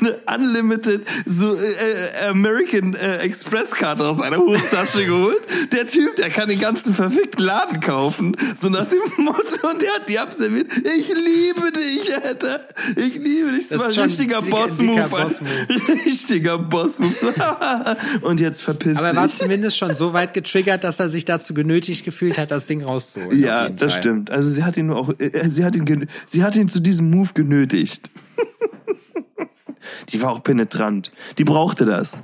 eine 0.00 0.18
Unlimited 0.26 1.06
so 1.24 1.54
äh, 1.54 1.70
äh, 1.70 2.26
American 2.26 2.94
äh, 2.94 3.18
Express 3.18 3.70
Karte 3.76 4.04
aus 4.04 4.18
seiner 4.18 4.38
Hosentasche 4.38 5.06
geholt. 5.06 5.38
Der 5.70 5.86
Typ, 5.86 6.16
der 6.16 6.30
kann 6.30 6.48
den 6.48 6.58
ganzen 6.58 6.94
verfickten 6.94 7.44
Laden 7.44 7.78
kaufen. 7.78 8.36
So 8.60 8.68
nach 8.70 8.86
dem 8.86 9.24
Motto, 9.24 9.68
und 9.70 9.82
der 9.82 9.94
hat 9.94 10.08
die 10.08 10.18
abserviert. 10.18 10.66
Ich 10.78 11.08
liebe 11.08 11.70
dich, 11.70 12.12
Alter. 12.24 12.66
Ich 12.96 13.14
liebe 13.14 13.52
dich. 13.52 13.68
Das, 13.68 13.80
Das 13.82 13.96
war 13.96 14.02
ein 14.04 14.10
richtiger 14.10 14.40
Boss-Move. 14.40 15.08
Boss-Move. 15.08 16.04
Richtiger 16.04 16.58
Boss-Move. 16.58 17.96
Und 18.22 18.40
jetzt 18.40 18.47
verpiss 18.56 18.98
Aber 18.98 19.08
er 19.08 19.16
war 19.16 19.28
zumindest 19.28 19.76
schon 19.76 19.94
so 19.94 20.12
weit 20.12 20.34
getriggert, 20.34 20.84
dass 20.84 20.98
er 20.98 21.10
sich 21.10 21.24
dazu 21.24 21.54
genötigt 21.54 22.04
gefühlt 22.04 22.38
hat, 22.38 22.50
das 22.50 22.66
Ding 22.66 22.82
rauszuholen. 22.82 23.40
Ja, 23.40 23.68
das 23.68 23.92
Fall. 23.92 24.02
stimmt. 24.02 24.30
Also 24.30 24.50
sie 24.50 24.64
hat 24.64 24.76
ihn 24.76 24.86
nur 24.86 24.96
auch, 24.96 25.10
äh, 25.18 25.48
sie 25.50 25.64
hat 25.64 25.76
ihn, 25.76 26.08
sie 26.28 26.42
hat 26.42 26.56
ihn 26.56 26.68
zu 26.68 26.80
diesem 26.80 27.10
Move 27.10 27.30
genötigt. 27.34 28.10
die 30.10 30.22
war 30.22 30.30
auch 30.30 30.42
penetrant. 30.42 31.12
Die 31.38 31.44
brauchte 31.44 31.84
das. 31.84 32.20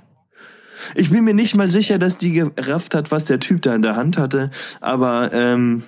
Ich 0.94 1.10
bin 1.10 1.24
mir 1.24 1.34
nicht 1.34 1.56
mal 1.56 1.68
sicher, 1.68 1.98
dass 1.98 2.18
die 2.18 2.32
gerafft 2.32 2.94
hat, 2.94 3.10
was 3.10 3.24
der 3.24 3.40
Typ 3.40 3.62
da 3.62 3.74
in 3.74 3.82
der 3.82 3.96
Hand 3.96 4.18
hatte, 4.18 4.50
aber 4.80 5.32
ähm, 5.32 5.82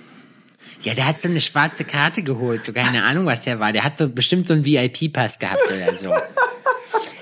Ja, 0.82 0.94
der 0.94 1.06
hat 1.06 1.20
so 1.20 1.28
eine 1.28 1.40
schwarze 1.40 1.84
Karte 1.84 2.22
geholt, 2.22 2.62
so 2.62 2.72
keine 2.72 3.04
Ahnung, 3.04 3.26
was 3.26 3.42
der 3.42 3.60
war. 3.60 3.72
Der 3.72 3.84
hat 3.84 3.98
so 3.98 4.08
bestimmt 4.08 4.48
so 4.48 4.54
einen 4.54 4.64
VIP-Pass 4.64 5.38
gehabt 5.38 5.62
oder 5.66 5.94
so. 5.98 6.14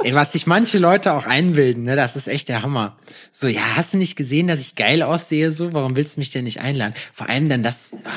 Ey, 0.04 0.14
was 0.14 0.32
sich 0.32 0.46
manche 0.46 0.78
Leute 0.78 1.12
auch 1.14 1.26
einbilden, 1.26 1.84
ne, 1.84 1.96
das 1.96 2.14
ist 2.14 2.28
echt 2.28 2.48
der 2.48 2.62
Hammer. 2.62 2.96
So, 3.32 3.48
ja, 3.48 3.62
hast 3.76 3.94
du 3.94 3.96
nicht 3.98 4.16
gesehen, 4.16 4.46
dass 4.48 4.60
ich 4.60 4.74
geil 4.76 5.02
aussehe, 5.02 5.50
so? 5.52 5.72
Warum 5.72 5.96
willst 5.96 6.16
du 6.16 6.20
mich 6.20 6.30
denn 6.30 6.44
nicht 6.44 6.60
einladen? 6.60 6.94
Vor 7.12 7.28
allem 7.30 7.48
dann 7.48 7.62
das, 7.62 7.92
ah, 8.04 8.10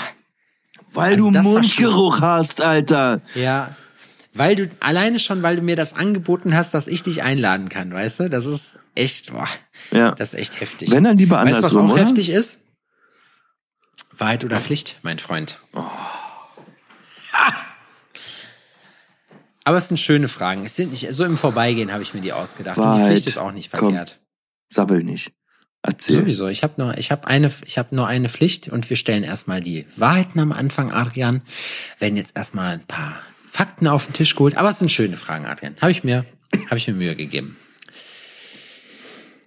Weil 0.93 1.13
Also 1.13 1.25
du 1.25 1.31
das 1.31 1.43
Mundgeruch 1.43 2.21
hast, 2.21 2.61
Alter. 2.61 3.21
ja. 3.35 3.75
Weil 4.33 4.55
du, 4.55 4.69
alleine 4.81 5.19
schon, 5.19 5.41
weil 5.41 5.55
du 5.55 5.63
mir 5.63 5.75
das 5.75 5.93
angeboten 5.93 6.53
hast, 6.55 6.73
dass 6.75 6.87
ich 6.87 7.01
dich 7.01 7.23
einladen 7.23 7.69
kann, 7.69 7.91
weißt 7.91 8.19
du? 8.19 8.29
Das 8.29 8.45
ist 8.45 8.77
echt, 8.93 9.31
boah, 9.33 9.47
Ja. 9.91 10.11
das 10.11 10.33
ist 10.33 10.39
echt 10.39 10.59
heftig. 10.61 10.91
Wenn 10.91 11.05
dann 11.05 11.17
lieber 11.17 11.37
Weißt 11.37 11.47
du, 11.47 11.51
was 11.51 11.57
andersrum, 11.57 11.87
auch 11.89 11.93
oder? 11.93 12.03
heftig 12.03 12.29
ist? 12.29 12.57
Wahrheit 14.15 14.43
oder 14.45 14.59
Pflicht, 14.59 14.97
mein 15.03 15.17
Freund. 15.19 15.57
Aber 19.67 19.79
es 19.79 19.89
sind 19.89 19.97
schöne 19.97 20.29
Fragen. 20.29 20.65
Es 20.65 20.77
sind 20.77 20.91
nicht, 20.91 21.13
so 21.13 21.25
im 21.25 21.35
Vorbeigehen 21.35 21.91
habe 21.91 22.01
ich 22.01 22.13
mir 22.13 22.21
die 22.21 22.31
ausgedacht. 22.31 22.77
Und 22.77 22.95
die. 22.95 23.03
Pflicht 23.03 23.27
ist 23.27 23.37
auch 23.37 23.51
nicht 23.51 23.69
Komm. 23.69 23.91
verkehrt. 23.91 24.21
Sabbel 24.69 25.03
nicht. 25.03 25.33
Erzähl. 25.81 26.21
Sowieso. 26.21 26.47
Ich 26.47 26.63
habe 26.63 26.81
nur, 26.81 26.97
ich 26.97 27.11
habe 27.11 27.27
eine, 27.27 27.51
ich 27.65 27.77
habe 27.77 27.93
nur 27.93 28.07
eine 28.07 28.29
Pflicht 28.29 28.69
und 28.69 28.89
wir 28.89 28.95
stellen 28.95 29.25
erstmal 29.25 29.59
die 29.59 29.85
Wahrheiten 29.97 30.39
am 30.39 30.53
Anfang, 30.53 30.93
Adrian. 30.93 31.41
Werden 31.99 32.15
jetzt 32.15 32.37
erstmal 32.37 32.75
ein 32.75 32.85
paar 32.85 33.19
Fakten 33.45 33.87
auf 33.87 34.05
den 34.05 34.13
Tisch 34.13 34.37
geholt. 34.37 34.55
Aber 34.55 34.69
es 34.69 34.79
sind 34.79 34.89
schöne 34.89 35.17
Fragen, 35.17 35.45
Adrian. 35.45 35.75
Habe 35.81 35.91
ich 35.91 36.01
mir, 36.05 36.23
habe 36.67 36.77
ich 36.77 36.87
mir 36.87 36.93
Mühe 36.93 37.17
gegeben. 37.17 37.57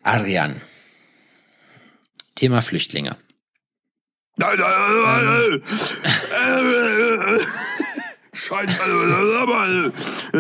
Adrian. 0.03 0.61
Thema 2.35 2.61
Flüchtlinge. 2.61 3.17
Nein, 4.37 4.59
nein, 4.59 5.25
nein, 5.25 5.63
nein. 7.25 7.41
Scheiße, 8.41 8.83
also, 8.83 9.39
aber, 9.39 9.93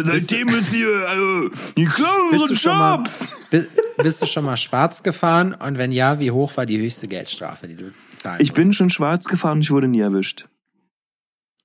seitdem 0.05 0.48
ist 0.48 0.72
hier, 0.72 0.88
also, 1.09 1.51
die 1.76 1.84
klauen 1.84 2.30
unseren 2.32 2.78
mal, 2.78 2.96
Jobs. 2.96 3.28
bi- 3.51 3.66
bist 4.03 4.22
du 4.22 4.26
schon 4.26 4.44
mal 4.44 4.57
schwarz 4.57 5.03
gefahren? 5.03 5.55
Und 5.55 5.76
wenn 5.78 5.92
ja, 5.92 6.18
wie 6.18 6.30
hoch 6.30 6.57
war 6.57 6.64
die 6.66 6.78
höchste 6.80 7.09
Geldstrafe, 7.09 7.68
die 7.68 7.76
du 7.76 7.92
zahlen 8.16 8.40
Ich 8.40 8.53
bin 8.53 8.68
musstest? 8.68 8.78
schon 8.78 8.90
schwarz 8.90 9.26
gefahren 9.26 9.59
und 9.59 9.62
ich 9.62 9.70
wurde 9.70 9.88
nie 9.88 10.01
erwischt. 10.01 10.46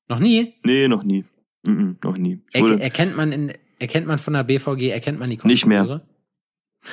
noch 0.09 0.19
nie. 0.19 0.53
Nee, 0.63 0.87
noch 0.87 1.03
nie. 1.03 1.23
Mhm, 1.65 1.97
noch 2.03 2.17
nie. 2.17 2.41
Er, 2.51 2.79
erkennt 2.81 3.15
man 3.15 3.31
in, 3.31 3.53
erkennt 3.79 4.05
man 4.07 4.19
von 4.19 4.33
der 4.33 4.43
BVG, 4.43 4.89
erkennt 4.91 5.19
man 5.19 5.29
die 5.29 5.39
Nicht 5.45 5.65
mehr. 5.65 5.79
Kontrolleure? 5.79 6.07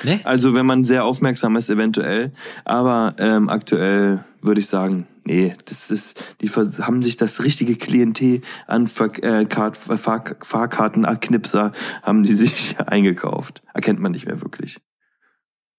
Ne? 0.03 0.19
also 0.23 0.55
wenn 0.55 0.65
man 0.65 0.83
sehr 0.85 1.03
aufmerksam 1.05 1.55
ist, 1.55 1.69
eventuell. 1.69 2.31
Aber 2.65 3.13
ähm, 3.19 3.49
aktuell 3.49 4.23
würde 4.41 4.59
ich 4.59 4.65
sagen, 4.67 5.05
nee, 5.25 5.55
das 5.65 5.89
ist, 5.89 6.21
die 6.41 6.49
haben 6.49 7.01
sich 7.01 7.17
das 7.17 7.43
richtige 7.43 7.75
Klientel 7.75 8.41
an 8.67 8.87
Ver 8.87 9.11
äh, 9.23 9.45
Kart 9.45 9.77
Fahr 9.77 10.23
Fahrkartenknipser 10.41 11.71
haben 12.01 12.23
die 12.23 12.35
sich 12.35 12.77
eingekauft. 12.79 13.61
Erkennt 13.73 13.99
man 13.99 14.11
nicht 14.11 14.25
mehr 14.25 14.41
wirklich. 14.41 14.77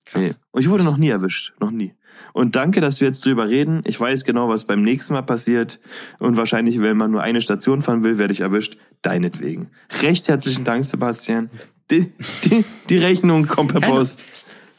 Krass. 0.07 0.23
Nee. 0.23 0.33
Und 0.51 0.63
ich 0.63 0.69
wurde 0.69 0.85
noch 0.85 0.97
nie 0.97 1.09
erwischt. 1.09 1.55
Noch 1.61 1.71
nie. 1.71 1.95
Und 2.33 2.57
danke, 2.57 2.81
dass 2.81 3.01
wir 3.01 3.09
jetzt 3.09 3.25
drüber 3.25 3.49
reden. 3.49 3.83
Ich 3.85 3.99
weiß 3.99 4.25
genau, 4.25 4.49
was 4.49 4.67
beim 4.67 4.83
nächsten 4.83 5.15
Mal 5.15 5.23
passiert. 5.23 5.81
Und 6.19 6.37
wahrscheinlich, 6.37 6.81
wenn 6.81 6.97
man 6.97 7.11
nur 7.11 7.23
eine 7.23 7.41
Station 7.41 7.83
fahren 7.83 8.05
will, 8.05 8.19
werde 8.19 8.33
ich 8.33 8.41
erwischt. 8.41 8.77
Deinetwegen. 9.03 9.71
Recht 10.03 10.29
herzlichen 10.29 10.65
Dank, 10.65 10.85
Sebastian. 10.85 11.51
Die, 11.91 12.13
die, 12.45 12.65
die 12.89 12.99
Rechnung 12.99 13.47
kommt 13.47 13.73
per 13.73 13.81
Post. 13.81 14.27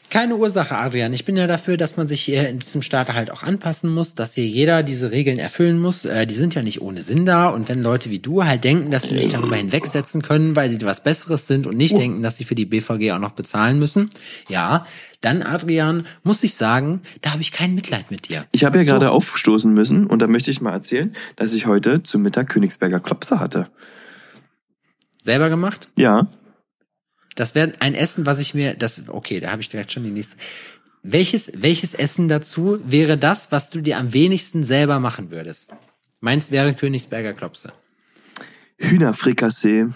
Keine 0.08 0.36
Ursache, 0.36 0.76
Adrian. 0.76 1.12
Ich 1.12 1.24
bin 1.24 1.36
ja 1.36 1.48
dafür, 1.48 1.76
dass 1.76 1.96
man 1.96 2.06
sich 2.06 2.20
hier 2.20 2.48
in 2.48 2.60
diesem 2.60 2.80
Staat 2.80 3.12
halt 3.12 3.32
auch 3.32 3.42
anpassen 3.42 3.92
muss, 3.92 4.14
dass 4.14 4.34
hier 4.34 4.46
jeder 4.46 4.84
diese 4.84 5.10
Regeln 5.10 5.38
erfüllen 5.40 5.80
muss. 5.80 6.04
Äh, 6.04 6.26
die 6.26 6.34
sind 6.34 6.54
ja 6.54 6.62
nicht 6.62 6.80
ohne 6.80 7.02
Sinn 7.02 7.26
da. 7.26 7.48
Und 7.48 7.68
wenn 7.68 7.82
Leute 7.82 8.08
wie 8.10 8.20
du 8.20 8.44
halt 8.44 8.62
denken, 8.62 8.92
dass 8.92 9.08
sie 9.08 9.16
sich 9.16 9.30
darüber 9.30 9.56
hinwegsetzen 9.56 10.22
können, 10.22 10.54
weil 10.54 10.70
sie 10.70 10.80
was 10.82 11.02
Besseres 11.02 11.48
sind 11.48 11.66
und 11.66 11.76
nicht 11.76 11.98
denken, 11.98 12.22
dass 12.22 12.36
sie 12.36 12.44
für 12.44 12.54
die 12.54 12.66
BVG 12.66 13.12
auch 13.12 13.18
noch 13.18 13.32
bezahlen 13.32 13.80
müssen, 13.80 14.08
ja, 14.48 14.86
dann, 15.22 15.42
Adrian, 15.42 16.06
muss 16.22 16.44
ich 16.44 16.54
sagen, 16.54 17.02
da 17.20 17.32
habe 17.32 17.42
ich 17.42 17.50
kein 17.50 17.74
Mitleid 17.74 18.10
mit 18.12 18.28
dir. 18.28 18.44
Ich 18.52 18.64
habe 18.64 18.78
ja 18.78 18.84
So. 18.84 18.92
gerade 18.92 19.10
aufstoßen 19.10 19.72
müssen 19.72 20.06
und 20.06 20.20
da 20.20 20.28
möchte 20.28 20.52
ich 20.52 20.60
mal 20.60 20.72
erzählen, 20.72 21.16
dass 21.34 21.52
ich 21.52 21.66
heute 21.66 22.04
zum 22.04 22.22
Mittag 22.22 22.48
Königsberger 22.48 23.00
Klopse 23.00 23.40
hatte. 23.40 23.68
Selber 25.24 25.48
gemacht? 25.48 25.88
Ja, 25.96 26.28
Das 27.36 27.54
wäre 27.54 27.72
ein 27.78 27.94
Essen, 27.94 28.26
was 28.26 28.40
ich 28.40 28.54
mir, 28.54 28.74
das, 28.74 29.08
okay, 29.08 29.38
da 29.38 29.52
habe 29.52 29.62
ich 29.62 29.68
direkt 29.68 29.92
schon 29.92 30.02
die 30.02 30.10
nächste. 30.10 30.36
Welches, 31.02 31.52
welches 31.54 31.94
Essen 31.94 32.28
dazu 32.28 32.80
wäre 32.84 33.16
das, 33.16 33.52
was 33.52 33.70
du 33.70 33.80
dir 33.80 33.98
am 33.98 34.12
wenigsten 34.12 34.64
selber 34.64 34.98
machen 34.98 35.30
würdest? 35.30 35.70
Meins 36.20 36.50
wäre 36.50 36.74
Königsberger 36.74 37.34
Klopse. 37.34 37.72
Hühnerfrikassee. 38.78 39.86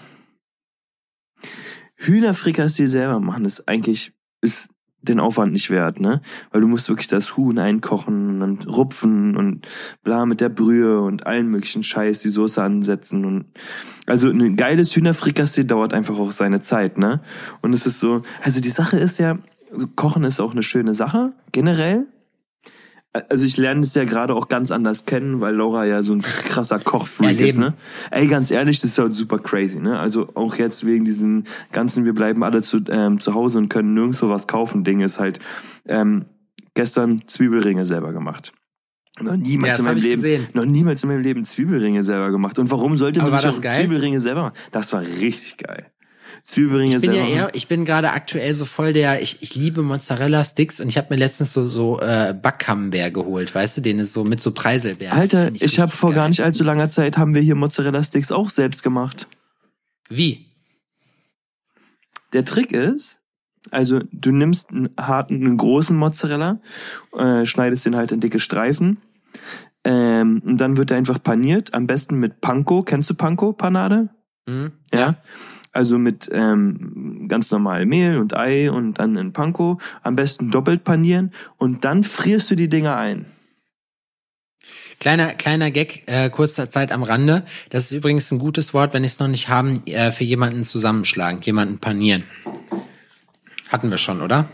Hühnerfrikassee 1.95 2.87
selber 2.87 3.19
machen 3.19 3.43
ist 3.45 3.67
eigentlich 3.67 4.13
ist 4.41 4.69
den 5.01 5.19
Aufwand 5.19 5.53
nicht 5.53 5.69
wert, 5.69 5.99
ne? 5.99 6.21
Weil 6.51 6.61
du 6.61 6.67
musst 6.67 6.89
wirklich 6.89 7.07
das 7.07 7.35
Huhn 7.37 7.57
einkochen 7.57 8.29
und 8.29 8.39
dann 8.39 8.69
rupfen 8.69 9.35
und 9.35 9.67
bla 10.03 10.25
mit 10.25 10.41
der 10.41 10.49
Brühe 10.49 11.01
und 11.01 11.25
allen 11.25 11.47
möglichen 11.47 11.83
Scheiß 11.83 12.19
die 12.19 12.29
Soße 12.29 12.61
ansetzen 12.61 13.25
und 13.25 13.45
also 14.05 14.29
ein 14.29 14.55
geiles 14.55 14.95
Hühnerfrikassee 14.95 15.63
dauert 15.63 15.93
einfach 15.93 16.17
auch 16.17 16.31
seine 16.31 16.61
Zeit, 16.61 16.97
ne? 16.97 17.21
Und 17.61 17.73
es 17.73 17.85
ist 17.85 17.99
so, 17.99 18.23
also 18.43 18.61
die 18.61 18.71
Sache 18.71 18.97
ist 18.97 19.17
ja, 19.19 19.37
Kochen 19.95 20.23
ist 20.23 20.39
auch 20.39 20.51
eine 20.51 20.63
schöne 20.63 20.93
Sache 20.93 21.33
generell. 21.51 22.07
Also 23.13 23.45
ich 23.45 23.57
lerne 23.57 23.81
es 23.81 23.93
ja 23.93 24.05
gerade 24.05 24.33
auch 24.33 24.47
ganz 24.47 24.71
anders 24.71 25.05
kennen, 25.05 25.41
weil 25.41 25.53
Laura 25.55 25.85
ja 25.85 26.01
so 26.01 26.13
ein 26.13 26.21
krasser 26.21 26.79
Kochfreak 26.79 27.41
ist, 27.41 27.57
ne? 27.57 27.73
Ey, 28.09 28.27
ganz 28.27 28.51
ehrlich, 28.51 28.79
das 28.79 28.91
ist 28.91 28.99
halt 28.99 29.13
super 29.15 29.37
crazy, 29.39 29.79
ne? 29.79 29.99
Also 29.99 30.29
auch 30.35 30.55
jetzt 30.55 30.85
wegen 30.85 31.03
diesen 31.03 31.45
ganzen, 31.73 32.05
wir 32.05 32.13
bleiben 32.13 32.41
alle 32.43 32.61
zu, 32.61 32.79
ähm, 32.89 33.19
zu 33.19 33.33
Hause 33.33 33.57
und 33.57 33.67
können 33.67 33.93
nirgendwo 33.93 34.29
was 34.29 34.47
kaufen, 34.47 34.85
Ding 34.85 35.01
ist 35.01 35.19
halt 35.19 35.39
ähm, 35.87 36.25
gestern 36.73 37.27
Zwiebelringe 37.27 37.85
selber 37.85 38.13
gemacht. 38.13 38.53
Noch 39.19 39.31
Ja, 39.33 39.37
niemals 39.37 39.71
das 39.71 39.79
in 39.79 39.85
meinem 39.85 39.97
Leben, 39.97 40.21
gesehen. 40.21 40.47
noch 40.53 40.65
niemals 40.65 41.03
in 41.03 41.09
meinem 41.09 41.21
Leben 41.21 41.43
Zwiebelringe 41.43 42.03
selber 42.03 42.31
gemacht. 42.31 42.59
Und 42.59 42.71
warum 42.71 42.95
sollte 42.95 43.21
man 43.21 43.33
sich 43.33 43.41
das 43.41 43.57
auch 43.57 43.61
geil? 43.61 43.81
Zwiebelringe 43.81 44.21
selber 44.21 44.43
machen? 44.43 44.55
Das 44.71 44.93
war 44.93 45.01
richtig 45.01 45.57
geil. 45.57 45.91
Zwiebelringe 46.43 46.97
Ich 46.97 47.01
bin 47.01 47.13
ja 47.13 47.25
eher, 47.25 47.49
ich 47.53 47.67
bin 47.67 47.85
gerade 47.85 48.11
aktuell 48.11 48.53
so 48.53 48.65
voll 48.65 48.93
der, 48.93 49.21
ich, 49.21 49.41
ich 49.41 49.55
liebe 49.55 49.81
Mozzarella 49.81 50.43
Sticks 50.43 50.79
und 50.79 50.87
ich 50.87 50.97
habe 50.97 51.07
mir 51.11 51.17
letztens 51.17 51.53
so 51.53 51.65
so 51.65 51.99
äh, 51.99 52.33
Backcamembert 52.39 53.13
geholt, 53.13 53.53
weißt 53.53 53.77
du, 53.77 53.81
den 53.81 53.99
ist 53.99 54.13
so 54.13 54.23
mit 54.23 54.39
so 54.39 54.51
Preiselbeeren. 54.51 55.17
Alter, 55.17 55.45
find 55.45 55.61
ich, 55.61 55.79
habe 55.79 55.91
vor 55.91 56.13
gar 56.13 56.27
nicht 56.27 56.41
allzu 56.41 56.63
langer 56.63 56.89
Zeit 56.89 57.17
haben 57.17 57.33
wir 57.35 57.41
hier 57.41 57.55
Mozzarella 57.55 58.03
Sticks 58.03 58.31
auch 58.31 58.49
selbst 58.49 58.83
gemacht. 58.83 59.27
Wie? 60.09 60.47
Der 62.33 62.45
Trick 62.45 62.71
ist, 62.71 63.17
also 63.69 63.99
du 64.11 64.31
nimmst 64.31 64.69
einen 64.69 64.89
harten, 64.99 65.35
einen 65.35 65.57
großen 65.57 65.95
Mozzarella, 65.95 66.59
äh, 67.17 67.45
schneidest 67.45 67.85
den 67.85 67.95
halt 67.95 68.11
in 68.11 68.19
dicke 68.19 68.39
Streifen, 68.39 68.97
ähm, 69.83 70.41
und 70.45 70.57
dann 70.57 70.77
wird 70.77 70.91
er 70.91 70.97
einfach 70.97 71.21
paniert, 71.21 71.73
am 71.73 71.87
besten 71.87 72.19
mit 72.19 72.41
Panko. 72.41 72.83
Kennst 72.83 73.09
du 73.09 73.15
Panko, 73.15 73.53
Panade? 73.53 74.09
Hm? 74.47 74.71
Ja. 74.93 75.15
Also 75.73 75.97
mit 75.97 76.29
ähm, 76.31 77.27
ganz 77.29 77.49
normal 77.51 77.85
Mehl 77.85 78.17
und 78.17 78.35
Ei 78.35 78.69
und 78.71 78.95
dann 78.99 79.15
in 79.15 79.31
Panko. 79.31 79.79
Am 80.03 80.15
besten 80.15 80.51
doppelt 80.51 80.83
panieren 80.83 81.31
und 81.57 81.85
dann 81.85 82.03
frierst 82.03 82.51
du 82.51 82.55
die 82.55 82.67
Dinger 82.67 82.97
ein. 82.97 83.25
Kleiner, 84.99 85.27
kleiner 85.33 85.71
Gag, 85.71 86.03
äh, 86.05 86.29
kurzer 86.29 86.69
Zeit 86.69 86.91
am 86.91 87.01
Rande. 87.01 87.43
Das 87.69 87.85
ist 87.85 87.93
übrigens 87.93 88.29
ein 88.31 88.37
gutes 88.37 88.73
Wort, 88.73 88.93
wenn 88.93 89.03
ich 89.03 89.13
es 89.13 89.19
noch 89.19 89.27
nicht 89.29 89.49
haben, 89.49 89.81
äh, 89.87 90.11
für 90.11 90.23
jemanden 90.25 90.63
zusammenschlagen, 90.63 91.41
jemanden 91.41 91.79
panieren. 91.79 92.23
Hatten 93.69 93.89
wir 93.89 93.97
schon, 93.97 94.21
oder? 94.21 94.47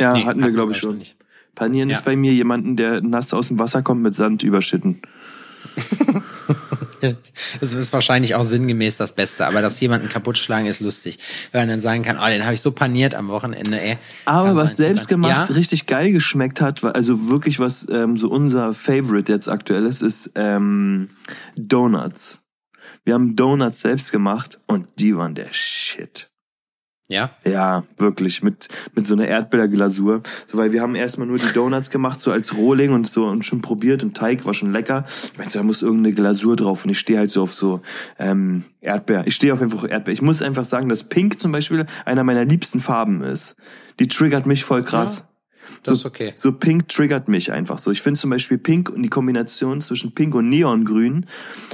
Ja, 0.00 0.14
Nee, 0.14 0.24
hatten 0.24 0.42
wir, 0.42 0.50
glaube 0.50 0.72
ich, 0.72 0.78
schon. 0.78 0.98
nicht. 0.98 1.16
Panieren 1.54 1.88
Ja. 1.90 1.96
ist 1.96 2.04
bei 2.04 2.16
mir 2.16 2.32
jemanden, 2.32 2.76
der 2.76 3.00
nass 3.02 3.32
aus 3.32 3.48
dem 3.48 3.58
Wasser 3.58 3.82
kommt, 3.82 4.02
mit 4.02 4.16
Sand 4.16 4.42
überschütten. 4.42 5.00
Das 7.60 7.74
ist 7.74 7.92
wahrscheinlich 7.92 8.34
auch 8.34 8.44
sinngemäß 8.44 8.96
das 8.96 9.12
Beste, 9.12 9.46
aber 9.46 9.60
dass 9.60 9.78
jemanden 9.80 10.08
kaputt 10.08 10.38
schlagen 10.38 10.66
ist 10.66 10.80
lustig. 10.80 11.18
Wenn 11.52 11.62
man 11.62 11.68
dann 11.68 11.80
sagen 11.80 12.02
kann, 12.02 12.18
oh, 12.18 12.26
den 12.26 12.44
habe 12.44 12.54
ich 12.54 12.60
so 12.60 12.72
paniert 12.72 13.14
am 13.14 13.28
Wochenende, 13.28 13.80
ey. 13.80 13.98
Aber 14.24 14.46
Kannst 14.48 14.56
du 14.56 14.62
was 14.62 14.70
einen 14.70 14.76
selbst 14.76 15.02
Tipp- 15.02 15.08
gemacht 15.10 15.48
Ja? 15.50 15.54
richtig 15.54 15.86
geil 15.86 16.12
geschmeckt 16.12 16.60
hat, 16.60 16.82
also 16.82 17.28
wirklich 17.28 17.60
was 17.60 17.86
ähm, 17.90 18.16
so 18.16 18.28
unser 18.28 18.72
Favorite 18.74 19.30
jetzt 19.30 19.48
aktuell 19.48 19.84
ist, 19.86 20.02
ist 20.02 20.30
ähm, 20.34 21.08
Donuts. 21.56 22.40
Wir 23.04 23.14
haben 23.14 23.36
Donuts 23.36 23.80
selbst 23.82 24.10
gemacht 24.10 24.58
und 24.66 24.86
die 24.98 25.16
waren 25.16 25.34
der 25.34 25.52
Shit. 25.52 26.28
Ja? 27.08 27.30
Ja, 27.44 27.84
wirklich 27.96 28.42
mit 28.42 28.68
mit 28.94 29.06
so 29.06 29.14
einer 29.14 29.28
Erdbeerglasur, 29.28 30.22
so 30.46 30.58
weil 30.58 30.72
wir 30.72 30.82
haben 30.82 30.96
erstmal 30.96 31.28
nur 31.28 31.38
die 31.38 31.52
Donuts 31.52 31.90
gemacht 31.90 32.20
so 32.20 32.32
als 32.32 32.56
Rohling 32.56 32.92
und 32.92 33.06
so 33.06 33.26
und 33.26 33.44
schon 33.44 33.62
probiert 33.62 34.02
und 34.02 34.16
Teig 34.16 34.44
war 34.44 34.54
schon 34.54 34.72
lecker. 34.72 35.04
Ich 35.32 35.38
meinte, 35.38 35.58
da 35.58 35.62
muss 35.62 35.82
irgendeine 35.82 36.14
Glasur 36.14 36.56
drauf 36.56 36.84
und 36.84 36.90
ich 36.90 36.98
stehe 36.98 37.18
halt 37.18 37.30
so 37.30 37.42
auf 37.42 37.54
so 37.54 37.80
ähm, 38.18 38.64
Erdbeer. 38.80 39.24
Ich 39.26 39.36
stehe 39.36 39.52
auf 39.52 39.62
einfach 39.62 39.88
Erdbeer. 39.88 40.12
Ich 40.12 40.22
muss 40.22 40.42
einfach 40.42 40.64
sagen, 40.64 40.88
dass 40.88 41.04
Pink 41.04 41.38
zum 41.40 41.52
Beispiel 41.52 41.86
einer 42.04 42.24
meiner 42.24 42.44
liebsten 42.44 42.80
Farben 42.80 43.22
ist. 43.22 43.54
Die 44.00 44.08
triggert 44.08 44.46
mich 44.46 44.64
voll 44.64 44.82
krass. 44.82 45.28
Das 45.82 46.00
so, 46.00 46.00
ist 46.00 46.06
okay. 46.06 46.32
So 46.36 46.52
Pink 46.52 46.88
triggert 46.88 47.28
mich 47.28 47.52
einfach 47.52 47.78
so. 47.78 47.90
Ich 47.90 48.02
finde 48.02 48.18
zum 48.18 48.30
Beispiel 48.30 48.58
Pink 48.58 48.88
und 48.88 49.02
die 49.02 49.08
Kombination 49.08 49.80
zwischen 49.80 50.12
Pink 50.12 50.34
und 50.34 50.48
Neongrün 50.48 51.26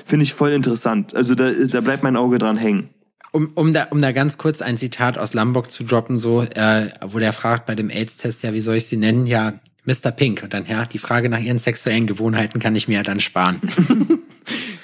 finde 0.05 0.24
ich 0.24 0.35
voll 0.35 0.53
interessant. 0.53 1.14
Also 1.14 1.35
da, 1.35 1.51
da 1.51 1.80
bleibt 1.80 2.03
mein 2.03 2.16
Auge 2.16 2.39
dran 2.39 2.57
hängen. 2.57 2.91
Um, 3.35 3.51
um, 3.55 3.72
da, 3.72 3.85
um 3.85 4.03
da 4.03 4.12
ganz 4.12 4.37
kurz 4.37 4.61
ein 4.61 4.76
Zitat 4.76 5.16
aus 5.16 5.33
Lombok 5.33 5.70
zu 5.70 5.85
droppen, 5.85 6.18
so, 6.18 6.43
äh, 6.43 6.91
wo 7.01 7.18
der 7.18 7.33
fragt 7.33 7.64
bei 7.64 7.74
dem 7.74 7.89
AIDS-Test, 7.89 8.43
ja, 8.43 8.53
wie 8.53 8.61
soll 8.61 8.76
ich 8.76 8.85
sie 8.87 8.99
nennen? 8.99 9.24
Ja, 9.24 9.55
Mr. 9.85 10.11
Pink. 10.11 10.43
Und 10.43 10.53
dann, 10.53 10.66
ja, 10.66 10.85
die 10.85 10.99
Frage 10.99 11.30
nach 11.30 11.41
ihren 11.41 11.59
sexuellen 11.59 12.07
Gewohnheiten 12.07 12.61
kann 12.61 12.76
ich 12.76 12.89
mir 12.89 12.97
ja 12.97 13.03
dann 13.03 13.20
sparen. 13.20 13.59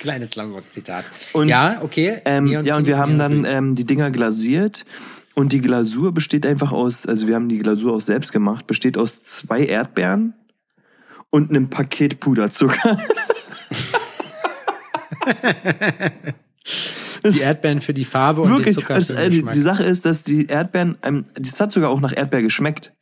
Kleines 0.00 0.34
Lombok-Zitat. 0.34 1.04
Ja, 1.44 1.82
okay. 1.82 2.22
Ähm, 2.24 2.44
Neon 2.44 2.64
ja, 2.64 2.78
und 2.78 2.86
wir 2.86 2.96
haben 2.96 3.18
dann 3.18 3.44
ähm, 3.44 3.74
die 3.74 3.84
Dinger 3.84 4.10
glasiert. 4.10 4.86
Und 5.34 5.52
die 5.52 5.60
Glasur 5.60 6.12
besteht 6.12 6.46
einfach 6.46 6.72
aus, 6.72 7.04
also 7.04 7.28
wir 7.28 7.34
haben 7.34 7.50
die 7.50 7.58
Glasur 7.58 7.92
auch 7.94 8.00
selbst 8.00 8.32
gemacht, 8.32 8.66
besteht 8.66 8.96
aus 8.96 9.20
zwei 9.20 9.64
Erdbeeren 9.64 10.32
und 11.30 11.50
einem 11.50 11.68
Paket 11.68 12.18
Puderzucker. 12.18 12.98
die 17.36 17.40
Erdbeeren 17.40 17.80
für 17.80 17.94
die 17.94 18.04
Farbe 18.04 18.42
und 18.42 18.50
Wirklich, 18.50 18.74
den 18.76 18.82
Zucker 18.82 19.00
für 19.00 19.14
äh, 19.14 19.22
den 19.22 19.30
die, 19.30 19.36
Geschmack. 19.38 19.54
die 19.54 19.60
Sache 19.60 19.82
ist, 19.84 20.04
dass 20.04 20.22
die 20.22 20.46
Erdbeeren, 20.46 20.96
ähm, 21.02 21.24
das 21.34 21.60
hat 21.60 21.72
sogar 21.72 21.90
auch 21.90 22.00
nach 22.00 22.16
Erdbeer 22.16 22.42
geschmeckt. 22.42 22.92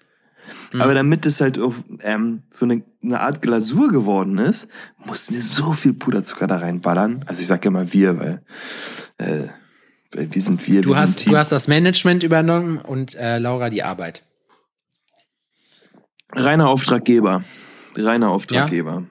Hm. 0.73 0.81
Aber 0.81 0.95
damit 0.95 1.27
es 1.27 1.41
halt 1.41 1.59
auf 1.59 1.83
ähm, 2.01 2.43
so 2.51 2.65
eine, 2.65 2.83
eine 3.03 3.21
Art 3.21 3.43
Glasur 3.43 3.91
geworden 3.91 4.39
ist, 4.39 4.69
mussten 5.05 5.35
wir 5.35 5.43
so 5.43 5.73
viel 5.73 5.93
Puderzucker 5.93 6.47
da 6.47 6.59
reinballern. 6.59 7.25
Also 7.27 7.43
ich 7.43 7.49
sag 7.49 7.65
ja 7.65 7.71
mal 7.71 7.93
wir, 7.93 8.19
weil 8.19 8.43
äh, 9.19 9.49
wir 10.13 10.43
sind 10.43 10.67
wir. 10.67 10.83
du, 10.83 10.91
wir 10.91 10.97
hast, 10.99 11.27
du 11.29 11.37
hast 11.37 11.53
das 11.53 11.69
Management 11.69 12.23
übernommen 12.23 12.79
und 12.79 13.15
äh, 13.17 13.39
Laura 13.39 13.71
die 13.71 13.83
Arbeit. 13.83 14.23
reiner 16.33 16.69
Auftraggeber, 16.69 17.43
reiner 17.97 18.31
Auftraggeber. 18.31 19.05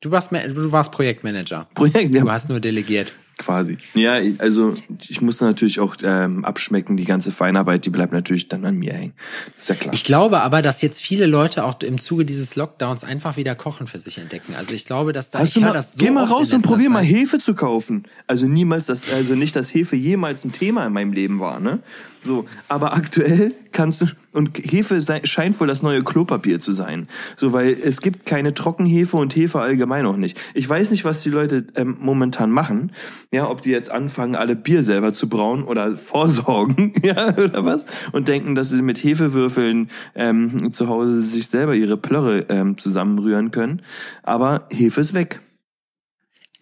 Du 0.00 0.10
warst, 0.10 0.32
du 0.32 0.72
warst 0.72 0.92
Projektmanager. 0.92 1.68
Projekt, 1.74 2.14
Du 2.14 2.18
ja, 2.18 2.26
hast 2.26 2.48
nur 2.48 2.60
delegiert. 2.60 3.14
Quasi. 3.40 3.78
Ja, 3.94 4.18
also 4.38 4.74
ich 5.08 5.20
musste 5.20 5.44
natürlich 5.44 5.80
auch 5.80 5.96
ähm, 6.04 6.44
abschmecken. 6.44 6.96
Die 6.96 7.04
ganze 7.04 7.32
Feinarbeit, 7.32 7.84
die 7.84 7.90
bleibt 7.90 8.12
natürlich 8.12 8.48
dann 8.48 8.64
an 8.64 8.76
mir 8.76 8.92
hängen. 8.92 9.14
Ist 9.58 9.68
ja 9.68 9.74
klar. 9.74 9.92
Ich 9.92 10.04
glaube 10.04 10.42
aber, 10.42 10.62
dass 10.62 10.82
jetzt 10.82 11.00
viele 11.00 11.26
Leute 11.26 11.64
auch 11.64 11.80
im 11.80 11.98
Zuge 11.98 12.24
dieses 12.24 12.54
Lockdowns 12.54 13.02
einfach 13.02 13.36
wieder 13.36 13.54
Kochen 13.54 13.86
für 13.86 13.98
sich 13.98 14.18
entdecken. 14.18 14.54
Also 14.56 14.74
ich 14.74 14.84
glaube, 14.84 15.12
dass 15.12 15.30
da 15.30 15.40
Hast 15.40 15.56
ich 15.56 15.62
mal, 15.62 15.72
das 15.72 15.94
so 15.94 16.04
geh 16.04 16.10
mal 16.10 16.24
raus 16.24 16.52
und 16.52 16.62
probier 16.62 16.90
mal. 16.90 17.02
Hefe 17.02 17.38
zu 17.38 17.54
kaufen. 17.54 18.04
Also 18.26 18.46
niemals 18.46 18.86
das, 18.86 19.12
also 19.12 19.34
nicht, 19.34 19.56
dass 19.56 19.72
Hefe 19.74 19.96
jemals 19.96 20.44
ein 20.44 20.52
Thema 20.52 20.86
in 20.86 20.92
meinem 20.92 21.12
Leben 21.12 21.40
war, 21.40 21.58
ne? 21.58 21.80
So, 22.22 22.46
aber 22.68 22.92
aktuell 22.92 23.54
kannst 23.72 24.02
du 24.02 24.06
und 24.32 24.58
Hefe 24.58 25.00
sei, 25.00 25.22
scheint 25.24 25.58
wohl 25.58 25.66
das 25.66 25.82
neue 25.82 26.02
Klopapier 26.02 26.60
zu 26.60 26.72
sein. 26.72 27.08
So, 27.36 27.52
weil 27.52 27.72
es 27.72 28.00
gibt 28.00 28.26
keine 28.26 28.54
Trockenhefe 28.54 29.16
und 29.16 29.34
Hefe 29.34 29.58
allgemein 29.58 30.06
auch 30.06 30.16
nicht. 30.16 30.38
Ich 30.54 30.68
weiß 30.68 30.90
nicht, 30.90 31.04
was 31.04 31.22
die 31.22 31.30
Leute 31.30 31.66
ähm, 31.74 31.96
momentan 32.00 32.50
machen. 32.50 32.92
Ja, 33.32 33.48
ob 33.48 33.62
die 33.62 33.70
jetzt 33.70 33.90
anfangen, 33.90 34.36
alle 34.36 34.54
Bier 34.54 34.84
selber 34.84 35.12
zu 35.12 35.28
brauen 35.28 35.64
oder 35.64 35.96
vorsorgen, 35.96 36.92
ja, 37.02 37.36
oder 37.36 37.64
was? 37.64 37.86
Und 38.12 38.28
denken, 38.28 38.54
dass 38.54 38.70
sie 38.70 38.82
mit 38.82 39.02
Hefewürfeln 39.02 39.88
ähm, 40.14 40.72
zu 40.72 40.88
Hause 40.88 41.22
sich 41.22 41.48
selber 41.48 41.74
ihre 41.74 41.96
Plörre 41.96 42.46
ähm, 42.48 42.78
zusammenrühren 42.78 43.50
können. 43.50 43.82
Aber 44.22 44.68
Hefe 44.70 45.00
ist 45.00 45.14
weg. 45.14 45.40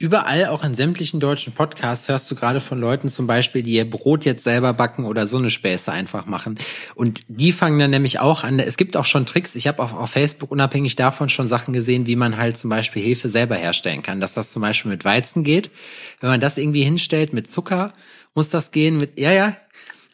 Überall, 0.01 0.46
auch 0.46 0.62
in 0.62 0.76
sämtlichen 0.76 1.18
deutschen 1.18 1.55
Podcasts, 1.55 2.07
hörst 2.07 2.30
du 2.30 2.36
gerade 2.36 2.61
von 2.61 2.78
Leuten 2.78 3.09
zum 3.09 3.26
Beispiel, 3.26 3.64
die 3.64 3.72
ihr 3.72 3.90
Brot 3.90 4.24
jetzt 4.24 4.44
selber 4.44 4.72
backen 4.72 5.05
oder 5.05 5.26
so 5.26 5.38
eine 5.38 5.51
Späße 5.51 5.90
einfach 5.90 6.24
machen. 6.26 6.57
Und 6.94 7.22
die 7.26 7.51
fangen 7.51 7.80
dann 7.80 7.90
nämlich 7.90 8.20
auch 8.20 8.44
an. 8.44 8.61
Es 8.61 8.76
gibt 8.76 8.96
auch 8.96 9.05
schon 9.05 9.26
Tricks. 9.26 9.57
Ich 9.57 9.66
habe 9.66 9.82
auch 9.82 9.92
auf 9.92 10.11
Facebook 10.11 10.53
unabhängig 10.53 10.94
davon 10.94 11.28
schon 11.28 11.49
Sachen 11.49 11.74
gesehen, 11.74 12.07
wie 12.07 12.14
man 12.14 12.36
halt 12.36 12.57
zum 12.57 12.70
Beispiel 12.70 13.03
Hefe 13.03 13.28
selber 13.28 13.57
herstellen 13.57 14.05
kann. 14.05 14.20
Dass 14.20 14.34
das 14.34 14.53
zum 14.53 14.62
Beispiel 14.62 14.92
mit 14.92 15.05
Weizen 15.05 15.42
geht. 15.42 15.72
Wenn 16.20 16.30
man 16.30 16.40
das 16.40 16.59
irgendwie 16.59 16.84
hinstellt 16.84 17.32
mit 17.32 17.51
Zucker, 17.51 17.92
muss 18.36 18.51
das 18.51 18.70
gehen 18.70 18.99
mit, 18.99 19.18
ja, 19.18 19.32
ja. 19.32 19.57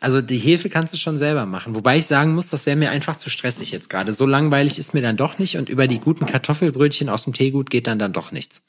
Also 0.00 0.22
die 0.22 0.38
Hefe 0.38 0.70
kannst 0.70 0.94
du 0.94 0.98
schon 0.98 1.18
selber 1.18 1.44
machen. 1.44 1.74
Wobei 1.74 1.98
ich 1.98 2.06
sagen 2.06 2.34
muss, 2.34 2.48
das 2.48 2.64
wäre 2.64 2.78
mir 2.78 2.90
einfach 2.90 3.16
zu 3.16 3.28
stressig 3.28 3.70
jetzt 3.70 3.90
gerade. 3.90 4.14
So 4.14 4.24
langweilig 4.24 4.78
ist 4.78 4.94
mir 4.94 5.02
dann 5.02 5.18
doch 5.18 5.38
nicht. 5.38 5.58
Und 5.58 5.68
über 5.68 5.86
die 5.88 6.00
guten 6.00 6.24
Kartoffelbrötchen 6.24 7.10
aus 7.10 7.24
dem 7.24 7.34
Teegut 7.34 7.68
geht 7.68 7.86
dann 7.86 7.98
dann 7.98 8.14
doch 8.14 8.32
nichts. 8.32 8.62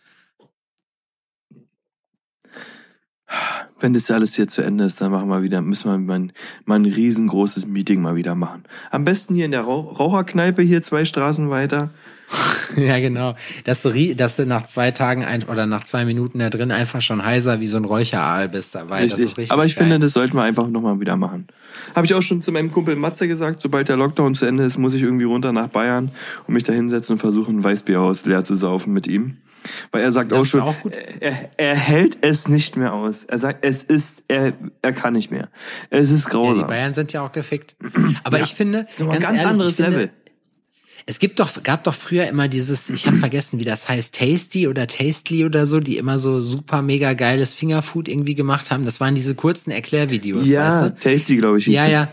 Wenn 3.79 3.93
das 3.93 4.09
alles 4.09 4.35
hier 4.35 4.47
zu 4.47 4.61
Ende 4.61 4.85
ist, 4.85 5.01
dann 5.01 5.11
machen 5.11 5.27
wir 5.27 5.43
wieder, 5.43 5.61
müssen 5.61 5.91
wir 5.91 5.97
mal 5.97 6.15
ein, 6.15 6.31
mal 6.65 6.75
ein 6.75 6.85
riesengroßes 6.85 7.67
Meeting 7.67 8.01
mal 8.01 8.15
wieder 8.15 8.33
machen. 8.33 8.63
Am 8.89 9.03
besten 9.03 9.35
hier 9.35 9.45
in 9.45 9.51
der 9.51 9.61
Rauch 9.61 9.99
Raucherkneipe 9.99 10.61
hier 10.61 10.81
zwei 10.81 11.05
Straßen 11.05 11.49
weiter. 11.49 11.91
Ja, 12.75 12.99
genau. 12.99 13.35
Dass 13.63 13.83
du, 13.83 14.15
dass 14.15 14.35
du 14.35 14.45
nach 14.45 14.65
zwei 14.65 14.91
Tagen 14.91 15.23
ein, 15.23 15.43
oder 15.43 15.65
nach 15.65 15.83
zwei 15.83 16.03
Minuten 16.03 16.39
da 16.39 16.49
drin 16.49 16.71
einfach 16.71 17.01
schon 17.01 17.23
heiser 17.23 17.59
wie 17.61 17.67
so 17.67 17.77
ein 17.77 17.85
Räucheraal 17.85 18.49
bist 18.49 18.75
dabei. 18.75 19.03
Das 19.03 19.13
ist 19.13 19.19
Richtig. 19.19 19.37
richtig 19.37 19.51
Aber 19.51 19.65
ich 19.65 19.75
geil. 19.75 19.83
finde, 19.85 19.99
das 19.99 20.13
sollten 20.13 20.35
wir 20.35 20.43
einfach 20.43 20.67
nochmal 20.67 20.99
wieder 20.99 21.15
machen. 21.15 21.47
Habe 21.95 22.05
ich 22.05 22.13
auch 22.13 22.21
schon 22.21 22.41
zu 22.41 22.51
meinem 22.51 22.71
Kumpel 22.71 22.95
Matze 22.95 23.27
gesagt, 23.27 23.61
sobald 23.61 23.87
der 23.87 23.97
Lockdown 23.97 24.33
zu 24.35 24.45
Ende 24.45 24.63
ist, 24.63 24.77
muss 24.77 24.93
ich 24.93 25.03
irgendwie 25.03 25.25
runter 25.25 25.53
nach 25.53 25.67
Bayern 25.67 26.09
und 26.47 26.53
mich 26.53 26.63
da 26.63 26.73
hinsetzen 26.73 27.13
und 27.13 27.19
versuchen, 27.19 27.59
ein 27.59 27.63
Weißbierhaus 27.63 28.25
leer 28.25 28.43
zu 28.43 28.55
saufen 28.55 28.91
mit 28.91 29.07
ihm. 29.07 29.37
Weil 29.91 30.01
er 30.03 30.11
sagt 30.11 30.31
Das 30.31 30.39
auch 30.41 30.45
schon, 30.45 30.61
auch 30.61 30.79
gut. 30.81 30.97
Er, 31.19 31.49
er 31.57 31.75
hält 31.75 32.17
es 32.21 32.47
nicht 32.47 32.77
mehr 32.77 32.93
aus. 32.93 33.23
Er 33.25 33.39
sagt, 33.39 33.65
es 33.65 33.83
ist, 33.83 34.23
er, 34.27 34.53
er 34.81 34.93
kann 34.93 35.13
nicht 35.13 35.31
mehr. 35.31 35.49
Es 35.89 36.11
ist 36.11 36.25
ja, 36.25 36.31
grausam. 36.31 36.59
die 36.59 36.63
Bayern 36.65 36.93
sind 36.93 37.13
ja 37.13 37.25
auch 37.25 37.31
gefickt. 37.31 37.75
Aber 38.23 38.39
ich 38.39 38.53
finde, 38.53 38.87
ganz, 38.97 39.11
ganz 39.11 39.23
ehrlich, 39.23 39.45
anderes 39.45 39.75
finde, 39.75 39.91
Level. 39.91 40.09
Es 41.07 41.19
gibt 41.19 41.39
doch, 41.39 41.61
gab 41.61 41.83
doch 41.83 41.93
früher 41.93 42.27
immer 42.27 42.47
dieses, 42.47 42.89
ich 42.89 43.05
habe 43.05 43.17
vergessen, 43.17 43.59
wie 43.59 43.63
das 43.63 43.87
heißt, 43.87 44.15
Tasty 44.17 44.67
oder 44.67 44.87
Tastely 44.87 45.45
oder 45.45 45.67
so, 45.67 45.79
die 45.79 45.97
immer 45.97 46.17
so 46.17 46.41
super 46.41 46.81
mega 46.81 47.13
geiles 47.13 47.53
Fingerfood 47.53 48.07
irgendwie 48.07 48.33
gemacht 48.33 48.71
haben. 48.71 48.85
Das 48.85 48.99
waren 48.99 49.13
diese 49.13 49.35
kurzen 49.35 49.69
Erklärvideos, 49.69 50.47
ja, 50.47 50.81
weißt 50.81 50.95
du? 51.03 51.09
Tasty, 51.11 51.37
glaube 51.37 51.59
ich. 51.59 51.65
hieß 51.65 51.75
Ja, 51.75 51.85
es. 51.85 51.91
ja. 51.91 52.07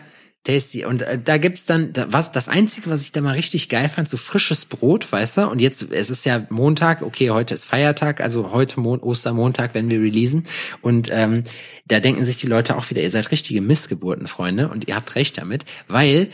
Tasty. 0.45 0.85
Und 0.85 1.03
äh, 1.03 1.21
da 1.23 1.39
gibt's 1.39 1.65
dann, 1.65 1.93
da, 1.93 2.13
was, 2.13 2.33
das 2.33 2.49
Einzige, 2.49 2.91
was 2.91 3.03
ich 3.03 3.13
da 3.13 3.21
mal 3.21 3.35
richtig 3.35 3.69
geil 3.69 3.89
fand, 3.89 4.09
so 4.09 4.17
frisches 4.17 4.65
Brot, 4.65 5.11
weißt 5.11 5.39
du? 5.39 5.49
Und 5.49 5.61
jetzt, 5.61 5.91
es 5.93 6.11
ist 6.11 6.25
ja 6.25 6.45
Montag, 6.51 7.03
okay, 7.03 7.31
heute 7.31 7.55
ist 7.55 7.65
Feiertag, 7.65 8.21
also 8.21 8.51
heute 8.51 8.81
Mon 8.81 9.01
Ostermontag, 9.01 9.75
wenn 9.75 9.91
wir 9.91 10.01
releasen. 10.01 10.45
Und 10.81 11.09
ähm, 11.13 11.45
da 11.87 12.01
denken 12.01 12.25
sich 12.25 12.39
die 12.39 12.49
Leute 12.49 12.77
auch 12.77 12.91
wieder, 12.91 13.03
ihr 13.03 13.11
seid 13.11 13.31
richtige 13.31 13.61
Missgeburten, 13.61 14.27
Freunde. 14.27 14.69
Und 14.69 14.89
ihr 14.89 14.97
habt 14.97 15.15
recht 15.15 15.39
damit, 15.39 15.65
weil 15.87 16.31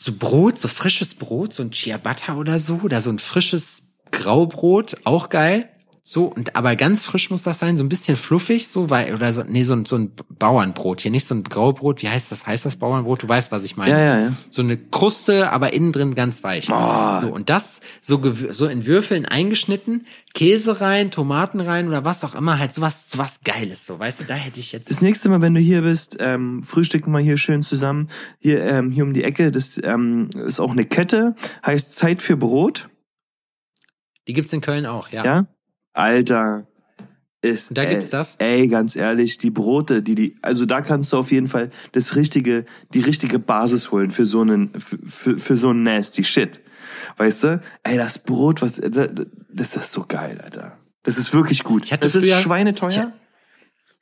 so 0.00 0.12
Brot, 0.12 0.58
so 0.58 0.66
frisches 0.66 1.14
Brot, 1.14 1.52
so 1.52 1.62
ein 1.62 1.72
Ciabatta 1.72 2.36
oder 2.36 2.58
so, 2.58 2.80
oder 2.82 3.00
so 3.00 3.10
ein 3.10 3.18
frisches 3.18 3.82
Graubrot, 4.10 4.96
auch 5.04 5.28
geil. 5.28 5.68
So, 6.02 6.26
und 6.26 6.56
aber 6.56 6.76
ganz 6.76 7.04
frisch 7.04 7.30
muss 7.30 7.42
das 7.42 7.58
sein, 7.58 7.76
so 7.76 7.84
ein 7.84 7.88
bisschen 7.88 8.16
fluffig, 8.16 8.68
so, 8.68 8.88
weil, 8.88 9.14
oder 9.14 9.32
so, 9.32 9.42
nee, 9.46 9.64
so 9.64 9.74
ein, 9.74 9.84
so 9.84 9.96
ein 9.96 10.12
Bauernbrot 10.30 11.02
hier, 11.02 11.10
nicht 11.10 11.26
so 11.26 11.34
ein 11.34 11.44
Graubrot, 11.44 12.02
wie 12.02 12.08
heißt 12.08 12.32
das? 12.32 12.46
Heißt 12.46 12.64
das 12.64 12.76
Bauernbrot? 12.76 13.22
Du 13.22 13.28
weißt, 13.28 13.52
was 13.52 13.64
ich 13.64 13.76
meine. 13.76 13.92
Ja, 13.92 13.98
ja, 13.98 14.20
ja. 14.20 14.32
So 14.48 14.62
eine 14.62 14.78
Kruste, 14.78 15.52
aber 15.52 15.74
innen 15.74 15.92
drin 15.92 16.14
ganz 16.14 16.42
weich. 16.42 16.68
Oh. 16.70 17.16
So, 17.18 17.28
und 17.28 17.50
das 17.50 17.80
so, 18.00 18.20
so 18.50 18.66
in 18.66 18.86
Würfeln 18.86 19.26
eingeschnitten, 19.26 20.06
Käse 20.32 20.80
rein, 20.80 21.10
Tomaten 21.10 21.60
rein 21.60 21.86
oder 21.86 22.04
was 22.04 22.24
auch 22.24 22.34
immer, 22.34 22.58
halt 22.58 22.72
sowas, 22.72 23.10
sowas 23.10 23.40
Geiles, 23.44 23.86
so, 23.86 23.98
weißt 23.98 24.20
du, 24.20 24.24
da 24.24 24.34
hätte 24.34 24.58
ich 24.58 24.72
jetzt. 24.72 24.90
Das 24.90 25.02
nächste 25.02 25.28
Mal, 25.28 25.42
wenn 25.42 25.54
du 25.54 25.60
hier 25.60 25.82
bist, 25.82 26.16
ähm, 26.18 26.62
frühstücken 26.62 27.12
wir 27.12 27.20
hier 27.20 27.36
schön 27.36 27.62
zusammen. 27.62 28.08
Hier, 28.38 28.64
ähm, 28.64 28.90
hier 28.90 29.04
um 29.04 29.12
die 29.12 29.24
Ecke, 29.24 29.52
das 29.52 29.78
ähm, 29.82 30.30
ist 30.46 30.60
auch 30.60 30.70
eine 30.70 30.86
Kette, 30.86 31.34
heißt 31.64 31.94
Zeit 31.94 32.22
für 32.22 32.36
Brot. 32.36 32.88
Die 34.26 34.32
gibt's 34.32 34.52
in 34.52 34.60
Köln 34.60 34.86
auch, 34.86 35.10
ja. 35.10 35.24
Ja? 35.24 35.46
Alter. 35.92 36.66
Ist, 37.42 37.70
da 37.72 37.86
gibt's 37.86 38.06
ey, 38.06 38.10
das? 38.10 38.36
Ey, 38.38 38.68
ganz 38.68 38.96
ehrlich, 38.96 39.38
die 39.38 39.48
Brote, 39.50 40.02
die 40.02 40.14
die, 40.14 40.36
also 40.42 40.66
da 40.66 40.82
kannst 40.82 41.10
du 41.12 41.16
auf 41.16 41.32
jeden 41.32 41.46
Fall 41.46 41.70
das 41.92 42.14
richtige, 42.14 42.66
die 42.92 43.00
richtige 43.00 43.38
Basis 43.38 43.90
holen 43.90 44.10
für 44.10 44.26
so 44.26 44.42
einen, 44.42 44.78
für, 44.78 44.98
für, 45.06 45.38
für 45.38 45.56
so 45.56 45.70
einen 45.70 45.82
nasty 45.82 46.22
Shit. 46.22 46.60
Weißt 47.16 47.44
du? 47.44 47.62
Ey, 47.82 47.96
das 47.96 48.18
Brot, 48.18 48.60
was, 48.60 48.78
das 48.78 49.76
ist 49.76 49.92
so 49.92 50.04
geil, 50.06 50.38
Alter. 50.44 50.76
Das 51.02 51.16
ist 51.16 51.32
wirklich 51.32 51.64
gut. 51.64 51.86
Ich 51.86 51.92
hatte 51.94 52.02
das 52.02 52.14
ist 52.14 52.28
früher- 52.28 52.40
schweineteuer. 52.42 52.90
Ich- 52.90 53.20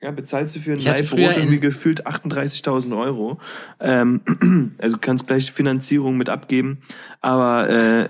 ja, 0.01 0.13
bezahlst 0.13 0.55
du 0.55 0.61
für 0.61 0.73
ein 0.73 0.79
Ich 0.79 0.89
hatte 0.89 1.03
Leib 1.03 1.11
früher 1.11 1.27
Brot 1.29 1.37
irgendwie 1.39 1.59
gefühlt 1.59 2.07
38.000 2.07 2.97
Euro. 2.97 3.41
Ähm, 3.81 4.21
also 4.79 4.95
du 4.97 5.01
kannst 5.01 5.27
gleich 5.27 5.51
Finanzierung 5.51 6.17
mit 6.17 6.29
abgeben. 6.29 6.79
Aber 7.21 7.69
äh, 7.69 8.09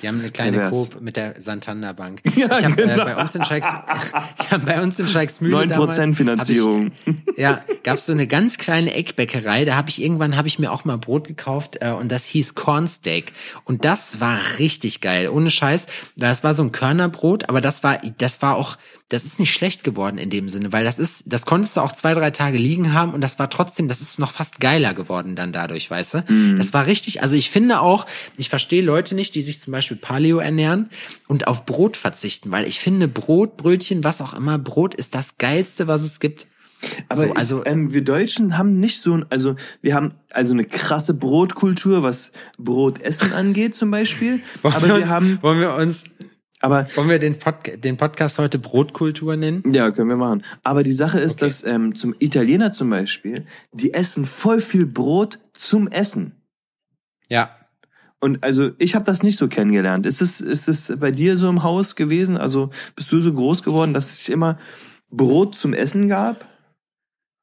Wir 0.00 0.10
haben 0.10 0.20
eine 0.20 0.30
kleine 0.30 0.58
pervers. 0.58 0.90
Coop 0.90 1.00
mit 1.00 1.16
der 1.16 1.40
Santander 1.40 1.94
Bank. 1.94 2.20
Ja, 2.34 2.58
ich 2.58 2.64
habe 2.64 2.76
genau. 2.76 3.02
äh, 3.02 3.04
bei 3.04 3.16
uns 3.20 3.34
in 3.34 3.44
Scheiks, 3.44 3.68
ich 4.40 4.50
hab 4.50 4.64
bei 4.64 4.82
uns 4.82 4.98
in 4.98 5.06
Scheiksmühle 5.06 5.56
9% 5.56 5.66
damals, 5.66 5.98
hab 5.98 6.14
Finanzierung. 6.14 6.90
Ich, 7.04 7.14
ja, 7.36 7.62
gab's 7.84 8.06
so 8.06 8.12
eine 8.12 8.26
ganz 8.26 8.58
kleine 8.58 8.94
Eckbäckerei. 8.94 9.64
Da 9.64 9.76
habe 9.76 9.90
ich 9.90 10.02
irgendwann 10.02 10.36
habe 10.36 10.48
ich 10.48 10.58
mir 10.58 10.72
auch 10.72 10.84
mal 10.84 10.96
Brot 10.96 11.28
gekauft 11.28 11.78
äh, 11.80 11.90
und 11.90 12.10
das 12.10 12.24
hieß 12.24 12.54
Cornsteak 12.54 13.32
und 13.64 13.84
das 13.84 14.20
war 14.20 14.38
richtig 14.58 15.02
geil. 15.02 15.28
Ohne 15.28 15.50
Scheiß, 15.50 15.86
das 16.16 16.42
war 16.42 16.54
so 16.54 16.62
ein 16.62 16.72
Körnerbrot, 16.72 17.48
aber 17.48 17.60
das 17.60 17.84
war 17.84 18.00
das 18.18 18.40
war 18.40 18.56
auch 18.56 18.78
das 19.08 19.24
ist 19.24 19.38
nicht 19.38 19.52
schlecht 19.52 19.84
geworden 19.84 20.16
in 20.16 20.30
dem 20.30 20.48
Sinne, 20.48 20.72
weil 20.72 20.84
das 20.84 20.98
ist, 20.98 21.24
das 21.26 21.44
konntest 21.44 21.76
du 21.76 21.80
auch 21.80 21.92
zwei, 21.92 22.14
drei 22.14 22.30
Tage 22.30 22.56
liegen 22.56 22.94
haben 22.94 23.12
und 23.12 23.20
das 23.20 23.38
war 23.38 23.50
trotzdem, 23.50 23.88
das 23.88 24.00
ist 24.00 24.18
noch 24.18 24.32
fast 24.32 24.58
geiler 24.58 24.94
geworden 24.94 25.36
dann 25.36 25.52
dadurch, 25.52 25.90
weißt 25.90 26.14
du? 26.14 26.56
Das 26.56 26.72
war 26.72 26.86
richtig, 26.86 27.22
also 27.22 27.36
ich 27.36 27.50
finde 27.50 27.80
auch, 27.80 28.06
ich 28.38 28.48
verstehe 28.48 28.82
Leute 28.82 29.14
nicht, 29.14 29.34
die 29.34 29.42
sich 29.42 29.60
zum 29.60 29.72
Beispiel 29.72 29.98
Paleo 29.98 30.38
ernähren 30.38 30.88
und 31.28 31.46
auf 31.46 31.66
Brot 31.66 31.96
verzichten, 31.96 32.50
weil 32.50 32.66
ich 32.66 32.80
finde 32.80 33.06
Brot, 33.06 33.56
Brötchen, 33.56 34.02
was 34.02 34.20
auch 34.22 34.34
immer, 34.34 34.58
Brot 34.58 34.94
ist 34.94 35.14
das 35.14 35.36
geilste, 35.36 35.86
was 35.86 36.02
es 36.02 36.18
gibt. 36.18 36.46
Aber 37.08 37.22
so, 37.22 37.26
ich, 37.26 37.36
also 37.36 37.64
ähm, 37.64 37.92
wir 37.92 38.02
Deutschen 38.02 38.58
haben 38.58 38.80
nicht 38.80 39.00
so 39.00 39.14
ein, 39.14 39.26
also 39.30 39.56
wir 39.82 39.94
haben 39.94 40.12
also 40.30 40.52
eine 40.52 40.64
krasse 40.64 41.14
Brotkultur, 41.14 42.02
was 42.02 42.32
Brotessen 42.58 43.32
angeht 43.32 43.76
zum 43.76 43.90
Beispiel. 43.90 44.40
wollen 44.62 44.74
aber 44.74 44.86
wir, 44.86 44.94
wir 44.94 45.02
uns, 45.02 45.10
haben, 45.10 45.38
wollen 45.42 45.60
wir 45.60 45.74
uns, 45.74 46.04
aber 46.62 46.86
wollen 46.96 47.08
wir 47.10 47.18
den, 47.18 47.38
Podca 47.38 47.76
den 47.76 47.96
Podcast 47.96 48.38
heute 48.38 48.58
Brotkultur 48.58 49.36
nennen? 49.36 49.62
ja, 49.72 49.90
können 49.90 50.08
wir 50.08 50.16
machen. 50.16 50.42
Aber 50.62 50.82
die 50.82 50.92
Sache 50.92 51.18
ist, 51.20 51.34
Okay. 51.42 51.44
dass 51.46 51.64
ähm, 51.64 51.94
zum 51.94 52.14
Italiener 52.18 52.72
zum 52.72 52.88
Beispiel, 52.90 53.44
die 53.72 53.92
essen 53.92 54.24
voll 54.24 54.60
viel 54.60 54.86
Brot 54.86 55.38
zum 55.54 55.88
Essen. 55.88 56.40
Ja. 57.28 57.50
Und 58.20 58.44
also 58.44 58.70
ich 58.78 58.94
habe 58.94 59.04
das 59.04 59.22
nicht 59.22 59.36
so 59.36 59.48
kennengelernt. 59.48 60.06
Ist 60.06 60.22
es 60.22 60.40
ist 60.40 60.68
es 60.68 60.92
bei 61.00 61.10
dir 61.10 61.36
so 61.36 61.48
im 61.48 61.62
Haus 61.64 61.96
gewesen? 61.96 62.36
Also 62.36 62.70
bist 62.94 63.10
du 63.10 63.20
so 63.20 63.32
groß 63.32 63.62
geworden, 63.64 63.92
dass 63.94 64.12
es 64.12 64.28
immer 64.28 64.58
Brot 65.10 65.56
zum 65.56 65.74
Essen 65.74 66.08
gab? 66.08 66.46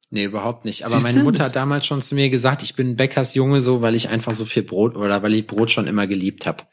Nee, 0.09 0.23
überhaupt 0.23 0.65
nicht. 0.65 0.85
Aber 0.85 0.93
Siehst 0.95 1.03
meine? 1.03 1.23
Mutter 1.23 1.43
hat 1.45 1.55
damals 1.55 1.85
schon 1.85 2.01
zu 2.01 2.15
mir 2.15 2.29
gesagt, 2.29 2.63
ich 2.63 2.75
bin 2.75 2.95
Bäckersjunge 2.95 3.61
so, 3.61 3.81
weil 3.81 3.93
ich 3.93 4.09
einfach 4.09 4.33
so 4.33 4.45
viel 4.45 4.63
Brot 4.63 4.95
oder 4.95 5.21
weil 5.21 5.33
ich 5.33 5.45
Brot 5.45 5.69
schon 5.69 5.85
immer 5.85 6.07
geliebt 6.07 6.47
habe. 6.47 6.63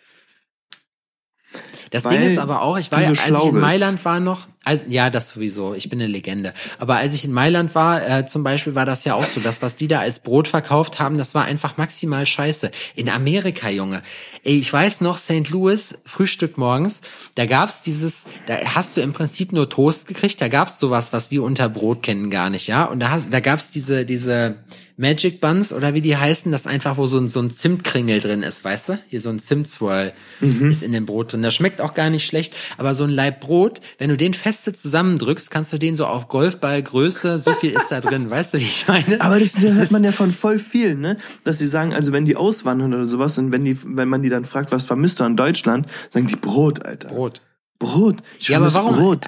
Das 1.90 2.04
Weil 2.04 2.18
Ding 2.18 2.28
ist 2.28 2.38
aber 2.38 2.62
auch, 2.62 2.78
ich 2.78 2.90
war 2.90 3.00
ja, 3.00 3.08
als 3.08 3.20
ich 3.20 3.26
in 3.26 3.32
bist. 3.34 3.52
Mailand 3.54 4.04
war 4.04 4.20
noch, 4.20 4.46
als, 4.64 4.84
ja, 4.88 5.10
das 5.10 5.30
sowieso, 5.30 5.74
ich 5.74 5.88
bin 5.88 6.00
eine 6.00 6.10
Legende. 6.10 6.52
Aber 6.78 6.96
als 6.96 7.14
ich 7.14 7.24
in 7.24 7.32
Mailand 7.32 7.74
war, 7.74 8.06
äh, 8.08 8.26
zum 8.26 8.42
Beispiel, 8.42 8.74
war 8.74 8.84
das 8.84 9.04
ja 9.04 9.14
auch 9.14 9.24
so, 9.24 9.40
das, 9.40 9.62
was 9.62 9.76
die 9.76 9.86
da 9.86 10.00
als 10.00 10.18
Brot 10.18 10.48
verkauft 10.48 10.98
haben, 10.98 11.18
das 11.18 11.34
war 11.34 11.44
einfach 11.44 11.76
maximal 11.76 12.26
scheiße. 12.26 12.70
In 12.96 13.08
Amerika, 13.08 13.68
Junge. 13.68 14.02
Ey, 14.42 14.58
ich 14.58 14.72
weiß 14.72 15.00
noch, 15.02 15.18
St. 15.18 15.50
Louis, 15.50 15.94
Frühstück 16.04 16.58
morgens, 16.58 17.02
da 17.36 17.46
gab's 17.46 17.82
dieses, 17.82 18.24
da 18.46 18.56
hast 18.74 18.96
du 18.96 19.00
im 19.00 19.12
Prinzip 19.12 19.52
nur 19.52 19.68
Toast 19.68 20.08
gekriegt, 20.08 20.40
da 20.40 20.48
gab's 20.48 20.80
sowas, 20.80 21.12
was 21.12 21.30
wir 21.30 21.42
unter 21.42 21.68
Brot 21.68 22.02
kennen, 22.02 22.30
gar 22.30 22.50
nicht, 22.50 22.66
ja. 22.66 22.84
Und 22.84 23.00
da, 23.00 23.10
hast, 23.10 23.32
da 23.32 23.40
gab's 23.40 23.70
diese, 23.70 24.04
diese 24.04 24.56
Magic 24.98 25.40
Buns 25.42 25.72
oder 25.74 25.92
wie 25.92 26.00
die 26.00 26.16
heißen, 26.16 26.50
das 26.52 26.66
einfach, 26.66 26.96
wo 26.96 27.04
so 27.06 27.18
ein, 27.18 27.28
so 27.28 27.40
ein 27.40 27.50
Zimtkringel 27.50 28.20
drin 28.20 28.42
ist, 28.42 28.64
weißt 28.64 28.88
du? 28.88 28.98
Hier 29.08 29.20
so 29.20 29.28
ein 29.28 29.38
Zimtswirl 29.38 30.12
ist 30.40 30.82
in 30.82 30.92
dem 30.92 31.04
Brot 31.04 31.32
drin. 31.32 31.42
Das 31.42 31.54
schmeckt 31.54 31.80
auch 31.82 31.92
gar 31.92 32.08
nicht 32.08 32.26
schlecht, 32.26 32.54
aber 32.78 32.94
so 32.94 33.04
ein 33.04 33.10
Laib 33.10 33.40
Brot, 33.40 33.80
wenn 33.98 34.08
du 34.08 34.16
den 34.16 34.32
feste 34.32 34.72
zusammendrückst, 34.72 35.50
kannst 35.50 35.72
du 35.72 35.78
den 35.78 35.96
so 35.96 36.06
auf 36.06 36.28
Golfballgröße, 36.28 37.38
so 37.38 37.52
viel 37.52 37.70
ist 37.72 37.88
da 37.90 38.00
drin, 38.00 38.30
weißt 38.30 38.54
du, 38.54 38.58
wie 38.58 38.62
ich 38.64 38.88
meine? 38.88 39.20
Aber 39.20 39.38
das, 39.38 39.52
das 39.52 39.72
hört 39.72 39.82
ist- 39.84 39.92
man 39.92 40.02
ja 40.04 40.12
von 40.12 40.32
voll 40.32 40.58
vielen, 40.58 41.00
ne? 41.00 41.18
Dass 41.44 41.58
sie 41.58 41.68
sagen, 41.68 41.92
also 41.92 42.12
wenn 42.12 42.24
die 42.24 42.36
auswandern 42.36 42.94
oder 42.94 43.04
sowas 43.04 43.36
und 43.38 43.52
wenn 43.52 43.64
die, 43.64 43.78
wenn 43.84 44.08
man 44.08 44.22
die 44.22 44.28
dann 44.30 44.44
fragt, 44.44 44.72
was 44.72 44.86
vermisst 44.86 45.20
du 45.20 45.24
an 45.24 45.36
Deutschland, 45.36 45.86
sagen 46.08 46.26
die 46.26 46.36
Brot, 46.36 46.84
Alter. 46.84 47.08
Brot. 47.08 47.42
Brot. 47.78 48.16
Ich 48.38 48.48
Ja, 48.48 48.56
aber 48.56 48.72
warum? 48.72 48.96
Brot. 48.96 49.24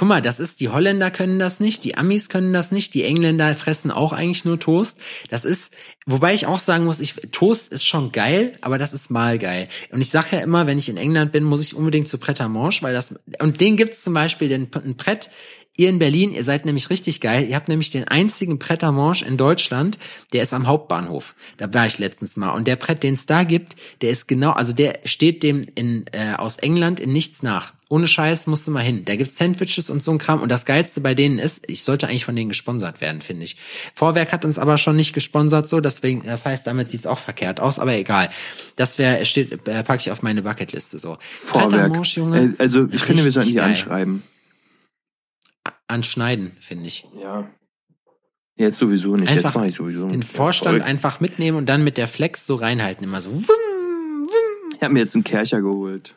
Guck 0.00 0.08
mal, 0.08 0.22
das 0.22 0.40
ist, 0.40 0.60
die 0.60 0.70
Holländer 0.70 1.10
können 1.10 1.38
das 1.38 1.60
nicht, 1.60 1.84
die 1.84 1.98
Amis 1.98 2.30
können 2.30 2.54
das 2.54 2.72
nicht, 2.72 2.94
die 2.94 3.04
Engländer 3.04 3.54
fressen 3.54 3.90
auch 3.90 4.14
eigentlich 4.14 4.46
nur 4.46 4.58
Toast. 4.58 4.98
Das 5.28 5.44
ist, 5.44 5.74
wobei 6.06 6.32
ich 6.32 6.46
auch 6.46 6.58
sagen 6.58 6.86
muss, 6.86 7.00
ich, 7.00 7.16
Toast 7.32 7.70
ist 7.70 7.84
schon 7.84 8.10
geil, 8.10 8.54
aber 8.62 8.78
das 8.78 8.94
ist 8.94 9.10
mal 9.10 9.38
geil. 9.38 9.68
Und 9.92 10.00
ich 10.00 10.08
sage 10.08 10.36
ja 10.36 10.38
immer, 10.38 10.66
wenn 10.66 10.78
ich 10.78 10.88
in 10.88 10.96
England 10.96 11.32
bin, 11.32 11.44
muss 11.44 11.60
ich 11.60 11.76
unbedingt 11.76 12.08
zu 12.08 12.16
Pret 12.16 12.38
Manger, 12.40 12.80
weil 12.80 12.94
das, 12.94 13.14
und 13.42 13.60
den 13.60 13.76
gibt's 13.76 14.02
zum 14.02 14.14
Beispiel, 14.14 14.48
den, 14.48 14.70
ein 14.72 14.96
Pret, 14.96 15.28
Ihr 15.76 15.90
in 15.90 15.98
Berlin, 15.98 16.32
ihr 16.32 16.44
seid 16.44 16.64
nämlich 16.64 16.88
richtig 16.88 17.20
geil. 17.20 17.46
Ihr 17.48 17.56
habt 17.56 17.68
nämlich 17.68 17.90
den 17.90 18.08
einzigen 18.08 18.58
Pret 18.58 18.82
à 18.82 18.92
Manger 18.92 19.26
in 19.26 19.36
Deutschland, 19.36 19.98
der 20.32 20.42
ist 20.42 20.54
am 20.54 20.66
Hauptbahnhof. 20.66 21.34
Da 21.58 21.72
war 21.74 21.86
ich 21.86 21.98
letztens 21.98 22.38
mal. 22.38 22.50
Und 22.50 22.66
der 22.66 22.76
Pret, 22.76 23.02
den 23.02 23.14
es 23.14 23.26
da 23.26 23.44
gibt, 23.44 23.76
der 24.00 24.10
ist 24.10 24.28
genau, 24.28 24.52
also 24.52 24.72
der 24.72 25.00
steht 25.04 25.42
dem 25.42 25.62
in, 25.74 26.06
äh, 26.12 26.34
aus 26.36 26.56
England 26.56 27.00
in 27.00 27.12
nichts 27.12 27.42
nach. 27.42 27.74
Ohne 27.92 28.06
Scheiß 28.06 28.46
musst 28.46 28.68
du 28.68 28.70
mal 28.70 28.84
hin. 28.84 29.04
Da 29.04 29.16
gibt's 29.16 29.36
Sandwiches 29.36 29.90
und 29.90 30.00
so 30.00 30.12
ein 30.12 30.18
Kram. 30.18 30.40
Und 30.40 30.48
das 30.48 30.64
Geilste 30.64 31.00
bei 31.00 31.16
denen 31.16 31.40
ist, 31.40 31.68
ich 31.68 31.82
sollte 31.82 32.06
eigentlich 32.06 32.24
von 32.24 32.36
denen 32.36 32.48
gesponsert 32.48 33.00
werden, 33.00 33.20
finde 33.20 33.42
ich. 33.42 33.56
Vorwerk 33.92 34.30
hat 34.30 34.44
uns 34.44 34.60
aber 34.60 34.78
schon 34.78 34.94
nicht 34.94 35.12
gesponsert, 35.12 35.66
so, 35.66 35.80
deswegen, 35.80 36.22
das 36.24 36.46
heißt, 36.46 36.64
damit 36.68 36.88
sieht's 36.88 37.08
auch 37.08 37.18
verkehrt 37.18 37.58
aus, 37.58 37.80
aber 37.80 37.94
egal. 37.94 38.30
Das 38.76 38.98
wäre, 38.98 39.26
steht, 39.26 39.66
äh, 39.66 39.82
packe 39.82 40.02
ich 40.02 40.12
auf 40.12 40.22
meine 40.22 40.42
Bucketliste 40.42 40.98
so. 40.98 41.18
Vorwerk. 41.20 41.90
Manger, 41.90 42.04
Junge. 42.04 42.54
Äh, 42.56 42.62
also 42.62 42.86
ich 42.92 43.02
finde, 43.02 43.24
wir 43.24 43.32
sollten 43.32 43.48
die 43.48 43.56
geil. 43.56 43.70
anschreiben. 43.70 44.22
Anschneiden, 45.88 46.52
finde 46.60 46.86
ich. 46.86 47.04
Ja. 47.20 47.50
Jetzt 48.54 48.78
sowieso 48.78 49.16
nicht. 49.16 49.28
Einfach 49.28 49.46
Jetzt 49.46 49.54
mache 49.56 49.66
ich 49.66 49.74
sowieso 49.74 50.06
Den 50.06 50.20
nicht. 50.20 50.30
Vorstand 50.30 50.78
Ja, 50.78 50.84
einfach 50.84 51.18
mitnehmen 51.18 51.58
und 51.58 51.66
dann 51.66 51.82
mit 51.82 51.98
der 51.98 52.06
Flex 52.06 52.46
so 52.46 52.54
reinhalten, 52.54 53.02
immer 53.02 53.20
so. 53.20 53.42
Ich 54.76 54.80
habe 54.80 54.94
mir 54.94 55.00
jetzt 55.00 55.16
einen 55.16 55.24
Kercher 55.24 55.60
geholt. 55.60 56.14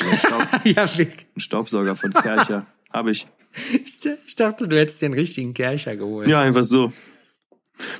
Einen, 0.00 0.18
Staub, 0.18 0.46
ja, 0.64 0.98
Vic. 0.98 1.26
einen 1.34 1.40
Staubsauger 1.40 1.96
von 1.96 2.12
Kercher. 2.12 2.66
Habe 2.92 3.10
ich. 3.10 3.26
Ich 4.26 4.34
dachte, 4.36 4.66
du 4.68 4.76
hättest 4.76 5.00
den 5.02 5.12
richtigen 5.12 5.54
Kercher 5.54 5.96
geholt. 5.96 6.26
Ja, 6.28 6.40
einfach 6.40 6.64
so. 6.64 6.92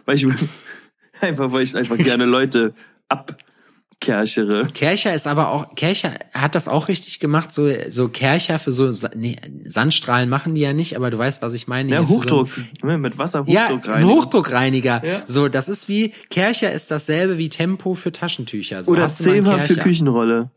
Weil 0.05 0.17
ich 0.17 0.27
einfach, 1.21 1.53
weil 1.53 1.63
ich 1.63 1.77
einfach 1.77 1.97
gerne 1.97 2.25
Leute 2.25 2.75
abkerchere. 3.09 4.67
Kercher 4.75 5.15
ist 5.15 5.27
aber 5.27 5.51
auch, 5.51 5.75
Kercher 5.77 6.13
hat 6.33 6.55
das 6.55 6.69
auch 6.69 6.89
richtig 6.89 7.21
gemacht, 7.21 7.53
so, 7.53 7.71
so 7.89 8.09
Kercher 8.09 8.59
für 8.59 8.73
so, 8.73 8.93
nee, 9.15 9.37
Sandstrahlen 9.65 10.29
machen 10.29 10.55
die 10.55 10.61
ja 10.61 10.73
nicht, 10.73 10.97
aber 10.97 11.11
du 11.11 11.19
weißt, 11.19 11.41
was 11.43 11.55
ich 11.55 11.69
meine. 11.69 11.91
Ja, 11.93 12.09
Hochdruck. 12.09 12.49
So 12.51 12.87
Ne, 12.87 12.99
Mit 12.99 13.19
Wasser 13.19 13.41
ein, 13.41 13.47
ja, 13.47 13.69
ein 13.69 13.79
rein. 13.79 14.05
Hochdruckreiniger. 14.07 15.03
Ja. 15.05 15.23
So, 15.27 15.49
das 15.49 15.69
ist 15.69 15.89
wie, 15.89 16.11
Kercher 16.31 16.73
ist 16.73 16.91
dasselbe 16.91 17.39
wie 17.39 17.49
Tempo 17.49 17.95
für 17.95 18.13
Taschentücher. 18.13 18.83
So, 18.85 18.93
Oder 18.93 19.05
einen 19.05 19.15
Zebra 19.15 19.59
für? 19.59 19.77
Küchenrolle. 19.77 20.51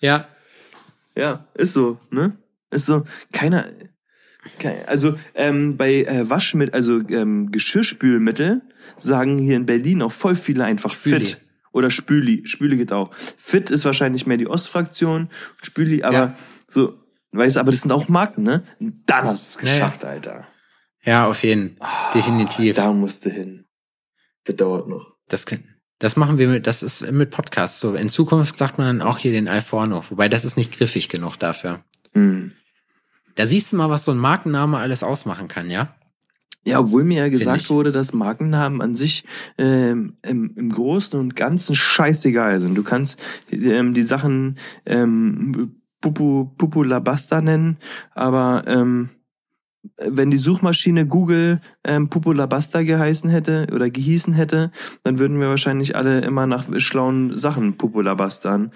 Ja. 0.00 0.26
Ja, 1.20 1.46
ist 1.54 1.74
so, 1.74 1.98
ne? 2.10 2.36
Ist 2.70 2.86
so. 2.86 3.04
Keiner. 3.32 3.66
Kein, 4.58 4.86
also 4.86 5.18
ähm, 5.34 5.76
bei 5.76 6.02
äh, 6.04 6.28
Waschmittel, 6.30 6.74
also 6.74 7.00
ähm, 7.08 7.50
Geschirrspülmittel 7.50 8.62
sagen 8.96 9.38
hier 9.38 9.56
in 9.56 9.66
Berlin 9.66 10.00
auch 10.02 10.12
voll 10.12 10.34
viele 10.34 10.64
einfach 10.64 10.90
Spüli. 10.90 11.26
fit. 11.26 11.40
Oder 11.72 11.90
Spüli. 11.90 12.46
Spüli 12.46 12.76
geht 12.78 12.92
auch. 12.92 13.10
Fit 13.36 13.70
ist 13.70 13.84
wahrscheinlich 13.84 14.26
mehr 14.26 14.38
die 14.38 14.48
Ostfraktion. 14.48 15.28
Spüli, 15.62 16.02
aber 16.02 16.14
Ja. 16.14 16.34
so, 16.68 16.98
weißt 17.32 17.58
aber 17.58 17.70
das 17.70 17.82
sind 17.82 17.92
auch 17.92 18.08
Marken, 18.08 18.42
ne? 18.42 18.64
Und 18.80 19.02
dann 19.06 19.24
hast 19.26 19.60
du 19.60 19.64
es 19.66 19.70
Ja, 19.70 19.78
ja. 19.78 19.84
geschafft, 19.84 20.04
Alter. 20.06 20.48
Ja, 21.04 21.26
auf 21.26 21.42
jeden. 21.44 21.76
Definitiv. 22.14 22.76
Da 22.76 22.92
musst 22.92 23.24
du 23.26 23.30
hin. 23.30 23.66
Das 24.44 24.56
dauert 24.56 24.88
noch. 24.88 25.16
Das, 25.28 25.44
können- 25.46 25.69
das 26.00 26.16
machen 26.16 26.38
wir 26.38 26.48
mit, 26.48 26.66
das 26.66 26.82
ist 26.82 27.12
mit 27.12 27.30
Podcasts 27.30 27.78
so. 27.78 27.94
In 27.94 28.08
Zukunft 28.08 28.56
sagt 28.56 28.78
man 28.78 28.86
dann 28.98 29.06
auch 29.06 29.18
hier 29.18 29.32
den 29.32 29.48
Alforno, 29.48 30.02
wobei 30.08 30.28
das 30.28 30.44
ist 30.44 30.56
nicht 30.56 30.72
griffig 30.72 31.08
genug 31.08 31.36
dafür. 31.36 31.84
Hm. 32.14 32.52
Da 33.36 33.46
siehst 33.46 33.72
du 33.72 33.76
mal, 33.76 33.90
was 33.90 34.04
so 34.04 34.10
ein 34.10 34.18
Markenname 34.18 34.78
alles 34.78 35.02
ausmachen 35.02 35.46
kann, 35.46 35.70
ja? 35.70 35.94
Ja, 36.64 36.80
obwohl 36.80 37.04
mir 37.04 37.18
ja 37.18 37.28
gesagt 37.28 37.70
wurde, 37.70 37.92
dass 37.92 38.12
Markennamen 38.12 38.82
an 38.82 38.96
sich 38.96 39.24
ähm, 39.56 40.16
im, 40.22 40.52
im 40.56 40.72
Großen 40.72 41.18
und 41.18 41.36
Ganzen 41.36 41.74
scheißegal 41.74 42.60
sind. 42.60 42.74
Du 42.74 42.82
kannst 42.82 43.18
ähm, 43.50 43.94
die 43.94 44.02
Sachen 44.02 44.58
ähm, 44.84 45.76
Pupu, 46.00 46.46
Pupu 46.56 46.82
Labasta 46.82 47.40
nennen, 47.40 47.78
aber 48.14 48.64
ähm, 48.66 49.10
wenn 49.96 50.30
die 50.30 50.38
Suchmaschine 50.38 51.06
Google 51.06 51.60
ähm, 51.84 52.08
Pupu 52.08 52.32
Labasta 52.32 52.82
geheißen 52.82 53.30
hätte 53.30 53.66
oder 53.74 53.90
gehießen 53.90 54.34
hätte, 54.34 54.70
dann 55.02 55.18
würden 55.18 55.40
wir 55.40 55.48
wahrscheinlich 55.48 55.96
alle 55.96 56.20
immer 56.20 56.46
nach 56.46 56.64
schlauen 56.78 57.38
Sachen 57.38 57.76
Pupu 57.76 58.00
Labastern 58.00 58.72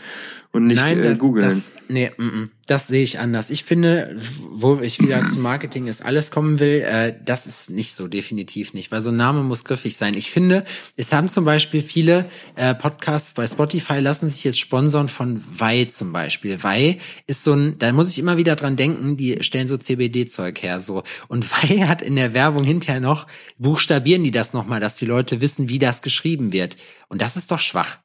und 0.55 0.69
nicht 0.69 0.81
Nein, 0.81 1.01
äh, 1.01 1.11
das, 1.11 1.19
googeln. 1.19 1.49
das, 1.49 1.73
nee, 1.89 2.11
mm, 2.17 2.23
mm, 2.23 2.51
das 2.69 2.87
sehe 2.87 3.03
ich 3.03 3.19
anders. 3.19 3.51
Ich 3.51 3.65
finde, 3.65 4.17
wo 4.53 4.79
ich 4.81 5.01
wieder 5.01 5.27
zum 5.27 5.43
Marketing 5.43 5.89
ist 5.89 6.05
alles 6.05 6.31
kommen 6.31 6.61
will, 6.61 6.83
äh, 6.83 7.13
das 7.25 7.47
ist 7.47 7.71
nicht 7.71 7.95
so, 7.95 8.07
definitiv 8.07 8.73
nicht, 8.73 8.93
weil 8.93 9.01
so 9.01 9.11
ein 9.11 9.17
Name 9.17 9.43
muss 9.43 9.65
griffig 9.65 9.97
sein. 9.97 10.15
Ich 10.15 10.31
finde, 10.31 10.65
es 10.97 11.13
haben 11.13 11.29
zum 11.29 11.45
Beispiel 11.45 11.83
viele 11.83 12.27
äh, 12.55 12.73
Podcasts 12.75 13.33
bei 13.33 13.49
Spotify 13.49 13.99
lassen 13.99 14.31
sich 14.31 14.45
jetzt 14.45 14.61
sponsern 14.61 15.09
von 15.09 15.43
Wei 15.51 15.87
zum 15.87 16.13
Beispiel. 16.13 16.63
Wei 16.63 16.99
ist 17.27 17.43
so 17.43 17.53
ein, 17.55 17.77
da 17.79 17.93
muss 17.93 18.11
ich 18.11 18.21
immer 18.21 18.37
wieder 18.37 18.55
dran 18.55 18.77
denken, 18.77 19.17
die 19.17 19.43
stellen 19.43 19.67
so 19.67 19.77
CBD-Zeug 19.77 20.63
her, 20.63 20.81
so. 20.81 21.03
Und 21.27 21.51
Wei 21.53 21.81
hat 21.81 22.01
in 22.01 22.15
der 22.15 22.33
Werbung 22.33 22.63
hinterher 22.63 22.94
noch, 23.01 23.27
buchstabieren 23.59 24.25
die 24.25 24.31
das 24.31 24.53
nochmal, 24.53 24.81
dass 24.81 24.97
die 24.97 25.07
Leute 25.07 25.41
wissen, 25.41 25.69
wie 25.69 25.79
das 25.79 26.03
geschrieben 26.03 26.53
wird. 26.53 26.77
Und 27.09 27.23
das 27.23 27.37
ist 27.37 27.51
doch 27.51 27.61
schwach. 27.61 27.99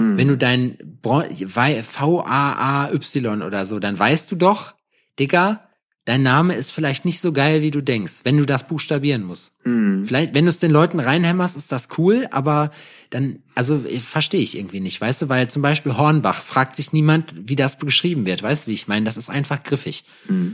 Wenn 0.00 0.28
du 0.28 0.36
dein 0.36 0.78
V-A-A-Y 1.02 3.42
oder 3.42 3.66
so, 3.66 3.80
dann 3.80 3.98
weißt 3.98 4.30
du 4.30 4.36
doch, 4.36 4.76
Digga, 5.18 5.68
dein 6.04 6.22
Name 6.22 6.54
ist 6.54 6.70
vielleicht 6.70 7.04
nicht 7.04 7.20
so 7.20 7.32
geil, 7.32 7.62
wie 7.62 7.72
du 7.72 7.80
denkst, 7.80 8.20
wenn 8.22 8.36
du 8.36 8.46
das 8.46 8.68
buchstabieren 8.68 9.24
musst. 9.24 9.54
Hm. 9.64 10.06
Vielleicht, 10.06 10.36
wenn 10.36 10.44
du 10.44 10.50
es 10.50 10.60
den 10.60 10.70
Leuten 10.70 11.00
reinhämmerst, 11.00 11.56
ist 11.56 11.72
das 11.72 11.88
cool, 11.98 12.28
aber 12.30 12.70
dann, 13.10 13.42
also 13.56 13.84
eh, 13.88 13.98
verstehe 13.98 14.40
ich 14.40 14.56
irgendwie 14.56 14.78
nicht, 14.78 15.00
weißt 15.00 15.22
du, 15.22 15.28
weil 15.28 15.50
zum 15.50 15.62
Beispiel 15.62 15.96
Hornbach 15.96 16.42
fragt 16.42 16.76
sich 16.76 16.92
niemand, 16.92 17.34
wie 17.48 17.56
das 17.56 17.80
geschrieben 17.80 18.24
wird, 18.24 18.40
weißt 18.40 18.66
du, 18.66 18.70
wie 18.70 18.74
ich 18.74 18.86
meine? 18.86 19.04
Das 19.04 19.16
ist 19.16 19.30
einfach 19.30 19.64
griffig. 19.64 20.04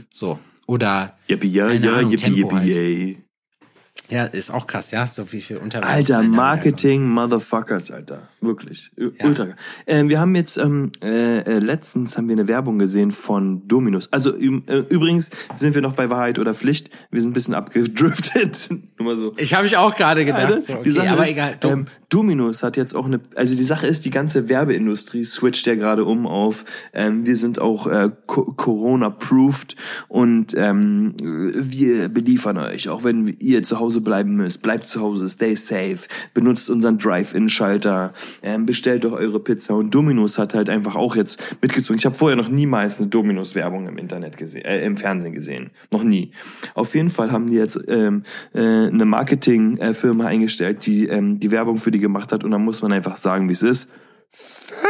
So. 0.09 0.39
Oder 0.65 1.19
Yippie, 1.29 1.49
ja, 1.49 1.69
ja, 1.69 1.93
Ahnung, 1.93 2.11
yippie, 2.11 2.23
Tempo 2.23 2.57
yippie, 2.57 3.13
halt. 3.13 3.24
Ja, 4.09 4.25
ist 4.25 4.51
auch 4.51 4.67
krass, 4.67 4.91
ja, 4.91 5.05
so 5.07 5.31
wie 5.31 5.41
viel 5.41 5.57
Alter, 5.57 5.63
Unterbewusstsein 5.65 6.31
da 6.31 6.37
Marketing 6.37 7.07
Motherfuckers, 7.09 7.91
Alter. 7.91 8.27
Wirklich. 8.41 8.91
Ü- 8.97 9.11
Ultra. 9.23 9.47
Ähm, 9.87 10.09
wir 10.09 10.19
haben 10.19 10.35
jetzt, 10.35 10.57
ähm, 10.57 10.91
äh, 11.01 11.39
äh, 11.39 11.59
letztens 11.59 12.17
haben 12.17 12.27
wir 12.29 12.33
eine 12.35 12.47
Werbung 12.47 12.77
gesehen 12.77 13.11
von 13.11 13.67
Dominus. 13.67 14.11
Also 14.13 14.35
äh, 14.35 14.83
übrigens 14.89 15.31
sind 15.55 15.73
wir 15.75 15.81
noch 15.81 15.93
bei 15.93 16.09
Wahrheit 16.09 16.37
oder 16.39 16.53
Pflicht. 16.53 16.89
Wir 17.09 17.21
sind 17.21 17.31
ein 17.31 17.33
bisschen 17.33 17.53
abgedriftet. 17.55 18.69
Nur 18.99 19.15
mal 19.15 19.17
so. 19.17 19.31
Ich 19.37 19.53
habe 19.53 19.63
mich 19.63 19.77
auch 19.77 19.95
gerade 19.95 20.25
gedacht. 20.25 20.45
Alter, 20.53 20.63
so, 20.63 20.73
okay, 20.79 21.07
aber 21.07 21.23
ist, 21.23 21.31
egal. 21.31 21.57
Ähm, 21.63 21.85
Dominus 22.09 22.63
hat 22.63 22.77
jetzt 22.77 22.95
auch 22.95 23.05
eine, 23.05 23.19
also 23.35 23.55
die 23.55 23.63
Sache 23.63 23.87
ist, 23.87 24.05
die 24.05 24.09
ganze 24.09 24.47
Werbeindustrie 24.49 25.23
switcht 25.23 25.65
ja 25.67 25.75
gerade 25.75 26.05
um 26.05 26.27
auf, 26.27 26.65
ähm, 26.93 27.25
wir 27.25 27.35
sind 27.35 27.59
auch 27.59 27.87
äh, 27.87 28.11
Co- 28.27 28.53
Corona-proofed 28.53 29.75
und 30.07 30.53
ähm, 30.55 31.13
wir 31.21 32.09
beliefern 32.09 32.57
euch, 32.57 32.89
auch 32.89 33.03
wenn 33.03 33.35
ihr 33.39 33.63
zu 33.63 33.79
Hause 33.79 34.01
bleiben 34.01 34.35
müsst. 34.35 34.61
Bleibt 34.61 34.89
zu 34.89 35.01
Hause, 35.01 35.27
stay 35.27 35.55
safe, 35.55 35.99
benutzt 36.33 36.69
unseren 36.69 36.97
Drive-In-Schalter, 36.97 38.13
ähm, 38.43 38.65
bestellt 38.65 39.03
doch 39.03 39.13
eure 39.13 39.39
Pizza 39.39 39.75
und 39.75 39.93
Dominus 39.93 40.37
hat 40.37 40.53
halt 40.53 40.69
einfach 40.69 40.95
auch 40.95 41.15
jetzt 41.15 41.41
mitgezogen. 41.61 41.97
Ich 41.97 42.05
habe 42.05 42.15
vorher 42.15 42.35
noch 42.35 42.49
niemals 42.49 42.99
eine 42.99 43.07
Dominus-Werbung 43.07 43.87
im 43.87 43.97
Internet 43.97 44.37
gesehen, 44.37 44.65
äh, 44.65 44.85
im 44.85 44.97
Fernsehen 44.97 45.33
gesehen. 45.33 45.71
Noch 45.91 46.03
nie. 46.03 46.31
Auf 46.73 46.95
jeden 46.95 47.09
Fall 47.09 47.31
haben 47.31 47.47
die 47.47 47.55
jetzt 47.55 47.79
ähm, 47.87 48.23
äh, 48.53 48.59
eine 48.59 49.05
Marketingfirma 49.05 50.25
eingestellt, 50.25 50.85
die 50.85 51.07
ähm, 51.07 51.39
die 51.39 51.51
Werbung 51.51 51.77
für 51.77 51.91
die 51.91 52.04
gemacht 52.05 52.31
hat 52.31 52.43
und 52.43 52.51
dann 52.51 52.63
muss 52.63 52.81
man 52.81 52.93
einfach 52.93 53.17
sagen, 53.17 53.49
wie 53.49 53.53
es 53.53 53.63
ist. 53.63 53.89
Fail! 54.29 54.85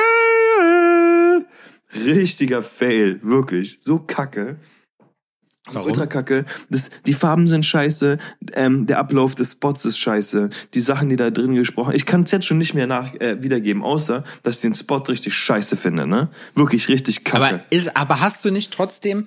Richtiger 1.93 2.61
Fail, 2.61 3.19
wirklich. 3.23 3.77
So 3.79 3.99
kacke. 3.99 4.59
Warum? 5.71 5.87
Ultra 5.87 6.05
kacke. 6.05 6.45
Das, 6.69 6.91
die 7.07 7.13
Farben 7.13 7.47
sind 7.47 7.65
scheiße, 7.65 8.19
ähm, 8.53 8.85
der 8.85 8.99
Ablauf 8.99 9.33
des 9.33 9.53
Spots 9.53 9.85
ist 9.85 9.97
scheiße, 9.97 10.49
die 10.75 10.79
Sachen, 10.79 11.09
die 11.09 11.15
da 11.15 11.31
drin 11.31 11.55
gesprochen 11.55 11.95
Ich 11.95 12.05
kann 12.05 12.21
es 12.23 12.31
jetzt 12.31 12.45
schon 12.45 12.59
nicht 12.59 12.75
mehr 12.75 12.85
nach 12.85 13.15
äh, 13.15 13.41
wiedergeben, 13.41 13.81
außer 13.81 14.23
dass 14.43 14.57
ich 14.57 14.61
den 14.61 14.75
Spot 14.75 14.97
richtig 14.97 15.33
scheiße 15.33 15.75
finde, 15.75 16.05
ne? 16.05 16.29
Wirklich 16.53 16.87
richtig 16.87 17.23
kacke. 17.23 17.45
Aber 17.45 17.61
ist, 17.71 17.97
aber 17.97 18.19
hast 18.21 18.45
du 18.45 18.51
nicht 18.51 18.71
trotzdem, 18.71 19.25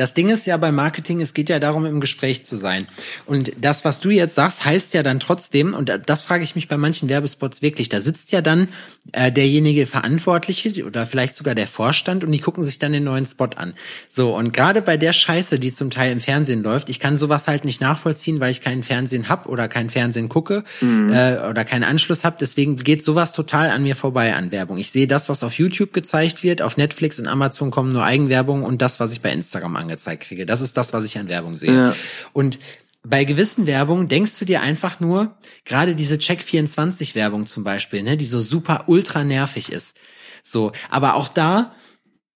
das 0.00 0.14
Ding 0.14 0.30
ist 0.30 0.46
ja 0.46 0.56
bei 0.56 0.72
Marketing, 0.72 1.20
es 1.20 1.34
geht 1.34 1.50
ja 1.50 1.58
darum, 1.58 1.84
im 1.84 2.00
Gespräch 2.00 2.42
zu 2.42 2.56
sein. 2.56 2.86
Und 3.26 3.52
das, 3.60 3.84
was 3.84 4.00
du 4.00 4.08
jetzt 4.08 4.34
sagst, 4.34 4.64
heißt 4.64 4.94
ja 4.94 5.02
dann 5.02 5.20
trotzdem, 5.20 5.74
und 5.74 5.92
das 6.06 6.22
frage 6.22 6.42
ich 6.42 6.54
mich 6.54 6.68
bei 6.68 6.78
manchen 6.78 7.10
Werbespots 7.10 7.60
wirklich, 7.60 7.90
da 7.90 8.00
sitzt 8.00 8.32
ja 8.32 8.40
dann 8.40 8.68
äh, 9.12 9.30
derjenige 9.30 9.84
Verantwortliche 9.84 10.86
oder 10.86 11.04
vielleicht 11.04 11.34
sogar 11.34 11.54
der 11.54 11.66
Vorstand 11.66 12.24
und 12.24 12.32
die 12.32 12.38
gucken 12.38 12.64
sich 12.64 12.78
dann 12.78 12.94
den 12.94 13.04
neuen 13.04 13.26
Spot 13.26 13.50
an. 13.56 13.74
So, 14.08 14.34
und 14.34 14.54
gerade 14.54 14.80
bei 14.80 14.96
der 14.96 15.12
Scheiße, 15.12 15.58
die 15.58 15.70
zum 15.70 15.90
Teil 15.90 16.12
im 16.12 16.20
Fernsehen 16.22 16.62
läuft, 16.62 16.88
ich 16.88 16.98
kann 16.98 17.18
sowas 17.18 17.46
halt 17.46 17.66
nicht 17.66 17.82
nachvollziehen, 17.82 18.40
weil 18.40 18.52
ich 18.52 18.62
keinen 18.62 18.82
Fernsehen 18.82 19.28
hab 19.28 19.44
oder 19.44 19.68
kein 19.68 19.90
Fernsehen 19.90 20.30
gucke 20.30 20.64
äh, 20.80 21.46
oder 21.46 21.66
keinen 21.66 21.84
Anschluss 21.84 22.24
hab. 22.24 22.38
Deswegen 22.38 22.76
geht 22.76 23.02
sowas 23.02 23.34
total 23.34 23.68
an 23.68 23.82
mir 23.82 23.96
vorbei 23.96 24.34
an 24.34 24.50
Werbung. 24.50 24.78
Ich 24.78 24.92
sehe 24.92 25.06
das, 25.06 25.28
was 25.28 25.44
auf 25.44 25.58
YouTube 25.58 25.92
gezeigt 25.92 26.42
wird, 26.42 26.62
auf 26.62 26.78
Netflix 26.78 27.18
und 27.18 27.26
Amazon 27.26 27.70
kommen 27.70 27.92
nur 27.92 28.04
Eigenwerbung 28.04 28.62
und 28.62 28.80
das, 28.80 28.98
was 28.98 29.12
ich 29.12 29.20
bei 29.20 29.30
Instagram 29.30 29.89
angezeigt 29.90 30.22
kriege. 30.24 30.46
Das 30.46 30.60
ist 30.60 30.76
das, 30.76 30.92
was 30.92 31.04
ich 31.04 31.18
an 31.18 31.28
Werbung 31.28 31.56
sehe. 31.56 31.74
Ja. 31.74 31.94
Und 32.32 32.58
bei 33.02 33.24
gewissen 33.24 33.66
Werbungen 33.66 34.08
denkst 34.08 34.38
du 34.38 34.44
dir 34.44 34.60
einfach 34.60 35.00
nur, 35.00 35.34
gerade 35.64 35.94
diese 35.94 36.16
Check24 36.16 37.14
Werbung 37.14 37.46
zum 37.46 37.64
Beispiel, 37.64 38.02
ne, 38.02 38.16
die 38.16 38.26
so 38.26 38.40
super 38.40 38.84
ultra 38.86 39.24
nervig 39.24 39.72
ist. 39.72 39.96
So, 40.42 40.72
aber 40.90 41.14
auch 41.14 41.28
da, 41.28 41.74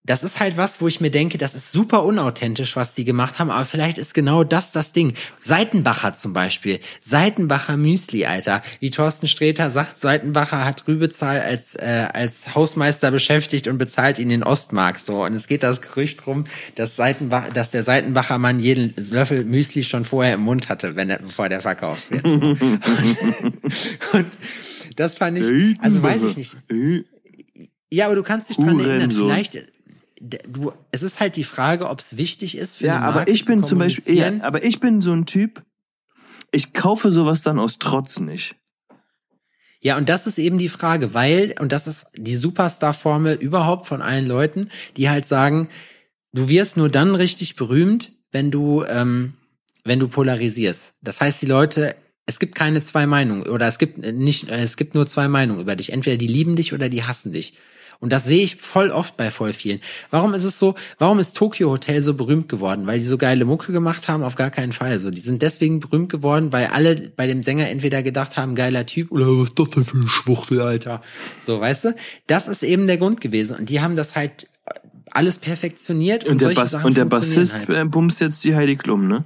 das 0.06 0.22
ist 0.22 0.38
halt 0.38 0.58
was, 0.58 0.82
wo 0.82 0.88
ich 0.88 1.00
mir 1.00 1.10
denke, 1.10 1.38
das 1.38 1.54
ist 1.54 1.72
super 1.72 2.04
unauthentisch, 2.04 2.76
was 2.76 2.94
die 2.94 3.06
gemacht 3.06 3.38
haben, 3.38 3.50
aber 3.50 3.64
vielleicht 3.64 3.96
ist 3.96 4.12
genau 4.12 4.44
das 4.44 4.70
das 4.70 4.92
Ding. 4.92 5.14
Seitenbacher 5.38 6.12
zum 6.12 6.34
Beispiel. 6.34 6.78
Seitenbacher 7.00 7.78
Müsli, 7.78 8.26
Alter. 8.26 8.62
Wie 8.80 8.90
Thorsten 8.90 9.28
Sträter 9.28 9.70
sagt, 9.70 9.98
Seitenbacher 9.98 10.66
hat 10.66 10.86
Rübezahl 10.86 11.40
als, 11.40 11.74
äh, 11.74 12.08
als 12.12 12.54
Hausmeister 12.54 13.10
beschäftigt 13.10 13.66
und 13.66 13.78
bezahlt 13.78 14.18
ihn 14.18 14.30
in 14.30 14.42
Ostmark. 14.42 14.98
So. 14.98 15.24
Und 15.24 15.34
es 15.34 15.46
geht 15.46 15.62
das 15.62 15.80
Gerücht 15.80 16.26
drum, 16.26 16.44
dass, 16.74 16.96
Seitenbach, 16.96 17.50
dass 17.54 17.70
der 17.70 17.82
Seitenbacher 17.82 18.36
Mann 18.36 18.60
jeden 18.60 18.92
Löffel 18.96 19.46
Müsli 19.46 19.84
schon 19.84 20.04
vorher 20.04 20.34
im 20.34 20.42
Mund 20.42 20.68
hatte, 20.68 20.96
wenn 20.96 21.08
er, 21.08 21.20
bevor 21.20 21.48
der 21.48 21.62
verkauft 21.62 22.10
wird. 22.10 22.26
So. 22.26 22.30
und 24.18 24.26
das 24.96 25.14
fand 25.16 25.38
ich, 25.38 25.80
also 25.80 26.02
weiß 26.02 26.24
ich 26.24 26.36
nicht. 26.36 26.56
Ja, 27.90 28.06
aber 28.06 28.16
du 28.16 28.22
kannst 28.22 28.50
dich 28.50 28.58
dran 28.58 28.78
erinnern. 28.80 29.10
Vielleicht, 29.10 29.56
du, 30.24 30.72
es 30.90 31.02
ist 31.02 31.20
halt 31.20 31.36
die 31.36 31.44
Frage, 31.44 31.88
ob 31.88 32.00
es 32.00 32.16
wichtig 32.16 32.56
ist 32.56 32.76
für 32.76 32.86
Ja, 32.86 33.00
aber 33.00 33.16
Marke 33.16 33.30
ich 33.32 33.44
bin 33.44 33.62
zu 33.62 33.70
zum 33.70 33.78
Beispiel, 33.78 34.16
ja, 34.16 34.32
aber 34.42 34.64
ich 34.64 34.80
bin 34.80 35.02
so 35.02 35.12
ein 35.12 35.26
Typ, 35.26 35.62
ich 36.50 36.72
kaufe 36.72 37.12
sowas 37.12 37.42
dann 37.42 37.58
aus 37.58 37.78
Trotz 37.78 38.20
nicht. 38.20 38.56
Ja, 39.80 39.98
und 39.98 40.08
das 40.08 40.26
ist 40.26 40.38
eben 40.38 40.56
die 40.56 40.70
Frage, 40.70 41.12
weil, 41.12 41.54
und 41.60 41.70
das 41.72 41.86
ist 41.86 42.06
die 42.16 42.36
Superstar-Formel 42.36 43.34
überhaupt 43.34 43.86
von 43.86 44.00
allen 44.00 44.26
Leuten, 44.26 44.70
die 44.96 45.10
halt 45.10 45.26
sagen, 45.26 45.68
du 46.32 46.48
wirst 46.48 46.78
nur 46.78 46.88
dann 46.88 47.14
richtig 47.14 47.56
berühmt, 47.56 48.12
wenn 48.32 48.50
du, 48.50 48.82
ähm, 48.84 49.34
wenn 49.84 49.98
du 49.98 50.08
polarisierst. 50.08 50.94
Das 51.02 51.20
heißt, 51.20 51.42
die 51.42 51.46
Leute, 51.46 51.96
es 52.24 52.38
gibt 52.38 52.54
keine 52.54 52.82
zwei 52.82 53.06
Meinungen 53.06 53.42
oder 53.42 53.68
es 53.68 53.78
gibt 53.78 53.98
nicht, 53.98 54.48
äh, 54.48 54.62
es 54.62 54.78
gibt 54.78 54.94
nur 54.94 55.06
zwei 55.06 55.28
Meinungen 55.28 55.60
über 55.60 55.76
dich. 55.76 55.92
Entweder 55.92 56.16
die 56.16 56.28
lieben 56.28 56.56
dich 56.56 56.72
oder 56.72 56.88
die 56.88 57.04
hassen 57.04 57.32
dich. 57.32 57.52
Und 58.00 58.12
das 58.12 58.24
sehe 58.24 58.42
ich 58.42 58.56
voll 58.56 58.90
oft 58.90 59.16
bei 59.16 59.30
voll 59.30 59.52
vielen. 59.52 59.80
Warum 60.10 60.34
ist 60.34 60.44
es 60.44 60.58
so, 60.58 60.74
warum 60.98 61.18
ist 61.18 61.36
Tokyo 61.36 61.70
Hotel 61.70 62.02
so 62.02 62.14
berühmt 62.14 62.48
geworden? 62.48 62.86
Weil 62.86 62.98
die 62.98 63.04
so 63.04 63.18
geile 63.18 63.44
Mucke 63.44 63.72
gemacht 63.72 64.08
haben? 64.08 64.22
Auf 64.22 64.34
gar 64.34 64.50
keinen 64.50 64.72
Fall. 64.72 64.98
So, 64.98 65.10
die 65.10 65.20
sind 65.20 65.42
deswegen 65.42 65.80
berühmt 65.80 66.10
geworden, 66.10 66.52
weil 66.52 66.66
alle 66.66 66.96
bei 67.16 67.26
dem 67.26 67.42
Sänger 67.42 67.68
entweder 67.68 68.02
gedacht 68.02 68.36
haben, 68.36 68.54
geiler 68.54 68.86
Typ 68.86 69.10
oder 69.10 69.26
was 69.26 69.48
ist 69.48 69.58
das 69.58 69.70
denn 69.70 69.84
für 69.84 69.98
ein 69.98 70.08
Schwuchtel, 70.08 70.60
Alter? 70.60 71.02
So, 71.40 71.60
weißt 71.60 71.84
du? 71.86 71.94
Das 72.26 72.48
ist 72.48 72.62
eben 72.62 72.86
der 72.86 72.98
Grund 72.98 73.20
gewesen. 73.20 73.56
Und 73.58 73.70
die 73.70 73.80
haben 73.80 73.96
das 73.96 74.14
halt 74.16 74.48
alles 75.10 75.38
perfektioniert 75.38 76.24
und, 76.24 76.32
Und 76.32 76.40
der, 76.40 76.46
solche 76.46 76.60
Bass, 76.60 76.70
Sachen 76.72 76.86
und 76.86 76.96
der 76.96 77.04
Bassist 77.04 77.58
halt. 77.58 77.70
äh, 77.70 77.84
bumst 77.84 78.20
jetzt 78.20 78.42
die 78.44 78.54
Heidi 78.54 78.76
Klum, 78.76 79.06
ne? 79.06 79.24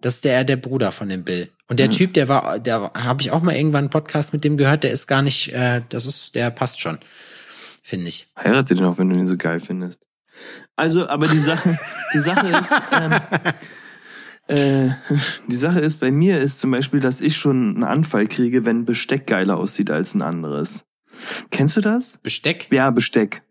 Das 0.00 0.16
ist 0.16 0.24
der, 0.24 0.44
der 0.44 0.56
Bruder 0.56 0.92
von 0.92 1.08
dem 1.08 1.24
Bill. 1.24 1.50
Und 1.68 1.78
der 1.80 1.88
Mhm. 1.88 1.92
Typ, 1.92 2.14
der 2.14 2.28
war, 2.28 2.58
der 2.58 2.92
habe 2.94 3.20
ich 3.20 3.30
auch 3.30 3.42
mal 3.42 3.54
irgendwann 3.54 3.84
einen 3.84 3.90
Podcast 3.90 4.32
mit 4.32 4.44
dem 4.44 4.56
gehört, 4.56 4.84
der 4.84 4.92
ist 4.92 5.06
gar 5.06 5.22
nicht, 5.22 5.52
äh, 5.52 5.82
das 5.88 6.06
ist, 6.06 6.34
der 6.34 6.50
passt 6.50 6.80
schon. 6.80 6.98
Finde 7.82 8.08
ich. 8.08 8.28
Heirate 8.36 8.74
den 8.74 8.84
auch, 8.84 8.98
wenn 8.98 9.10
du 9.10 9.18
ihn 9.18 9.26
so 9.26 9.36
geil 9.36 9.60
findest. 9.60 10.06
Also, 10.76 11.08
aber 11.08 11.26
die 11.26 11.40
Sache, 11.40 11.76
die 12.14 12.20
Sache 12.20 12.46
ist, 12.48 12.72
ähm, 12.92 13.12
äh, 14.46 14.90
die 15.48 15.56
Sache 15.56 15.80
ist, 15.80 15.98
bei 15.98 16.10
mir 16.10 16.40
ist 16.40 16.60
zum 16.60 16.70
Beispiel, 16.70 17.00
dass 17.00 17.20
ich 17.20 17.36
schon 17.36 17.74
einen 17.74 17.84
Anfall 17.84 18.26
kriege, 18.28 18.64
wenn 18.64 18.84
Besteck 18.84 19.26
geiler 19.26 19.56
aussieht 19.56 19.90
als 19.90 20.14
ein 20.14 20.22
anderes. 20.22 20.84
Kennst 21.50 21.76
du 21.76 21.80
das? 21.80 22.18
Besteck? 22.22 22.68
Ja, 22.70 22.90
Besteck. 22.90 23.42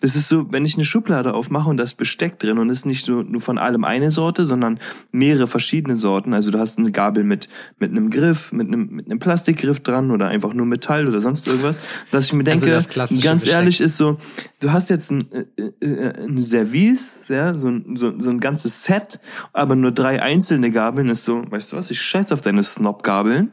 Das 0.00 0.16
ist 0.16 0.28
so, 0.28 0.50
wenn 0.50 0.64
ich 0.64 0.74
eine 0.76 0.84
Schublade 0.84 1.34
aufmache 1.34 1.68
und 1.68 1.76
da 1.76 1.84
ist 1.84 1.94
Besteck 1.94 2.38
drin 2.38 2.58
und 2.58 2.70
es 2.70 2.78
ist 2.78 2.86
nicht 2.86 3.04
so 3.04 3.22
nur 3.22 3.40
von 3.40 3.58
allem 3.58 3.84
eine 3.84 4.10
Sorte, 4.10 4.44
sondern 4.44 4.78
mehrere 5.12 5.46
verschiedene 5.46 5.94
Sorten. 5.94 6.32
Also 6.32 6.50
du 6.50 6.58
hast 6.58 6.78
eine 6.78 6.90
Gabel 6.90 7.22
mit, 7.22 7.48
mit 7.78 7.90
einem 7.90 8.10
Griff, 8.10 8.50
mit 8.52 8.68
einem, 8.68 8.88
mit 8.90 9.06
einem 9.06 9.18
Plastikgriff 9.18 9.80
dran 9.80 10.10
oder 10.10 10.28
einfach 10.28 10.54
nur 10.54 10.66
Metall 10.66 11.06
oder 11.06 11.20
sonst 11.20 11.46
irgendwas. 11.46 11.78
Dass 12.10 12.26
ich 12.26 12.32
mir 12.32 12.44
denke, 12.44 12.64
Also 12.64 12.74
das 12.74 12.88
klassische 12.88 13.20
ganz 13.20 13.44
Besteck. 13.44 13.58
ehrlich 13.58 13.80
ist 13.80 13.96
so, 13.96 14.16
du 14.60 14.72
hast 14.72 14.90
jetzt 14.90 15.10
ein, 15.10 15.28
äh, 15.32 15.84
äh, 15.84 16.24
ein 16.24 16.40
Service, 16.40 17.18
ja, 17.28 17.56
so 17.56 17.68
ein, 17.68 17.96
so, 17.96 18.18
so 18.18 18.30
ein 18.30 18.40
ganzes 18.40 18.84
Set, 18.84 19.20
aber 19.52 19.76
nur 19.76 19.92
drei 19.92 20.22
einzelne 20.22 20.70
Gabeln 20.70 21.08
ist 21.08 21.24
so, 21.24 21.44
weißt 21.50 21.72
du 21.72 21.76
was, 21.76 21.90
ich 21.90 22.00
scheiß 22.00 22.32
auf 22.32 22.40
deine 22.40 22.62
Snob-Gabeln. 22.62 23.50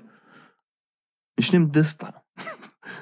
Ich 1.37 1.51
nehme 1.51 1.67
das 1.67 1.97
da. 1.97 2.23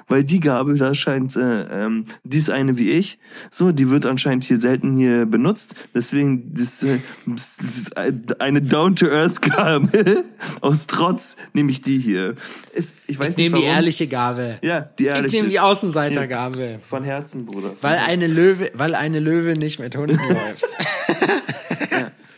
Weil 0.08 0.22
die 0.22 0.38
Gabel 0.38 0.78
da 0.78 0.94
scheint, 0.94 1.34
äh, 1.34 1.84
ähm, 1.84 2.04
die 2.22 2.38
ist 2.38 2.48
eine 2.48 2.78
wie 2.78 2.90
ich, 2.90 3.18
so, 3.50 3.72
die 3.72 3.90
wird 3.90 4.06
anscheinend 4.06 4.44
hier 4.44 4.60
selten 4.60 4.96
hier 4.96 5.26
benutzt. 5.26 5.74
Deswegen 5.94 6.54
das, 6.54 6.82
äh, 6.84 6.98
das 7.26 7.56
ist 7.58 7.96
eine 7.96 8.62
Down-to-Earth-Gabel. 8.62 10.24
Aus 10.60 10.86
Trotz 10.86 11.36
nehme 11.54 11.72
ich 11.72 11.82
die 11.82 11.98
hier. 11.98 12.34
Ist, 12.72 12.94
ich 13.08 13.18
weiß 13.18 13.30
Ich 13.32 13.36
nicht 13.36 13.52
nehme 13.52 13.58
die 13.62 13.64
ehrliche 13.68 14.06
Gabel. 14.06 14.58
Ja, 14.62 14.80
die 14.98 15.04
Ich 15.04 15.08
ehrliche. 15.08 15.36
nehme 15.38 15.48
die 15.48 15.58
Außenseitergabel. 15.60 16.78
Von 16.88 17.02
Herzen, 17.02 17.44
Bruder. 17.46 17.72
Weil 17.80 17.98
eine 18.06 18.28
Löwe, 18.28 18.70
weil 18.74 18.94
eine 18.94 19.18
Löwe 19.18 19.54
nicht 19.54 19.80
mit 19.80 19.96
Hunden 19.96 20.16
läuft. 20.28 20.64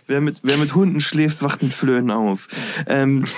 Wer 0.06 0.22
mit, 0.22 0.40
wer 0.42 0.56
mit 0.56 0.74
Hunden 0.74 1.00
schläft, 1.02 1.42
wacht 1.42 1.62
mit 1.62 1.74
Flöhen 1.74 2.10
auf. 2.10 2.48
Ähm, 2.86 3.26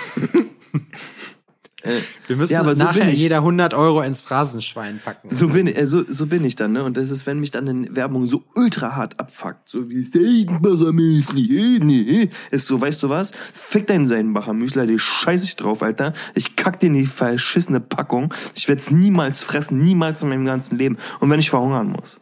Wir 2.26 2.36
müssen 2.36 2.52
ja, 2.52 2.60
aber 2.60 2.76
so 2.76 2.84
nachher 2.84 3.00
bin 3.00 3.14
ich. 3.14 3.20
jeder 3.20 3.38
100 3.38 3.74
Euro 3.74 4.02
ins 4.02 4.20
Phrasenschwein 4.20 5.00
packen. 5.02 5.30
So 5.30 5.48
bin, 5.48 5.66
ich, 5.66 5.78
äh, 5.78 5.86
so, 5.86 6.04
so 6.06 6.26
bin 6.26 6.44
ich 6.44 6.56
dann, 6.56 6.72
ne? 6.72 6.84
Und 6.84 6.96
das 6.96 7.10
ist, 7.10 7.26
wenn 7.26 7.40
mich 7.40 7.50
dann 7.50 7.68
eine 7.68 7.96
Werbung 7.96 8.26
so 8.26 8.44
ultra 8.54 8.96
hart 8.96 9.18
abfuckt, 9.18 9.68
so 9.68 9.88
wie 9.88 10.02
Seidenbacher 10.02 10.92
Müsli, 10.92 11.76
äh, 11.76 11.78
nee, 11.78 12.28
ist 12.50 12.66
so, 12.66 12.80
weißt 12.80 13.02
du 13.02 13.08
was? 13.08 13.32
Fick 13.54 13.86
deinen 13.86 14.06
Seidenbacher 14.06 14.52
Müsli, 14.52 14.86
die 14.86 14.98
scheiß 14.98 15.44
ich 15.44 15.56
drauf, 15.56 15.82
Alter. 15.82 16.12
Ich 16.34 16.56
kack 16.56 16.80
dir 16.80 16.88
in 16.88 16.94
die 16.94 17.06
verschissene 17.06 17.80
Packung. 17.80 18.34
Ich 18.54 18.68
werd's 18.68 18.90
niemals 18.90 19.42
fressen, 19.42 19.82
niemals 19.82 20.22
in 20.22 20.28
meinem 20.28 20.44
ganzen 20.44 20.76
Leben. 20.76 20.98
Und 21.20 21.30
wenn 21.30 21.40
ich 21.40 21.50
verhungern 21.50 21.88
muss. 21.88 22.20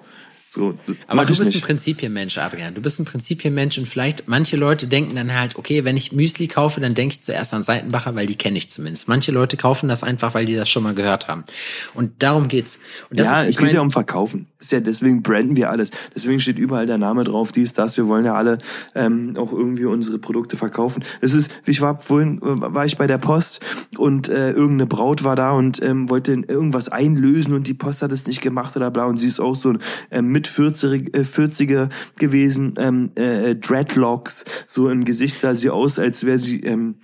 So, 0.51 0.79
Aber 1.07 1.27
du 1.27 1.37
bist 1.37 1.43
ein 1.43 1.49
nicht. 1.49 1.65
Prinzipienmensch, 1.65 2.39
Adrian. 2.39 2.73
Du 2.75 2.81
bist 2.81 2.99
ein 2.99 3.05
Prinzipienmensch 3.05 3.77
und 3.77 3.87
vielleicht 3.87 4.29
manche 4.29 4.57
Leute 4.57 4.87
denken 4.87 5.15
dann 5.15 5.35
halt, 5.39 5.57
okay, 5.57 5.85
wenn 5.85 5.97
ich 5.97 6.13
Müsli 6.13 6.49
kaufe, 6.49 6.81
dann 6.81 6.95
denke 6.95 7.15
ich 7.15 7.23
zuerst 7.23 7.53
an 7.53 7.63
Seitenbacher, 7.63 8.15
weil 8.15 8.27
die 8.27 8.37
kenne 8.37 8.57
ich 8.57 8.71
zumindest. 8.71 9.09
Manche 9.09 9.31
Leute 9.31 9.59
kaufen 9.59 9.91
das 9.91 10.03
einfach, 10.03 10.33
weil 10.33 10.47
die 10.47 10.57
das 10.57 10.71
schon 10.71 10.83
mal 10.83 10.95
gehört 10.95 11.29
haben. 11.29 11.45
Und 11.93 12.23
darum 12.23 12.49
geht's. 12.49 12.79
Und 13.11 13.21
das 13.21 13.27
ja, 13.27 13.43
ist, 13.43 13.51
es 13.51 13.57
geht 13.59 13.67
mein, 13.67 13.75
ja 13.75 13.81
um 13.83 13.91
Verkaufen. 13.91 14.47
Ist 14.59 14.73
ja 14.73 14.81
deswegen 14.81 15.23
branden 15.23 15.55
wir 15.55 15.71
alles. 15.71 15.91
Deswegen 16.15 16.41
steht 16.41 16.59
überall 16.59 16.87
der 16.87 16.99
Name 16.99 17.25
drauf, 17.25 17.53
dies, 17.53 17.75
das. 17.75 17.99
Wir 17.99 18.09
wollen 18.09 18.25
ja 18.25 18.35
alle 18.35 18.57
ähm, 18.95 19.37
auch 19.37 19.53
irgendwie 19.53 19.85
unsere 19.85 20.19
Produkte 20.19 20.57
verkaufen. 20.57 21.05
Es 21.21 21.35
ist, 21.35 21.51
ich 21.67 21.83
war 21.83 22.01
vorhin 22.01 22.39
äh, 22.39 22.59
war 22.59 22.87
ich 22.87 22.97
bei 22.97 23.07
der 23.07 23.19
Post 23.19 23.61
und 23.99 24.29
äh, 24.29 24.53
irgendeine 24.53 24.87
Braut 24.87 25.25
war 25.25 25.37
da 25.37 25.51
und 25.53 25.83
ähm, 25.83 26.09
wollte 26.09 26.33
irgendwas 26.33 26.89
einlösen 26.89 27.53
und 27.53 27.67
die 27.67 27.75
Post 27.75 28.01
hat 28.01 28.13
es 28.13 28.27
nicht 28.27 28.41
gemacht 28.41 28.75
oder 28.77 28.91
bla 28.91 29.05
und 29.05 29.19
sie 29.19 29.27
ist 29.27 29.41
auch 29.41 29.55
so 29.55 29.75
ähm, 30.11 30.38
mit 30.39 30.47
40 30.47 31.17
äh, 31.17 31.21
40er 31.23 31.89
gewesen, 32.17 32.75
ähm, 32.79 33.11
äh, 33.17 33.57
Dreadlocks 33.57 34.45
so 34.69 34.89
im 34.89 35.05
Gesicht 35.05 35.41
sah 35.41 35.57
sie 35.57 35.71
aus, 35.71 35.99
als 35.99 36.25
wäre 36.25 36.39
sie 36.39 36.61
ähm, 36.61 36.95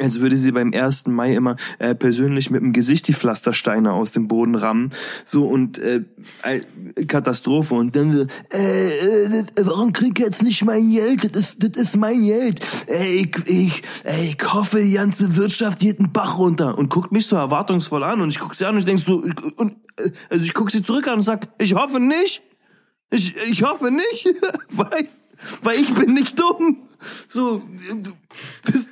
als 0.00 0.20
würde 0.20 0.36
sie 0.36 0.52
beim 0.52 0.72
1. 0.72 1.06
Mai 1.06 1.34
immer 1.34 1.56
äh, 1.78 1.94
persönlich 1.94 2.50
mit 2.50 2.62
dem 2.62 2.72
Gesicht 2.72 3.08
die 3.08 3.14
Pflastersteine 3.14 3.92
aus 3.92 4.10
dem 4.10 4.28
Boden 4.28 4.54
rammen. 4.54 4.90
So 5.24 5.46
und 5.46 5.78
äh, 5.78 6.02
äh, 6.42 6.60
Katastrophe. 7.06 7.74
Und 7.74 7.96
dann 7.96 8.12
so, 8.12 8.26
äh, 8.52 9.38
äh, 9.38 9.44
warum 9.62 9.92
krieg 9.92 10.18
ich 10.18 10.24
jetzt 10.24 10.42
nicht 10.42 10.64
mein 10.64 10.90
Geld? 10.90 11.34
Das 11.34 11.42
ist, 11.42 11.56
das 11.58 11.82
ist 11.82 11.96
mein 11.96 12.24
Geld. 12.24 12.60
Äh, 12.86 13.14
ich, 13.14 13.36
ich, 13.46 13.82
äh, 14.04 14.24
ich 14.28 14.38
hoffe, 14.52 14.80
die 14.80 14.92
ganze 14.92 15.36
Wirtschaft 15.36 15.80
geht 15.80 15.98
einen 15.98 16.12
Bach 16.12 16.38
runter. 16.38 16.76
Und 16.78 16.90
guckt 16.90 17.12
mich 17.12 17.26
so 17.26 17.36
erwartungsvoll 17.36 18.04
an 18.04 18.20
und 18.20 18.30
ich 18.30 18.38
guck 18.38 18.54
sie 18.54 18.66
an 18.66 18.74
und 18.74 18.80
ich 18.80 18.86
denk 18.86 19.00
so, 19.00 19.22
und, 19.56 19.76
äh, 19.96 20.10
also 20.30 20.44
ich 20.44 20.54
guck 20.54 20.70
sie 20.70 20.82
zurück 20.82 21.08
an 21.08 21.14
und 21.14 21.22
sag, 21.22 21.48
ich 21.58 21.74
hoffe 21.74 22.00
nicht. 22.00 22.42
Ich, 23.10 23.34
ich 23.48 23.62
hoffe 23.62 23.90
nicht, 23.90 24.28
weil, 24.70 25.08
weil 25.62 25.78
ich 25.78 25.94
bin 25.94 26.14
nicht 26.14 26.38
dumm. 26.38 26.88
So, 27.28 27.62
du 27.90 28.12
bist, 28.64 28.88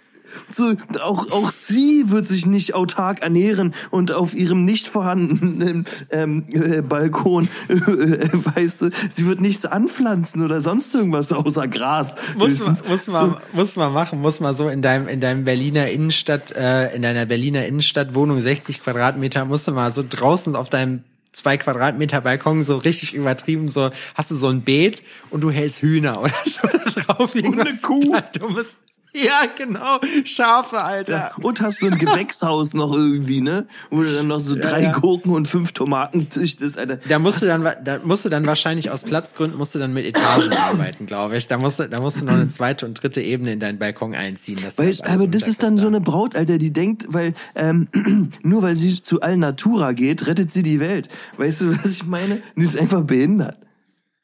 so, 0.50 0.74
auch, 1.02 1.30
auch 1.30 1.50
sie 1.50 2.10
wird 2.10 2.26
sich 2.26 2.46
nicht 2.46 2.74
autark 2.74 3.22
ernähren 3.22 3.74
und 3.90 4.12
auf 4.12 4.34
ihrem 4.34 4.64
nicht 4.64 4.88
vorhandenen 4.88 5.86
ähm, 6.10 6.44
äh, 6.52 6.82
Balkon, 6.82 7.48
äh, 7.68 7.74
weißt 7.76 8.82
du, 8.82 8.90
sie 9.14 9.26
wird 9.26 9.40
nichts 9.40 9.66
anpflanzen 9.66 10.42
oder 10.42 10.60
sonst 10.60 10.94
irgendwas 10.94 11.32
außer 11.32 11.68
Gras. 11.68 12.14
muss 12.36 12.64
man, 12.64 12.78
muss 12.88 13.06
man, 13.09 13.36
muss 13.52 13.76
man 13.76 13.92
machen, 13.92 14.20
muss 14.20 14.40
man 14.40 14.54
so 14.54 14.68
in 14.68 14.82
deinem, 14.82 15.09
in 15.09 15.20
deinem 15.20 15.44
Berliner 15.44 15.88
Innenstadt, 15.88 16.52
äh, 16.52 16.94
in 16.94 17.02
deiner 17.02 17.26
Berliner 17.26 17.66
Innenstadtwohnung 17.66 18.40
60 18.40 18.82
Quadratmeter, 18.82 19.44
musst 19.44 19.68
du 19.68 19.72
mal 19.72 19.92
so 19.92 20.04
draußen 20.09 20.56
auf 20.56 20.68
deinem 20.68 21.04
zwei 21.32 21.56
Quadratmeter 21.56 22.20
Balkon 22.20 22.62
so 22.62 22.76
richtig 22.76 23.14
übertrieben, 23.14 23.68
so 23.68 23.90
hast 24.14 24.30
du 24.30 24.36
so 24.36 24.48
ein 24.48 24.62
Beet 24.62 25.02
und 25.30 25.40
du 25.40 25.50
hältst 25.50 25.80
Hühner 25.82 26.20
oder 26.20 26.34
so 26.44 26.68
drauf. 27.00 27.34
Und 27.34 27.60
eine 27.60 27.76
Kuh. 27.76 28.16
Dummes. 28.38 28.66
Ja, 29.22 29.43
genau. 29.56 30.01
Schafe, 30.24 30.80
Alter. 30.80 31.12
Ja, 31.12 31.30
und 31.43 31.60
hast 31.60 31.80
so 31.80 31.86
ein 31.86 31.98
Gewächshaus 31.98 32.72
noch 32.72 32.94
irgendwie, 32.94 33.43
ne? 33.43 33.66
Wo 33.90 34.02
du 34.02 34.14
dann 34.14 34.26
noch 34.26 34.39
so 34.39 34.56
drei 34.59 34.84
ja. 34.84 34.93
Gurken 34.93 35.32
und 35.32 35.47
fünf 35.47 35.72
Tomaten 35.72 36.30
züchtest, 36.30 36.78
Alter. 36.78 36.97
Da 36.97 37.18
musst 37.18 37.43
du 37.43 37.47
dann, 37.47 37.62
da 37.84 38.01
musst 38.05 38.24
du 38.24 38.30
dann 38.30 38.47
wahrscheinlich 38.47 38.90
aus 38.90 39.02
Platzgründen 39.02 39.59
musst 39.59 39.74
du 39.74 39.78
dann 39.78 39.93
mit 39.93 40.06
Etagen 40.06 40.51
arbeiten, 40.56 41.05
glaube 41.05 41.36
ich. 41.36 41.47
Da 41.47 41.59
musst 41.59 41.78
du, 41.78 41.89
da 41.89 42.01
musst 42.01 42.22
du 42.22 42.24
noch 42.24 42.32
eine 42.32 42.48
zweite 42.48 42.86
und 42.86 42.94
dritte 42.94 43.20
Ebene 43.20 43.52
in 43.52 43.60
deinen 43.60 43.78
Balkon 43.78 44.14
einziehen. 44.14 44.59
Weil, 44.76 44.89
das 44.89 45.02
aber 45.02 45.26
das 45.26 45.47
ist 45.47 45.62
dann 45.62 45.76
so 45.76 45.89
unterkriegst. 45.89 45.94
eine 45.94 46.01
Braut, 46.01 46.36
Alter, 46.36 46.56
die 46.56 46.72
denkt, 46.72 47.05
weil 47.09 47.34
ähm, 47.55 47.89
nur 48.43 48.62
weil 48.62 48.74
sie 48.74 49.02
zu 49.02 49.20
Alnatura 49.20 49.93
geht, 49.93 50.26
rettet 50.26 50.52
sie 50.52 50.62
die 50.62 50.80
Welt. 50.80 51.10
Weißt 51.36 51.60
du, 51.60 51.76
was 51.76 51.90
ich 51.90 52.06
meine? 52.06 52.40
Die 52.56 52.62
ist 52.62 52.78
einfach 52.78 53.02
behindert. 53.02 53.59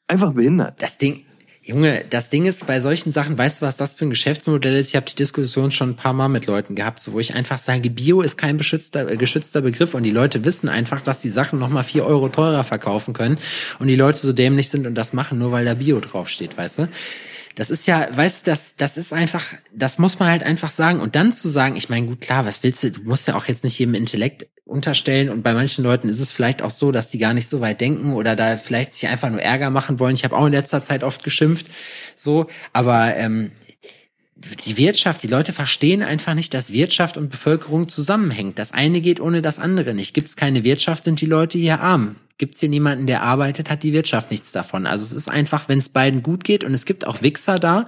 Einfach 0.07 0.33
behindert. 0.33 0.81
Das 0.81 0.97
Ding, 0.97 1.25
Junge, 1.69 2.03
das 2.09 2.29
Ding 2.29 2.47
ist, 2.47 2.65
bei 2.65 2.81
solchen 2.81 3.11
Sachen, 3.11 3.37
weißt 3.37 3.61
du, 3.61 3.65
was 3.67 3.77
das 3.77 3.93
für 3.93 4.03
ein 4.03 4.09
Geschäftsmodell 4.09 4.75
ist? 4.75 4.89
Ich 4.89 4.95
habe 4.95 5.05
die 5.05 5.13
Diskussion 5.13 5.69
schon 5.69 5.91
ein 5.91 5.95
paar 5.95 6.13
Mal 6.13 6.27
mit 6.27 6.47
Leuten 6.47 6.73
gehabt, 6.73 6.99
so, 6.99 7.13
wo 7.13 7.19
ich 7.19 7.35
einfach 7.35 7.59
sage, 7.59 7.91
Bio 7.91 8.21
ist 8.21 8.39
kein 8.39 8.57
beschützter, 8.57 9.07
äh, 9.07 9.17
geschützter 9.17 9.61
Begriff 9.61 9.93
und 9.93 10.01
die 10.01 10.09
Leute 10.09 10.43
wissen 10.43 10.67
einfach, 10.67 11.01
dass 11.01 11.21
die 11.21 11.29
Sachen 11.29 11.59
nochmal 11.59 11.83
vier 11.83 12.07
Euro 12.07 12.27
teurer 12.29 12.63
verkaufen 12.63 13.13
können 13.13 13.37
und 13.77 13.87
die 13.87 13.95
Leute 13.95 14.17
so 14.17 14.33
dämlich 14.33 14.69
sind 14.69 14.87
und 14.87 14.95
das 14.95 15.13
machen, 15.13 15.37
nur 15.37 15.51
weil 15.51 15.63
da 15.63 15.75
Bio 15.75 15.99
draufsteht, 15.99 16.57
weißt 16.57 16.79
du? 16.79 16.87
Das 17.59 17.69
ist 17.69 17.87
ja, 17.87 18.07
weißt 18.09 18.47
du, 18.47 18.51
das, 18.51 18.75
das 18.77 18.95
ist 18.95 19.11
einfach, 19.11 19.43
das 19.73 19.97
muss 19.97 20.17
man 20.17 20.29
halt 20.29 20.43
einfach 20.43 20.71
sagen. 20.71 21.01
Und 21.01 21.15
dann 21.15 21.33
zu 21.33 21.49
sagen, 21.49 21.75
ich 21.75 21.89
meine, 21.89 22.07
gut, 22.07 22.21
klar, 22.21 22.45
was 22.45 22.63
willst 22.63 22.83
du, 22.83 22.91
du 22.91 23.01
musst 23.01 23.27
ja 23.27 23.35
auch 23.35 23.47
jetzt 23.47 23.65
nicht 23.65 23.77
jedem 23.77 23.95
Intellekt 23.95 24.47
unterstellen 24.63 25.29
und 25.29 25.43
bei 25.43 25.53
manchen 25.53 25.83
Leuten 25.83 26.07
ist 26.07 26.21
es 26.21 26.31
vielleicht 26.31 26.61
auch 26.61 26.69
so, 26.69 26.93
dass 26.93 27.09
die 27.09 27.17
gar 27.17 27.33
nicht 27.33 27.49
so 27.49 27.59
weit 27.59 27.81
denken 27.81 28.13
oder 28.13 28.37
da 28.37 28.55
vielleicht 28.55 28.93
sich 28.93 29.09
einfach 29.09 29.29
nur 29.29 29.41
Ärger 29.41 29.71
machen 29.71 29.99
wollen. 29.99 30.15
Ich 30.15 30.23
habe 30.23 30.37
auch 30.37 30.45
in 30.45 30.53
letzter 30.53 30.81
Zeit 30.83 31.03
oft 31.03 31.21
geschimpft, 31.21 31.65
so, 32.15 32.47
aber 32.71 33.17
ähm, 33.17 33.51
die 34.65 34.77
Wirtschaft, 34.77 35.23
die 35.23 35.27
Leute 35.27 35.51
verstehen 35.53 36.01
einfach 36.01 36.33
nicht, 36.33 36.53
dass 36.53 36.71
Wirtschaft 36.71 37.17
und 37.17 37.29
Bevölkerung 37.29 37.87
zusammenhängt. 37.87 38.57
Das 38.57 38.71
eine 38.71 39.01
geht 39.01 39.19
ohne 39.19 39.41
das 39.41 39.59
andere 39.59 39.93
nicht. 39.93 40.13
Gibt 40.13 40.29
es 40.29 40.35
keine 40.35 40.63
Wirtschaft, 40.63 41.03
sind 41.03 41.21
die 41.21 41.25
Leute 41.25 41.57
hier 41.57 41.81
arm. 41.81 42.15
Gibt 42.37 42.55
es 42.55 42.61
hier 42.61 42.69
niemanden, 42.69 43.05
der 43.05 43.21
arbeitet, 43.21 43.69
hat 43.69 43.83
die 43.83 43.91
Wirtschaft 43.91 44.31
nichts 44.31 44.53
davon. 44.53 44.85
Also 44.85 45.03
es 45.03 45.11
ist 45.11 45.29
einfach, 45.29 45.67
wenn 45.67 45.79
es 45.79 45.89
beiden 45.89 46.23
gut 46.23 46.45
geht 46.45 46.63
und 46.63 46.73
es 46.73 46.85
gibt 46.85 47.05
auch 47.05 47.21
Wichser 47.21 47.59
da. 47.59 47.87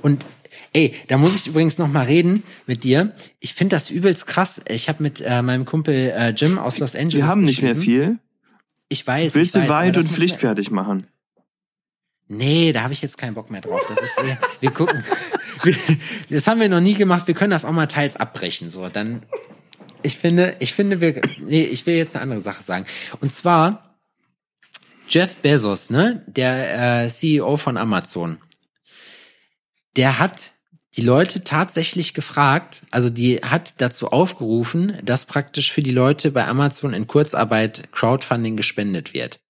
Und 0.00 0.24
ey, 0.72 0.94
da 1.08 1.18
muss 1.18 1.36
ich 1.36 1.48
übrigens 1.48 1.76
noch 1.76 1.88
mal 1.88 2.06
reden 2.06 2.42
mit 2.66 2.84
dir. 2.84 3.14
Ich 3.38 3.52
finde 3.52 3.76
das 3.76 3.90
übelst 3.90 4.26
krass. 4.26 4.62
Ich 4.68 4.88
habe 4.88 5.02
mit 5.02 5.20
äh, 5.20 5.42
meinem 5.42 5.66
Kumpel 5.66 6.10
äh, 6.16 6.30
Jim 6.30 6.58
aus 6.58 6.78
Los 6.78 6.94
Angeles 6.94 7.16
Wir 7.16 7.26
haben 7.26 7.44
nicht 7.44 7.60
mehr 7.60 7.76
viel. 7.76 8.18
Ich 8.88 9.06
weiß. 9.06 9.34
Willst 9.34 9.54
ich 9.54 9.60
weiß, 9.60 9.66
du 9.66 9.72
Wahrheit 9.72 9.96
und 9.98 10.08
Pflicht 10.08 10.36
fertig 10.36 10.70
machen? 10.70 11.06
Nee, 12.28 12.72
da 12.72 12.82
habe 12.82 12.94
ich 12.94 13.02
jetzt 13.02 13.18
keinen 13.18 13.34
Bock 13.34 13.50
mehr 13.50 13.60
drauf. 13.60 13.82
Das 13.88 14.00
ist, 14.00 14.16
wir 14.60 14.70
gucken. 14.70 15.04
Das 16.30 16.46
haben 16.46 16.60
wir 16.60 16.68
noch 16.68 16.80
nie 16.80 16.94
gemacht. 16.94 17.26
Wir 17.26 17.34
können 17.34 17.50
das 17.50 17.64
auch 17.64 17.72
mal 17.72 17.86
teils 17.86 18.16
abbrechen. 18.16 18.70
So, 18.70 18.88
dann. 18.88 19.22
Ich 20.02 20.16
finde, 20.16 20.56
ich 20.58 20.74
finde, 20.74 21.00
wir. 21.00 21.20
Nee, 21.40 21.64
ich 21.64 21.86
will 21.86 21.94
jetzt 21.94 22.14
eine 22.14 22.22
andere 22.22 22.40
Sache 22.40 22.62
sagen. 22.62 22.86
Und 23.20 23.32
zwar 23.32 23.96
Jeff 25.08 25.40
Bezos, 25.40 25.90
ne, 25.90 26.24
der 26.26 27.04
äh, 27.04 27.08
CEO 27.08 27.56
von 27.56 27.76
Amazon. 27.76 28.38
Der 29.96 30.18
hat 30.18 30.52
die 30.96 31.02
Leute 31.02 31.44
tatsächlich 31.44 32.14
gefragt, 32.14 32.82
also 32.90 33.08
die 33.10 33.36
hat 33.36 33.74
dazu 33.78 34.08
aufgerufen, 34.08 34.98
dass 35.02 35.26
praktisch 35.26 35.72
für 35.72 35.82
die 35.82 35.92
Leute 35.92 36.30
bei 36.30 36.46
Amazon 36.46 36.92
in 36.92 37.06
Kurzarbeit 37.06 37.92
Crowdfunding 37.92 38.56
gespendet 38.56 39.14
wird. 39.14 39.40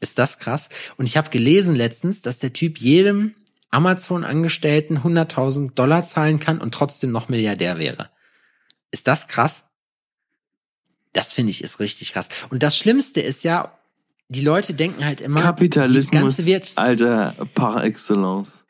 Ist 0.00 0.18
das 0.18 0.38
krass? 0.38 0.68
Und 0.96 1.06
ich 1.06 1.16
habe 1.16 1.30
gelesen 1.30 1.76
letztens, 1.76 2.22
dass 2.22 2.38
der 2.38 2.52
Typ 2.52 2.78
jedem 2.78 3.34
Amazon-Angestellten 3.72 4.98
100.000 4.98 5.74
Dollar 5.74 6.04
zahlen 6.04 6.38
kann 6.38 6.58
und 6.58 6.72
trotzdem 6.72 7.10
noch 7.10 7.28
Milliardär 7.28 7.78
wäre. 7.78 8.10
Ist 8.90 9.08
das 9.08 9.26
krass? 9.26 9.64
Das 11.12 11.32
finde 11.32 11.50
ich 11.50 11.64
ist 11.64 11.80
richtig 11.80 12.12
krass. 12.12 12.28
Und 12.50 12.62
das 12.62 12.76
Schlimmste 12.76 13.20
ist 13.20 13.44
ja, 13.44 13.76
die 14.28 14.40
Leute 14.40 14.74
denken 14.74 15.04
halt 15.04 15.20
immer, 15.20 15.40
die 15.40 15.46
Kapitalismus, 15.46 16.22
ganze 16.22 16.46
wird 16.46 16.72
Alter, 16.76 17.34
par 17.54 17.84
excellence. 17.84 18.64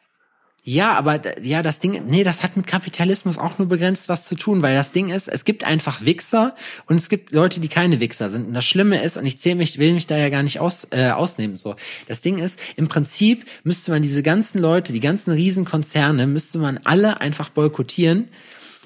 Ja, 0.64 0.92
aber 0.92 1.20
ja, 1.44 1.60
das 1.60 1.80
Ding, 1.80 2.04
nee, 2.06 2.22
das 2.22 2.44
hat 2.44 2.56
mit 2.56 2.68
Kapitalismus 2.68 3.36
auch 3.36 3.58
nur 3.58 3.66
begrenzt 3.66 4.08
was 4.08 4.26
zu 4.26 4.36
tun, 4.36 4.62
weil 4.62 4.76
das 4.76 4.92
Ding 4.92 5.08
ist, 5.08 5.26
es 5.26 5.44
gibt 5.44 5.64
einfach 5.64 6.04
Wichser 6.04 6.54
und 6.86 6.94
es 6.94 7.08
gibt 7.08 7.32
Leute, 7.32 7.58
die 7.58 7.66
keine 7.66 7.98
Wichser 7.98 8.30
sind. 8.30 8.46
Und 8.46 8.54
das 8.54 8.64
Schlimme 8.64 9.02
ist, 9.02 9.16
und 9.16 9.26
ich 9.26 9.40
zähle 9.40 9.56
mich, 9.56 9.78
will 9.78 9.92
mich 9.92 10.06
da 10.06 10.16
ja 10.16 10.28
gar 10.28 10.44
nicht 10.44 10.60
aus, 10.60 10.86
äh, 10.92 11.10
ausnehmen, 11.10 11.56
so. 11.56 11.74
Das 12.06 12.20
Ding 12.20 12.38
ist, 12.38 12.60
im 12.76 12.86
Prinzip 12.86 13.44
müsste 13.64 13.90
man 13.90 14.02
diese 14.02 14.22
ganzen 14.22 14.58
Leute, 14.60 14.92
die 14.92 15.00
ganzen 15.00 15.32
Riesenkonzerne, 15.32 16.28
müsste 16.28 16.58
man 16.58 16.78
alle 16.84 17.20
einfach 17.20 17.48
boykottieren 17.48 18.28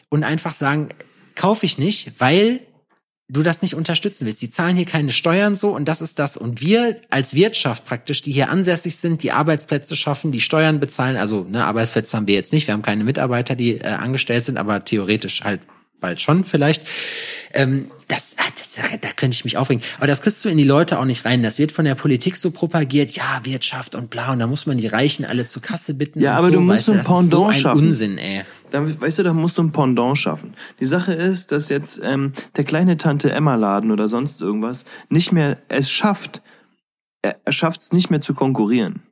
und 0.09 0.25
einfach 0.25 0.55
sagen, 0.55 0.89
kaufe 1.35 1.67
ich 1.67 1.77
nicht, 1.77 2.13
weil 2.19 2.61
du 3.29 3.43
das 3.43 3.63
nicht 3.63 3.75
unterstützen 3.75 4.27
willst. 4.27 4.41
Die 4.43 4.51
zahlen 4.51 4.77
hier 4.77 4.87
keine 4.87 5.11
Steuern 5.11 5.57
so 5.57 5.75
und 5.75 5.87
das 5.87 6.01
ist 6.01 6.19
das. 6.19 6.37
Und 6.37 6.61
wir 6.61 6.97
als 7.11 7.35
Wirtschaft 7.35 7.85
praktisch, 7.85 8.23
die 8.23 8.33
hier 8.33 8.51
ansässig 8.51 8.97
sind, 8.97 9.23
die 9.23 9.33
Arbeitsplätze 9.33 9.97
schaffen, 9.97 10.31
die 10.31 10.41
Steuern 10.41 10.79
bezahlen, 10.79 11.17
also 11.17 11.45
ne, 11.45 11.65
Arbeitsplätze 11.65 12.17
haben 12.17 12.29
wir 12.29 12.35
jetzt 12.35 12.53
nicht, 12.53 12.69
wir 12.69 12.75
haben 12.75 12.83
keine 12.83 13.05
Mitarbeiter, 13.05 13.57
die 13.57 13.79
äh, 13.79 13.87
angestellt 13.87 14.45
sind, 14.45 14.59
aber 14.59 14.85
theoretisch 14.85 15.43
halt 15.43 15.61
bald 16.01 16.21
schon 16.21 16.45
vielleicht. 16.45 16.83
Ähm, 17.53 17.87
das, 18.09 18.37
ah, 18.39 18.45
das, 18.57 19.01
da 19.01 19.09
könnte 19.17 19.35
ich 19.35 19.45
mich 19.45 19.57
aufregen. 19.57 19.83
Aber 19.97 20.07
das 20.07 20.21
kriegst 20.21 20.45
du 20.45 20.49
in 20.49 20.59
die 20.59 20.65
Leute 20.65 20.99
auch 20.99 21.05
nicht 21.05 21.25
rein. 21.25 21.43
Das 21.43 21.59
wird 21.59 21.73
von 21.73 21.85
der 21.85 21.95
Politik 21.95 22.37
so 22.37 22.51
propagiert, 22.51 23.13
ja, 23.13 23.41
Wirtschaft 23.45 23.95
und 23.95 24.11
bla, 24.11 24.33
und 24.33 24.39
da 24.39 24.47
muss 24.47 24.67
man 24.67 24.79
die 24.79 24.87
Reichen 24.87 25.25
alle 25.25 25.47
zur 25.47 25.63
Kasse 25.63 25.95
bitten. 25.95 26.21
Ja, 26.21 26.37
aber 26.37 26.47
so, 26.47 26.53
du 26.53 26.61
musst 26.61 26.79
weißt 26.79 26.87
so 26.87 26.93
ein 26.93 26.99
das 26.99 27.07
ist 27.07 27.09
so 27.09 27.15
Pendant 27.15 27.55
ein 27.55 27.61
schaffen. 27.61 27.79
Unsinn, 27.79 28.19
ey. 28.19 28.45
Da, 28.71 29.01
weißt 29.01 29.19
du, 29.19 29.23
da 29.23 29.33
musst 29.33 29.59
du 29.59 29.63
ein 29.63 29.73
Pendant 29.73 30.19
schaffen. 30.19 30.55
Die 30.81 30.87
Sache 30.87 31.13
ist, 31.13 31.53
dass 31.53 31.69
jetzt 31.69 32.01
ähm, 32.03 32.33
der 32.57 32.65
kleine 32.65 32.97
Tante 32.97 33.31
Emma 33.31 33.55
Laden 33.55 33.91
oder 33.91 34.09
sonst 34.09 34.41
irgendwas 34.41 34.85
nicht 35.09 35.33
mehr 35.33 35.59
es 35.69 35.91
schafft, 35.91 36.43
er, 37.23 37.37
er 37.45 37.53
schafft 37.53 37.83
es 37.83 37.93
nicht 37.93 38.11
mehr 38.11 38.21
zu 38.21 38.35
konkurrieren. 38.35 39.03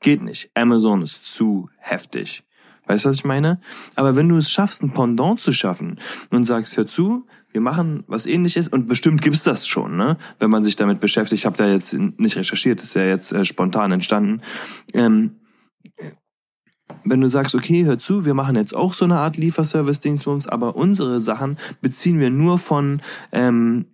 Geht 0.00 0.22
nicht. 0.22 0.50
Amazon 0.54 1.02
ist 1.02 1.24
zu 1.24 1.70
heftig. 1.78 2.44
Weißt 2.86 3.04
du, 3.04 3.08
was 3.08 3.16
ich 3.16 3.24
meine? 3.24 3.60
Aber 3.96 4.14
wenn 4.14 4.28
du 4.28 4.36
es 4.36 4.50
schaffst, 4.50 4.82
ein 4.82 4.92
Pendant 4.92 5.40
zu 5.40 5.52
schaffen 5.52 5.98
und 6.30 6.44
sagst, 6.44 6.76
hör 6.76 6.86
zu, 6.86 7.26
wir 7.50 7.60
machen 7.60 8.04
was 8.06 8.26
ähnliches 8.26 8.68
und 8.68 8.86
bestimmt 8.86 9.22
gibt's 9.22 9.42
das 9.42 9.66
schon, 9.66 9.96
ne? 9.96 10.18
Wenn 10.38 10.50
man 10.50 10.62
sich 10.62 10.76
damit 10.76 11.00
beschäftigt. 11.00 11.40
Ich 11.40 11.46
habe 11.46 11.56
da 11.56 11.66
jetzt 11.66 11.94
nicht 11.94 12.36
recherchiert, 12.36 12.82
ist 12.82 12.94
ja 12.94 13.04
jetzt 13.04 13.32
äh, 13.32 13.44
spontan 13.44 13.92
entstanden. 13.92 14.42
Ähm, 14.92 15.36
wenn 17.08 17.20
du 17.20 17.28
sagst, 17.28 17.54
okay, 17.54 17.84
hör 17.84 17.98
zu, 17.98 18.24
wir 18.24 18.34
machen 18.34 18.56
jetzt 18.56 18.74
auch 18.74 18.94
so 18.94 19.04
eine 19.04 19.18
Art 19.18 19.36
Lieferservice-Dingsbums, 19.36 20.46
aber 20.46 20.76
unsere 20.76 21.20
Sachen 21.20 21.58
beziehen 21.80 22.18
wir 22.18 22.30
nur 22.30 22.58
von 22.58 23.00
ähm, 23.32 23.86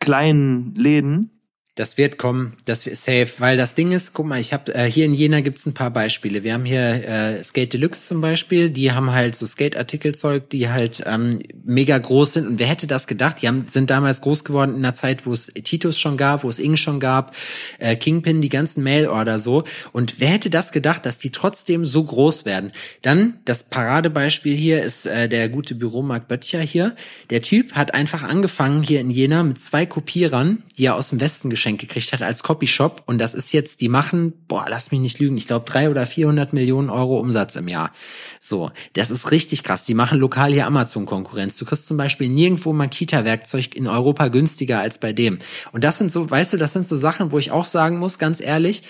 kleinen 0.00 0.74
Läden 0.74 1.33
das 1.74 1.98
wird 1.98 2.18
kommen, 2.18 2.52
das 2.66 2.86
ist 2.86 3.04
safe, 3.04 3.28
weil 3.38 3.56
das 3.56 3.74
Ding 3.74 3.90
ist, 3.90 4.12
guck 4.12 4.26
mal, 4.26 4.40
ich 4.40 4.52
habe 4.52 4.72
äh, 4.72 4.84
hier 4.84 5.06
in 5.06 5.12
Jena 5.12 5.40
gibt's 5.40 5.66
ein 5.66 5.74
paar 5.74 5.90
Beispiele. 5.90 6.44
Wir 6.44 6.54
haben 6.54 6.64
hier 6.64 7.08
äh, 7.08 7.42
Skate 7.42 7.72
Deluxe 7.72 8.06
zum 8.06 8.20
Beispiel, 8.20 8.70
die 8.70 8.92
haben 8.92 9.10
halt 9.10 9.34
so 9.34 9.44
Skate-Artikelzeug, 9.44 10.48
die 10.50 10.68
halt 10.68 11.02
ähm, 11.04 11.40
mega 11.64 11.98
groß 11.98 12.34
sind. 12.34 12.46
Und 12.46 12.58
wer 12.60 12.68
hätte 12.68 12.86
das 12.86 13.08
gedacht? 13.08 13.42
Die 13.42 13.48
haben, 13.48 13.66
sind 13.68 13.90
damals 13.90 14.20
groß 14.20 14.44
geworden 14.44 14.76
in 14.76 14.84
einer 14.84 14.94
Zeit, 14.94 15.26
wo 15.26 15.32
es 15.32 15.46
Titus 15.46 15.98
schon 15.98 16.16
gab, 16.16 16.44
wo 16.44 16.48
es 16.48 16.60
Ing 16.60 16.76
schon 16.76 17.00
gab, 17.00 17.34
äh, 17.80 17.96
Kingpin, 17.96 18.40
die 18.40 18.50
ganzen 18.50 18.84
Mail-Order 18.84 19.40
so. 19.40 19.64
Und 19.90 20.20
wer 20.20 20.28
hätte 20.28 20.50
das 20.50 20.70
gedacht, 20.70 21.04
dass 21.04 21.18
die 21.18 21.30
trotzdem 21.30 21.86
so 21.86 22.04
groß 22.04 22.44
werden? 22.44 22.70
Dann 23.02 23.34
das 23.44 23.64
Paradebeispiel 23.64 24.56
hier 24.56 24.80
ist 24.80 25.06
äh, 25.06 25.28
der 25.28 25.48
gute 25.48 25.74
Büromarkt 25.74 26.28
Böttcher 26.28 26.60
hier. 26.60 26.94
Der 27.30 27.42
Typ 27.42 27.72
hat 27.72 27.94
einfach 27.94 28.22
angefangen 28.22 28.84
hier 28.84 29.00
in 29.00 29.10
Jena 29.10 29.42
mit 29.42 29.60
zwei 29.60 29.86
Kopierern, 29.86 30.62
die 30.78 30.84
er 30.84 30.94
aus 30.94 31.08
dem 31.08 31.20
Westen 31.20 31.50
geschickt 31.50 31.63
geschenkt 31.64 31.80
gekriegt 31.80 32.12
hat 32.12 32.20
als 32.20 32.42
Copyshop. 32.42 33.02
Und 33.06 33.18
das 33.18 33.32
ist 33.32 33.52
jetzt, 33.52 33.80
die 33.80 33.88
machen, 33.88 34.34
boah, 34.48 34.66
lass 34.68 34.90
mich 34.90 35.00
nicht 35.00 35.18
lügen, 35.18 35.36
ich 35.38 35.46
glaube 35.46 35.64
drei 35.64 35.88
oder 35.88 36.04
vierhundert 36.04 36.52
Millionen 36.52 36.90
Euro 36.90 37.18
Umsatz 37.18 37.56
im 37.56 37.68
Jahr. 37.68 37.90
So, 38.38 38.70
das 38.92 39.10
ist 39.10 39.30
richtig 39.30 39.62
krass. 39.62 39.84
Die 39.84 39.94
machen 39.94 40.18
lokal 40.18 40.52
hier 40.52 40.66
Amazon-Konkurrenz. 40.66 41.56
Du 41.56 41.64
kriegst 41.64 41.86
zum 41.86 41.96
Beispiel 41.96 42.28
nirgendwo 42.28 42.74
Makita-Werkzeug 42.74 43.74
in 43.74 43.86
Europa 43.86 44.28
günstiger 44.28 44.80
als 44.80 44.98
bei 44.98 45.14
dem. 45.14 45.38
Und 45.72 45.84
das 45.84 45.96
sind 45.96 46.12
so, 46.12 46.30
weißt 46.30 46.52
du, 46.52 46.56
das 46.58 46.74
sind 46.74 46.86
so 46.86 46.96
Sachen, 46.96 47.32
wo 47.32 47.38
ich 47.38 47.50
auch 47.50 47.64
sagen 47.64 47.98
muss, 47.98 48.18
ganz 48.18 48.40
ehrlich, 48.42 48.82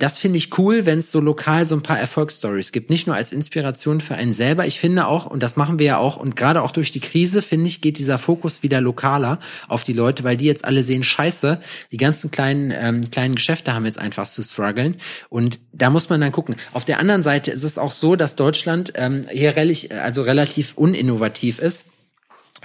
das 0.00 0.16
finde 0.16 0.38
ich 0.38 0.58
cool, 0.58 0.86
wenn 0.86 0.98
es 0.98 1.10
so 1.10 1.20
lokal 1.20 1.66
so 1.66 1.76
ein 1.76 1.82
paar 1.82 2.00
Erfolgsstories 2.00 2.72
gibt. 2.72 2.88
Nicht 2.88 3.06
nur 3.06 3.14
als 3.14 3.32
Inspiration 3.32 4.00
für 4.00 4.14
einen 4.14 4.32
selber. 4.32 4.66
Ich 4.66 4.80
finde 4.80 5.06
auch, 5.06 5.26
und 5.26 5.42
das 5.42 5.56
machen 5.56 5.78
wir 5.78 5.86
ja 5.86 5.98
auch, 5.98 6.16
und 6.16 6.36
gerade 6.36 6.62
auch 6.62 6.70
durch 6.70 6.90
die 6.90 7.00
Krise, 7.00 7.42
finde 7.42 7.68
ich, 7.68 7.82
geht 7.82 7.98
dieser 7.98 8.18
Fokus 8.18 8.62
wieder 8.62 8.80
lokaler 8.80 9.38
auf 9.68 9.84
die 9.84 9.92
Leute, 9.92 10.24
weil 10.24 10.38
die 10.38 10.46
jetzt 10.46 10.64
alle 10.64 10.82
sehen, 10.82 11.04
scheiße, 11.04 11.60
die 11.92 11.96
ganzen 11.98 12.30
kleinen, 12.30 12.72
ähm, 12.74 13.10
kleinen 13.10 13.34
Geschäfte 13.34 13.74
haben 13.74 13.84
jetzt 13.84 13.98
einfach 13.98 14.26
zu 14.26 14.42
strugglen. 14.42 14.96
Und 15.28 15.60
da 15.72 15.90
muss 15.90 16.08
man 16.08 16.20
dann 16.20 16.32
gucken. 16.32 16.56
Auf 16.72 16.86
der 16.86 16.98
anderen 16.98 17.22
Seite 17.22 17.50
ist 17.50 17.64
es 17.64 17.76
auch 17.76 17.92
so, 17.92 18.16
dass 18.16 18.36
Deutschland 18.36 18.94
ähm, 18.96 19.26
hier 19.30 19.54
relativ, 19.54 19.90
also 19.92 20.22
relativ 20.22 20.72
uninnovativ 20.76 21.58
ist 21.58 21.84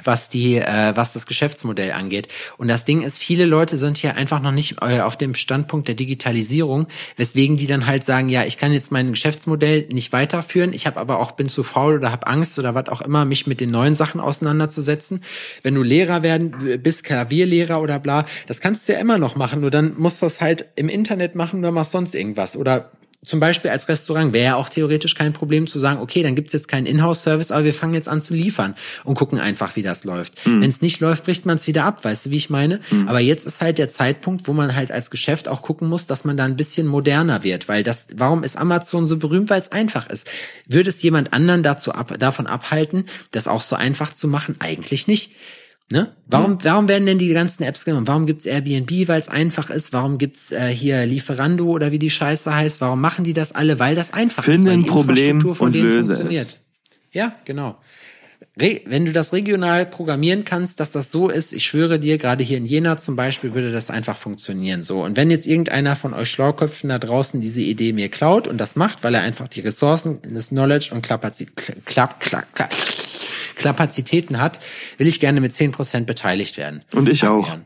was 0.03 0.29
die, 0.29 0.57
äh, 0.57 0.95
was 0.95 1.13
das 1.13 1.25
Geschäftsmodell 1.25 1.91
angeht. 1.91 2.27
Und 2.57 2.67
das 2.67 2.85
Ding 2.85 3.01
ist, 3.01 3.17
viele 3.17 3.45
Leute 3.45 3.77
sind 3.77 3.97
hier 3.97 4.15
einfach 4.15 4.41
noch 4.41 4.51
nicht 4.51 4.81
äh, 4.81 5.01
auf 5.01 5.17
dem 5.17 5.35
Standpunkt 5.35 5.87
der 5.87 5.95
Digitalisierung, 5.95 6.87
weswegen 7.17 7.57
die 7.57 7.67
dann 7.67 7.87
halt 7.87 8.03
sagen, 8.03 8.29
ja, 8.29 8.43
ich 8.43 8.57
kann 8.57 8.73
jetzt 8.73 8.91
mein 8.91 9.11
Geschäftsmodell 9.11 9.87
nicht 9.89 10.13
weiterführen, 10.13 10.73
ich 10.73 10.87
habe 10.87 10.99
aber 10.99 11.19
auch 11.19 11.31
bin 11.31 11.49
zu 11.49 11.63
faul 11.63 11.95
oder 11.95 12.11
habe 12.11 12.27
Angst 12.27 12.59
oder 12.59 12.75
was 12.75 12.89
auch 12.89 13.01
immer, 13.01 13.25
mich 13.25 13.47
mit 13.47 13.59
den 13.59 13.69
neuen 13.69 13.95
Sachen 13.95 14.19
auseinanderzusetzen. 14.19 15.23
Wenn 15.63 15.75
du 15.75 15.83
Lehrer 15.83 16.23
werden 16.23 16.79
bist, 16.81 17.03
Klavierlehrer 17.03 17.81
oder 17.81 17.99
bla, 17.99 18.25
das 18.47 18.61
kannst 18.61 18.87
du 18.87 18.93
ja 18.93 18.99
immer 18.99 19.17
noch 19.17 19.35
machen, 19.35 19.61
nur 19.61 19.71
dann 19.71 19.93
musst 19.97 20.21
du 20.21 20.25
das 20.25 20.41
halt 20.41 20.65
im 20.75 20.89
Internet 20.89 21.35
machen 21.35 21.59
oder 21.59 21.71
machst 21.71 21.91
sonst 21.91 22.15
irgendwas 22.15 22.55
oder 22.57 22.91
zum 23.25 23.39
Beispiel 23.39 23.71
als 23.71 23.87
Restaurant 23.87 24.33
wäre 24.33 24.45
ja 24.45 24.55
auch 24.55 24.69
theoretisch 24.69 25.15
kein 25.15 25.33
Problem 25.33 25.67
zu 25.67 25.79
sagen, 25.79 25.99
okay, 25.99 26.23
dann 26.23 26.35
gibt's 26.35 26.53
jetzt 26.53 26.67
keinen 26.67 26.85
Inhouse-Service, 26.85 27.51
aber 27.51 27.65
wir 27.65 27.73
fangen 27.73 27.93
jetzt 27.93 28.07
an 28.07 28.21
zu 28.21 28.33
liefern 28.33 28.75
und 29.03 29.15
gucken 29.15 29.39
einfach, 29.39 29.75
wie 29.75 29.81
das 29.81 30.03
läuft. 30.03 30.45
Mhm. 30.45 30.61
Wenn 30.61 30.69
es 30.69 30.81
nicht 30.81 30.99
läuft, 30.99 31.25
bricht 31.25 31.45
man 31.45 31.57
es 31.57 31.67
wieder 31.67 31.83
ab, 31.83 32.05
weißt 32.05 32.27
du, 32.27 32.29
wie 32.29 32.37
ich 32.37 32.49
meine? 32.49 32.79
Mhm. 32.91 33.07
Aber 33.07 33.19
jetzt 33.19 33.45
ist 33.45 33.61
halt 33.61 33.77
der 33.77 33.89
Zeitpunkt, 33.89 34.47
wo 34.47 34.53
man 34.53 34.75
halt 34.75 34.91
als 34.91 35.09
Geschäft 35.09 35.47
auch 35.47 35.61
gucken 35.61 35.89
muss, 35.89 36.07
dass 36.07 36.23
man 36.23 36.37
da 36.37 36.45
ein 36.45 36.55
bisschen 36.55 36.87
moderner 36.87 37.43
wird, 37.43 37.67
weil 37.67 37.83
das, 37.83 38.07
warum 38.15 38.43
ist 38.43 38.57
Amazon 38.57 39.05
so 39.05 39.17
berühmt? 39.17 39.49
Weil 39.49 39.61
es 39.61 39.71
einfach 39.71 40.07
ist. 40.09 40.29
Würde 40.67 40.89
es 40.89 41.01
jemand 41.01 41.33
anderen 41.33 41.63
dazu 41.63 41.93
ab, 41.93 42.13
davon 42.19 42.47
abhalten, 42.47 43.05
das 43.31 43.47
auch 43.47 43.61
so 43.61 43.75
einfach 43.75 44.13
zu 44.13 44.27
machen? 44.27 44.55
Eigentlich 44.59 45.07
nicht. 45.07 45.31
Ne? 45.91 46.15
Warum, 46.25 46.53
mhm. 46.53 46.57
warum 46.63 46.87
werden 46.87 47.05
denn 47.05 47.19
die 47.19 47.31
ganzen 47.31 47.63
Apps 47.63 47.85
genommen? 47.85 48.07
Warum 48.07 48.25
gibt's 48.25 48.47
Airbnb, 48.47 49.07
weil 49.07 49.21
es 49.21 49.29
einfach 49.29 49.69
ist? 49.69 49.93
Warum 49.93 50.17
gibt's 50.17 50.51
äh, 50.51 50.69
hier 50.69 51.05
Lieferando 51.05 51.67
oder 51.67 51.91
wie 51.91 51.99
die 51.99 52.09
Scheiße 52.09 52.55
heißt? 52.55 52.81
Warum 52.81 53.01
machen 53.01 53.23
die 53.23 53.33
das 53.33 53.51
alle? 53.53 53.79
Weil 53.79 53.95
das 53.95 54.11
einfach 54.11 54.43
Finden 54.43 54.65
ist, 54.65 54.73
weil 54.73 54.83
die 54.83 54.89
Problem 54.89 55.37
Infrastruktur 55.37 55.55
von 55.55 55.71
denen 55.71 55.91
funktioniert. 55.91 56.47
Es. 56.47 56.59
Ja, 57.11 57.35
genau. 57.45 57.77
Re 58.59 58.81
wenn 58.85 59.05
du 59.05 59.11
das 59.11 59.31
regional 59.33 59.85
programmieren 59.85 60.43
kannst, 60.43 60.79
dass 60.79 60.91
das 60.91 61.11
so 61.11 61.29
ist, 61.29 61.53
ich 61.53 61.65
schwöre 61.65 61.99
dir, 61.99 62.17
gerade 62.17 62.43
hier 62.43 62.57
in 62.57 62.65
Jena 62.65 62.97
zum 62.97 63.15
Beispiel, 63.15 63.53
würde 63.53 63.71
das 63.71 63.91
einfach 63.91 64.17
funktionieren. 64.17 64.81
So. 64.81 65.03
Und 65.03 65.17
wenn 65.17 65.29
jetzt 65.29 65.45
irgendeiner 65.45 65.95
von 65.95 66.13
euch 66.13 66.31
Schlauköpfen 66.31 66.89
da 66.89 66.97
draußen 66.97 67.41
diese 67.41 67.61
Idee 67.61 67.93
mir 67.93 68.09
klaut 68.09 68.47
und 68.47 68.57
das 68.57 68.75
macht, 68.75 69.03
weil 69.03 69.13
er 69.13 69.21
einfach 69.21 69.49
die 69.49 69.59
Ressourcen, 69.59 70.19
das 70.33 70.49
Knowledge 70.49 70.89
und 70.93 71.03
Kapazität, 71.03 71.85
klapp, 71.85 72.19
klapp, 72.21 72.53
klapp, 72.55 72.73
Kapazitäten 73.55 74.39
hat, 74.39 74.59
will 74.97 75.07
ich 75.07 75.19
gerne 75.19 75.41
mit 75.41 75.53
zehn 75.53 75.71
Prozent 75.71 76.07
beteiligt 76.07 76.57
werden. 76.57 76.81
Und 76.93 77.09
ich 77.09 77.23
Adrian. 77.23 77.41
auch. 77.41 77.57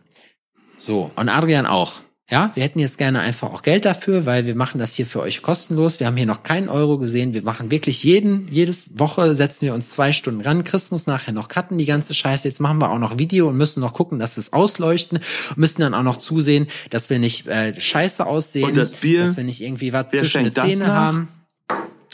So, 0.80 1.12
und 1.16 1.30
Adrian 1.30 1.66
auch. 1.66 2.02
Ja, 2.32 2.52
wir 2.54 2.62
hätten 2.62 2.78
jetzt 2.78 3.00
gerne 3.00 3.22
einfach 3.22 3.52
auch 3.52 3.64
Geld 3.64 3.86
dafür, 3.86 4.28
weil 4.28 4.46
wir 4.46 4.54
machen 4.54 4.78
das 4.78 4.94
hier 4.94 5.08
für 5.08 5.20
euch 5.20 5.42
kostenlos. 5.42 6.00
Wir 6.00 6.06
haben 6.06 6.16
hier 6.16 6.28
noch 6.28 6.44
keinen 6.44 6.70
Euro 6.70 7.00
gesehen. 7.00 7.34
Wir 7.34 7.42
machen 7.42 7.72
wirklich 7.72 8.04
jeden, 8.04 8.48
jedes 8.52 9.00
Woche 9.00 9.34
setzen 9.34 9.62
wir 9.62 9.74
uns 9.74 9.90
zwei 9.90 10.14
Stunden 10.14 10.42
ran. 10.42 10.64
Chris 10.64 10.92
muss 10.92 11.08
nachher 11.08 11.34
noch 11.34 11.48
cutten, 11.48 11.80
die 11.80 11.86
ganze 11.86 12.14
Scheiße. 12.14 12.48
Jetzt 12.48 12.60
machen 12.60 12.78
wir 12.78 12.92
auch 12.92 13.00
noch 13.00 13.18
Video 13.18 13.50
und 13.50 13.58
müssen 13.58 13.80
noch 13.80 13.94
gucken, 13.94 14.20
dass 14.20 14.38
wir 14.38 14.42
es 14.42 14.54
ausleuchten. 14.54 15.18
Und 15.50 15.58
müssen 15.58 15.82
dann 15.82 15.96
auch 15.96 16.04
noch 16.04 16.18
zusehen, 16.18 16.68
dass 16.92 17.10
wir 17.10 17.18
nicht 17.18 17.48
äh, 17.48 17.74
scheiße 17.80 18.24
aussehen. 18.28 18.66
Und 18.66 18.78
das 18.78 18.92
Bier. 18.92 19.22
Dass 19.22 19.36
wir 19.36 19.44
nicht 19.44 19.62
irgendwie 19.62 19.92
was 19.92 20.10
zwischen 20.10 20.44
den 20.44 20.54
Zähne 20.54 20.94
haben 20.94 21.30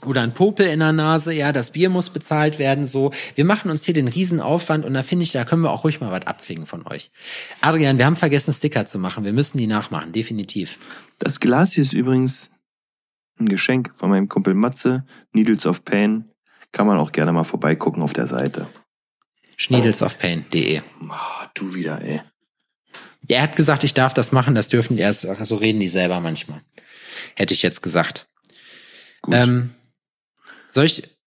oder 0.06 0.22
ein 0.22 0.34
Popel 0.34 0.68
in 0.68 0.80
der 0.80 0.91
Nase, 0.91 1.34
ja, 1.34 1.52
das 1.52 1.72
Bier 1.72 1.90
muss 1.90 2.10
bezahlt 2.10 2.60
werden, 2.60 2.88
so. 2.88 3.11
Wir 3.36 3.45
machen 3.45 3.72
uns 3.72 3.86
hier 3.86 3.94
den 3.94 4.07
Riesenaufwand 4.07 4.86
und 4.86 4.94
da 4.94 5.03
finde 5.03 5.23
ich, 5.23 5.32
da 5.32 5.45
können 5.45 5.61
wir 5.61 5.72
auch 5.72 5.84
ruhig 5.84 6.02
mal 6.02 6.11
was 6.11 6.27
abkriegen 6.27 6.65
von 6.65 6.86
euch. 6.88 7.11
Adrian, 7.61 7.98
wir 7.98 8.06
haben 8.06 8.15
vergessen, 8.15 8.53
Sticker 8.53 8.86
zu 8.86 8.99
machen. 8.99 9.26
Wir 9.26 9.34
müssen 9.34 9.57
die 9.57 9.68
nachmachen, 9.68 10.11
definitiv. 10.11 10.80
Das 11.19 11.40
Glas 11.40 11.73
hier 11.73 11.84
ist 11.84 11.94
übrigens 11.94 12.49
ein 13.40 13.49
Geschenk 13.49 13.91
von 13.94 14.10
meinem 14.10 14.30
Kumpel 14.30 14.53
Matze, 14.53 15.06
Needles 15.34 15.65
of 15.65 15.84
Pain. 15.84 16.32
Kann 16.72 16.88
man 16.88 16.98
auch 16.98 17.11
gerne 17.11 17.32
mal 17.32 17.44
vorbeigucken 17.44 18.03
auf 18.03 18.14
der 18.14 18.27
Seite. 18.27 18.68
Schniedelsofpain.de. 19.57 20.82
Oh, 21.10 21.45
du 21.53 21.73
wieder, 21.73 22.02
ey. 22.02 22.22
Er 23.27 23.41
hat 23.41 23.56
gesagt, 23.56 23.84
ich 23.84 23.94
darf 23.94 24.14
das 24.14 24.32
machen, 24.32 24.56
das 24.56 24.69
dürfen 24.69 24.98
die 24.98 25.02
erst, 25.02 25.22
so 25.22 25.56
reden 25.56 25.80
die 25.80 25.88
selber 25.88 26.19
manchmal. 26.19 26.61
Hätte 27.36 27.53
ich 27.53 27.61
jetzt 27.61 27.82
gesagt. 27.82 28.27
Gut. 29.22 29.36
Ähm, 29.36 29.72
soll 30.76 30.85
ich. 30.85 31.18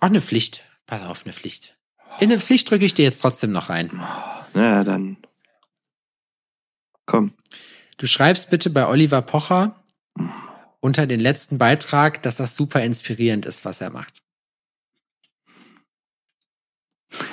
Auch 0.00 0.08
eine 0.08 0.20
Pflicht. 0.20 0.64
Pass 0.86 1.02
auf, 1.02 1.24
eine 1.24 1.32
Pflicht. 1.32 1.78
In 2.18 2.30
eine 2.30 2.40
Pflicht 2.40 2.68
drücke 2.68 2.84
ich 2.84 2.94
dir 2.94 3.04
jetzt 3.04 3.20
trotzdem 3.20 3.52
noch 3.52 3.68
rein. 3.68 3.90
Na, 4.54 4.82
dann. 4.82 5.18
Komm. 7.06 7.32
Du 7.98 8.06
schreibst 8.06 8.50
bitte 8.50 8.70
bei 8.70 8.88
Oliver 8.88 9.22
Pocher 9.22 9.80
unter 10.80 11.06
den 11.06 11.20
letzten 11.20 11.58
Beitrag, 11.58 12.22
dass 12.22 12.36
das 12.36 12.56
super 12.56 12.82
inspirierend 12.82 13.46
ist, 13.46 13.64
was 13.64 13.80
er 13.80 13.90
macht. 13.90 14.22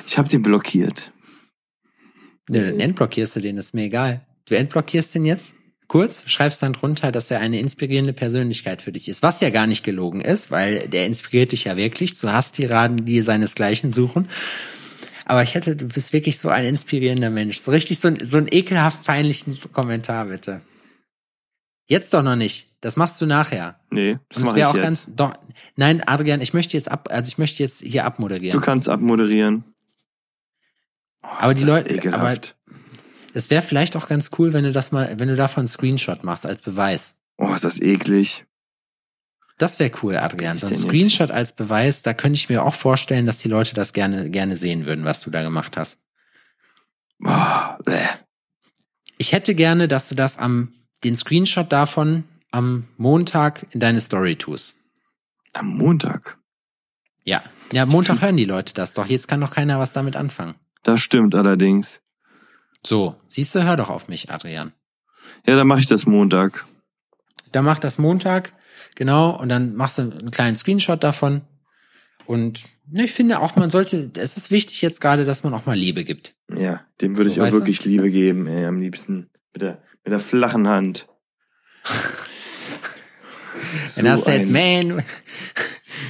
Ich 0.06 0.18
habe 0.18 0.30
den 0.30 0.44
blockiert. 0.44 1.12
Ja, 2.50 2.64
dann 2.64 2.80
entblockierst 2.80 3.36
du 3.36 3.40
den, 3.40 3.58
ist 3.58 3.74
mir 3.74 3.84
egal. 3.84 4.26
Du 4.46 4.56
entblockierst 4.56 5.16
den 5.16 5.26
jetzt? 5.26 5.56
Kurz, 5.88 6.30
schreibst 6.30 6.62
dann 6.62 6.74
drunter, 6.74 7.12
dass 7.12 7.32
er 7.32 7.40
eine 7.40 7.60
inspirierende 7.60 8.14
Persönlichkeit 8.14 8.82
für 8.82 8.92
dich 8.92 9.08
ist. 9.08 9.24
Was 9.24 9.42
ja 9.42 9.50
gar 9.50 9.68
nicht 9.68 9.84
gelogen 9.84 10.22
ist, 10.22 10.52
weil 10.52 10.88
der 10.88 11.06
inspiriert 11.06 11.52
dich 11.52 11.66
ja 11.66 11.78
wirklich 11.78 12.16
zu 12.16 12.32
Hasstiraden, 12.32 13.06
die 13.06 13.22
seinesgleichen 13.22 13.92
suchen. 13.92 14.28
Aber 15.26 15.44
ich 15.44 15.56
hätte, 15.56 15.76
du 15.76 15.88
bist 15.88 16.14
wirklich 16.14 16.40
so 16.40 16.50
ein 16.50 16.66
inspirierender 16.66 17.30
Mensch. 17.30 17.60
So 17.60 17.72
richtig 17.72 18.00
so 18.00 18.08
ein, 18.08 18.26
so 18.26 18.38
ein 18.38 18.48
ekelhaft 18.50 19.04
peinlichen 19.04 19.60
Kommentar, 19.74 20.26
bitte. 20.26 20.62
Jetzt 21.88 22.14
doch 22.14 22.24
noch 22.24 22.36
nicht. 22.36 22.68
Das 22.82 22.96
machst 22.96 23.20
du 23.22 23.26
nachher. 23.26 23.80
Nee, 23.90 24.20
das 24.30 24.44
mache 24.44 24.60
ich 24.60 24.66
auch 24.66 24.76
jetzt. 24.76 24.84
Ganz, 24.84 25.08
doch, 25.16 25.34
nein, 25.76 26.02
Adrian, 26.06 26.42
ich 26.42 26.54
möchte 26.54 26.78
jetzt 26.78 26.92
ab, 26.92 27.10
also 27.12 27.28
ich 27.28 27.38
möchte 27.38 27.64
jetzt 27.64 27.82
hier 27.82 28.06
abmoderieren. 28.06 28.60
Du 28.60 28.66
kannst 28.66 28.88
abmoderieren. 28.88 29.64
Oh, 31.24 31.28
aber 31.40 31.54
die 31.56 31.64
Leute, 31.64 31.94
ekelhaft. 31.94 32.20
aber 32.20 32.57
es 33.38 33.52
wäre 33.52 33.62
vielleicht 33.62 33.96
auch 33.96 34.08
ganz 34.08 34.32
cool, 34.40 34.52
wenn 34.52 34.64
du 34.64 34.72
das 34.72 34.92
mal, 34.92 35.14
wenn 35.20 35.28
du 35.28 35.36
davon 35.36 35.62
einen 35.62 35.68
Screenshot 35.68 36.24
machst 36.24 36.46
als 36.46 36.64
Beweis. 36.64 37.14
Oh, 37.38 37.54
ist 37.54 37.64
das 37.64 37.80
eklig. 37.80 38.46
Das 39.60 39.80
wäre 39.80 39.92
cool, 40.02 40.18
Adrian. 40.18 40.58
So 40.58 40.66
ein 40.66 40.72
denn 40.72 40.80
jetzt? 40.80 40.88
Screenshot 40.88 41.30
als 41.30 41.54
Beweis, 41.54 42.02
da 42.02 42.16
könnte 42.16 42.36
ich 42.36 42.50
mir 42.50 42.64
auch 42.64 42.74
vorstellen, 42.74 43.28
dass 43.28 43.38
die 43.38 43.48
Leute 43.48 43.76
das 43.76 43.94
gerne, 43.94 44.32
gerne 44.32 44.58
sehen 44.58 44.88
würden, 44.88 45.06
was 45.06 45.22
du 45.22 45.30
da 45.30 45.44
gemacht 45.44 45.78
hast. 45.78 46.00
Boah, 47.20 47.78
bäh. 47.86 48.08
Ich 49.20 49.34
hätte 49.34 49.54
gerne, 49.54 49.88
dass 49.88 50.10
du 50.10 50.16
das 50.16 50.40
am, 50.40 50.74
den 51.04 51.16
Screenshot 51.16 51.72
davon 51.72 52.24
am 52.52 52.88
Montag 52.98 53.68
in 53.72 53.80
deine 53.80 54.02
Story 54.02 54.36
tust. 54.36 54.78
Am 55.54 55.68
Montag. 55.68 56.40
Ja. 57.24 57.44
Ja, 57.72 57.86
Montag 57.86 58.22
hören 58.22 58.38
die 58.38 58.46
Leute 58.46 58.74
das 58.74 58.94
doch. 58.94 59.06
Jetzt 59.06 59.28
kann 59.28 59.42
doch 59.42 59.52
keiner 59.52 59.78
was 59.78 59.94
damit 59.94 60.16
anfangen. 60.16 60.56
Das 60.82 61.02
stimmt 61.02 61.36
allerdings. 61.36 62.00
So, 62.86 63.16
siehst 63.28 63.54
du, 63.56 63.64
hör 63.64 63.76
doch 63.76 63.90
auf 63.90 64.08
mich, 64.08 64.32
Adrian. 64.32 64.72
Ja, 65.46 65.56
dann 65.56 65.68
mache 65.68 65.80
ich 65.82 65.88
das 65.88 66.06
Montag. 66.06 66.66
Dann 67.52 67.66
mach 67.66 67.80
das 67.80 67.98
Montag, 67.98 68.54
genau, 68.96 69.32
und 69.38 69.50
dann 69.50 69.76
machst 69.76 69.98
du 69.98 70.04
einen 70.04 70.32
kleinen 70.32 70.56
Screenshot 70.58 71.04
davon. 71.04 71.42
Und 72.26 72.66
ne, 72.90 73.06
ich 73.06 73.14
finde 73.14 73.40
auch, 73.40 73.56
man 73.56 73.70
sollte, 73.70 74.12
es 74.18 74.38
ist 74.38 74.52
wichtig 74.52 74.82
jetzt 74.82 75.00
gerade, 75.02 75.26
dass 75.26 75.44
man 75.44 75.54
auch 75.54 75.66
mal 75.66 75.78
Liebe 75.78 76.04
gibt. 76.04 76.36
Ja, 76.54 76.82
dem 77.02 77.16
würde 77.18 77.30
So, 77.30 77.36
ich 77.36 77.40
auch 77.42 77.46
weißt 77.46 77.54
du? 77.56 77.60
wirklich 77.60 77.86
Liebe 77.86 78.10
geben, 78.12 78.48
ey, 78.48 78.66
am 78.66 78.82
liebsten. 78.82 79.30
Mit 79.54 79.62
der, 79.62 79.82
mit 80.04 80.12
der 80.12 80.20
flachen 80.20 80.68
Hand. 80.68 81.08
So 81.86 81.94
And 84.02 84.08
I 84.08 84.18
said, 84.22 84.42
ein- 84.42 84.52
man, 84.92 85.04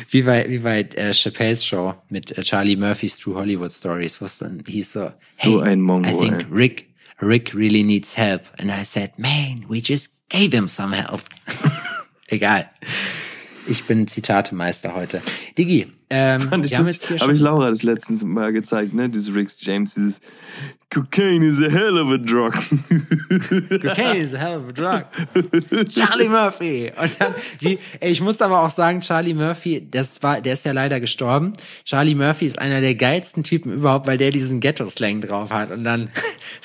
wie 0.09 0.21
bei, 0.23 0.49
wie 0.49 0.59
bei 0.59 0.81
äh, 0.81 1.13
Chappelle's 1.13 1.65
Show 1.65 1.93
mit 2.09 2.37
äh, 2.37 2.41
Charlie 2.43 2.75
Murphy's 2.75 3.17
True 3.17 3.35
Hollywood 3.35 3.73
Stories, 3.73 4.19
wo 4.21 4.25
es 4.25 4.39
dann 4.39 4.63
hieß 4.65 4.93
so, 4.93 5.09
So 5.39 5.61
hey, 5.61 5.71
ein 5.71 5.81
Mongo, 5.81 6.09
I 6.09 6.29
think 6.29 6.41
ey. 6.41 6.45
Rick, 6.51 6.87
Rick 7.21 7.53
really 7.53 7.83
needs 7.83 8.17
help. 8.17 8.43
And 8.59 8.69
I 8.71 8.83
said, 8.83 9.17
man, 9.17 9.65
we 9.67 9.81
just 9.81 10.11
gave 10.29 10.51
him 10.53 10.67
some 10.67 10.93
help. 10.93 11.21
Egal. 12.27 12.69
Ich 13.67 13.83
bin 13.85 14.07
Zitatemeister 14.07 14.95
heute. 14.95 15.21
Digi, 15.57 15.87
ähm, 16.09 16.41
Fand 16.41 16.65
ich 16.65 16.71
wir 16.71 16.77
haben 16.77 16.85
das, 16.85 16.95
jetzt 16.95 17.07
hier 17.07 17.19
habe 17.19 17.33
ich 17.33 17.41
Laura 17.41 17.69
das 17.69 17.83
letztens 17.83 18.23
mal 18.23 18.53
gezeigt, 18.53 18.93
ne? 18.93 19.09
Dieses 19.09 19.35
Ricks 19.35 19.57
James, 19.59 19.95
dieses 19.95 20.21
Cocaine 20.89 21.43
is 21.43 21.59
a 21.59 21.69
hell 21.69 21.97
of 21.97 22.11
a 22.11 22.17
drug. 22.17 22.53
Cocaine 23.81 24.21
is 24.21 24.33
a 24.33 24.37
hell 24.37 24.59
of 24.59 24.69
a 24.69 24.71
drug. 24.71 25.05
Charlie 25.89 26.29
Murphy. 26.29 26.91
Und 26.99 27.11
dann, 27.19 27.35
wie, 27.59 27.77
ey, 27.99 28.11
ich 28.11 28.21
muss 28.21 28.41
aber 28.41 28.61
auch 28.61 28.69
sagen, 28.69 29.01
Charlie 29.01 29.33
Murphy, 29.33 29.85
das 29.91 30.23
war, 30.23 30.39
der 30.39 30.53
ist 30.53 30.65
ja 30.65 30.71
leider 30.71 31.01
gestorben. 31.01 31.51
Charlie 31.83 32.15
Murphy 32.15 32.45
ist 32.45 32.57
einer 32.57 32.79
der 32.79 32.95
geilsten 32.95 33.43
Typen 33.43 33.73
überhaupt, 33.73 34.07
weil 34.07 34.17
der 34.17 34.31
diesen 34.31 34.61
Ghetto-Slang 34.61 35.19
drauf 35.19 35.49
hat. 35.51 35.71
Und 35.71 35.83
dann, 35.83 36.09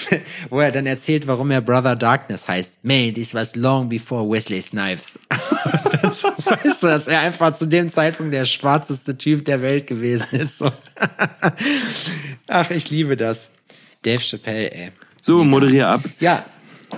wo 0.50 0.60
er 0.60 0.70
dann 0.70 0.86
erzählt, 0.86 1.26
warum 1.26 1.50
er 1.50 1.60
Brother 1.60 1.96
Darkness 1.96 2.46
heißt. 2.46 2.84
Man, 2.84 3.12
this 3.14 3.34
was 3.34 3.56
long 3.56 3.88
before 3.88 4.24
Wesley 4.30 4.62
Snipes. 4.62 5.18
So, 6.12 6.28
weißt 6.44 6.82
du, 6.82 6.86
dass 6.86 7.08
er 7.08 7.20
einfach 7.20 7.56
zu 7.56 7.66
dem 7.66 7.88
Zeitpunkt 7.88 8.32
der 8.32 8.44
schwarzeste 8.44 9.18
Typ 9.18 9.44
der 9.44 9.62
Welt 9.62 9.88
gewesen 9.88 10.36
ist. 10.38 10.62
Ach, 12.46 12.70
ich 12.70 12.88
liebe 12.88 13.16
das. 13.16 13.50
Dave 14.02 14.22
Chappelle, 14.22 14.72
ey. 14.72 14.90
So, 15.20 15.44
moderier 15.44 15.88
ab. 15.88 16.02
Ja, 16.20 16.44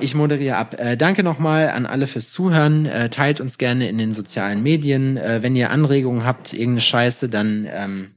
ich 0.01 0.15
moderiere 0.15 0.57
ab. 0.57 0.79
Äh, 0.79 0.97
danke 0.97 1.23
nochmal 1.23 1.69
an 1.69 1.87
alle 1.87 2.07
fürs 2.07 2.31
Zuhören. 2.31 2.87
Äh, 2.87 3.11
teilt 3.11 3.41
uns 3.41 3.59
gerne 3.59 3.89
in 3.89 3.99
den 3.99 4.13
sozialen 4.13 4.63
Medien. 4.63 5.17
Äh, 5.17 5.43
wenn 5.43 5.55
ihr 5.55 5.71
Anregungen 5.71 6.25
habt, 6.25 6.53
irgendeine 6.53 6.81
Scheiße, 6.81 7.29
dann 7.29 7.69
ähm, 7.71 8.11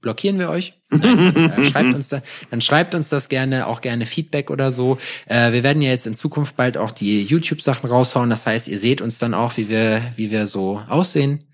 blockieren 0.00 0.38
wir 0.38 0.48
euch. 0.48 0.74
Nein, 0.90 1.34
dann, 1.34 1.50
äh, 1.50 1.64
schreibt 1.64 1.94
uns 1.94 2.08
da, 2.08 2.22
dann 2.50 2.60
schreibt 2.60 2.94
uns 2.94 3.08
das 3.08 3.28
gerne, 3.28 3.66
auch 3.66 3.80
gerne 3.80 4.06
Feedback 4.06 4.50
oder 4.50 4.72
so. 4.72 4.98
Äh, 5.26 5.52
wir 5.52 5.62
werden 5.62 5.82
ja 5.82 5.90
jetzt 5.90 6.06
in 6.06 6.14
Zukunft 6.14 6.56
bald 6.56 6.76
auch 6.76 6.92
die 6.92 7.22
YouTube-Sachen 7.24 7.88
raushauen. 7.88 8.30
Das 8.30 8.46
heißt, 8.46 8.68
ihr 8.68 8.78
seht 8.78 9.00
uns 9.00 9.18
dann 9.18 9.34
auch, 9.34 9.56
wie 9.56 9.68
wir, 9.68 10.02
wie 10.16 10.30
wir 10.30 10.46
so 10.46 10.82
aussehen. 10.88 11.44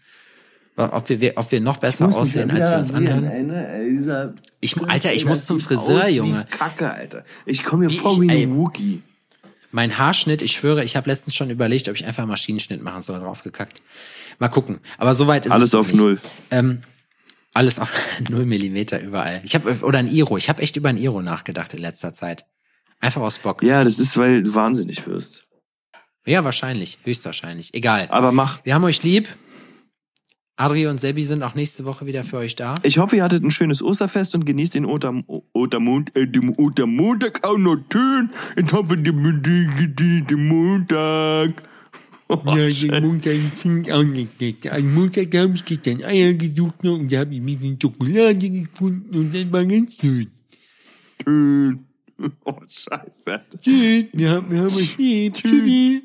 Ob 0.76 1.08
wir, 1.08 1.32
ob 1.36 1.52
wir 1.52 1.60
noch 1.60 1.76
besser 1.76 2.08
aussehen, 2.14 2.50
als 2.50 2.68
wir 2.68 2.78
uns 2.78 2.92
anhören. 2.94 3.46
ne? 3.46 4.34
Ich, 4.60 4.76
Alter, 4.82 5.12
ich 5.12 5.24
muss 5.24 5.46
zum 5.46 5.60
Friseur, 5.60 6.08
Junge. 6.08 6.46
Kacke, 6.50 6.90
Alter. 6.92 7.24
Ich 7.46 7.62
komme 7.62 7.84
mir 7.86 7.90
Wie 7.92 7.98
vor 7.98 8.20
wie 8.20 8.28
ey. 8.28 8.42
ein 8.42 8.56
Wookie. 8.56 9.00
Mein 9.70 9.98
Haarschnitt, 9.98 10.42
ich 10.42 10.52
schwöre, 10.52 10.82
ich 10.84 10.96
habe 10.96 11.08
letztens 11.10 11.34
schon 11.34 11.50
überlegt, 11.50 11.88
ob 11.88 11.94
ich 11.94 12.04
einfach 12.06 12.26
Maschinenschnitt 12.26 12.82
machen 12.82 13.02
soll, 13.02 13.20
draufgekackt. 13.20 13.82
Mal 14.38 14.48
gucken. 14.48 14.78
Aber 14.98 15.14
soweit 15.14 15.46
ist 15.46 15.52
Alles 15.52 15.66
es 15.66 15.72
noch 15.74 15.80
auf 15.80 15.88
nicht. 15.88 15.96
Null. 15.96 16.18
Ähm, 16.50 16.82
alles 17.52 17.78
auf 17.78 17.92
null 18.30 18.44
Millimeter 18.46 19.00
überall. 19.00 19.40
Ich 19.44 19.54
habe 19.54 19.78
oder 19.82 20.00
ein 20.00 20.08
Iro. 20.12 20.36
Ich 20.36 20.48
habe 20.48 20.60
echt 20.62 20.76
über 20.76 20.88
ein 20.88 20.96
Iro 20.96 21.22
nachgedacht 21.22 21.72
in 21.74 21.80
letzter 21.80 22.14
Zeit. 22.14 22.46
Einfach 23.00 23.20
aus 23.20 23.38
Bock. 23.38 23.62
Ja, 23.62 23.78
Ja, 23.78 23.84
das 23.84 23.98
ist, 24.00 24.16
weil 24.16 24.42
du 24.42 24.54
wahnsinnig 24.54 25.06
wirst. 25.06 25.46
wahrscheinlich, 26.26 26.98
höchstwahrscheinlich. 27.04 27.74
Egal. 27.74 28.08
Aber 28.10 28.32
mach. 28.32 28.64
Wir 28.64 28.74
haben 28.74 28.84
euch 28.84 29.02
lieb. 29.02 29.28
Adri 30.56 30.86
und 30.86 31.00
Sebi 31.00 31.24
sind 31.24 31.42
auch 31.42 31.56
nächste 31.56 31.84
Woche 31.84 32.06
wieder 32.06 32.22
für 32.22 32.36
euch 32.36 32.54
da. 32.54 32.76
Ich 32.84 32.98
hoffe, 32.98 33.16
ihr 33.16 33.24
hattet 33.24 33.42
ein 33.42 33.50
schönes 33.50 33.82
Osterfest 33.82 34.36
und 34.36 34.46
genießt 34.46 34.74
den 34.74 34.86
Oter, 34.86 35.12
Otermond, 35.52 36.14
äh, 36.14 36.28
den 36.28 36.50
Ostermontag 36.50 37.42
auch 37.42 37.58
noch 37.58 37.78
schön. 37.92 38.30
Ich 38.54 38.72
hoffe, 38.72 38.96
den, 38.96 39.42
den, 39.42 39.94
den, 39.96 40.26
den 40.26 40.48
Montag. 40.48 41.62
Oh, 42.26 42.40
Scheiße. 42.42 42.86
Montag 43.02 43.36
fing 43.52 43.90
auch 43.92 44.02
nicht 44.02 44.40
nett. 44.40 44.72
Am 44.72 44.94
Montag 44.94 45.34
habe 45.36 45.52
ich 45.54 45.80
dann 45.82 46.02
Eier 46.02 46.32
gesucht 46.32 46.82
und 46.82 47.12
da 47.12 47.18
habe 47.18 47.34
ich 47.34 47.40
mir 47.42 47.54
die 47.54 47.76
Schokolade 47.80 48.48
gefunden 48.48 49.14
und 49.14 49.34
das 49.34 49.52
war 49.52 49.64
ganz 49.66 49.94
schön. 49.94 50.30
Schön. 51.22 51.80
Oh, 52.44 52.54
scheiße. 52.66 53.40
Tschüss, 53.60 54.04
wir 54.12 54.30
haben, 54.30 54.50
wir 54.50 54.60
haben 54.60 54.74
euch 54.74 54.96
lieb. 54.96 55.34
Tschüssi. 55.34 56.02